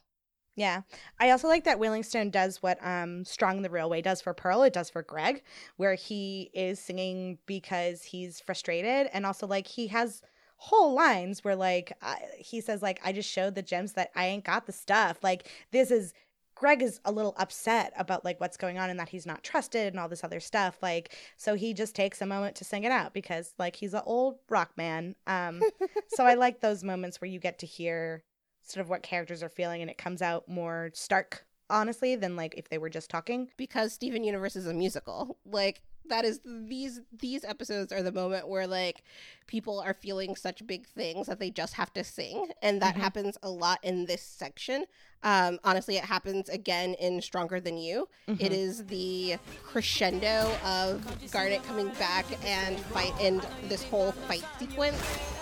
Yeah. 0.57 0.83
I 1.21 1.31
also 1.31 1.49
like 1.49 1.65
that 1.65 1.79
Wailing 1.79 2.03
Stone 2.03 2.31
does 2.31 2.63
what 2.63 2.79
um 2.85 3.25
Strong 3.25 3.63
the 3.63 3.71
Real 3.71 3.91
Way 3.91 4.01
does 4.01 4.21
for 4.23 4.35
Pearl, 4.35 4.63
it 4.63 4.73
does 4.73 4.91
for 4.91 5.03
Greg, 5.03 5.43
where 5.77 5.95
he 5.95 6.51
is 6.55 6.81
singing 6.81 7.39
because 7.47 8.03
he's 8.03 8.41
frustrated 8.41 9.09
and 9.13 9.27
also 9.27 9.47
like 9.47 9.67
he 9.67 9.87
has 9.89 10.23
whole 10.57 10.95
lines 10.95 11.45
where 11.45 11.55
like 11.57 11.93
I, 12.01 12.17
he 12.39 12.63
says 12.63 12.83
like 12.83 13.01
I 13.05 13.13
just 13.13 13.31
showed 13.31 13.55
the 13.55 13.63
gems 13.63 13.93
that 13.93 14.11
I 14.17 14.27
ain't 14.27 14.45
got 14.45 14.67
the 14.67 14.73
stuff. 14.73 15.19
Like 15.23 15.51
this 15.73 15.91
is 15.91 16.15
Greg 16.55 16.81
is 16.81 17.01
a 17.05 17.13
little 17.13 17.35
upset 17.37 17.93
about 17.99 18.25
like 18.25 18.41
what's 18.41 18.57
going 18.57 18.79
on 18.79 18.89
and 18.89 18.99
that 18.99 19.11
he's 19.11 19.27
not 19.27 19.45
trusted 19.45 19.89
and 19.89 20.01
all 20.01 20.09
this 20.09 20.25
other 20.25 20.41
stuff. 20.41 20.79
Like 20.81 21.15
so 21.37 21.55
he 21.55 21.75
just 21.75 21.95
takes 21.95 22.23
a 22.23 22.27
moment 22.27 22.57
to 22.57 22.65
sing 22.65 22.85
it 22.85 22.93
out 22.93 23.13
because 23.13 23.53
like 23.59 23.77
he's 23.77 23.93
an 23.93 24.03
old 24.07 24.39
rock 24.49 24.71
man. 24.79 25.17
Um 25.27 25.61
so 26.09 26.25
I 26.25 26.33
like 26.35 26.61
those 26.61 26.83
moments 26.83 27.21
where 27.21 27.31
you 27.31 27.41
get 27.41 27.59
to 27.59 27.67
hear 27.67 28.25
sort 28.67 28.83
of 28.85 28.89
what 28.91 29.03
characters 29.03 29.43
are 29.43 29.49
feeling 29.49 29.81
and 29.83 29.91
it 29.91 29.99
comes 29.99 30.23
out 30.23 30.49
more 30.49 30.91
stark 30.95 31.45
honestly 31.69 32.15
than 32.17 32.37
like 32.37 32.55
if 32.57 32.69
they 32.69 32.79
were 32.79 32.91
just 32.91 33.11
talking 33.11 33.49
because 33.57 33.93
Steven 33.93 34.23
Universe 34.25 34.57
is 34.57 34.67
a 34.67 34.75
musical. 34.75 35.37
Like 35.45 35.83
that 36.09 36.25
is 36.25 36.41
these 36.45 37.01
these 37.19 37.45
episodes 37.45 37.93
are 37.93 38.03
the 38.03 38.13
moment 38.13 38.49
where 38.49 38.67
like 38.69 39.03
people 39.49 39.81
are 39.81 39.95
feeling 39.95 40.37
such 40.37 40.65
big 40.67 40.87
things 40.87 41.27
that 41.27 41.41
they 41.41 41.51
just 41.51 41.75
have 41.75 41.93
to 41.95 42.05
sing 42.05 42.51
and 42.63 42.81
that 42.81 42.95
Mhm. 42.95 43.01
happens 43.01 43.39
a 43.43 43.51
lot 43.51 43.81
in 43.83 44.05
this 44.07 44.23
section 44.23 44.85
um 45.23 45.59
honestly 45.65 45.97
it 45.97 46.05
happens 46.05 46.49
again 46.49 46.95
in 46.95 47.21
stronger 47.23 47.61
than 47.61 47.77
you. 47.77 48.09
Mm-hmm. 48.29 48.45
It 48.45 48.53
is 48.53 48.85
the 48.87 49.37
crescendo 49.63 50.51
of 50.65 51.05
garnet 51.33 51.63
coming 51.65 51.89
back 51.99 52.27
and 52.45 52.79
fight 52.81 53.13
and 53.21 53.47
this 53.69 53.83
whole 53.85 54.13
fight 54.13 54.45
sequence. 54.59 55.01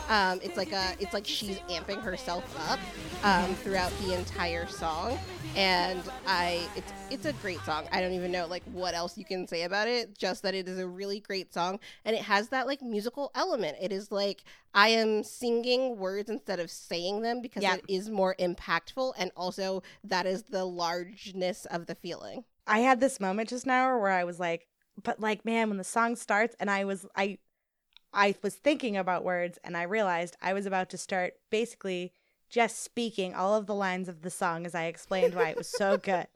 Um 0.09 0.41
it's 0.43 0.57
like 0.57 0.73
a 0.73 0.95
it's 1.01 1.15
like 1.15 1.27
she's 1.27 1.59
amping 1.71 2.03
herself 2.03 2.45
up 2.71 2.79
um 3.25 3.55
throughout 3.57 3.93
the 4.03 4.15
entire 4.15 4.67
song. 4.67 5.19
And 5.57 6.03
i 6.27 6.69
it's 6.77 6.93
it's 7.11 7.27
a 7.27 7.33
great 7.35 7.61
song. 7.65 7.87
I 7.93 8.01
don't 8.01 8.13
even 8.13 8.33
know 8.33 8.47
like 8.47 8.65
what 8.73 8.95
else 8.95 9.17
you 9.17 9.25
can 9.25 9.47
say 9.47 9.63
about 9.63 9.87
it 9.89 10.17
just 10.19 10.43
that 10.43 10.55
it 10.55 10.67
is 10.69 10.79
a 10.79 10.87
really 10.87 11.21
great 11.21 11.55
song. 11.55 11.79
And 12.05 12.17
it 12.17 12.23
has 12.23 12.49
that 12.49 12.67
like 12.67 12.83
musical 12.83 13.31
element. 13.35 13.77
It 13.81 13.93
is 13.93 14.11
like 14.11 14.45
i 14.77 14.89
am 14.89 15.23
singing 15.23 15.97
words 15.99 16.29
instead 16.29 16.59
of 16.59 16.69
saying 16.69 17.23
them 17.23 17.41
because 17.41 17.63
Yeah. 17.63 17.77
it 17.77 17.85
is 17.89 18.11
more 18.11 18.35
impactful 18.41 19.13
and 19.17 19.31
also 19.37 19.64
that 20.03 20.27
is 20.27 20.45
the 20.45 20.65
largeness 20.65 21.67
of 21.67 21.87
the 21.87 21.95
feeling 21.95 22.45
I 22.67 22.81
had 22.81 23.01
this 23.01 23.21
moment 23.21 23.51
just 23.51 23.67
now 23.67 23.99
where 23.99 24.11
I 24.11 24.25
was 24.25 24.41
like, 24.41 24.67
but 25.03 25.21
like, 25.21 25.45
man, 25.45 25.69
when 25.69 25.79
the 25.79 25.85
song 25.85 26.17
starts 26.17 26.57
and 26.59 26.71
I 26.71 26.85
was, 26.85 27.07
I, 27.17 27.39
I 28.13 28.37
was 28.43 28.55
thinking 28.55 28.97
about 28.97 29.25
words 29.25 29.59
and 29.65 29.77
I 29.77 29.83
realized 29.83 30.37
I 30.41 30.53
was 30.53 30.67
about 30.67 30.91
to 30.91 30.99
start 30.99 31.35
basically 31.51 32.13
just 32.49 32.83
speaking 32.83 33.35
all 33.35 33.55
of 33.55 33.67
the 33.67 33.75
lines 33.75 34.09
of 34.09 34.23
the 34.23 34.31
song 34.31 34.67
as 34.67 34.75
I 34.75 34.85
explained 34.85 35.35
why 35.35 35.51
it 35.51 35.57
was 35.57 35.69
so 35.69 35.97
good. 36.03 36.27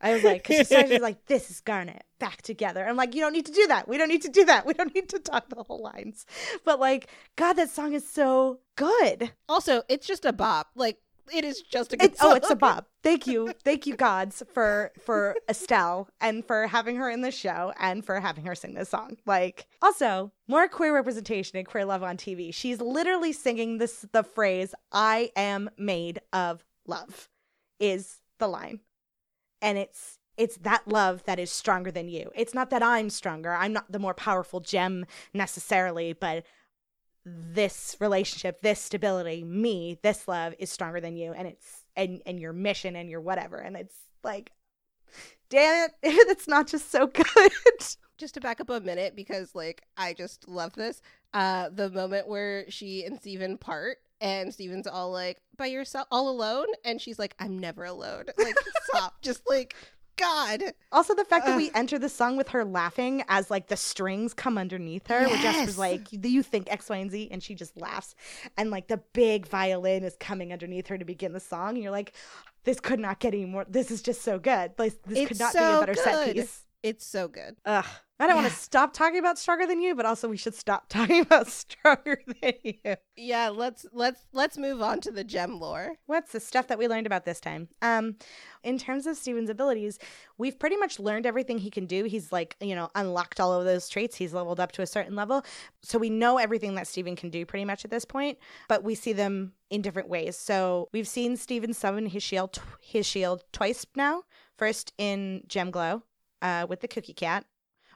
I 0.00 0.14
was 0.14 0.24
like, 0.24 0.42
because 0.42 0.56
she 0.56 0.64
started 0.64 1.00
like, 1.00 1.26
this 1.26 1.48
is 1.48 1.60
Garnet 1.60 2.02
back 2.18 2.42
together. 2.42 2.84
I'm 2.84 2.96
like, 2.96 3.14
you 3.14 3.20
don't 3.20 3.32
need 3.32 3.46
to 3.46 3.52
do 3.52 3.68
that. 3.68 3.86
We 3.86 3.98
don't 3.98 4.08
need 4.08 4.22
to 4.22 4.28
do 4.28 4.44
that. 4.46 4.66
We 4.66 4.74
don't 4.74 4.92
need 4.92 5.08
to 5.10 5.20
talk 5.20 5.48
the 5.48 5.62
whole 5.62 5.80
lines. 5.80 6.26
But 6.64 6.80
like, 6.80 7.08
God, 7.36 7.52
that 7.52 7.70
song 7.70 7.92
is 7.92 8.08
so 8.08 8.58
good. 8.74 9.30
also 9.48 9.82
it's 9.88 10.06
just 10.06 10.24
a 10.24 10.32
bop 10.32 10.70
like 10.74 10.98
it 11.32 11.44
is 11.44 11.60
just 11.60 11.92
a 11.92 11.96
good 11.96 12.12
It, 12.12 12.16
oh, 12.20 12.34
it's 12.34 12.50
a 12.50 12.56
bob. 12.56 12.86
Thank 13.02 13.26
you, 13.26 13.52
thank 13.64 13.86
you, 13.86 13.96
gods, 13.96 14.42
for 14.52 14.92
for 15.04 15.36
Estelle 15.48 16.08
and 16.20 16.44
for 16.44 16.66
having 16.66 16.96
her 16.96 17.10
in 17.10 17.20
the 17.20 17.30
show 17.30 17.72
and 17.78 18.04
for 18.04 18.20
having 18.20 18.44
her 18.44 18.54
sing 18.54 18.74
this 18.74 18.88
song. 18.88 19.16
Like, 19.26 19.66
also 19.80 20.32
more 20.48 20.68
queer 20.68 20.94
representation 20.94 21.58
in 21.58 21.64
queer 21.64 21.84
love 21.84 22.02
on 22.02 22.16
TV. 22.16 22.52
She's 22.52 22.80
literally 22.80 23.32
singing 23.32 23.78
this 23.78 24.06
the 24.12 24.22
phrase 24.22 24.74
"I 24.90 25.30
am 25.36 25.70
made 25.76 26.20
of 26.32 26.64
love" 26.86 27.28
is 27.78 28.18
the 28.38 28.48
line, 28.48 28.80
and 29.60 29.78
it's 29.78 30.18
it's 30.36 30.56
that 30.58 30.88
love 30.88 31.22
that 31.24 31.38
is 31.38 31.50
stronger 31.50 31.90
than 31.90 32.08
you. 32.08 32.30
It's 32.34 32.54
not 32.54 32.70
that 32.70 32.82
I'm 32.82 33.10
stronger. 33.10 33.52
I'm 33.52 33.72
not 33.72 33.90
the 33.92 33.98
more 33.98 34.14
powerful 34.14 34.60
gem 34.60 35.04
necessarily, 35.34 36.12
but 36.12 36.44
this 37.24 37.96
relationship, 38.00 38.62
this 38.62 38.80
stability, 38.80 39.44
me, 39.44 39.98
this 40.02 40.26
love 40.26 40.54
is 40.58 40.70
stronger 40.70 41.00
than 41.00 41.16
you, 41.16 41.32
and 41.32 41.48
it's 41.48 41.84
and 41.96 42.22
and 42.26 42.40
your 42.40 42.52
mission 42.52 42.96
and 42.96 43.08
your 43.08 43.20
whatever, 43.20 43.58
and 43.58 43.76
it's 43.76 43.96
like, 44.24 44.52
damn 45.48 45.88
it, 45.88 45.94
it's 46.02 46.48
not 46.48 46.66
just 46.66 46.90
so 46.90 47.06
good. 47.06 47.24
just 48.18 48.34
to 48.34 48.40
back 48.40 48.60
up 48.60 48.70
a 48.70 48.80
minute 48.80 49.16
because 49.16 49.54
like 49.54 49.82
I 49.96 50.14
just 50.14 50.48
love 50.48 50.74
this. 50.74 51.00
Uh 51.34 51.68
the 51.70 51.90
moment 51.90 52.28
where 52.28 52.70
she 52.70 53.04
and 53.04 53.18
Steven 53.18 53.58
part 53.58 53.98
and 54.20 54.52
Steven's 54.52 54.86
all 54.86 55.10
like 55.10 55.42
by 55.56 55.66
yourself 55.66 56.06
all 56.12 56.28
alone 56.28 56.66
and 56.84 57.00
she's 57.00 57.18
like 57.18 57.34
I'm 57.38 57.58
never 57.58 57.84
alone. 57.84 58.26
Like 58.38 58.54
stop. 58.84 59.20
Just 59.22 59.42
like 59.48 59.74
God. 60.16 60.62
also, 60.90 61.14
the 61.14 61.24
fact 61.24 61.46
that 61.46 61.56
we 61.56 61.70
enter 61.74 61.98
the 61.98 62.08
song 62.08 62.36
with 62.36 62.48
her 62.48 62.64
laughing 62.64 63.24
as 63.28 63.50
like 63.50 63.68
the 63.68 63.76
strings 63.76 64.34
come 64.34 64.58
underneath 64.58 65.06
her, 65.08 65.26
where 65.26 65.42
Jasper's 65.42 65.78
like, 65.78 66.08
"Do 66.20 66.28
you 66.28 66.42
think 66.42 66.70
X, 66.70 66.88
Y, 66.88 66.96
and 66.96 67.10
Z?" 67.10 67.28
and 67.30 67.42
she 67.42 67.54
just 67.54 67.76
laughs, 67.80 68.14
and 68.56 68.70
like 68.70 68.88
the 68.88 68.98
big 69.12 69.46
violin 69.46 70.04
is 70.04 70.16
coming 70.16 70.52
underneath 70.52 70.86
her 70.88 70.98
to 70.98 71.04
begin 71.04 71.32
the 71.32 71.40
song, 71.40 71.70
and 71.70 71.82
you're 71.82 71.92
like, 71.92 72.12
"This 72.64 72.80
could 72.80 73.00
not 73.00 73.18
get 73.20 73.34
any 73.34 73.46
more. 73.46 73.64
This 73.68 73.90
is 73.90 74.02
just 74.02 74.22
so 74.22 74.38
good. 74.38 74.72
Like 74.78 75.02
this 75.02 75.28
could 75.28 75.30
It's 75.32 75.40
not 75.40 75.52
be 75.52 75.58
a 75.58 75.62
so 75.62 75.80
better 75.80 75.94
set 75.94 76.34
piece." 76.34 76.64
It's 76.82 77.06
so 77.06 77.28
good. 77.28 77.56
Ugh. 77.64 77.86
I 78.22 78.28
don't 78.28 78.36
want 78.36 78.48
to 78.48 78.54
stop 78.54 78.92
talking 78.92 79.18
about 79.18 79.36
Stronger 79.36 79.66
Than 79.66 79.80
You, 79.80 79.96
but 79.96 80.06
also 80.06 80.28
we 80.28 80.36
should 80.36 80.54
stop 80.54 80.84
talking 80.88 81.22
about 81.22 81.48
Stronger 81.48 82.22
Than 82.40 82.52
You. 82.62 82.96
Yeah, 83.16 83.48
let's 83.48 83.84
let's 83.92 84.26
let's 84.32 84.56
move 84.56 84.80
on 84.80 85.00
to 85.00 85.10
the 85.10 85.24
gem 85.24 85.58
lore. 85.58 85.94
What's 86.06 86.30
the 86.30 86.38
stuff 86.38 86.68
that 86.68 86.78
we 86.78 86.86
learned 86.86 87.06
about 87.06 87.24
this 87.24 87.40
time? 87.40 87.68
Um, 87.82 88.16
in 88.62 88.78
terms 88.78 89.08
of 89.08 89.16
Steven's 89.16 89.50
abilities, 89.50 89.98
we've 90.38 90.56
pretty 90.56 90.76
much 90.76 91.00
learned 91.00 91.26
everything 91.26 91.58
he 91.58 91.70
can 91.70 91.86
do. 91.86 92.04
He's 92.04 92.30
like, 92.30 92.56
you 92.60 92.76
know, 92.76 92.90
unlocked 92.94 93.40
all 93.40 93.52
of 93.52 93.64
those 93.64 93.88
traits. 93.88 94.16
He's 94.16 94.32
leveled 94.32 94.60
up 94.60 94.70
to 94.72 94.82
a 94.82 94.86
certain 94.86 95.16
level. 95.16 95.44
So 95.82 95.98
we 95.98 96.10
know 96.10 96.38
everything 96.38 96.76
that 96.76 96.86
Steven 96.86 97.16
can 97.16 97.30
do 97.30 97.44
pretty 97.44 97.64
much 97.64 97.84
at 97.84 97.90
this 97.90 98.04
point, 98.04 98.38
but 98.68 98.84
we 98.84 98.94
see 98.94 99.12
them 99.12 99.52
in 99.68 99.82
different 99.82 100.08
ways. 100.08 100.36
So 100.36 100.88
we've 100.92 101.08
seen 101.08 101.36
Steven 101.36 101.74
summon 101.74 102.06
his 102.06 102.22
shield 102.22 102.60
his 102.80 103.04
shield 103.04 103.42
twice 103.52 103.84
now. 103.96 104.22
First 104.58 104.92
in 104.96 105.42
Gem 105.48 105.72
Glow, 105.72 106.02
uh, 106.42 106.66
with 106.68 106.80
the 106.80 106.88
cookie 106.88 107.14
cat. 107.14 107.46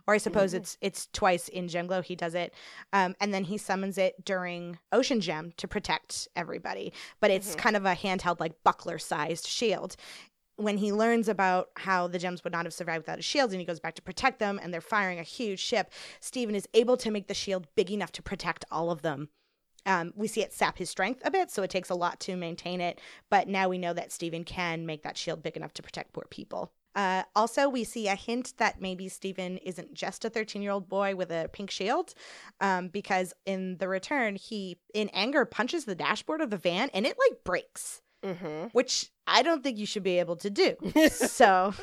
Or 0.09 0.15
I 0.15 0.19
suppose 0.19 0.53
Mhm. 0.53 0.59
it's 0.59 0.79
it's 0.81 1.09
twice 1.13 1.49
in 1.49 1.67
Gem 1.67 1.89
Glow 1.89 2.01
he 2.01 2.15
does 2.15 2.35
it. 2.37 2.55
Um, 2.93 3.17
and 3.21 3.35
then 3.35 3.43
he 3.45 3.59
summons 3.59 3.99
it 3.99 4.25
during 4.25 4.79
Ocean 4.93 5.21
Gem 5.21 5.53
to 5.57 5.67
protect 5.67 6.29
everybody. 6.37 6.93
But 7.21 7.33
it's 7.33 7.57
Mhm. 7.57 7.59
kind 7.59 7.77
of 7.77 7.85
a 7.85 7.95
handheld, 7.97 8.39
like 8.39 8.63
buckler 8.63 8.99
sized 9.01 9.49
shield. 9.49 9.97
When 10.55 10.79
he 10.79 10.93
learns 10.93 11.29
about 11.29 11.71
how 11.77 12.07
the 12.07 12.21
gems 12.21 12.45
would 12.45 12.53
not 12.53 12.65
have 12.67 12.73
survived 12.73 13.03
without 13.03 13.19
a 13.19 13.23
shield 13.23 13.51
and 13.51 13.59
he 13.61 13.67
goes 13.67 13.81
back 13.81 13.95
to 13.97 14.03
protect 14.03 14.39
them 14.39 14.59
and 14.63 14.73
they're 14.73 14.81
firing 14.81 15.19
a 15.19 15.25
huge 15.25 15.59
ship, 15.61 15.91
Steven 16.21 16.55
is 16.55 16.69
able 16.73 16.97
to 16.99 17.11
make 17.11 17.27
the 17.27 17.35
shield 17.35 17.67
big 17.75 17.91
enough 17.91 18.13
to 18.13 18.23
protect 18.23 18.65
all 18.71 18.91
of 18.93 19.03
them. 19.03 19.29
Um, 19.85 20.13
we 20.17 20.29
see 20.29 20.41
it 20.43 20.53
sap 20.53 20.79
his 20.79 20.89
strength 20.89 21.21
a 21.25 21.31
bit, 21.31 21.51
so 21.51 21.63
it 21.63 21.71
takes 21.71 21.91
a 21.91 21.95
lot 21.95 22.21
to 22.21 22.37
maintain 22.37 22.81
it. 22.81 23.01
But 23.29 23.49
now 23.49 23.69
we 23.69 23.77
know 23.77 23.93
that 23.93 24.13
Steven 24.13 24.45
can 24.45 24.87
make 24.87 25.03
that 25.03 25.17
shield 25.19 25.43
big 25.43 25.57
enough 25.57 25.75
to 25.75 25.83
protect 25.83 26.13
poor 26.13 26.27
people. 26.31 26.73
Uh, 26.97 27.23
also, 27.37 27.69
we 27.69 27.85
see 27.85 28.09
a 28.09 28.15
hint 28.17 28.55
that 28.57 28.81
maybe 28.81 29.09
Steven 29.09 29.59
isn't 29.59 29.93
just 29.95 30.25
a 30.25 30.31
13 30.31 30.63
year 30.63 30.73
old 30.73 30.89
boy 30.89 31.15
with 31.15 31.31
a 31.31 31.49
pink 31.53 31.71
shield, 31.71 32.15
um, 32.61 32.89
because 32.89 33.35
in 33.45 33.77
the 33.77 33.87
return, 33.87 34.35
he, 34.35 34.79
in 34.95 35.11
anger, 35.11 35.45
punches 35.45 35.85
the 35.85 35.95
dashboard 35.95 36.41
of 36.41 36.51
the 36.51 36.57
van 36.57 36.89
and 36.95 37.07
it 37.07 37.17
like 37.29 37.45
breaks, 37.45 38.01
Mm-hmm. 38.25 38.69
which 38.73 39.11
I 39.27 39.43
don't 39.43 39.63
think 39.63 39.79
you 39.79 39.87
should 39.87 40.03
be 40.03 40.19
able 40.19 40.37
to 40.37 40.51
do. 40.51 40.75
so 41.11 41.75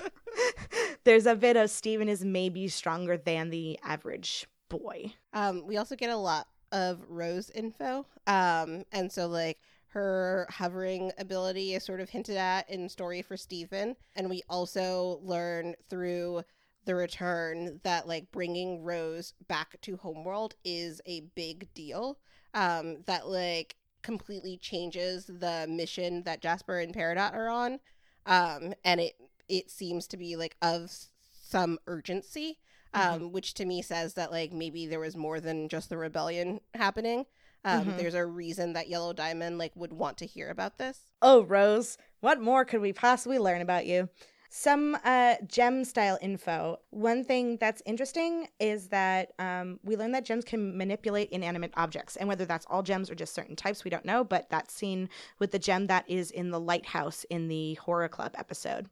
there's 1.04 1.28
a 1.28 1.36
bit 1.36 1.56
of 1.56 1.70
Steven 1.70 2.10
is 2.10 2.26
maybe 2.26 2.68
stronger 2.68 3.16
than 3.16 3.50
the 3.50 3.80
average 3.84 4.48
boy. 4.70 5.14
Um, 5.32 5.66
we 5.68 5.78
also 5.78 5.96
get 5.96 6.10
a 6.10 6.18
lot 6.18 6.48
of 6.72 7.00
Rose 7.08 7.52
info. 7.52 8.08
Um, 8.26 8.84
and 8.92 9.12
so 9.12 9.28
like 9.28 9.60
her 9.94 10.48
hovering 10.50 11.12
ability 11.20 11.74
is 11.76 11.84
sort 11.84 12.00
of 12.00 12.10
hinted 12.10 12.36
at 12.36 12.68
in 12.70 12.90
Story 12.90 13.22
for 13.22 13.38
Steven. 13.38 13.96
And 14.16 14.30
we 14.30 14.42
also 14.50 15.20
learn 15.22 15.76
through 15.90 16.44
the 16.86 16.96
return 16.96 17.80
that 17.84 18.08
like 18.08 18.32
bringing 18.32 18.84
Rose 18.84 19.34
back 19.48 19.80
to 19.82 19.98
Homeworld 19.98 20.56
is 20.66 21.00
a 21.06 21.22
big 21.36 21.72
deal. 21.74 22.18
Um, 22.56 23.04
that 23.06 23.28
like 23.28 23.76
completely 24.02 24.58
changes 24.58 25.26
the 25.26 25.68
mission 25.70 26.24
that 26.24 26.42
Jasper 26.42 26.80
and 26.80 26.94
Peridot 26.94 27.34
are 27.34 27.50
on. 27.50 27.80
Um, 28.26 28.74
and 28.84 29.00
it 29.00 29.14
it 29.48 29.70
seems 29.70 30.08
to 30.08 30.18
be 30.18 30.36
like 30.36 30.56
of 30.62 30.92
some 31.32 31.78
urgency 31.86 32.58
um, 32.94 33.32
which 33.32 33.54
to 33.56 33.66
me 33.66 33.82
says 33.82 34.14
that 34.14 34.32
like 34.32 34.54
maybe 34.54 34.86
there 34.86 35.00
was 35.00 35.16
more 35.16 35.40
than 35.40 35.68
just 35.68 35.90
the 35.90 35.98
rebellion 35.98 36.60
happening. 36.74 37.26
Um, 37.66 37.86
Mhm. 37.86 37.98
There's 37.98 38.14
a 38.14 38.26
reason 38.26 38.74
that 38.74 38.90
Yellow 38.90 39.14
Diamond 39.14 39.58
like 39.58 39.72
would 39.76 39.94
want 39.94 40.18
to 40.18 40.26
hear 40.26 40.50
about 40.50 40.78
this. 40.78 41.00
Oh, 41.22 41.44
Rose, 41.44 41.98
what 42.20 42.42
more 42.42 42.66
could 42.66 42.82
we 42.82 42.94
possibly 42.94 43.40
learn 43.40 43.62
about 43.62 43.86
you? 43.86 44.10
Some 44.50 44.96
uh, 45.04 45.36
gem 45.48 45.84
style 45.84 46.20
info. 46.22 46.78
One 46.92 47.24
thing 47.24 47.58
that's 47.58 47.82
interesting 47.88 48.50
is 48.60 48.90
that 48.90 49.32
um, 49.40 49.80
we 49.84 49.96
learned 49.96 50.14
that 50.14 50.26
gems 50.26 50.46
can 50.46 50.78
manipulate 50.78 51.30
inanimate 51.32 51.74
objects. 51.76 52.18
And 52.18 52.30
whether 52.30 52.46
that's 52.46 52.68
all 52.70 52.84
gems 52.84 53.10
or 53.10 53.16
just 53.16 53.34
certain 53.34 53.56
types, 53.56 53.84
we 53.84 53.90
don't 53.90 54.06
know. 54.06 54.24
But 54.24 54.52
that's 54.52 54.72
seen 54.72 55.10
with 55.40 55.50
the 55.52 55.58
gem 55.60 55.88
that 55.88 56.08
is 56.08 56.30
in 56.30 56.52
the 56.52 56.60
lighthouse 56.60 57.24
in 57.32 57.48
the 57.48 57.74
Horror 57.76 58.10
Club 58.10 58.36
episode. 58.38 58.90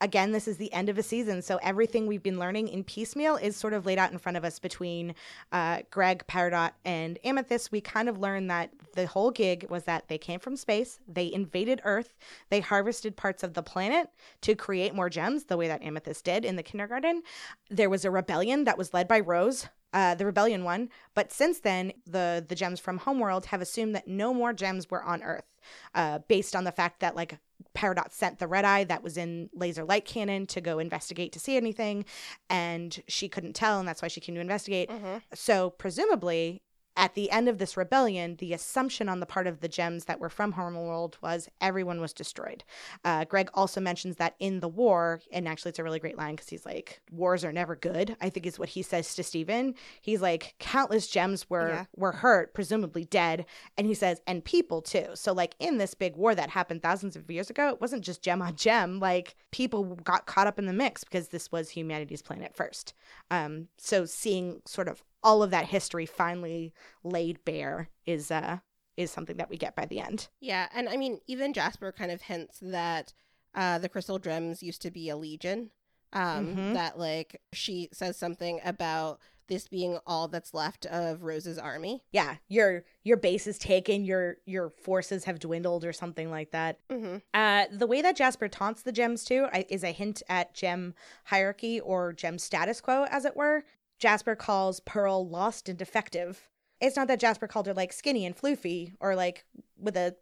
Again, 0.00 0.32
this 0.32 0.48
is 0.48 0.56
the 0.56 0.72
end 0.72 0.88
of 0.88 0.98
a 0.98 1.02
season, 1.02 1.42
so 1.42 1.58
everything 1.62 2.06
we've 2.06 2.22
been 2.22 2.38
learning 2.38 2.68
in 2.68 2.84
piecemeal 2.84 3.36
is 3.36 3.56
sort 3.56 3.72
of 3.72 3.84
laid 3.86 3.98
out 3.98 4.12
in 4.12 4.18
front 4.18 4.36
of 4.36 4.44
us 4.44 4.58
between 4.58 5.14
uh, 5.52 5.82
Greg, 5.90 6.24
Peridot, 6.26 6.72
and 6.84 7.18
Amethyst. 7.24 7.72
We 7.72 7.80
kind 7.80 8.08
of 8.08 8.18
learned 8.18 8.50
that 8.50 8.70
the 8.94 9.06
whole 9.06 9.30
gig 9.30 9.66
was 9.68 9.84
that 9.84 10.08
they 10.08 10.18
came 10.18 10.40
from 10.40 10.56
space, 10.56 11.00
they 11.06 11.32
invaded 11.32 11.80
Earth, 11.84 12.14
they 12.50 12.60
harvested 12.60 13.16
parts 13.16 13.42
of 13.42 13.54
the 13.54 13.62
planet 13.62 14.08
to 14.42 14.54
create 14.54 14.94
more 14.94 15.10
gems, 15.10 15.44
the 15.44 15.56
way 15.56 15.68
that 15.68 15.82
Amethyst 15.82 16.24
did 16.24 16.44
in 16.44 16.56
the 16.56 16.62
kindergarten. 16.62 17.22
There 17.68 17.90
was 17.90 18.04
a 18.04 18.10
rebellion 18.10 18.64
that 18.64 18.78
was 18.78 18.94
led 18.94 19.08
by 19.08 19.20
Rose. 19.20 19.68
Uh, 19.92 20.12
the 20.12 20.26
rebellion 20.26 20.64
one. 20.64 20.88
but 21.14 21.30
since 21.30 21.60
then, 21.60 21.92
the 22.04 22.44
the 22.48 22.56
gems 22.56 22.80
from 22.80 22.98
Homeworld 22.98 23.46
have 23.46 23.60
assumed 23.60 23.94
that 23.94 24.08
no 24.08 24.34
more 24.34 24.52
gems 24.52 24.90
were 24.90 25.04
on 25.04 25.22
Earth, 25.22 25.44
uh, 25.94 26.20
based 26.28 26.54
on 26.56 26.64
the 26.64 26.72
fact 26.72 27.00
that 27.00 27.16
like 27.16 27.38
Peridot 27.74 28.12
sent 28.12 28.38
the 28.38 28.46
red 28.46 28.64
eye 28.64 28.84
that 28.84 29.02
was 29.02 29.16
in 29.16 29.48
laser 29.54 29.84
light 29.84 30.04
cannon 30.04 30.46
to 30.46 30.60
go 30.60 30.78
investigate 30.78 31.32
to 31.32 31.38
see 31.40 31.56
anything, 31.56 32.04
and 32.50 33.02
she 33.08 33.28
couldn't 33.28 33.54
tell, 33.54 33.78
and 33.78 33.88
that's 33.88 34.02
why 34.02 34.08
she 34.08 34.20
came 34.20 34.34
to 34.34 34.40
investigate. 34.40 34.90
So, 35.34 35.70
presumably, 35.70 36.62
at 36.96 37.14
the 37.14 37.30
end 37.30 37.48
of 37.48 37.58
this 37.58 37.76
rebellion, 37.76 38.36
the 38.36 38.52
assumption 38.52 39.08
on 39.08 39.20
the 39.20 39.26
part 39.26 39.46
of 39.46 39.60
the 39.60 39.68
gems 39.68 40.04
that 40.04 40.20
were 40.20 40.28
from 40.28 40.52
Homeworld 40.52 41.18
was 41.20 41.48
everyone 41.60 42.00
was 42.00 42.12
destroyed. 42.12 42.62
Uh, 43.04 43.24
Greg 43.24 43.50
also 43.54 43.80
mentions 43.80 44.16
that 44.16 44.36
in 44.38 44.60
the 44.60 44.68
war, 44.68 45.20
and 45.32 45.48
actually 45.48 45.70
it's 45.70 45.78
a 45.78 45.84
really 45.84 45.98
great 45.98 46.16
line 46.16 46.36
because 46.36 46.48
he's 46.48 46.64
like, 46.64 47.00
"Wars 47.10 47.44
are 47.44 47.52
never 47.52 47.74
good." 47.74 48.16
I 48.20 48.30
think 48.30 48.46
is 48.46 48.58
what 48.58 48.68
he 48.70 48.82
says 48.82 49.14
to 49.16 49.22
Steven. 49.22 49.74
He's 50.00 50.22
like, 50.22 50.54
"Countless 50.58 51.08
gems 51.08 51.50
were 51.50 51.68
Yeah. 51.68 51.84
were 51.96 52.12
hurt, 52.12 52.54
presumably 52.54 53.04
dead," 53.04 53.46
and 53.76 53.86
he 53.86 53.94
says, 53.94 54.20
"and 54.26 54.44
people 54.44 54.80
too." 54.80 55.08
So 55.14 55.32
like 55.32 55.56
in 55.58 55.78
this 55.78 55.94
big 55.94 56.16
war 56.16 56.34
that 56.34 56.50
happened 56.50 56.82
thousands 56.82 57.16
of 57.16 57.30
years 57.30 57.50
ago, 57.50 57.68
it 57.70 57.80
wasn't 57.80 58.04
just 58.04 58.22
gem 58.22 58.40
on 58.40 58.54
gem. 58.54 59.00
Like 59.00 59.34
people 59.50 59.96
got 59.96 60.26
caught 60.26 60.46
up 60.46 60.58
in 60.58 60.66
the 60.66 60.72
mix 60.72 61.02
because 61.02 61.28
this 61.28 61.50
was 61.50 61.70
humanity's 61.70 62.22
planet 62.22 62.54
first. 62.54 62.94
Um, 63.30 63.68
so 63.78 64.04
seeing 64.04 64.62
sort 64.64 64.88
of 64.88 65.02
all 65.24 65.42
of 65.42 65.50
that 65.50 65.64
history 65.66 66.06
finally 66.06 66.72
laid 67.02 67.44
bare 67.44 67.88
is 68.06 68.30
uh 68.30 68.58
is 68.96 69.10
something 69.10 69.38
that 69.38 69.50
we 69.50 69.56
get 69.56 69.74
by 69.74 69.86
the 69.86 69.98
end. 69.98 70.28
Yeah, 70.40 70.68
and 70.72 70.88
I 70.88 70.96
mean 70.96 71.18
even 71.26 71.52
Jasper 71.52 71.90
kind 71.90 72.12
of 72.12 72.22
hints 72.22 72.58
that 72.62 73.12
uh, 73.56 73.78
the 73.78 73.88
crystal 73.88 74.18
gems 74.18 74.62
used 74.62 74.82
to 74.82 74.90
be 74.90 75.08
a 75.08 75.16
legion. 75.16 75.70
Um, 76.12 76.54
Mhm. 76.56 76.74
That 76.74 76.98
like 76.98 77.40
she 77.52 77.88
says 77.92 78.16
something 78.16 78.60
about 78.64 79.18
this 79.46 79.68
being 79.68 79.98
all 80.06 80.26
that's 80.28 80.54
left 80.54 80.86
of 80.86 81.22
Rose's 81.22 81.58
army. 81.58 82.02
Yeah, 82.12 82.36
your 82.48 82.84
your 83.02 83.16
base 83.16 83.46
is 83.46 83.58
taken, 83.58 84.04
your 84.04 84.36
your 84.46 84.70
forces 84.70 85.24
have 85.24 85.38
dwindled 85.40 85.84
or 85.84 85.92
something 85.92 86.30
like 86.30 86.52
that. 86.52 86.78
Mm-hmm. 86.88 87.16
Uh, 87.34 87.64
the 87.70 87.86
way 87.86 88.00
that 88.00 88.16
Jasper 88.16 88.48
taunts 88.48 88.82
the 88.82 88.92
gems 88.92 89.24
too 89.24 89.48
I- 89.52 89.66
is 89.68 89.82
a 89.84 89.90
hint 89.92 90.22
at 90.28 90.54
gem 90.54 90.94
hierarchy 91.24 91.80
or 91.80 92.12
gem 92.12 92.38
status 92.38 92.80
quo, 92.80 93.04
as 93.10 93.24
it 93.24 93.36
were. 93.36 93.64
Jasper 93.98 94.36
calls 94.36 94.80
Pearl 94.80 95.26
lost 95.26 95.68
and 95.68 95.78
defective. 95.78 96.48
It's 96.80 96.96
not 96.96 97.08
that 97.08 97.20
Jasper 97.20 97.46
called 97.46 97.66
her 97.66 97.74
like 97.74 97.92
skinny 97.92 98.26
and 98.26 98.36
floofy 98.36 98.92
or 99.00 99.14
like 99.14 99.44
with 99.78 99.96
a 99.96 100.14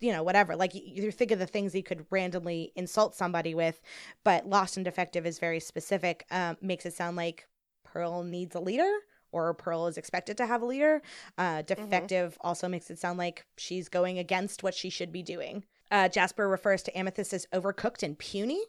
you 0.00 0.12
know 0.12 0.22
whatever. 0.22 0.56
Like 0.56 0.72
you, 0.74 1.10
think 1.10 1.30
of 1.30 1.38
the 1.38 1.46
things 1.46 1.72
he 1.72 1.82
could 1.82 2.06
randomly 2.10 2.72
insult 2.76 3.14
somebody 3.14 3.54
with, 3.54 3.80
but 4.24 4.46
lost 4.46 4.76
and 4.76 4.84
defective 4.84 5.26
is 5.26 5.38
very 5.38 5.60
specific. 5.60 6.24
Um, 6.30 6.56
makes 6.60 6.86
it 6.86 6.94
sound 6.94 7.16
like 7.16 7.46
Pearl 7.84 8.22
needs 8.22 8.54
a 8.54 8.60
leader 8.60 8.90
or 9.32 9.52
Pearl 9.54 9.86
is 9.86 9.98
expected 9.98 10.36
to 10.38 10.46
have 10.46 10.62
a 10.62 10.66
leader. 10.66 11.02
Uh, 11.36 11.62
defective 11.62 12.38
also 12.40 12.68
makes 12.68 12.90
it 12.90 12.98
sound 12.98 13.18
like 13.18 13.44
she's 13.56 13.88
going 13.88 14.18
against 14.18 14.62
what 14.62 14.74
she 14.74 14.88
should 14.88 15.12
be 15.12 15.22
doing. 15.22 15.64
Uh, 15.90 16.08
Jasper 16.08 16.48
refers 16.48 16.82
to 16.84 16.98
Amethyst 16.98 17.32
as 17.32 17.46
overcooked 17.52 18.02
and 18.02 18.18
puny. 18.18 18.60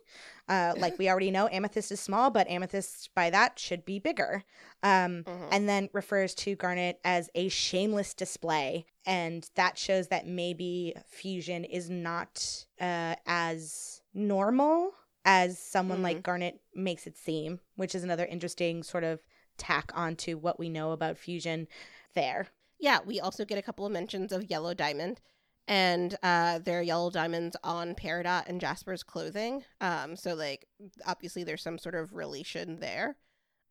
Uh, 0.48 0.74
like 0.78 0.98
we 1.00 1.10
already 1.10 1.32
know, 1.32 1.48
Amethyst 1.52 1.92
is 1.92 2.00
small, 2.00 2.30
but 2.30 2.50
Amethyst 2.50 3.10
by 3.16 3.30
that 3.30 3.58
should 3.60 3.86
be 3.86 4.00
bigger. 4.00 4.44
Um, 4.84 5.24
Mhm. 5.24 5.48
and 5.52 5.70
then 5.70 5.90
refers 5.94 6.36
to 6.36 6.56
Garnet 6.56 7.00
as 7.04 7.30
a 7.36 7.50
shameless 7.50 8.14
display. 8.14 8.86
And 9.06 9.50
that 9.56 9.78
shows 9.78 10.08
that 10.10 10.28
maybe 10.28 10.94
fusion 11.08 11.64
is 11.64 11.90
not 11.90 12.66
uh, 12.80 13.16
as 13.26 14.02
normal 14.14 14.92
as 15.26 15.58
someone 15.60 16.02
like 16.04 16.24
Garnet 16.24 16.62
makes 16.76 17.08
it 17.08 17.18
seem, 17.18 17.60
which 17.76 17.96
is 17.96 18.04
another 18.04 18.26
interesting 18.26 18.84
sort 18.84 19.04
of 19.04 19.20
tack 19.58 19.92
onto 19.96 20.38
what 20.38 20.60
we 20.60 20.70
know 20.70 20.92
about 20.92 21.18
fusion 21.18 21.68
there. 22.14 22.48
Yeah, 22.80 23.00
we 23.06 23.20
also 23.20 23.44
get 23.44 23.58
a 23.58 23.62
couple 23.64 23.86
of 23.86 23.92
mentions 23.92 24.32
of 24.32 24.50
Yellow 24.50 24.74
Diamond, 24.76 25.20
and 25.68 26.18
uh, 26.24 26.60
there 26.60 26.80
are 26.80 26.84
yellow 26.84 27.10
diamonds 27.10 27.56
on 27.64 27.94
Peridot 27.96 28.48
and 28.48 28.62
Jasper's 28.62 29.04
clothing. 29.04 29.64
Um, 29.82 30.16
so 30.16 30.34
like 30.34 30.66
obviously 31.06 31.44
there's 31.44 31.62
some 31.62 31.78
sort 31.78 31.96
of 31.96 32.14
relation 32.14 32.80
there. 32.80 33.18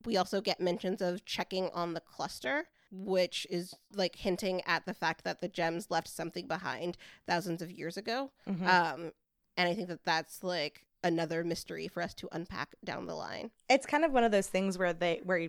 We 0.05 0.16
also 0.16 0.40
get 0.40 0.60
mentions 0.60 1.01
of 1.01 1.24
checking 1.24 1.70
on 1.70 1.94
the 1.94 2.01
cluster, 2.01 2.68
which 2.93 3.47
is 3.51 3.74
like 3.94 4.16
hinting 4.16 4.60
at 4.66 4.85
the 4.86 4.94
fact 4.94 5.24
that 5.24 5.40
the 5.40 5.48
gems 5.48 5.90
left 5.90 6.09
something 6.09 6.47
behind 6.47 6.97
thousands 7.27 7.62
of 7.62 7.70
years 7.70 7.97
ago. 7.97 8.31
Mhm. 8.47 8.66
Um, 8.66 9.12
and 9.56 9.68
I 9.68 9.74
think 9.74 9.89
that 9.89 10.05
that's 10.05 10.44
like 10.44 10.85
another 11.02 11.44
mystery 11.44 11.89
for 11.89 12.02
us 12.02 12.14
to 12.14 12.28
unpack 12.31 12.74
down 12.85 13.06
the 13.06 13.14
line. 13.14 13.51
It's 13.70 13.86
kind 13.86 14.05
of 14.05 14.12
one 14.12 14.24
of 14.24 14.32
those 14.32 14.48
things 14.48 14.77
where 14.77 14.93
they 14.93 15.20
where 15.24 15.48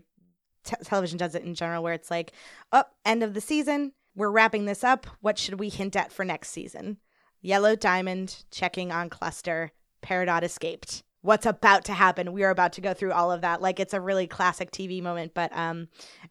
te- 0.63 0.75
television 0.83 1.17
does 1.17 1.35
it 1.35 1.43
in 1.43 1.55
general, 1.55 1.83
where 1.83 1.93
it's 1.93 2.09
like, 2.09 2.31
oh, 2.71 2.85
end 3.05 3.21
of 3.23 3.33
the 3.33 3.41
season, 3.41 3.93
we're 4.17 4.31
wrapping 4.31 4.65
this 4.65 4.83
up. 4.83 5.05
What 5.21 5.37
should 5.37 5.59
we 5.59 5.69
hint 5.69 5.95
at 5.95 6.11
for 6.11 6.25
next 6.25 6.49
season? 6.49 6.97
Yellow 7.39 7.75
Diamond 7.75 8.43
checking 8.49 8.91
on 8.91 9.09
Cluster. 9.09 9.71
Peridot 10.01 10.41
escaped. 10.41 11.03
What's 11.21 11.45
about 11.45 11.85
to 11.85 11.93
happen? 11.93 12.33
We 12.33 12.43
are 12.43 12.49
about 12.49 12.73
to 12.73 12.81
go 12.81 12.93
through 12.93 13.11
all 13.11 13.31
of 13.31 13.41
that. 13.41 13.61
Like 13.61 13.79
it's 13.79 13.93
a 13.93 14.01
really 14.01 14.27
classic 14.27 14.71
TV 14.71 15.03
moment, 15.03 15.33
but 15.35 15.55
um, 15.55 15.87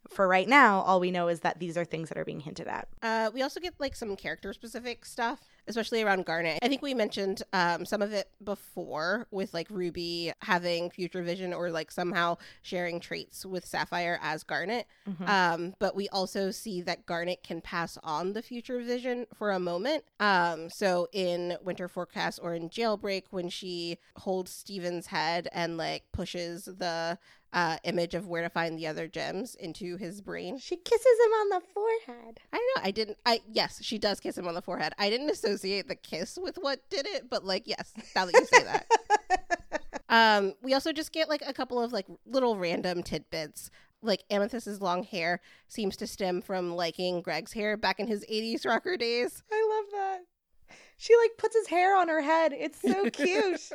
for 0.08 0.26
right 0.26 0.48
now, 0.48 0.80
all 0.80 0.98
we 0.98 1.10
know 1.10 1.28
is 1.28 1.40
that 1.40 1.60
these 1.60 1.76
are 1.76 1.84
things 1.84 2.08
that 2.08 2.18
are 2.18 2.24
being 2.24 2.40
hinted 2.40 2.66
at. 2.66 2.88
Uh, 3.02 3.30
we 3.32 3.42
also 3.42 3.60
get 3.60 3.74
like 3.78 3.94
some 3.94 4.16
character 4.16 4.52
specific 4.52 5.04
stuff, 5.04 5.40
especially 5.68 6.02
around 6.02 6.24
Garnet. 6.24 6.59
I 6.62 6.68
think 6.68 6.82
we 6.82 6.94
mentioned 6.94 7.43
um, 7.52 7.84
some 7.86 8.02
of 8.02 8.12
it 8.12 8.30
before 8.43 9.26
with 9.30 9.52
like 9.55 9.68
Ruby 9.70 10.32
having 10.43 10.90
future 10.90 11.22
vision 11.22 11.52
or 11.52 11.70
like 11.70 11.90
somehow 11.90 12.36
sharing 12.62 13.01
traits 13.01 13.44
with 13.44 13.64
Sapphire 13.66 14.18
as 14.22 14.43
Garnet. 14.43 14.86
Mhm. 15.09 15.28
Um, 15.28 15.74
but 15.78 15.94
we 15.97 16.09
also 16.10 16.51
see 16.51 16.80
that 16.82 17.06
Garnet 17.06 17.43
can 17.43 17.60
pass 17.60 17.98
on 18.02 18.32
the 18.32 18.43
future 18.43 18.80
vision 18.80 19.26
for 19.34 19.51
a 19.51 19.59
moment. 19.59 20.05
Um, 20.20 20.70
so 20.70 21.09
in 21.12 21.56
Winter 21.62 21.88
Forecast 21.88 22.38
or 22.43 22.55
in 22.55 22.68
Jailbreak, 22.70 23.24
when 23.30 23.48
she 23.48 23.98
holds 24.18 24.51
Steven's 24.52 25.06
head 25.06 25.48
and 25.52 25.76
like 25.76 26.05
pushes 26.12 26.64
the 26.66 27.18
uh, 27.52 27.78
image 27.85 28.14
of 28.14 28.27
where 28.27 28.43
to 28.43 28.51
find 28.51 28.78
the 28.78 28.86
other 28.86 29.09
gems 29.09 29.55
into 29.55 29.97
his 29.97 30.20
brain. 30.20 30.59
She 30.59 30.77
kisses 30.77 31.06
him 31.24 31.32
on 31.32 31.48
the 31.48 31.62
forehead. 31.73 32.40
I 32.52 32.56
don't 32.56 32.77
know. 32.77 32.89
I 32.89 32.90
didn't. 32.90 33.18
I 33.24 33.40
yes, 33.51 33.82
she 33.82 33.98
does 33.98 34.20
kiss 34.20 34.36
him 34.36 34.47
on 34.47 34.55
the 34.55 34.62
forehead. 34.62 34.93
I 34.98 35.10
didn't 35.10 35.31
associate 35.31 35.89
the 35.89 35.94
kiss 35.94 36.39
with 36.40 36.56
what 36.56 36.81
did 36.90 37.06
it, 37.06 37.31
but 37.31 37.44
like 37.44 37.62
yes, 37.66 37.93
now 38.14 38.27
that 38.27 38.35
you 38.35 38.47
say 38.47 38.64
that. 38.64 38.86
Um, 40.09 40.55
we 40.62 40.73
also 40.73 40.93
just 40.93 41.12
get 41.12 41.28
like 41.28 41.43
a 41.44 41.52
couple 41.52 41.81
of 41.82 41.93
like 41.93 42.06
little 42.24 42.56
random 42.56 43.02
tidbits. 43.02 43.70
Like 44.02 44.23
Amethyst's 44.31 44.81
long 44.81 45.02
hair 45.02 45.40
seems 45.68 45.97
to 45.97 46.06
stem 46.06 46.43
from 46.43 46.77
liking 46.77 47.23
Greg's 47.23 47.52
hair 47.52 47.77
back 47.77 47.98
in 47.98 48.06
his 48.06 48.24
'80s 48.31 48.64
rocker 48.64 48.97
days. 48.97 49.43
I 49.51 49.68
love 49.68 50.01
that. 50.01 50.77
She 50.98 51.16
like 51.16 51.32
puts 51.39 51.56
his 51.56 51.66
hair 51.66 51.97
on 51.97 52.09
her 52.09 52.23
head. 52.23 52.52
It's 52.52 52.81
so 52.81 53.10
cute. 53.10 53.68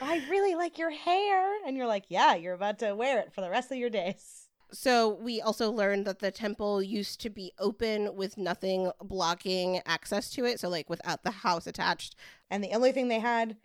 I 0.00 0.24
really 0.28 0.54
like 0.54 0.78
your 0.78 0.90
hair. 0.90 1.56
And 1.66 1.76
you're 1.76 1.86
like, 1.86 2.04
yeah, 2.08 2.34
you're 2.34 2.54
about 2.54 2.78
to 2.80 2.94
wear 2.94 3.18
it 3.20 3.32
for 3.32 3.40
the 3.40 3.50
rest 3.50 3.70
of 3.70 3.78
your 3.78 3.90
days. 3.90 4.48
So 4.72 5.14
we 5.14 5.40
also 5.40 5.70
learned 5.70 6.06
that 6.06 6.18
the 6.18 6.30
temple 6.30 6.82
used 6.82 7.20
to 7.20 7.30
be 7.30 7.52
open 7.58 8.16
with 8.16 8.36
nothing 8.36 8.90
blocking 9.00 9.80
access 9.86 10.28
to 10.30 10.44
it. 10.44 10.60
So 10.60 10.68
like 10.68 10.90
without 10.90 11.22
the 11.22 11.30
house 11.30 11.66
attached. 11.66 12.16
And 12.50 12.62
the 12.62 12.72
only 12.72 12.92
thing 12.92 13.08
they 13.08 13.20
had 13.20 13.56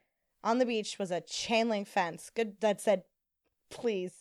on 0.44 0.60
the 0.60 0.66
beach 0.66 0.98
was 1.00 1.12
a 1.12 1.22
chain 1.22 1.70
link 1.70 1.88
fence. 1.88 2.30
Good 2.34 2.62
that 2.62 2.82
said, 2.82 3.04
please. 3.70 4.14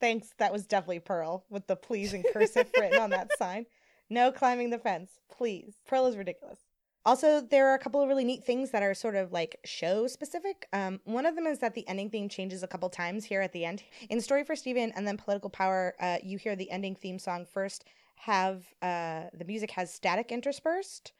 Thanks. 0.00 0.32
That 0.38 0.52
was 0.52 0.66
definitely 0.66 1.00
Pearl 1.00 1.44
with 1.50 1.66
the 1.66 1.76
please 1.76 2.14
in 2.14 2.22
cursive 2.32 2.70
written 2.78 3.00
on 3.00 3.10
that 3.10 3.30
sign. 3.38 3.66
No 4.08 4.32
climbing 4.32 4.70
the 4.70 4.78
fence, 4.78 5.20
please. 5.30 5.74
Pearl 5.86 6.06
is 6.06 6.16
ridiculous. 6.16 6.60
Also, 7.06 7.40
there 7.40 7.68
are 7.70 7.74
a 7.74 7.78
couple 7.78 8.02
of 8.02 8.08
really 8.08 8.24
neat 8.24 8.44
things 8.44 8.70
that 8.70 8.82
are 8.82 8.92
sort 8.92 9.16
of 9.16 9.32
like 9.32 9.58
show 9.64 10.06
specific. 10.06 10.66
Um, 10.72 11.00
one 11.04 11.24
of 11.24 11.34
them 11.34 11.46
is 11.46 11.60
that 11.60 11.74
the 11.74 11.88
ending 11.88 12.10
theme 12.10 12.28
changes 12.28 12.62
a 12.62 12.66
couple 12.66 12.90
times 12.90 13.24
here 13.24 13.40
at 13.40 13.52
the 13.52 13.64
end. 13.64 13.82
In 14.10 14.20
Story 14.20 14.44
for 14.44 14.54
Steven 14.54 14.92
and 14.94 15.06
then 15.06 15.16
Political 15.16 15.50
Power, 15.50 15.94
uh, 15.98 16.18
you 16.22 16.36
hear 16.36 16.54
the 16.54 16.70
ending 16.70 16.94
theme 16.94 17.18
song 17.18 17.46
first 17.50 17.84
have 18.16 18.64
uh, 18.82 19.22
the 19.32 19.46
music 19.46 19.70
has 19.70 19.92
static 19.92 20.30
interspersed. 20.30 21.12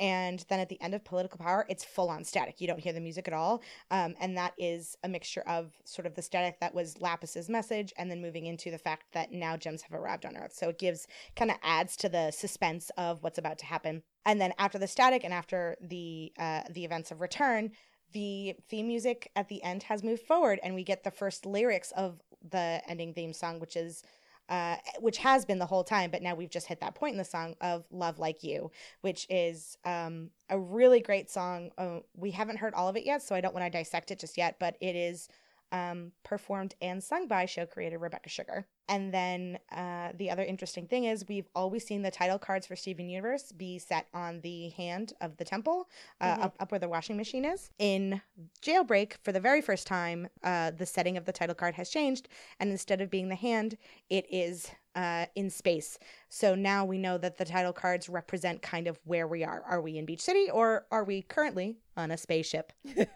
And 0.00 0.44
then 0.48 0.58
at 0.58 0.68
the 0.68 0.80
end 0.82 0.94
of 0.94 1.04
Political 1.04 1.38
Power, 1.38 1.64
it's 1.68 1.84
full 1.84 2.10
on 2.10 2.24
static. 2.24 2.60
You 2.60 2.66
don't 2.66 2.80
hear 2.80 2.92
the 2.92 3.00
music 3.00 3.28
at 3.28 3.34
all. 3.34 3.62
Um, 3.90 4.14
and 4.20 4.36
that 4.36 4.52
is 4.58 4.96
a 5.04 5.08
mixture 5.08 5.44
of 5.46 5.72
sort 5.84 6.06
of 6.06 6.14
the 6.14 6.22
static 6.22 6.58
that 6.60 6.74
was 6.74 7.00
Lapis's 7.00 7.48
message 7.48 7.92
and 7.96 8.10
then 8.10 8.20
moving 8.20 8.46
into 8.46 8.70
the 8.70 8.78
fact 8.78 9.04
that 9.12 9.32
now 9.32 9.56
gems 9.56 9.82
have 9.82 9.98
arrived 9.98 10.26
on 10.26 10.36
Earth. 10.36 10.54
So 10.54 10.70
it 10.70 10.78
gives 10.78 11.06
kind 11.36 11.50
of 11.50 11.56
adds 11.62 11.96
to 11.98 12.08
the 12.08 12.32
suspense 12.32 12.90
of 12.98 13.22
what's 13.22 13.38
about 13.38 13.58
to 13.58 13.66
happen. 13.66 14.02
And 14.24 14.40
then 14.40 14.52
after 14.58 14.78
the 14.78 14.86
static 14.86 15.24
and 15.24 15.34
after 15.34 15.76
the 15.80 16.32
uh, 16.38 16.62
the 16.70 16.84
events 16.84 17.10
of 17.10 17.20
return, 17.20 17.72
the 18.12 18.54
theme 18.68 18.86
music 18.86 19.30
at 19.36 19.48
the 19.48 19.62
end 19.62 19.84
has 19.84 20.02
moved 20.02 20.22
forward, 20.22 20.60
and 20.62 20.74
we 20.74 20.84
get 20.84 21.04
the 21.04 21.10
first 21.10 21.46
lyrics 21.46 21.92
of 21.92 22.20
the 22.50 22.82
ending 22.88 23.14
theme 23.14 23.32
song, 23.32 23.58
which 23.58 23.76
is 23.76 24.02
uh, 24.48 24.76
which 25.00 25.18
has 25.18 25.44
been 25.44 25.58
the 25.58 25.66
whole 25.66 25.84
time, 25.84 26.10
but 26.10 26.20
now 26.20 26.34
we've 26.34 26.50
just 26.50 26.66
hit 26.66 26.80
that 26.80 26.94
point 26.94 27.12
in 27.12 27.18
the 27.18 27.24
song 27.24 27.54
of 27.60 27.84
"Love 27.90 28.18
Like 28.18 28.42
You," 28.42 28.70
which 29.00 29.26
is 29.30 29.78
um, 29.84 30.30
a 30.50 30.58
really 30.58 31.00
great 31.00 31.30
song. 31.30 31.70
Uh, 31.78 32.00
we 32.14 32.32
haven't 32.32 32.58
heard 32.58 32.74
all 32.74 32.88
of 32.88 32.96
it 32.96 33.06
yet, 33.06 33.22
so 33.22 33.34
I 33.34 33.40
don't 33.40 33.54
want 33.54 33.64
to 33.64 33.70
dissect 33.78 34.10
it 34.10 34.18
just 34.18 34.36
yet, 34.36 34.56
but 34.58 34.76
it 34.80 34.94
is 34.96 35.28
um, 35.72 36.12
performed 36.22 36.74
and 36.80 37.02
sung 37.02 37.26
by 37.26 37.46
show 37.46 37.66
creator 37.66 37.98
Rebecca 37.98 38.28
Sugar. 38.28 38.66
And 38.88 39.12
then 39.14 39.58
uh, 39.70 40.10
the 40.14 40.30
other 40.30 40.42
interesting 40.42 40.86
thing 40.86 41.04
is 41.04 41.24
we've 41.28 41.48
always 41.54 41.84
seen 41.86 42.02
the 42.02 42.10
title 42.10 42.38
cards 42.38 42.66
for 42.66 42.76
Steven 42.76 43.08
Universe 43.08 43.50
be 43.52 43.78
set 43.78 44.06
on 44.12 44.40
the 44.42 44.68
hand 44.70 45.14
of 45.20 45.36
the 45.38 45.44
temple, 45.44 45.88
uh, 46.20 46.36
Mhm. 46.36 46.44
up, 46.44 46.56
up 46.60 46.70
where 46.72 46.78
the 46.78 46.88
washing 46.88 47.16
machine 47.16 47.44
is. 47.44 47.70
In 47.78 48.20
Jailbreak, 48.60 49.14
for 49.22 49.32
the 49.32 49.40
very 49.40 49.62
first 49.62 49.86
time, 49.86 50.28
uh, 50.42 50.72
the 50.72 50.84
setting 50.84 51.16
of 51.16 51.24
the 51.24 51.32
title 51.32 51.54
card 51.54 51.74
has 51.76 51.88
changed, 51.88 52.28
and 52.60 52.70
instead 52.70 53.00
of 53.00 53.08
being 53.08 53.28
the 53.28 53.34
hand, 53.36 53.78
it 54.10 54.26
is 54.30 54.70
uh, 54.94 55.24
in 55.34 55.48
space. 55.48 55.98
So 56.28 56.54
now 56.54 56.84
we 56.84 56.98
know 56.98 57.16
that 57.16 57.38
the 57.38 57.46
title 57.46 57.72
cards 57.72 58.10
represent 58.10 58.60
kind 58.60 58.86
of 58.86 59.00
where 59.04 59.26
we 59.26 59.42
are. 59.42 59.62
Are 59.62 59.80
we 59.80 59.96
in 59.96 60.04
Beach 60.04 60.20
City, 60.20 60.50
or 60.50 60.86
are 60.90 61.04
we 61.04 61.22
currently 61.22 61.78
on 61.96 62.10
a 62.10 62.18
spaceship? 62.18 62.74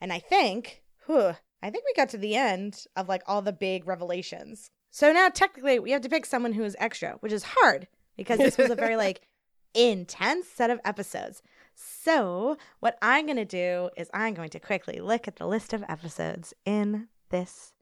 And 0.00 0.12
I 0.12 0.20
think, 0.20 0.82
whew, 1.08 1.34
I 1.62 1.70
think 1.70 1.84
we 1.84 1.94
got 1.94 2.10
to 2.10 2.18
the 2.18 2.36
end 2.36 2.84
of 2.96 3.08
like 3.08 3.22
all 3.26 3.42
the 3.42 3.52
big 3.52 3.86
revelations. 3.86 4.70
So 4.90 5.12
now 5.12 5.28
technically 5.28 5.78
we 5.78 5.90
have 5.90 6.02
to 6.02 6.08
pick 6.08 6.26
someone 6.26 6.52
who 6.52 6.64
is 6.64 6.76
extra, 6.78 7.16
which 7.20 7.32
is 7.32 7.42
hard 7.42 7.88
because 8.16 8.38
this 8.38 8.58
was 8.58 8.70
a 8.70 8.76
very 8.76 8.96
like 8.96 9.22
intense 9.74 10.46
set 10.46 10.70
of 10.70 10.80
episodes. 10.84 11.42
So 11.74 12.56
what 12.80 12.98
I'm 13.00 13.26
going 13.26 13.36
to 13.36 13.44
do 13.44 13.90
is 13.96 14.10
I'm 14.12 14.34
going 14.34 14.50
to 14.50 14.60
quickly 14.60 15.00
look 15.00 15.26
at 15.26 15.36
the 15.36 15.46
list 15.46 15.72
of 15.72 15.84
episodes 15.88 16.52
in 16.64 17.08
this 17.30 17.72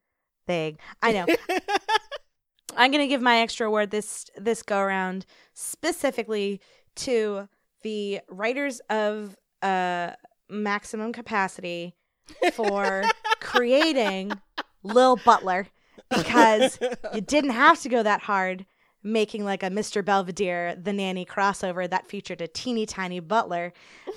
thing. 0.46 0.78
I 1.02 1.12
know. 1.12 1.26
I'm 2.76 2.90
going 2.90 3.02
to 3.02 3.08
give 3.08 3.22
my 3.22 3.38
extra 3.40 3.66
award 3.66 3.90
this 3.90 4.26
this 4.36 4.62
go 4.62 4.78
around 4.78 5.26
specifically 5.54 6.60
to 6.96 7.48
the 7.82 8.20
writers 8.28 8.80
of 8.90 9.36
uh 9.62 10.12
maximum 10.48 11.12
capacity 11.12 11.94
for 12.52 13.04
creating 13.40 14.32
Lil 14.82 15.16
Butler 15.16 15.68
because 16.10 16.78
you 17.14 17.20
didn't 17.20 17.50
have 17.50 17.80
to 17.82 17.88
go 17.88 18.02
that 18.02 18.22
hard 18.22 18.66
making 19.02 19.44
like 19.44 19.62
a 19.62 19.70
Mr. 19.70 20.04
Belvedere 20.04 20.74
the 20.74 20.92
nanny 20.92 21.24
crossover 21.24 21.88
that 21.88 22.08
featured 22.08 22.40
a 22.40 22.48
teeny 22.48 22.86
tiny 22.86 23.20
butler. 23.20 23.72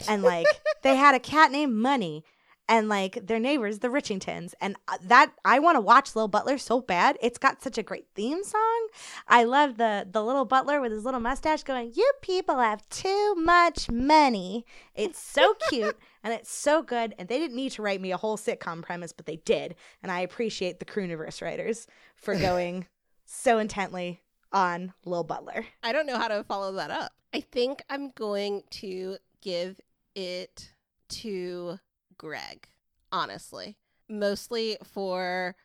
And 0.07 0.23
like 0.23 0.47
they 0.81 0.95
had 0.95 1.15
a 1.15 1.19
cat 1.19 1.51
named 1.51 1.73
Money 1.75 2.23
and 2.67 2.87
like 2.87 3.25
their 3.25 3.39
neighbors 3.39 3.79
the 3.79 3.87
Richingtons. 3.87 4.53
And 4.61 4.75
uh, 4.87 4.97
that 5.03 5.31
I 5.45 5.59
want 5.59 5.75
to 5.75 5.81
watch 5.81 6.15
Lil 6.15 6.27
Butler 6.27 6.57
so 6.57 6.81
bad. 6.81 7.17
It's 7.21 7.37
got 7.37 7.61
such 7.61 7.77
a 7.77 7.83
great 7.83 8.07
theme 8.15 8.43
song. 8.43 8.87
I 9.27 9.43
love 9.43 9.77
the 9.77 10.07
the 10.09 10.23
little 10.23 10.45
butler 10.45 10.81
with 10.81 10.91
his 10.91 11.05
little 11.05 11.19
mustache 11.19 11.63
going 11.63 11.91
you 11.95 12.11
people 12.21 12.59
have 12.59 12.87
too 12.89 13.35
much 13.35 13.89
money. 13.89 14.65
It's 14.95 15.19
so 15.19 15.55
cute 15.69 15.97
and 16.23 16.33
it's 16.33 16.51
so 16.51 16.81
good 16.81 17.13
and 17.17 17.27
they 17.27 17.39
didn't 17.39 17.55
need 17.55 17.71
to 17.71 17.81
write 17.81 18.01
me 18.01 18.11
a 18.11 18.17
whole 18.17 18.37
sitcom 18.37 18.81
premise 18.81 19.11
but 19.11 19.25
they 19.25 19.37
did 19.37 19.75
and 20.03 20.11
I 20.11 20.21
appreciate 20.21 20.79
the 20.79 20.85
Crewniverse 20.85 21.41
writers 21.41 21.87
for 22.15 22.35
going 22.39 22.87
so 23.25 23.59
intently 23.59 24.21
on 24.51 24.93
Lil 25.05 25.23
Butler. 25.23 25.65
I 25.83 25.91
don't 25.91 26.07
know 26.07 26.17
how 26.17 26.27
to 26.27 26.43
follow 26.43 26.73
that 26.73 26.91
up. 26.91 27.11
I 27.33 27.41
think 27.41 27.83
I'm 27.89 28.09
going 28.11 28.63
to 28.71 29.17
give 29.41 29.79
it 30.15 30.73
to 31.09 31.79
Greg, 32.17 32.67
honestly. 33.11 33.77
Mostly 34.09 34.77
for 34.83 35.55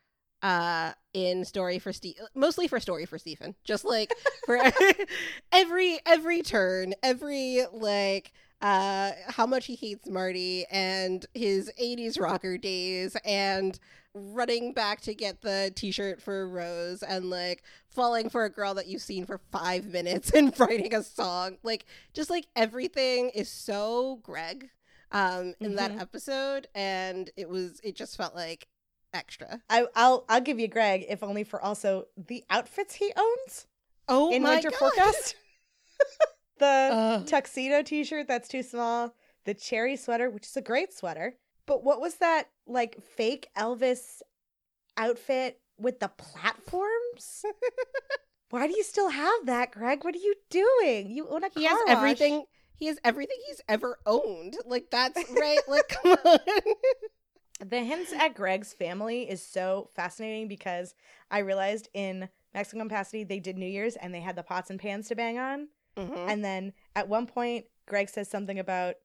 uh 0.43 0.93
in 1.15 1.43
story 1.43 1.79
for 1.79 1.91
Steve 1.91 2.17
mostly 2.35 2.69
for 2.69 2.79
story 2.79 3.07
for 3.07 3.17
Steven. 3.19 3.55
Just 3.65 3.85
like 3.85 4.13
for 4.45 4.59
every 5.53 5.99
every 6.05 6.43
turn, 6.43 6.95
every 7.03 7.63
like 7.73 8.33
uh 8.61 9.13
how 9.29 9.47
much 9.47 9.67
he 9.67 9.75
hates 9.75 10.09
Marty 10.09 10.65
and 10.71 11.27
his 11.35 11.71
80s 11.81 12.19
rocker 12.21 12.57
days 12.59 13.17
and 13.25 13.79
running 14.15 14.73
back 14.73 15.01
to 15.01 15.13
get 15.15 15.43
the 15.43 15.73
t-shirt 15.75 16.23
for 16.23 16.49
Rose 16.49 17.03
and 17.03 17.31
like 17.31 17.63
falling 17.89 18.29
for 18.31 18.45
a 18.45 18.51
girl 18.51 18.73
that 18.75 18.87
you've 18.87 19.03
seen 19.03 19.27
for 19.27 19.39
5 19.51 19.87
minutes 19.87 20.31
and 20.35 20.59
writing 20.61 20.95
a 20.95 21.03
song. 21.03 21.59
Like 21.63 21.85
just 22.13 22.31
like 22.31 22.47
everything 22.55 23.31
is 23.31 23.49
so 23.51 24.21
Greg 24.23 24.71
um 25.13 25.55
in 25.61 25.77
that 25.77 25.93
Mhm. 25.93 26.01
episode 26.01 26.67
and 26.75 27.31
it 27.37 27.49
was 27.49 27.81
it 27.85 27.97
just 27.97 28.17
felt 28.17 28.35
like 28.35 28.69
extra. 29.13 29.61
I, 29.69 29.87
I'll 29.95 30.25
I'll 30.29 30.41
give 30.41 30.59
you 30.61 30.69
Greg 30.69 31.05
if 31.09 31.23
only 31.23 31.45
for 31.45 31.61
also 31.63 32.07
the 32.17 32.45
outfits 32.51 32.95
he 32.95 33.13
owns 33.17 33.67
Oh 34.09 34.33
in 34.33 34.43
my 34.43 34.55
Winter 34.55 34.71
God. 34.71 34.79
Forecast. 34.79 35.35
the 36.59 36.89
Ugh. 36.93 37.27
tuxedo 37.27 37.83
T-shirt 37.83 38.29
that's 38.29 38.49
too 38.49 38.63
small, 38.63 39.15
the 39.45 39.55
cherry 39.55 39.97
sweater, 39.97 40.31
which 40.31 40.47
is 40.47 40.57
a 40.57 40.63
great 40.63 40.93
sweater, 40.93 41.37
But 41.67 41.83
what 41.85 42.01
was 42.01 42.17
that 42.17 42.49
like 42.67 43.03
fake 43.17 43.49
Elvis 43.57 44.23
outfit 44.97 45.61
with 45.79 46.01
the 46.01 46.09
platforms? 46.09 47.45
Why 48.51 48.67
do 48.69 48.77
you 48.77 48.85
still 48.85 49.09
have 49.11 49.47
that, 49.47 49.73
Greg? 49.73 50.05
What 50.05 50.15
are 50.15 50.19
you 50.19 50.35
doing? 50.51 51.11
You 51.11 51.29
own 51.29 51.43
a 51.45 51.51
car 51.51 51.61
He 51.61 51.65
has 51.65 51.79
wash. 51.87 51.97
everything. 51.97 52.45
He 52.77 52.87
has 52.87 52.99
everything 53.05 53.37
he's 53.47 53.61
ever 53.69 53.99
owned. 54.07 54.57
Like 54.67 54.91
that's 54.91 55.19
right. 55.31 55.59
like 55.69 55.89
come 56.03 56.17
on. 56.25 56.39
The 57.65 57.81
hints 57.81 58.13
at 58.13 58.35
Greg's 58.35 58.73
family 58.73 59.29
is 59.29 59.45
so 59.45 59.91
fascinating 59.95 60.49
because 60.49 60.95
I 61.31 61.39
realized 61.39 61.89
in 61.95 62.29
Maximum 62.53 62.89
Capacity 62.89 63.25
they 63.25 63.41
did 63.41 63.57
New 63.59 63.67
Year's 63.67 63.97
and 63.97 64.13
they 64.15 64.21
had 64.21 64.37
the 64.37 64.43
pots 64.43 64.71
and 64.71 64.79
pans 64.79 65.09
to 65.09 65.15
bang 65.17 65.39
on. 65.39 65.69
Mhm. 65.97 66.29
And 66.29 66.45
then 66.45 66.73
at 66.97 67.09
one 67.09 67.27
point, 67.27 67.67
Greg 67.87 68.09
says 68.09 68.29
something 68.29 68.59
about, 68.59 68.97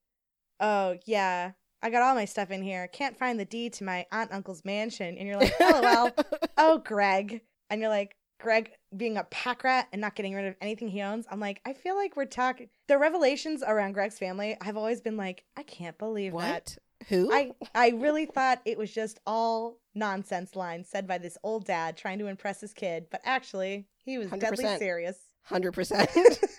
oh, 0.59 0.97
yeah, 1.05 1.51
I 1.81 1.89
got 1.89 2.01
all 2.01 2.15
my 2.15 2.25
stuff 2.25 2.51
in 2.51 2.61
here. 2.61 2.87
Can't 2.87 3.17
find 3.17 3.39
the 3.39 3.45
deed 3.45 3.73
to 3.73 3.83
my 3.83 4.05
aunt 4.11 4.29
and 4.31 4.37
uncle's 4.37 4.65
mansion. 4.65 5.17
And 5.17 5.27
you're 5.27 5.37
like, 5.37 5.53
oh, 5.59 5.81
well, 5.81 6.11
oh, 6.57 6.77
Greg. 6.79 7.41
And 7.69 7.79
you're 7.81 7.89
like, 7.89 8.15
Greg 8.39 8.71
being 8.95 9.17
a 9.17 9.23
pack 9.25 9.63
rat 9.65 9.87
and 9.91 9.99
not 10.01 10.15
getting 10.15 10.33
rid 10.33 10.45
of 10.45 10.55
anything 10.61 10.87
he 10.87 11.01
owns. 11.01 11.25
I'm 11.29 11.39
like, 11.41 11.61
I 11.65 11.73
feel 11.73 11.95
like 11.95 12.15
we're 12.15 12.25
talking. 12.25 12.69
The 12.87 12.97
revelations 12.97 13.63
around 13.65 13.93
Greg's 13.93 14.17
family, 14.17 14.55
I've 14.61 14.77
always 14.77 15.01
been 15.01 15.17
like, 15.17 15.43
I 15.57 15.63
can't 15.63 15.97
believe 15.97 16.31
that. 16.31 16.37
what? 16.37 16.77
Who? 17.07 17.29
I, 17.33 17.51
I 17.75 17.89
really 17.91 18.25
thought 18.25 18.61
it 18.65 18.77
was 18.77 18.91
just 18.93 19.19
all 19.25 19.79
nonsense 19.95 20.55
lines 20.55 20.89
said 20.89 21.07
by 21.07 21.17
this 21.17 21.37
old 21.43 21.65
dad 21.65 21.97
trying 21.97 22.19
to 22.19 22.27
impress 22.27 22.59
his 22.61 22.73
kid, 22.73 23.07
but 23.11 23.21
actually, 23.23 23.87
he 24.03 24.17
was 24.17 24.29
deadly 24.29 24.65
100%. 24.65 24.79
serious. 24.79 25.17
Hundred 25.43 25.71
percent. 25.71 26.09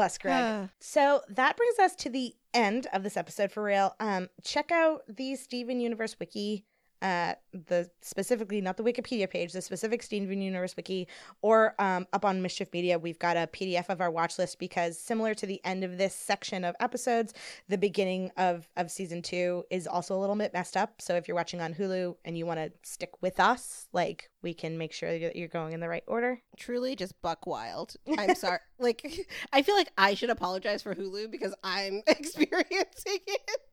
Bless 0.00 0.16
Greg. 0.16 0.70
So 0.78 1.20
that 1.28 1.58
brings 1.58 1.78
us 1.78 1.94
to 1.96 2.08
the 2.08 2.32
end 2.54 2.86
of 2.94 3.02
this 3.02 3.18
episode 3.18 3.52
for 3.52 3.62
real. 3.62 3.94
Um, 4.00 4.30
check 4.42 4.72
out 4.72 5.02
the 5.06 5.36
Steven 5.36 5.78
Universe 5.78 6.16
wiki, 6.18 6.64
uh, 7.02 7.34
the 7.52 7.90
specifically 8.00 8.60
not 8.60 8.76
the 8.76 8.82
Wikipedia 8.82 9.28
page, 9.28 9.52
the 9.52 9.62
specific 9.62 10.02
Steven 10.02 10.40
Universe 10.40 10.76
wiki, 10.76 11.08
or 11.42 11.74
um, 11.78 12.06
up 12.12 12.24
on 12.24 12.42
Mischief 12.42 12.68
Media, 12.72 12.98
we've 12.98 13.18
got 13.18 13.36
a 13.36 13.48
PDF 13.52 13.88
of 13.88 14.00
our 14.00 14.10
watch 14.10 14.38
list 14.38 14.58
because 14.58 14.98
similar 14.98 15.34
to 15.34 15.46
the 15.46 15.60
end 15.64 15.84
of 15.84 15.98
this 15.98 16.14
section 16.14 16.64
of 16.64 16.74
episodes, 16.80 17.34
the 17.68 17.78
beginning 17.78 18.30
of 18.36 18.68
of 18.76 18.90
season 18.90 19.22
two 19.22 19.64
is 19.70 19.86
also 19.86 20.16
a 20.16 20.20
little 20.20 20.36
bit 20.36 20.52
messed 20.52 20.76
up. 20.76 21.00
So 21.00 21.14
if 21.16 21.26
you're 21.28 21.36
watching 21.36 21.60
on 21.60 21.74
Hulu 21.74 22.16
and 22.24 22.36
you 22.36 22.46
want 22.46 22.60
to 22.60 22.72
stick 22.82 23.10
with 23.20 23.40
us, 23.40 23.88
like 23.92 24.30
we 24.42 24.54
can 24.54 24.78
make 24.78 24.92
sure 24.92 25.18
that 25.18 25.36
you're 25.36 25.48
going 25.48 25.72
in 25.72 25.80
the 25.80 25.88
right 25.88 26.04
order. 26.06 26.40
Truly, 26.56 26.96
just 26.96 27.20
buck 27.22 27.46
wild. 27.46 27.94
I'm 28.18 28.34
sorry. 28.34 28.60
like, 28.78 29.28
I 29.52 29.62
feel 29.62 29.76
like 29.76 29.90
I 29.98 30.14
should 30.14 30.30
apologize 30.30 30.82
for 30.82 30.94
Hulu 30.94 31.30
because 31.30 31.54
I'm 31.62 32.02
experiencing 32.06 33.20
it. 33.26 33.69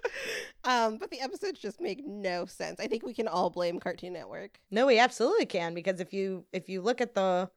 um, 0.64 0.98
but 0.98 1.10
the 1.10 1.20
episodes 1.20 1.60
just 1.60 1.80
make 1.80 2.04
no 2.06 2.46
sense. 2.46 2.80
I 2.80 2.86
think 2.86 3.04
we 3.04 3.14
can 3.14 3.28
all 3.28 3.50
blame 3.50 3.80
Cartoon 3.80 4.12
Network. 4.12 4.60
No, 4.70 4.86
we 4.86 4.98
absolutely 4.98 5.46
can 5.46 5.74
because 5.74 6.00
if 6.00 6.12
you 6.12 6.44
if 6.52 6.68
you 6.68 6.80
look 6.80 7.00
at 7.00 7.14
the 7.14 7.50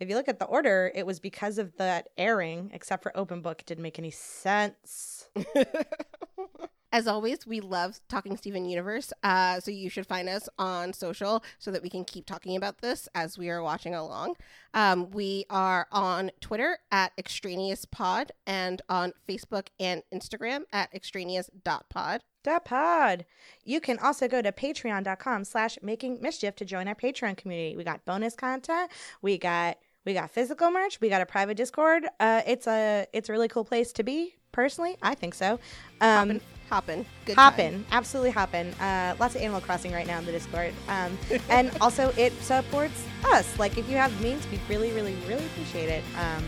if 0.00 0.08
you 0.08 0.14
look 0.14 0.28
at 0.28 0.38
the 0.38 0.44
order, 0.44 0.92
it 0.94 1.06
was 1.06 1.18
because 1.18 1.58
of 1.58 1.76
that 1.76 2.08
airing, 2.16 2.70
except 2.72 3.02
for 3.02 3.16
Open 3.16 3.42
Book, 3.42 3.60
it 3.60 3.66
didn't 3.66 3.82
make 3.82 3.98
any 3.98 4.12
sense. 4.12 5.28
As 6.90 7.06
always, 7.06 7.46
we 7.46 7.60
love 7.60 8.00
talking 8.08 8.36
Steven 8.36 8.64
Universe. 8.64 9.12
Uh, 9.22 9.60
so 9.60 9.70
you 9.70 9.90
should 9.90 10.06
find 10.06 10.26
us 10.26 10.48
on 10.58 10.94
social 10.94 11.44
so 11.58 11.70
that 11.70 11.82
we 11.82 11.90
can 11.90 12.04
keep 12.04 12.24
talking 12.24 12.56
about 12.56 12.78
this 12.78 13.08
as 13.14 13.36
we 13.36 13.50
are 13.50 13.62
watching 13.62 13.94
along. 13.94 14.36
Um, 14.72 15.10
we 15.10 15.44
are 15.50 15.86
on 15.92 16.30
Twitter 16.40 16.78
at 16.90 17.12
extraneous 17.18 17.84
pod 17.84 18.32
and 18.46 18.80
on 18.88 19.12
Facebook 19.28 19.68
and 19.78 20.02
Instagram 20.14 20.62
at 20.72 20.94
extraneous.pod. 20.94 22.22
Dot 22.44 22.64
pod. 22.64 23.26
You 23.64 23.80
can 23.80 23.98
also 23.98 24.28
go 24.28 24.40
to 24.40 24.52
patreon.com 24.52 25.44
slash 25.44 25.76
making 25.82 26.22
mischief 26.22 26.54
to 26.56 26.64
join 26.64 26.86
our 26.88 26.94
Patreon 26.94 27.36
community. 27.36 27.76
We 27.76 27.82
got 27.84 28.04
bonus 28.04 28.36
content. 28.36 28.90
We 29.20 29.36
got 29.36 29.76
we 30.06 30.14
got 30.14 30.30
physical 30.30 30.70
merch. 30.70 31.00
We 31.00 31.10
got 31.10 31.20
a 31.20 31.26
private 31.26 31.56
Discord. 31.56 32.06
Uh, 32.20 32.42
it's 32.46 32.66
a 32.66 33.06
it's 33.12 33.28
a 33.28 33.32
really 33.32 33.48
cool 33.48 33.64
place 33.64 33.92
to 33.94 34.04
be. 34.04 34.37
Personally, 34.52 34.96
I 35.02 35.14
think 35.14 35.34
so. 35.34 35.58
Um, 36.00 36.08
Hoppin', 36.30 36.40
hoppin', 36.70 37.06
good 37.24 37.36
time. 37.36 37.44
hoppin 37.52 37.84
absolutely 37.92 38.30
hoppin 38.30 38.74
uh 38.74 39.16
lots 39.18 39.34
of 39.34 39.40
animal 39.40 39.58
crossing 39.60 39.90
right 39.90 40.06
now 40.06 40.18
in 40.18 40.26
the 40.26 40.32
discord 40.32 40.74
um 40.88 41.16
and 41.48 41.70
also 41.80 42.12
it 42.18 42.30
supports 42.42 43.06
us 43.32 43.58
like 43.58 43.78
if 43.78 43.88
you 43.88 43.96
have 43.96 44.12
means 44.20 44.46
we 44.50 44.60
really 44.68 44.92
really 44.92 45.14
really 45.26 45.46
appreciate 45.46 45.88
it 45.88 46.04
um 46.18 46.44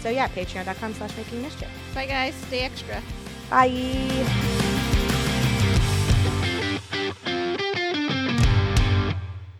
so 0.00 0.10
yeah 0.10 0.28
patreon.com 0.28 0.92
slash 0.92 1.16
making 1.16 1.40
mischief 1.40 1.70
Bye, 1.94 2.06
guys. 2.06 2.34
Stay 2.34 2.60
extra. 2.60 3.02
bye 3.48 3.68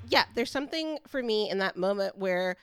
Yeah, 0.09 0.25
there's 0.35 0.51
something 0.51 0.99
for 1.07 1.23
me 1.23 1.49
in 1.49 1.59
that 1.59 1.77
moment 1.77 2.19
where. 2.19 2.57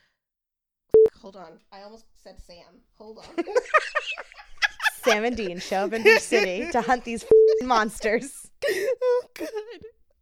Hold 1.21 1.35
on. 1.35 1.59
I 1.71 1.81
almost 1.81 2.05
said 2.23 2.39
Sam. 2.45 2.81
Hold 2.97 3.17
on. 3.19 3.25
sam 4.99 5.23
and 5.23 5.37
dean 5.37 5.59
show 5.59 5.85
up 5.85 5.93
in 5.93 6.03
your 6.03 6.19
city 6.19 6.69
to 6.71 6.81
hunt 6.89 7.03
these 7.03 7.25
monsters 7.63 8.49
oh, 8.67 9.23
good. 9.33 9.49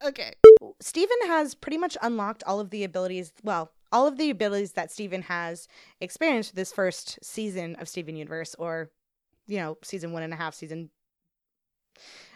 Okay. 0.03 0.33
Steven 0.79 1.17
has 1.25 1.55
pretty 1.55 1.77
much 1.77 1.97
unlocked 2.01 2.43
all 2.45 2.59
of 2.59 2.69
the 2.69 2.83
abilities, 2.83 3.33
well, 3.43 3.71
all 3.91 4.07
of 4.07 4.17
the 4.17 4.29
abilities 4.29 4.73
that 4.73 4.91
Steven 4.91 5.23
has 5.23 5.67
experienced 6.01 6.55
this 6.55 6.71
first 6.71 7.19
season 7.23 7.75
of 7.75 7.87
Steven 7.87 8.15
Universe, 8.15 8.55
or, 8.59 8.91
you 9.47 9.57
know, 9.57 9.77
season 9.83 10.11
one 10.11 10.23
and 10.23 10.33
a 10.33 10.35
half, 10.35 10.53
season, 10.53 10.89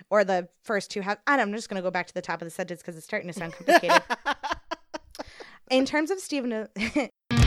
or 0.09 0.23
the 0.23 0.47
first 0.63 0.89
two 0.89 1.01
have. 1.01 1.19
I'm 1.27 1.51
just 1.53 1.69
going 1.69 1.75
to 1.75 1.83
go 1.83 1.91
back 1.91 2.07
to 2.07 2.13
the 2.13 2.21
top 2.21 2.41
of 2.41 2.45
the 2.45 2.51
sentence 2.51 2.81
because 2.81 2.95
it's 2.95 3.05
starting 3.05 3.27
to 3.27 3.33
sound 3.33 3.53
complicated. 3.53 4.01
In 5.69 5.85
terms 5.85 6.09
of 6.09 6.19
Steven, 6.19 6.67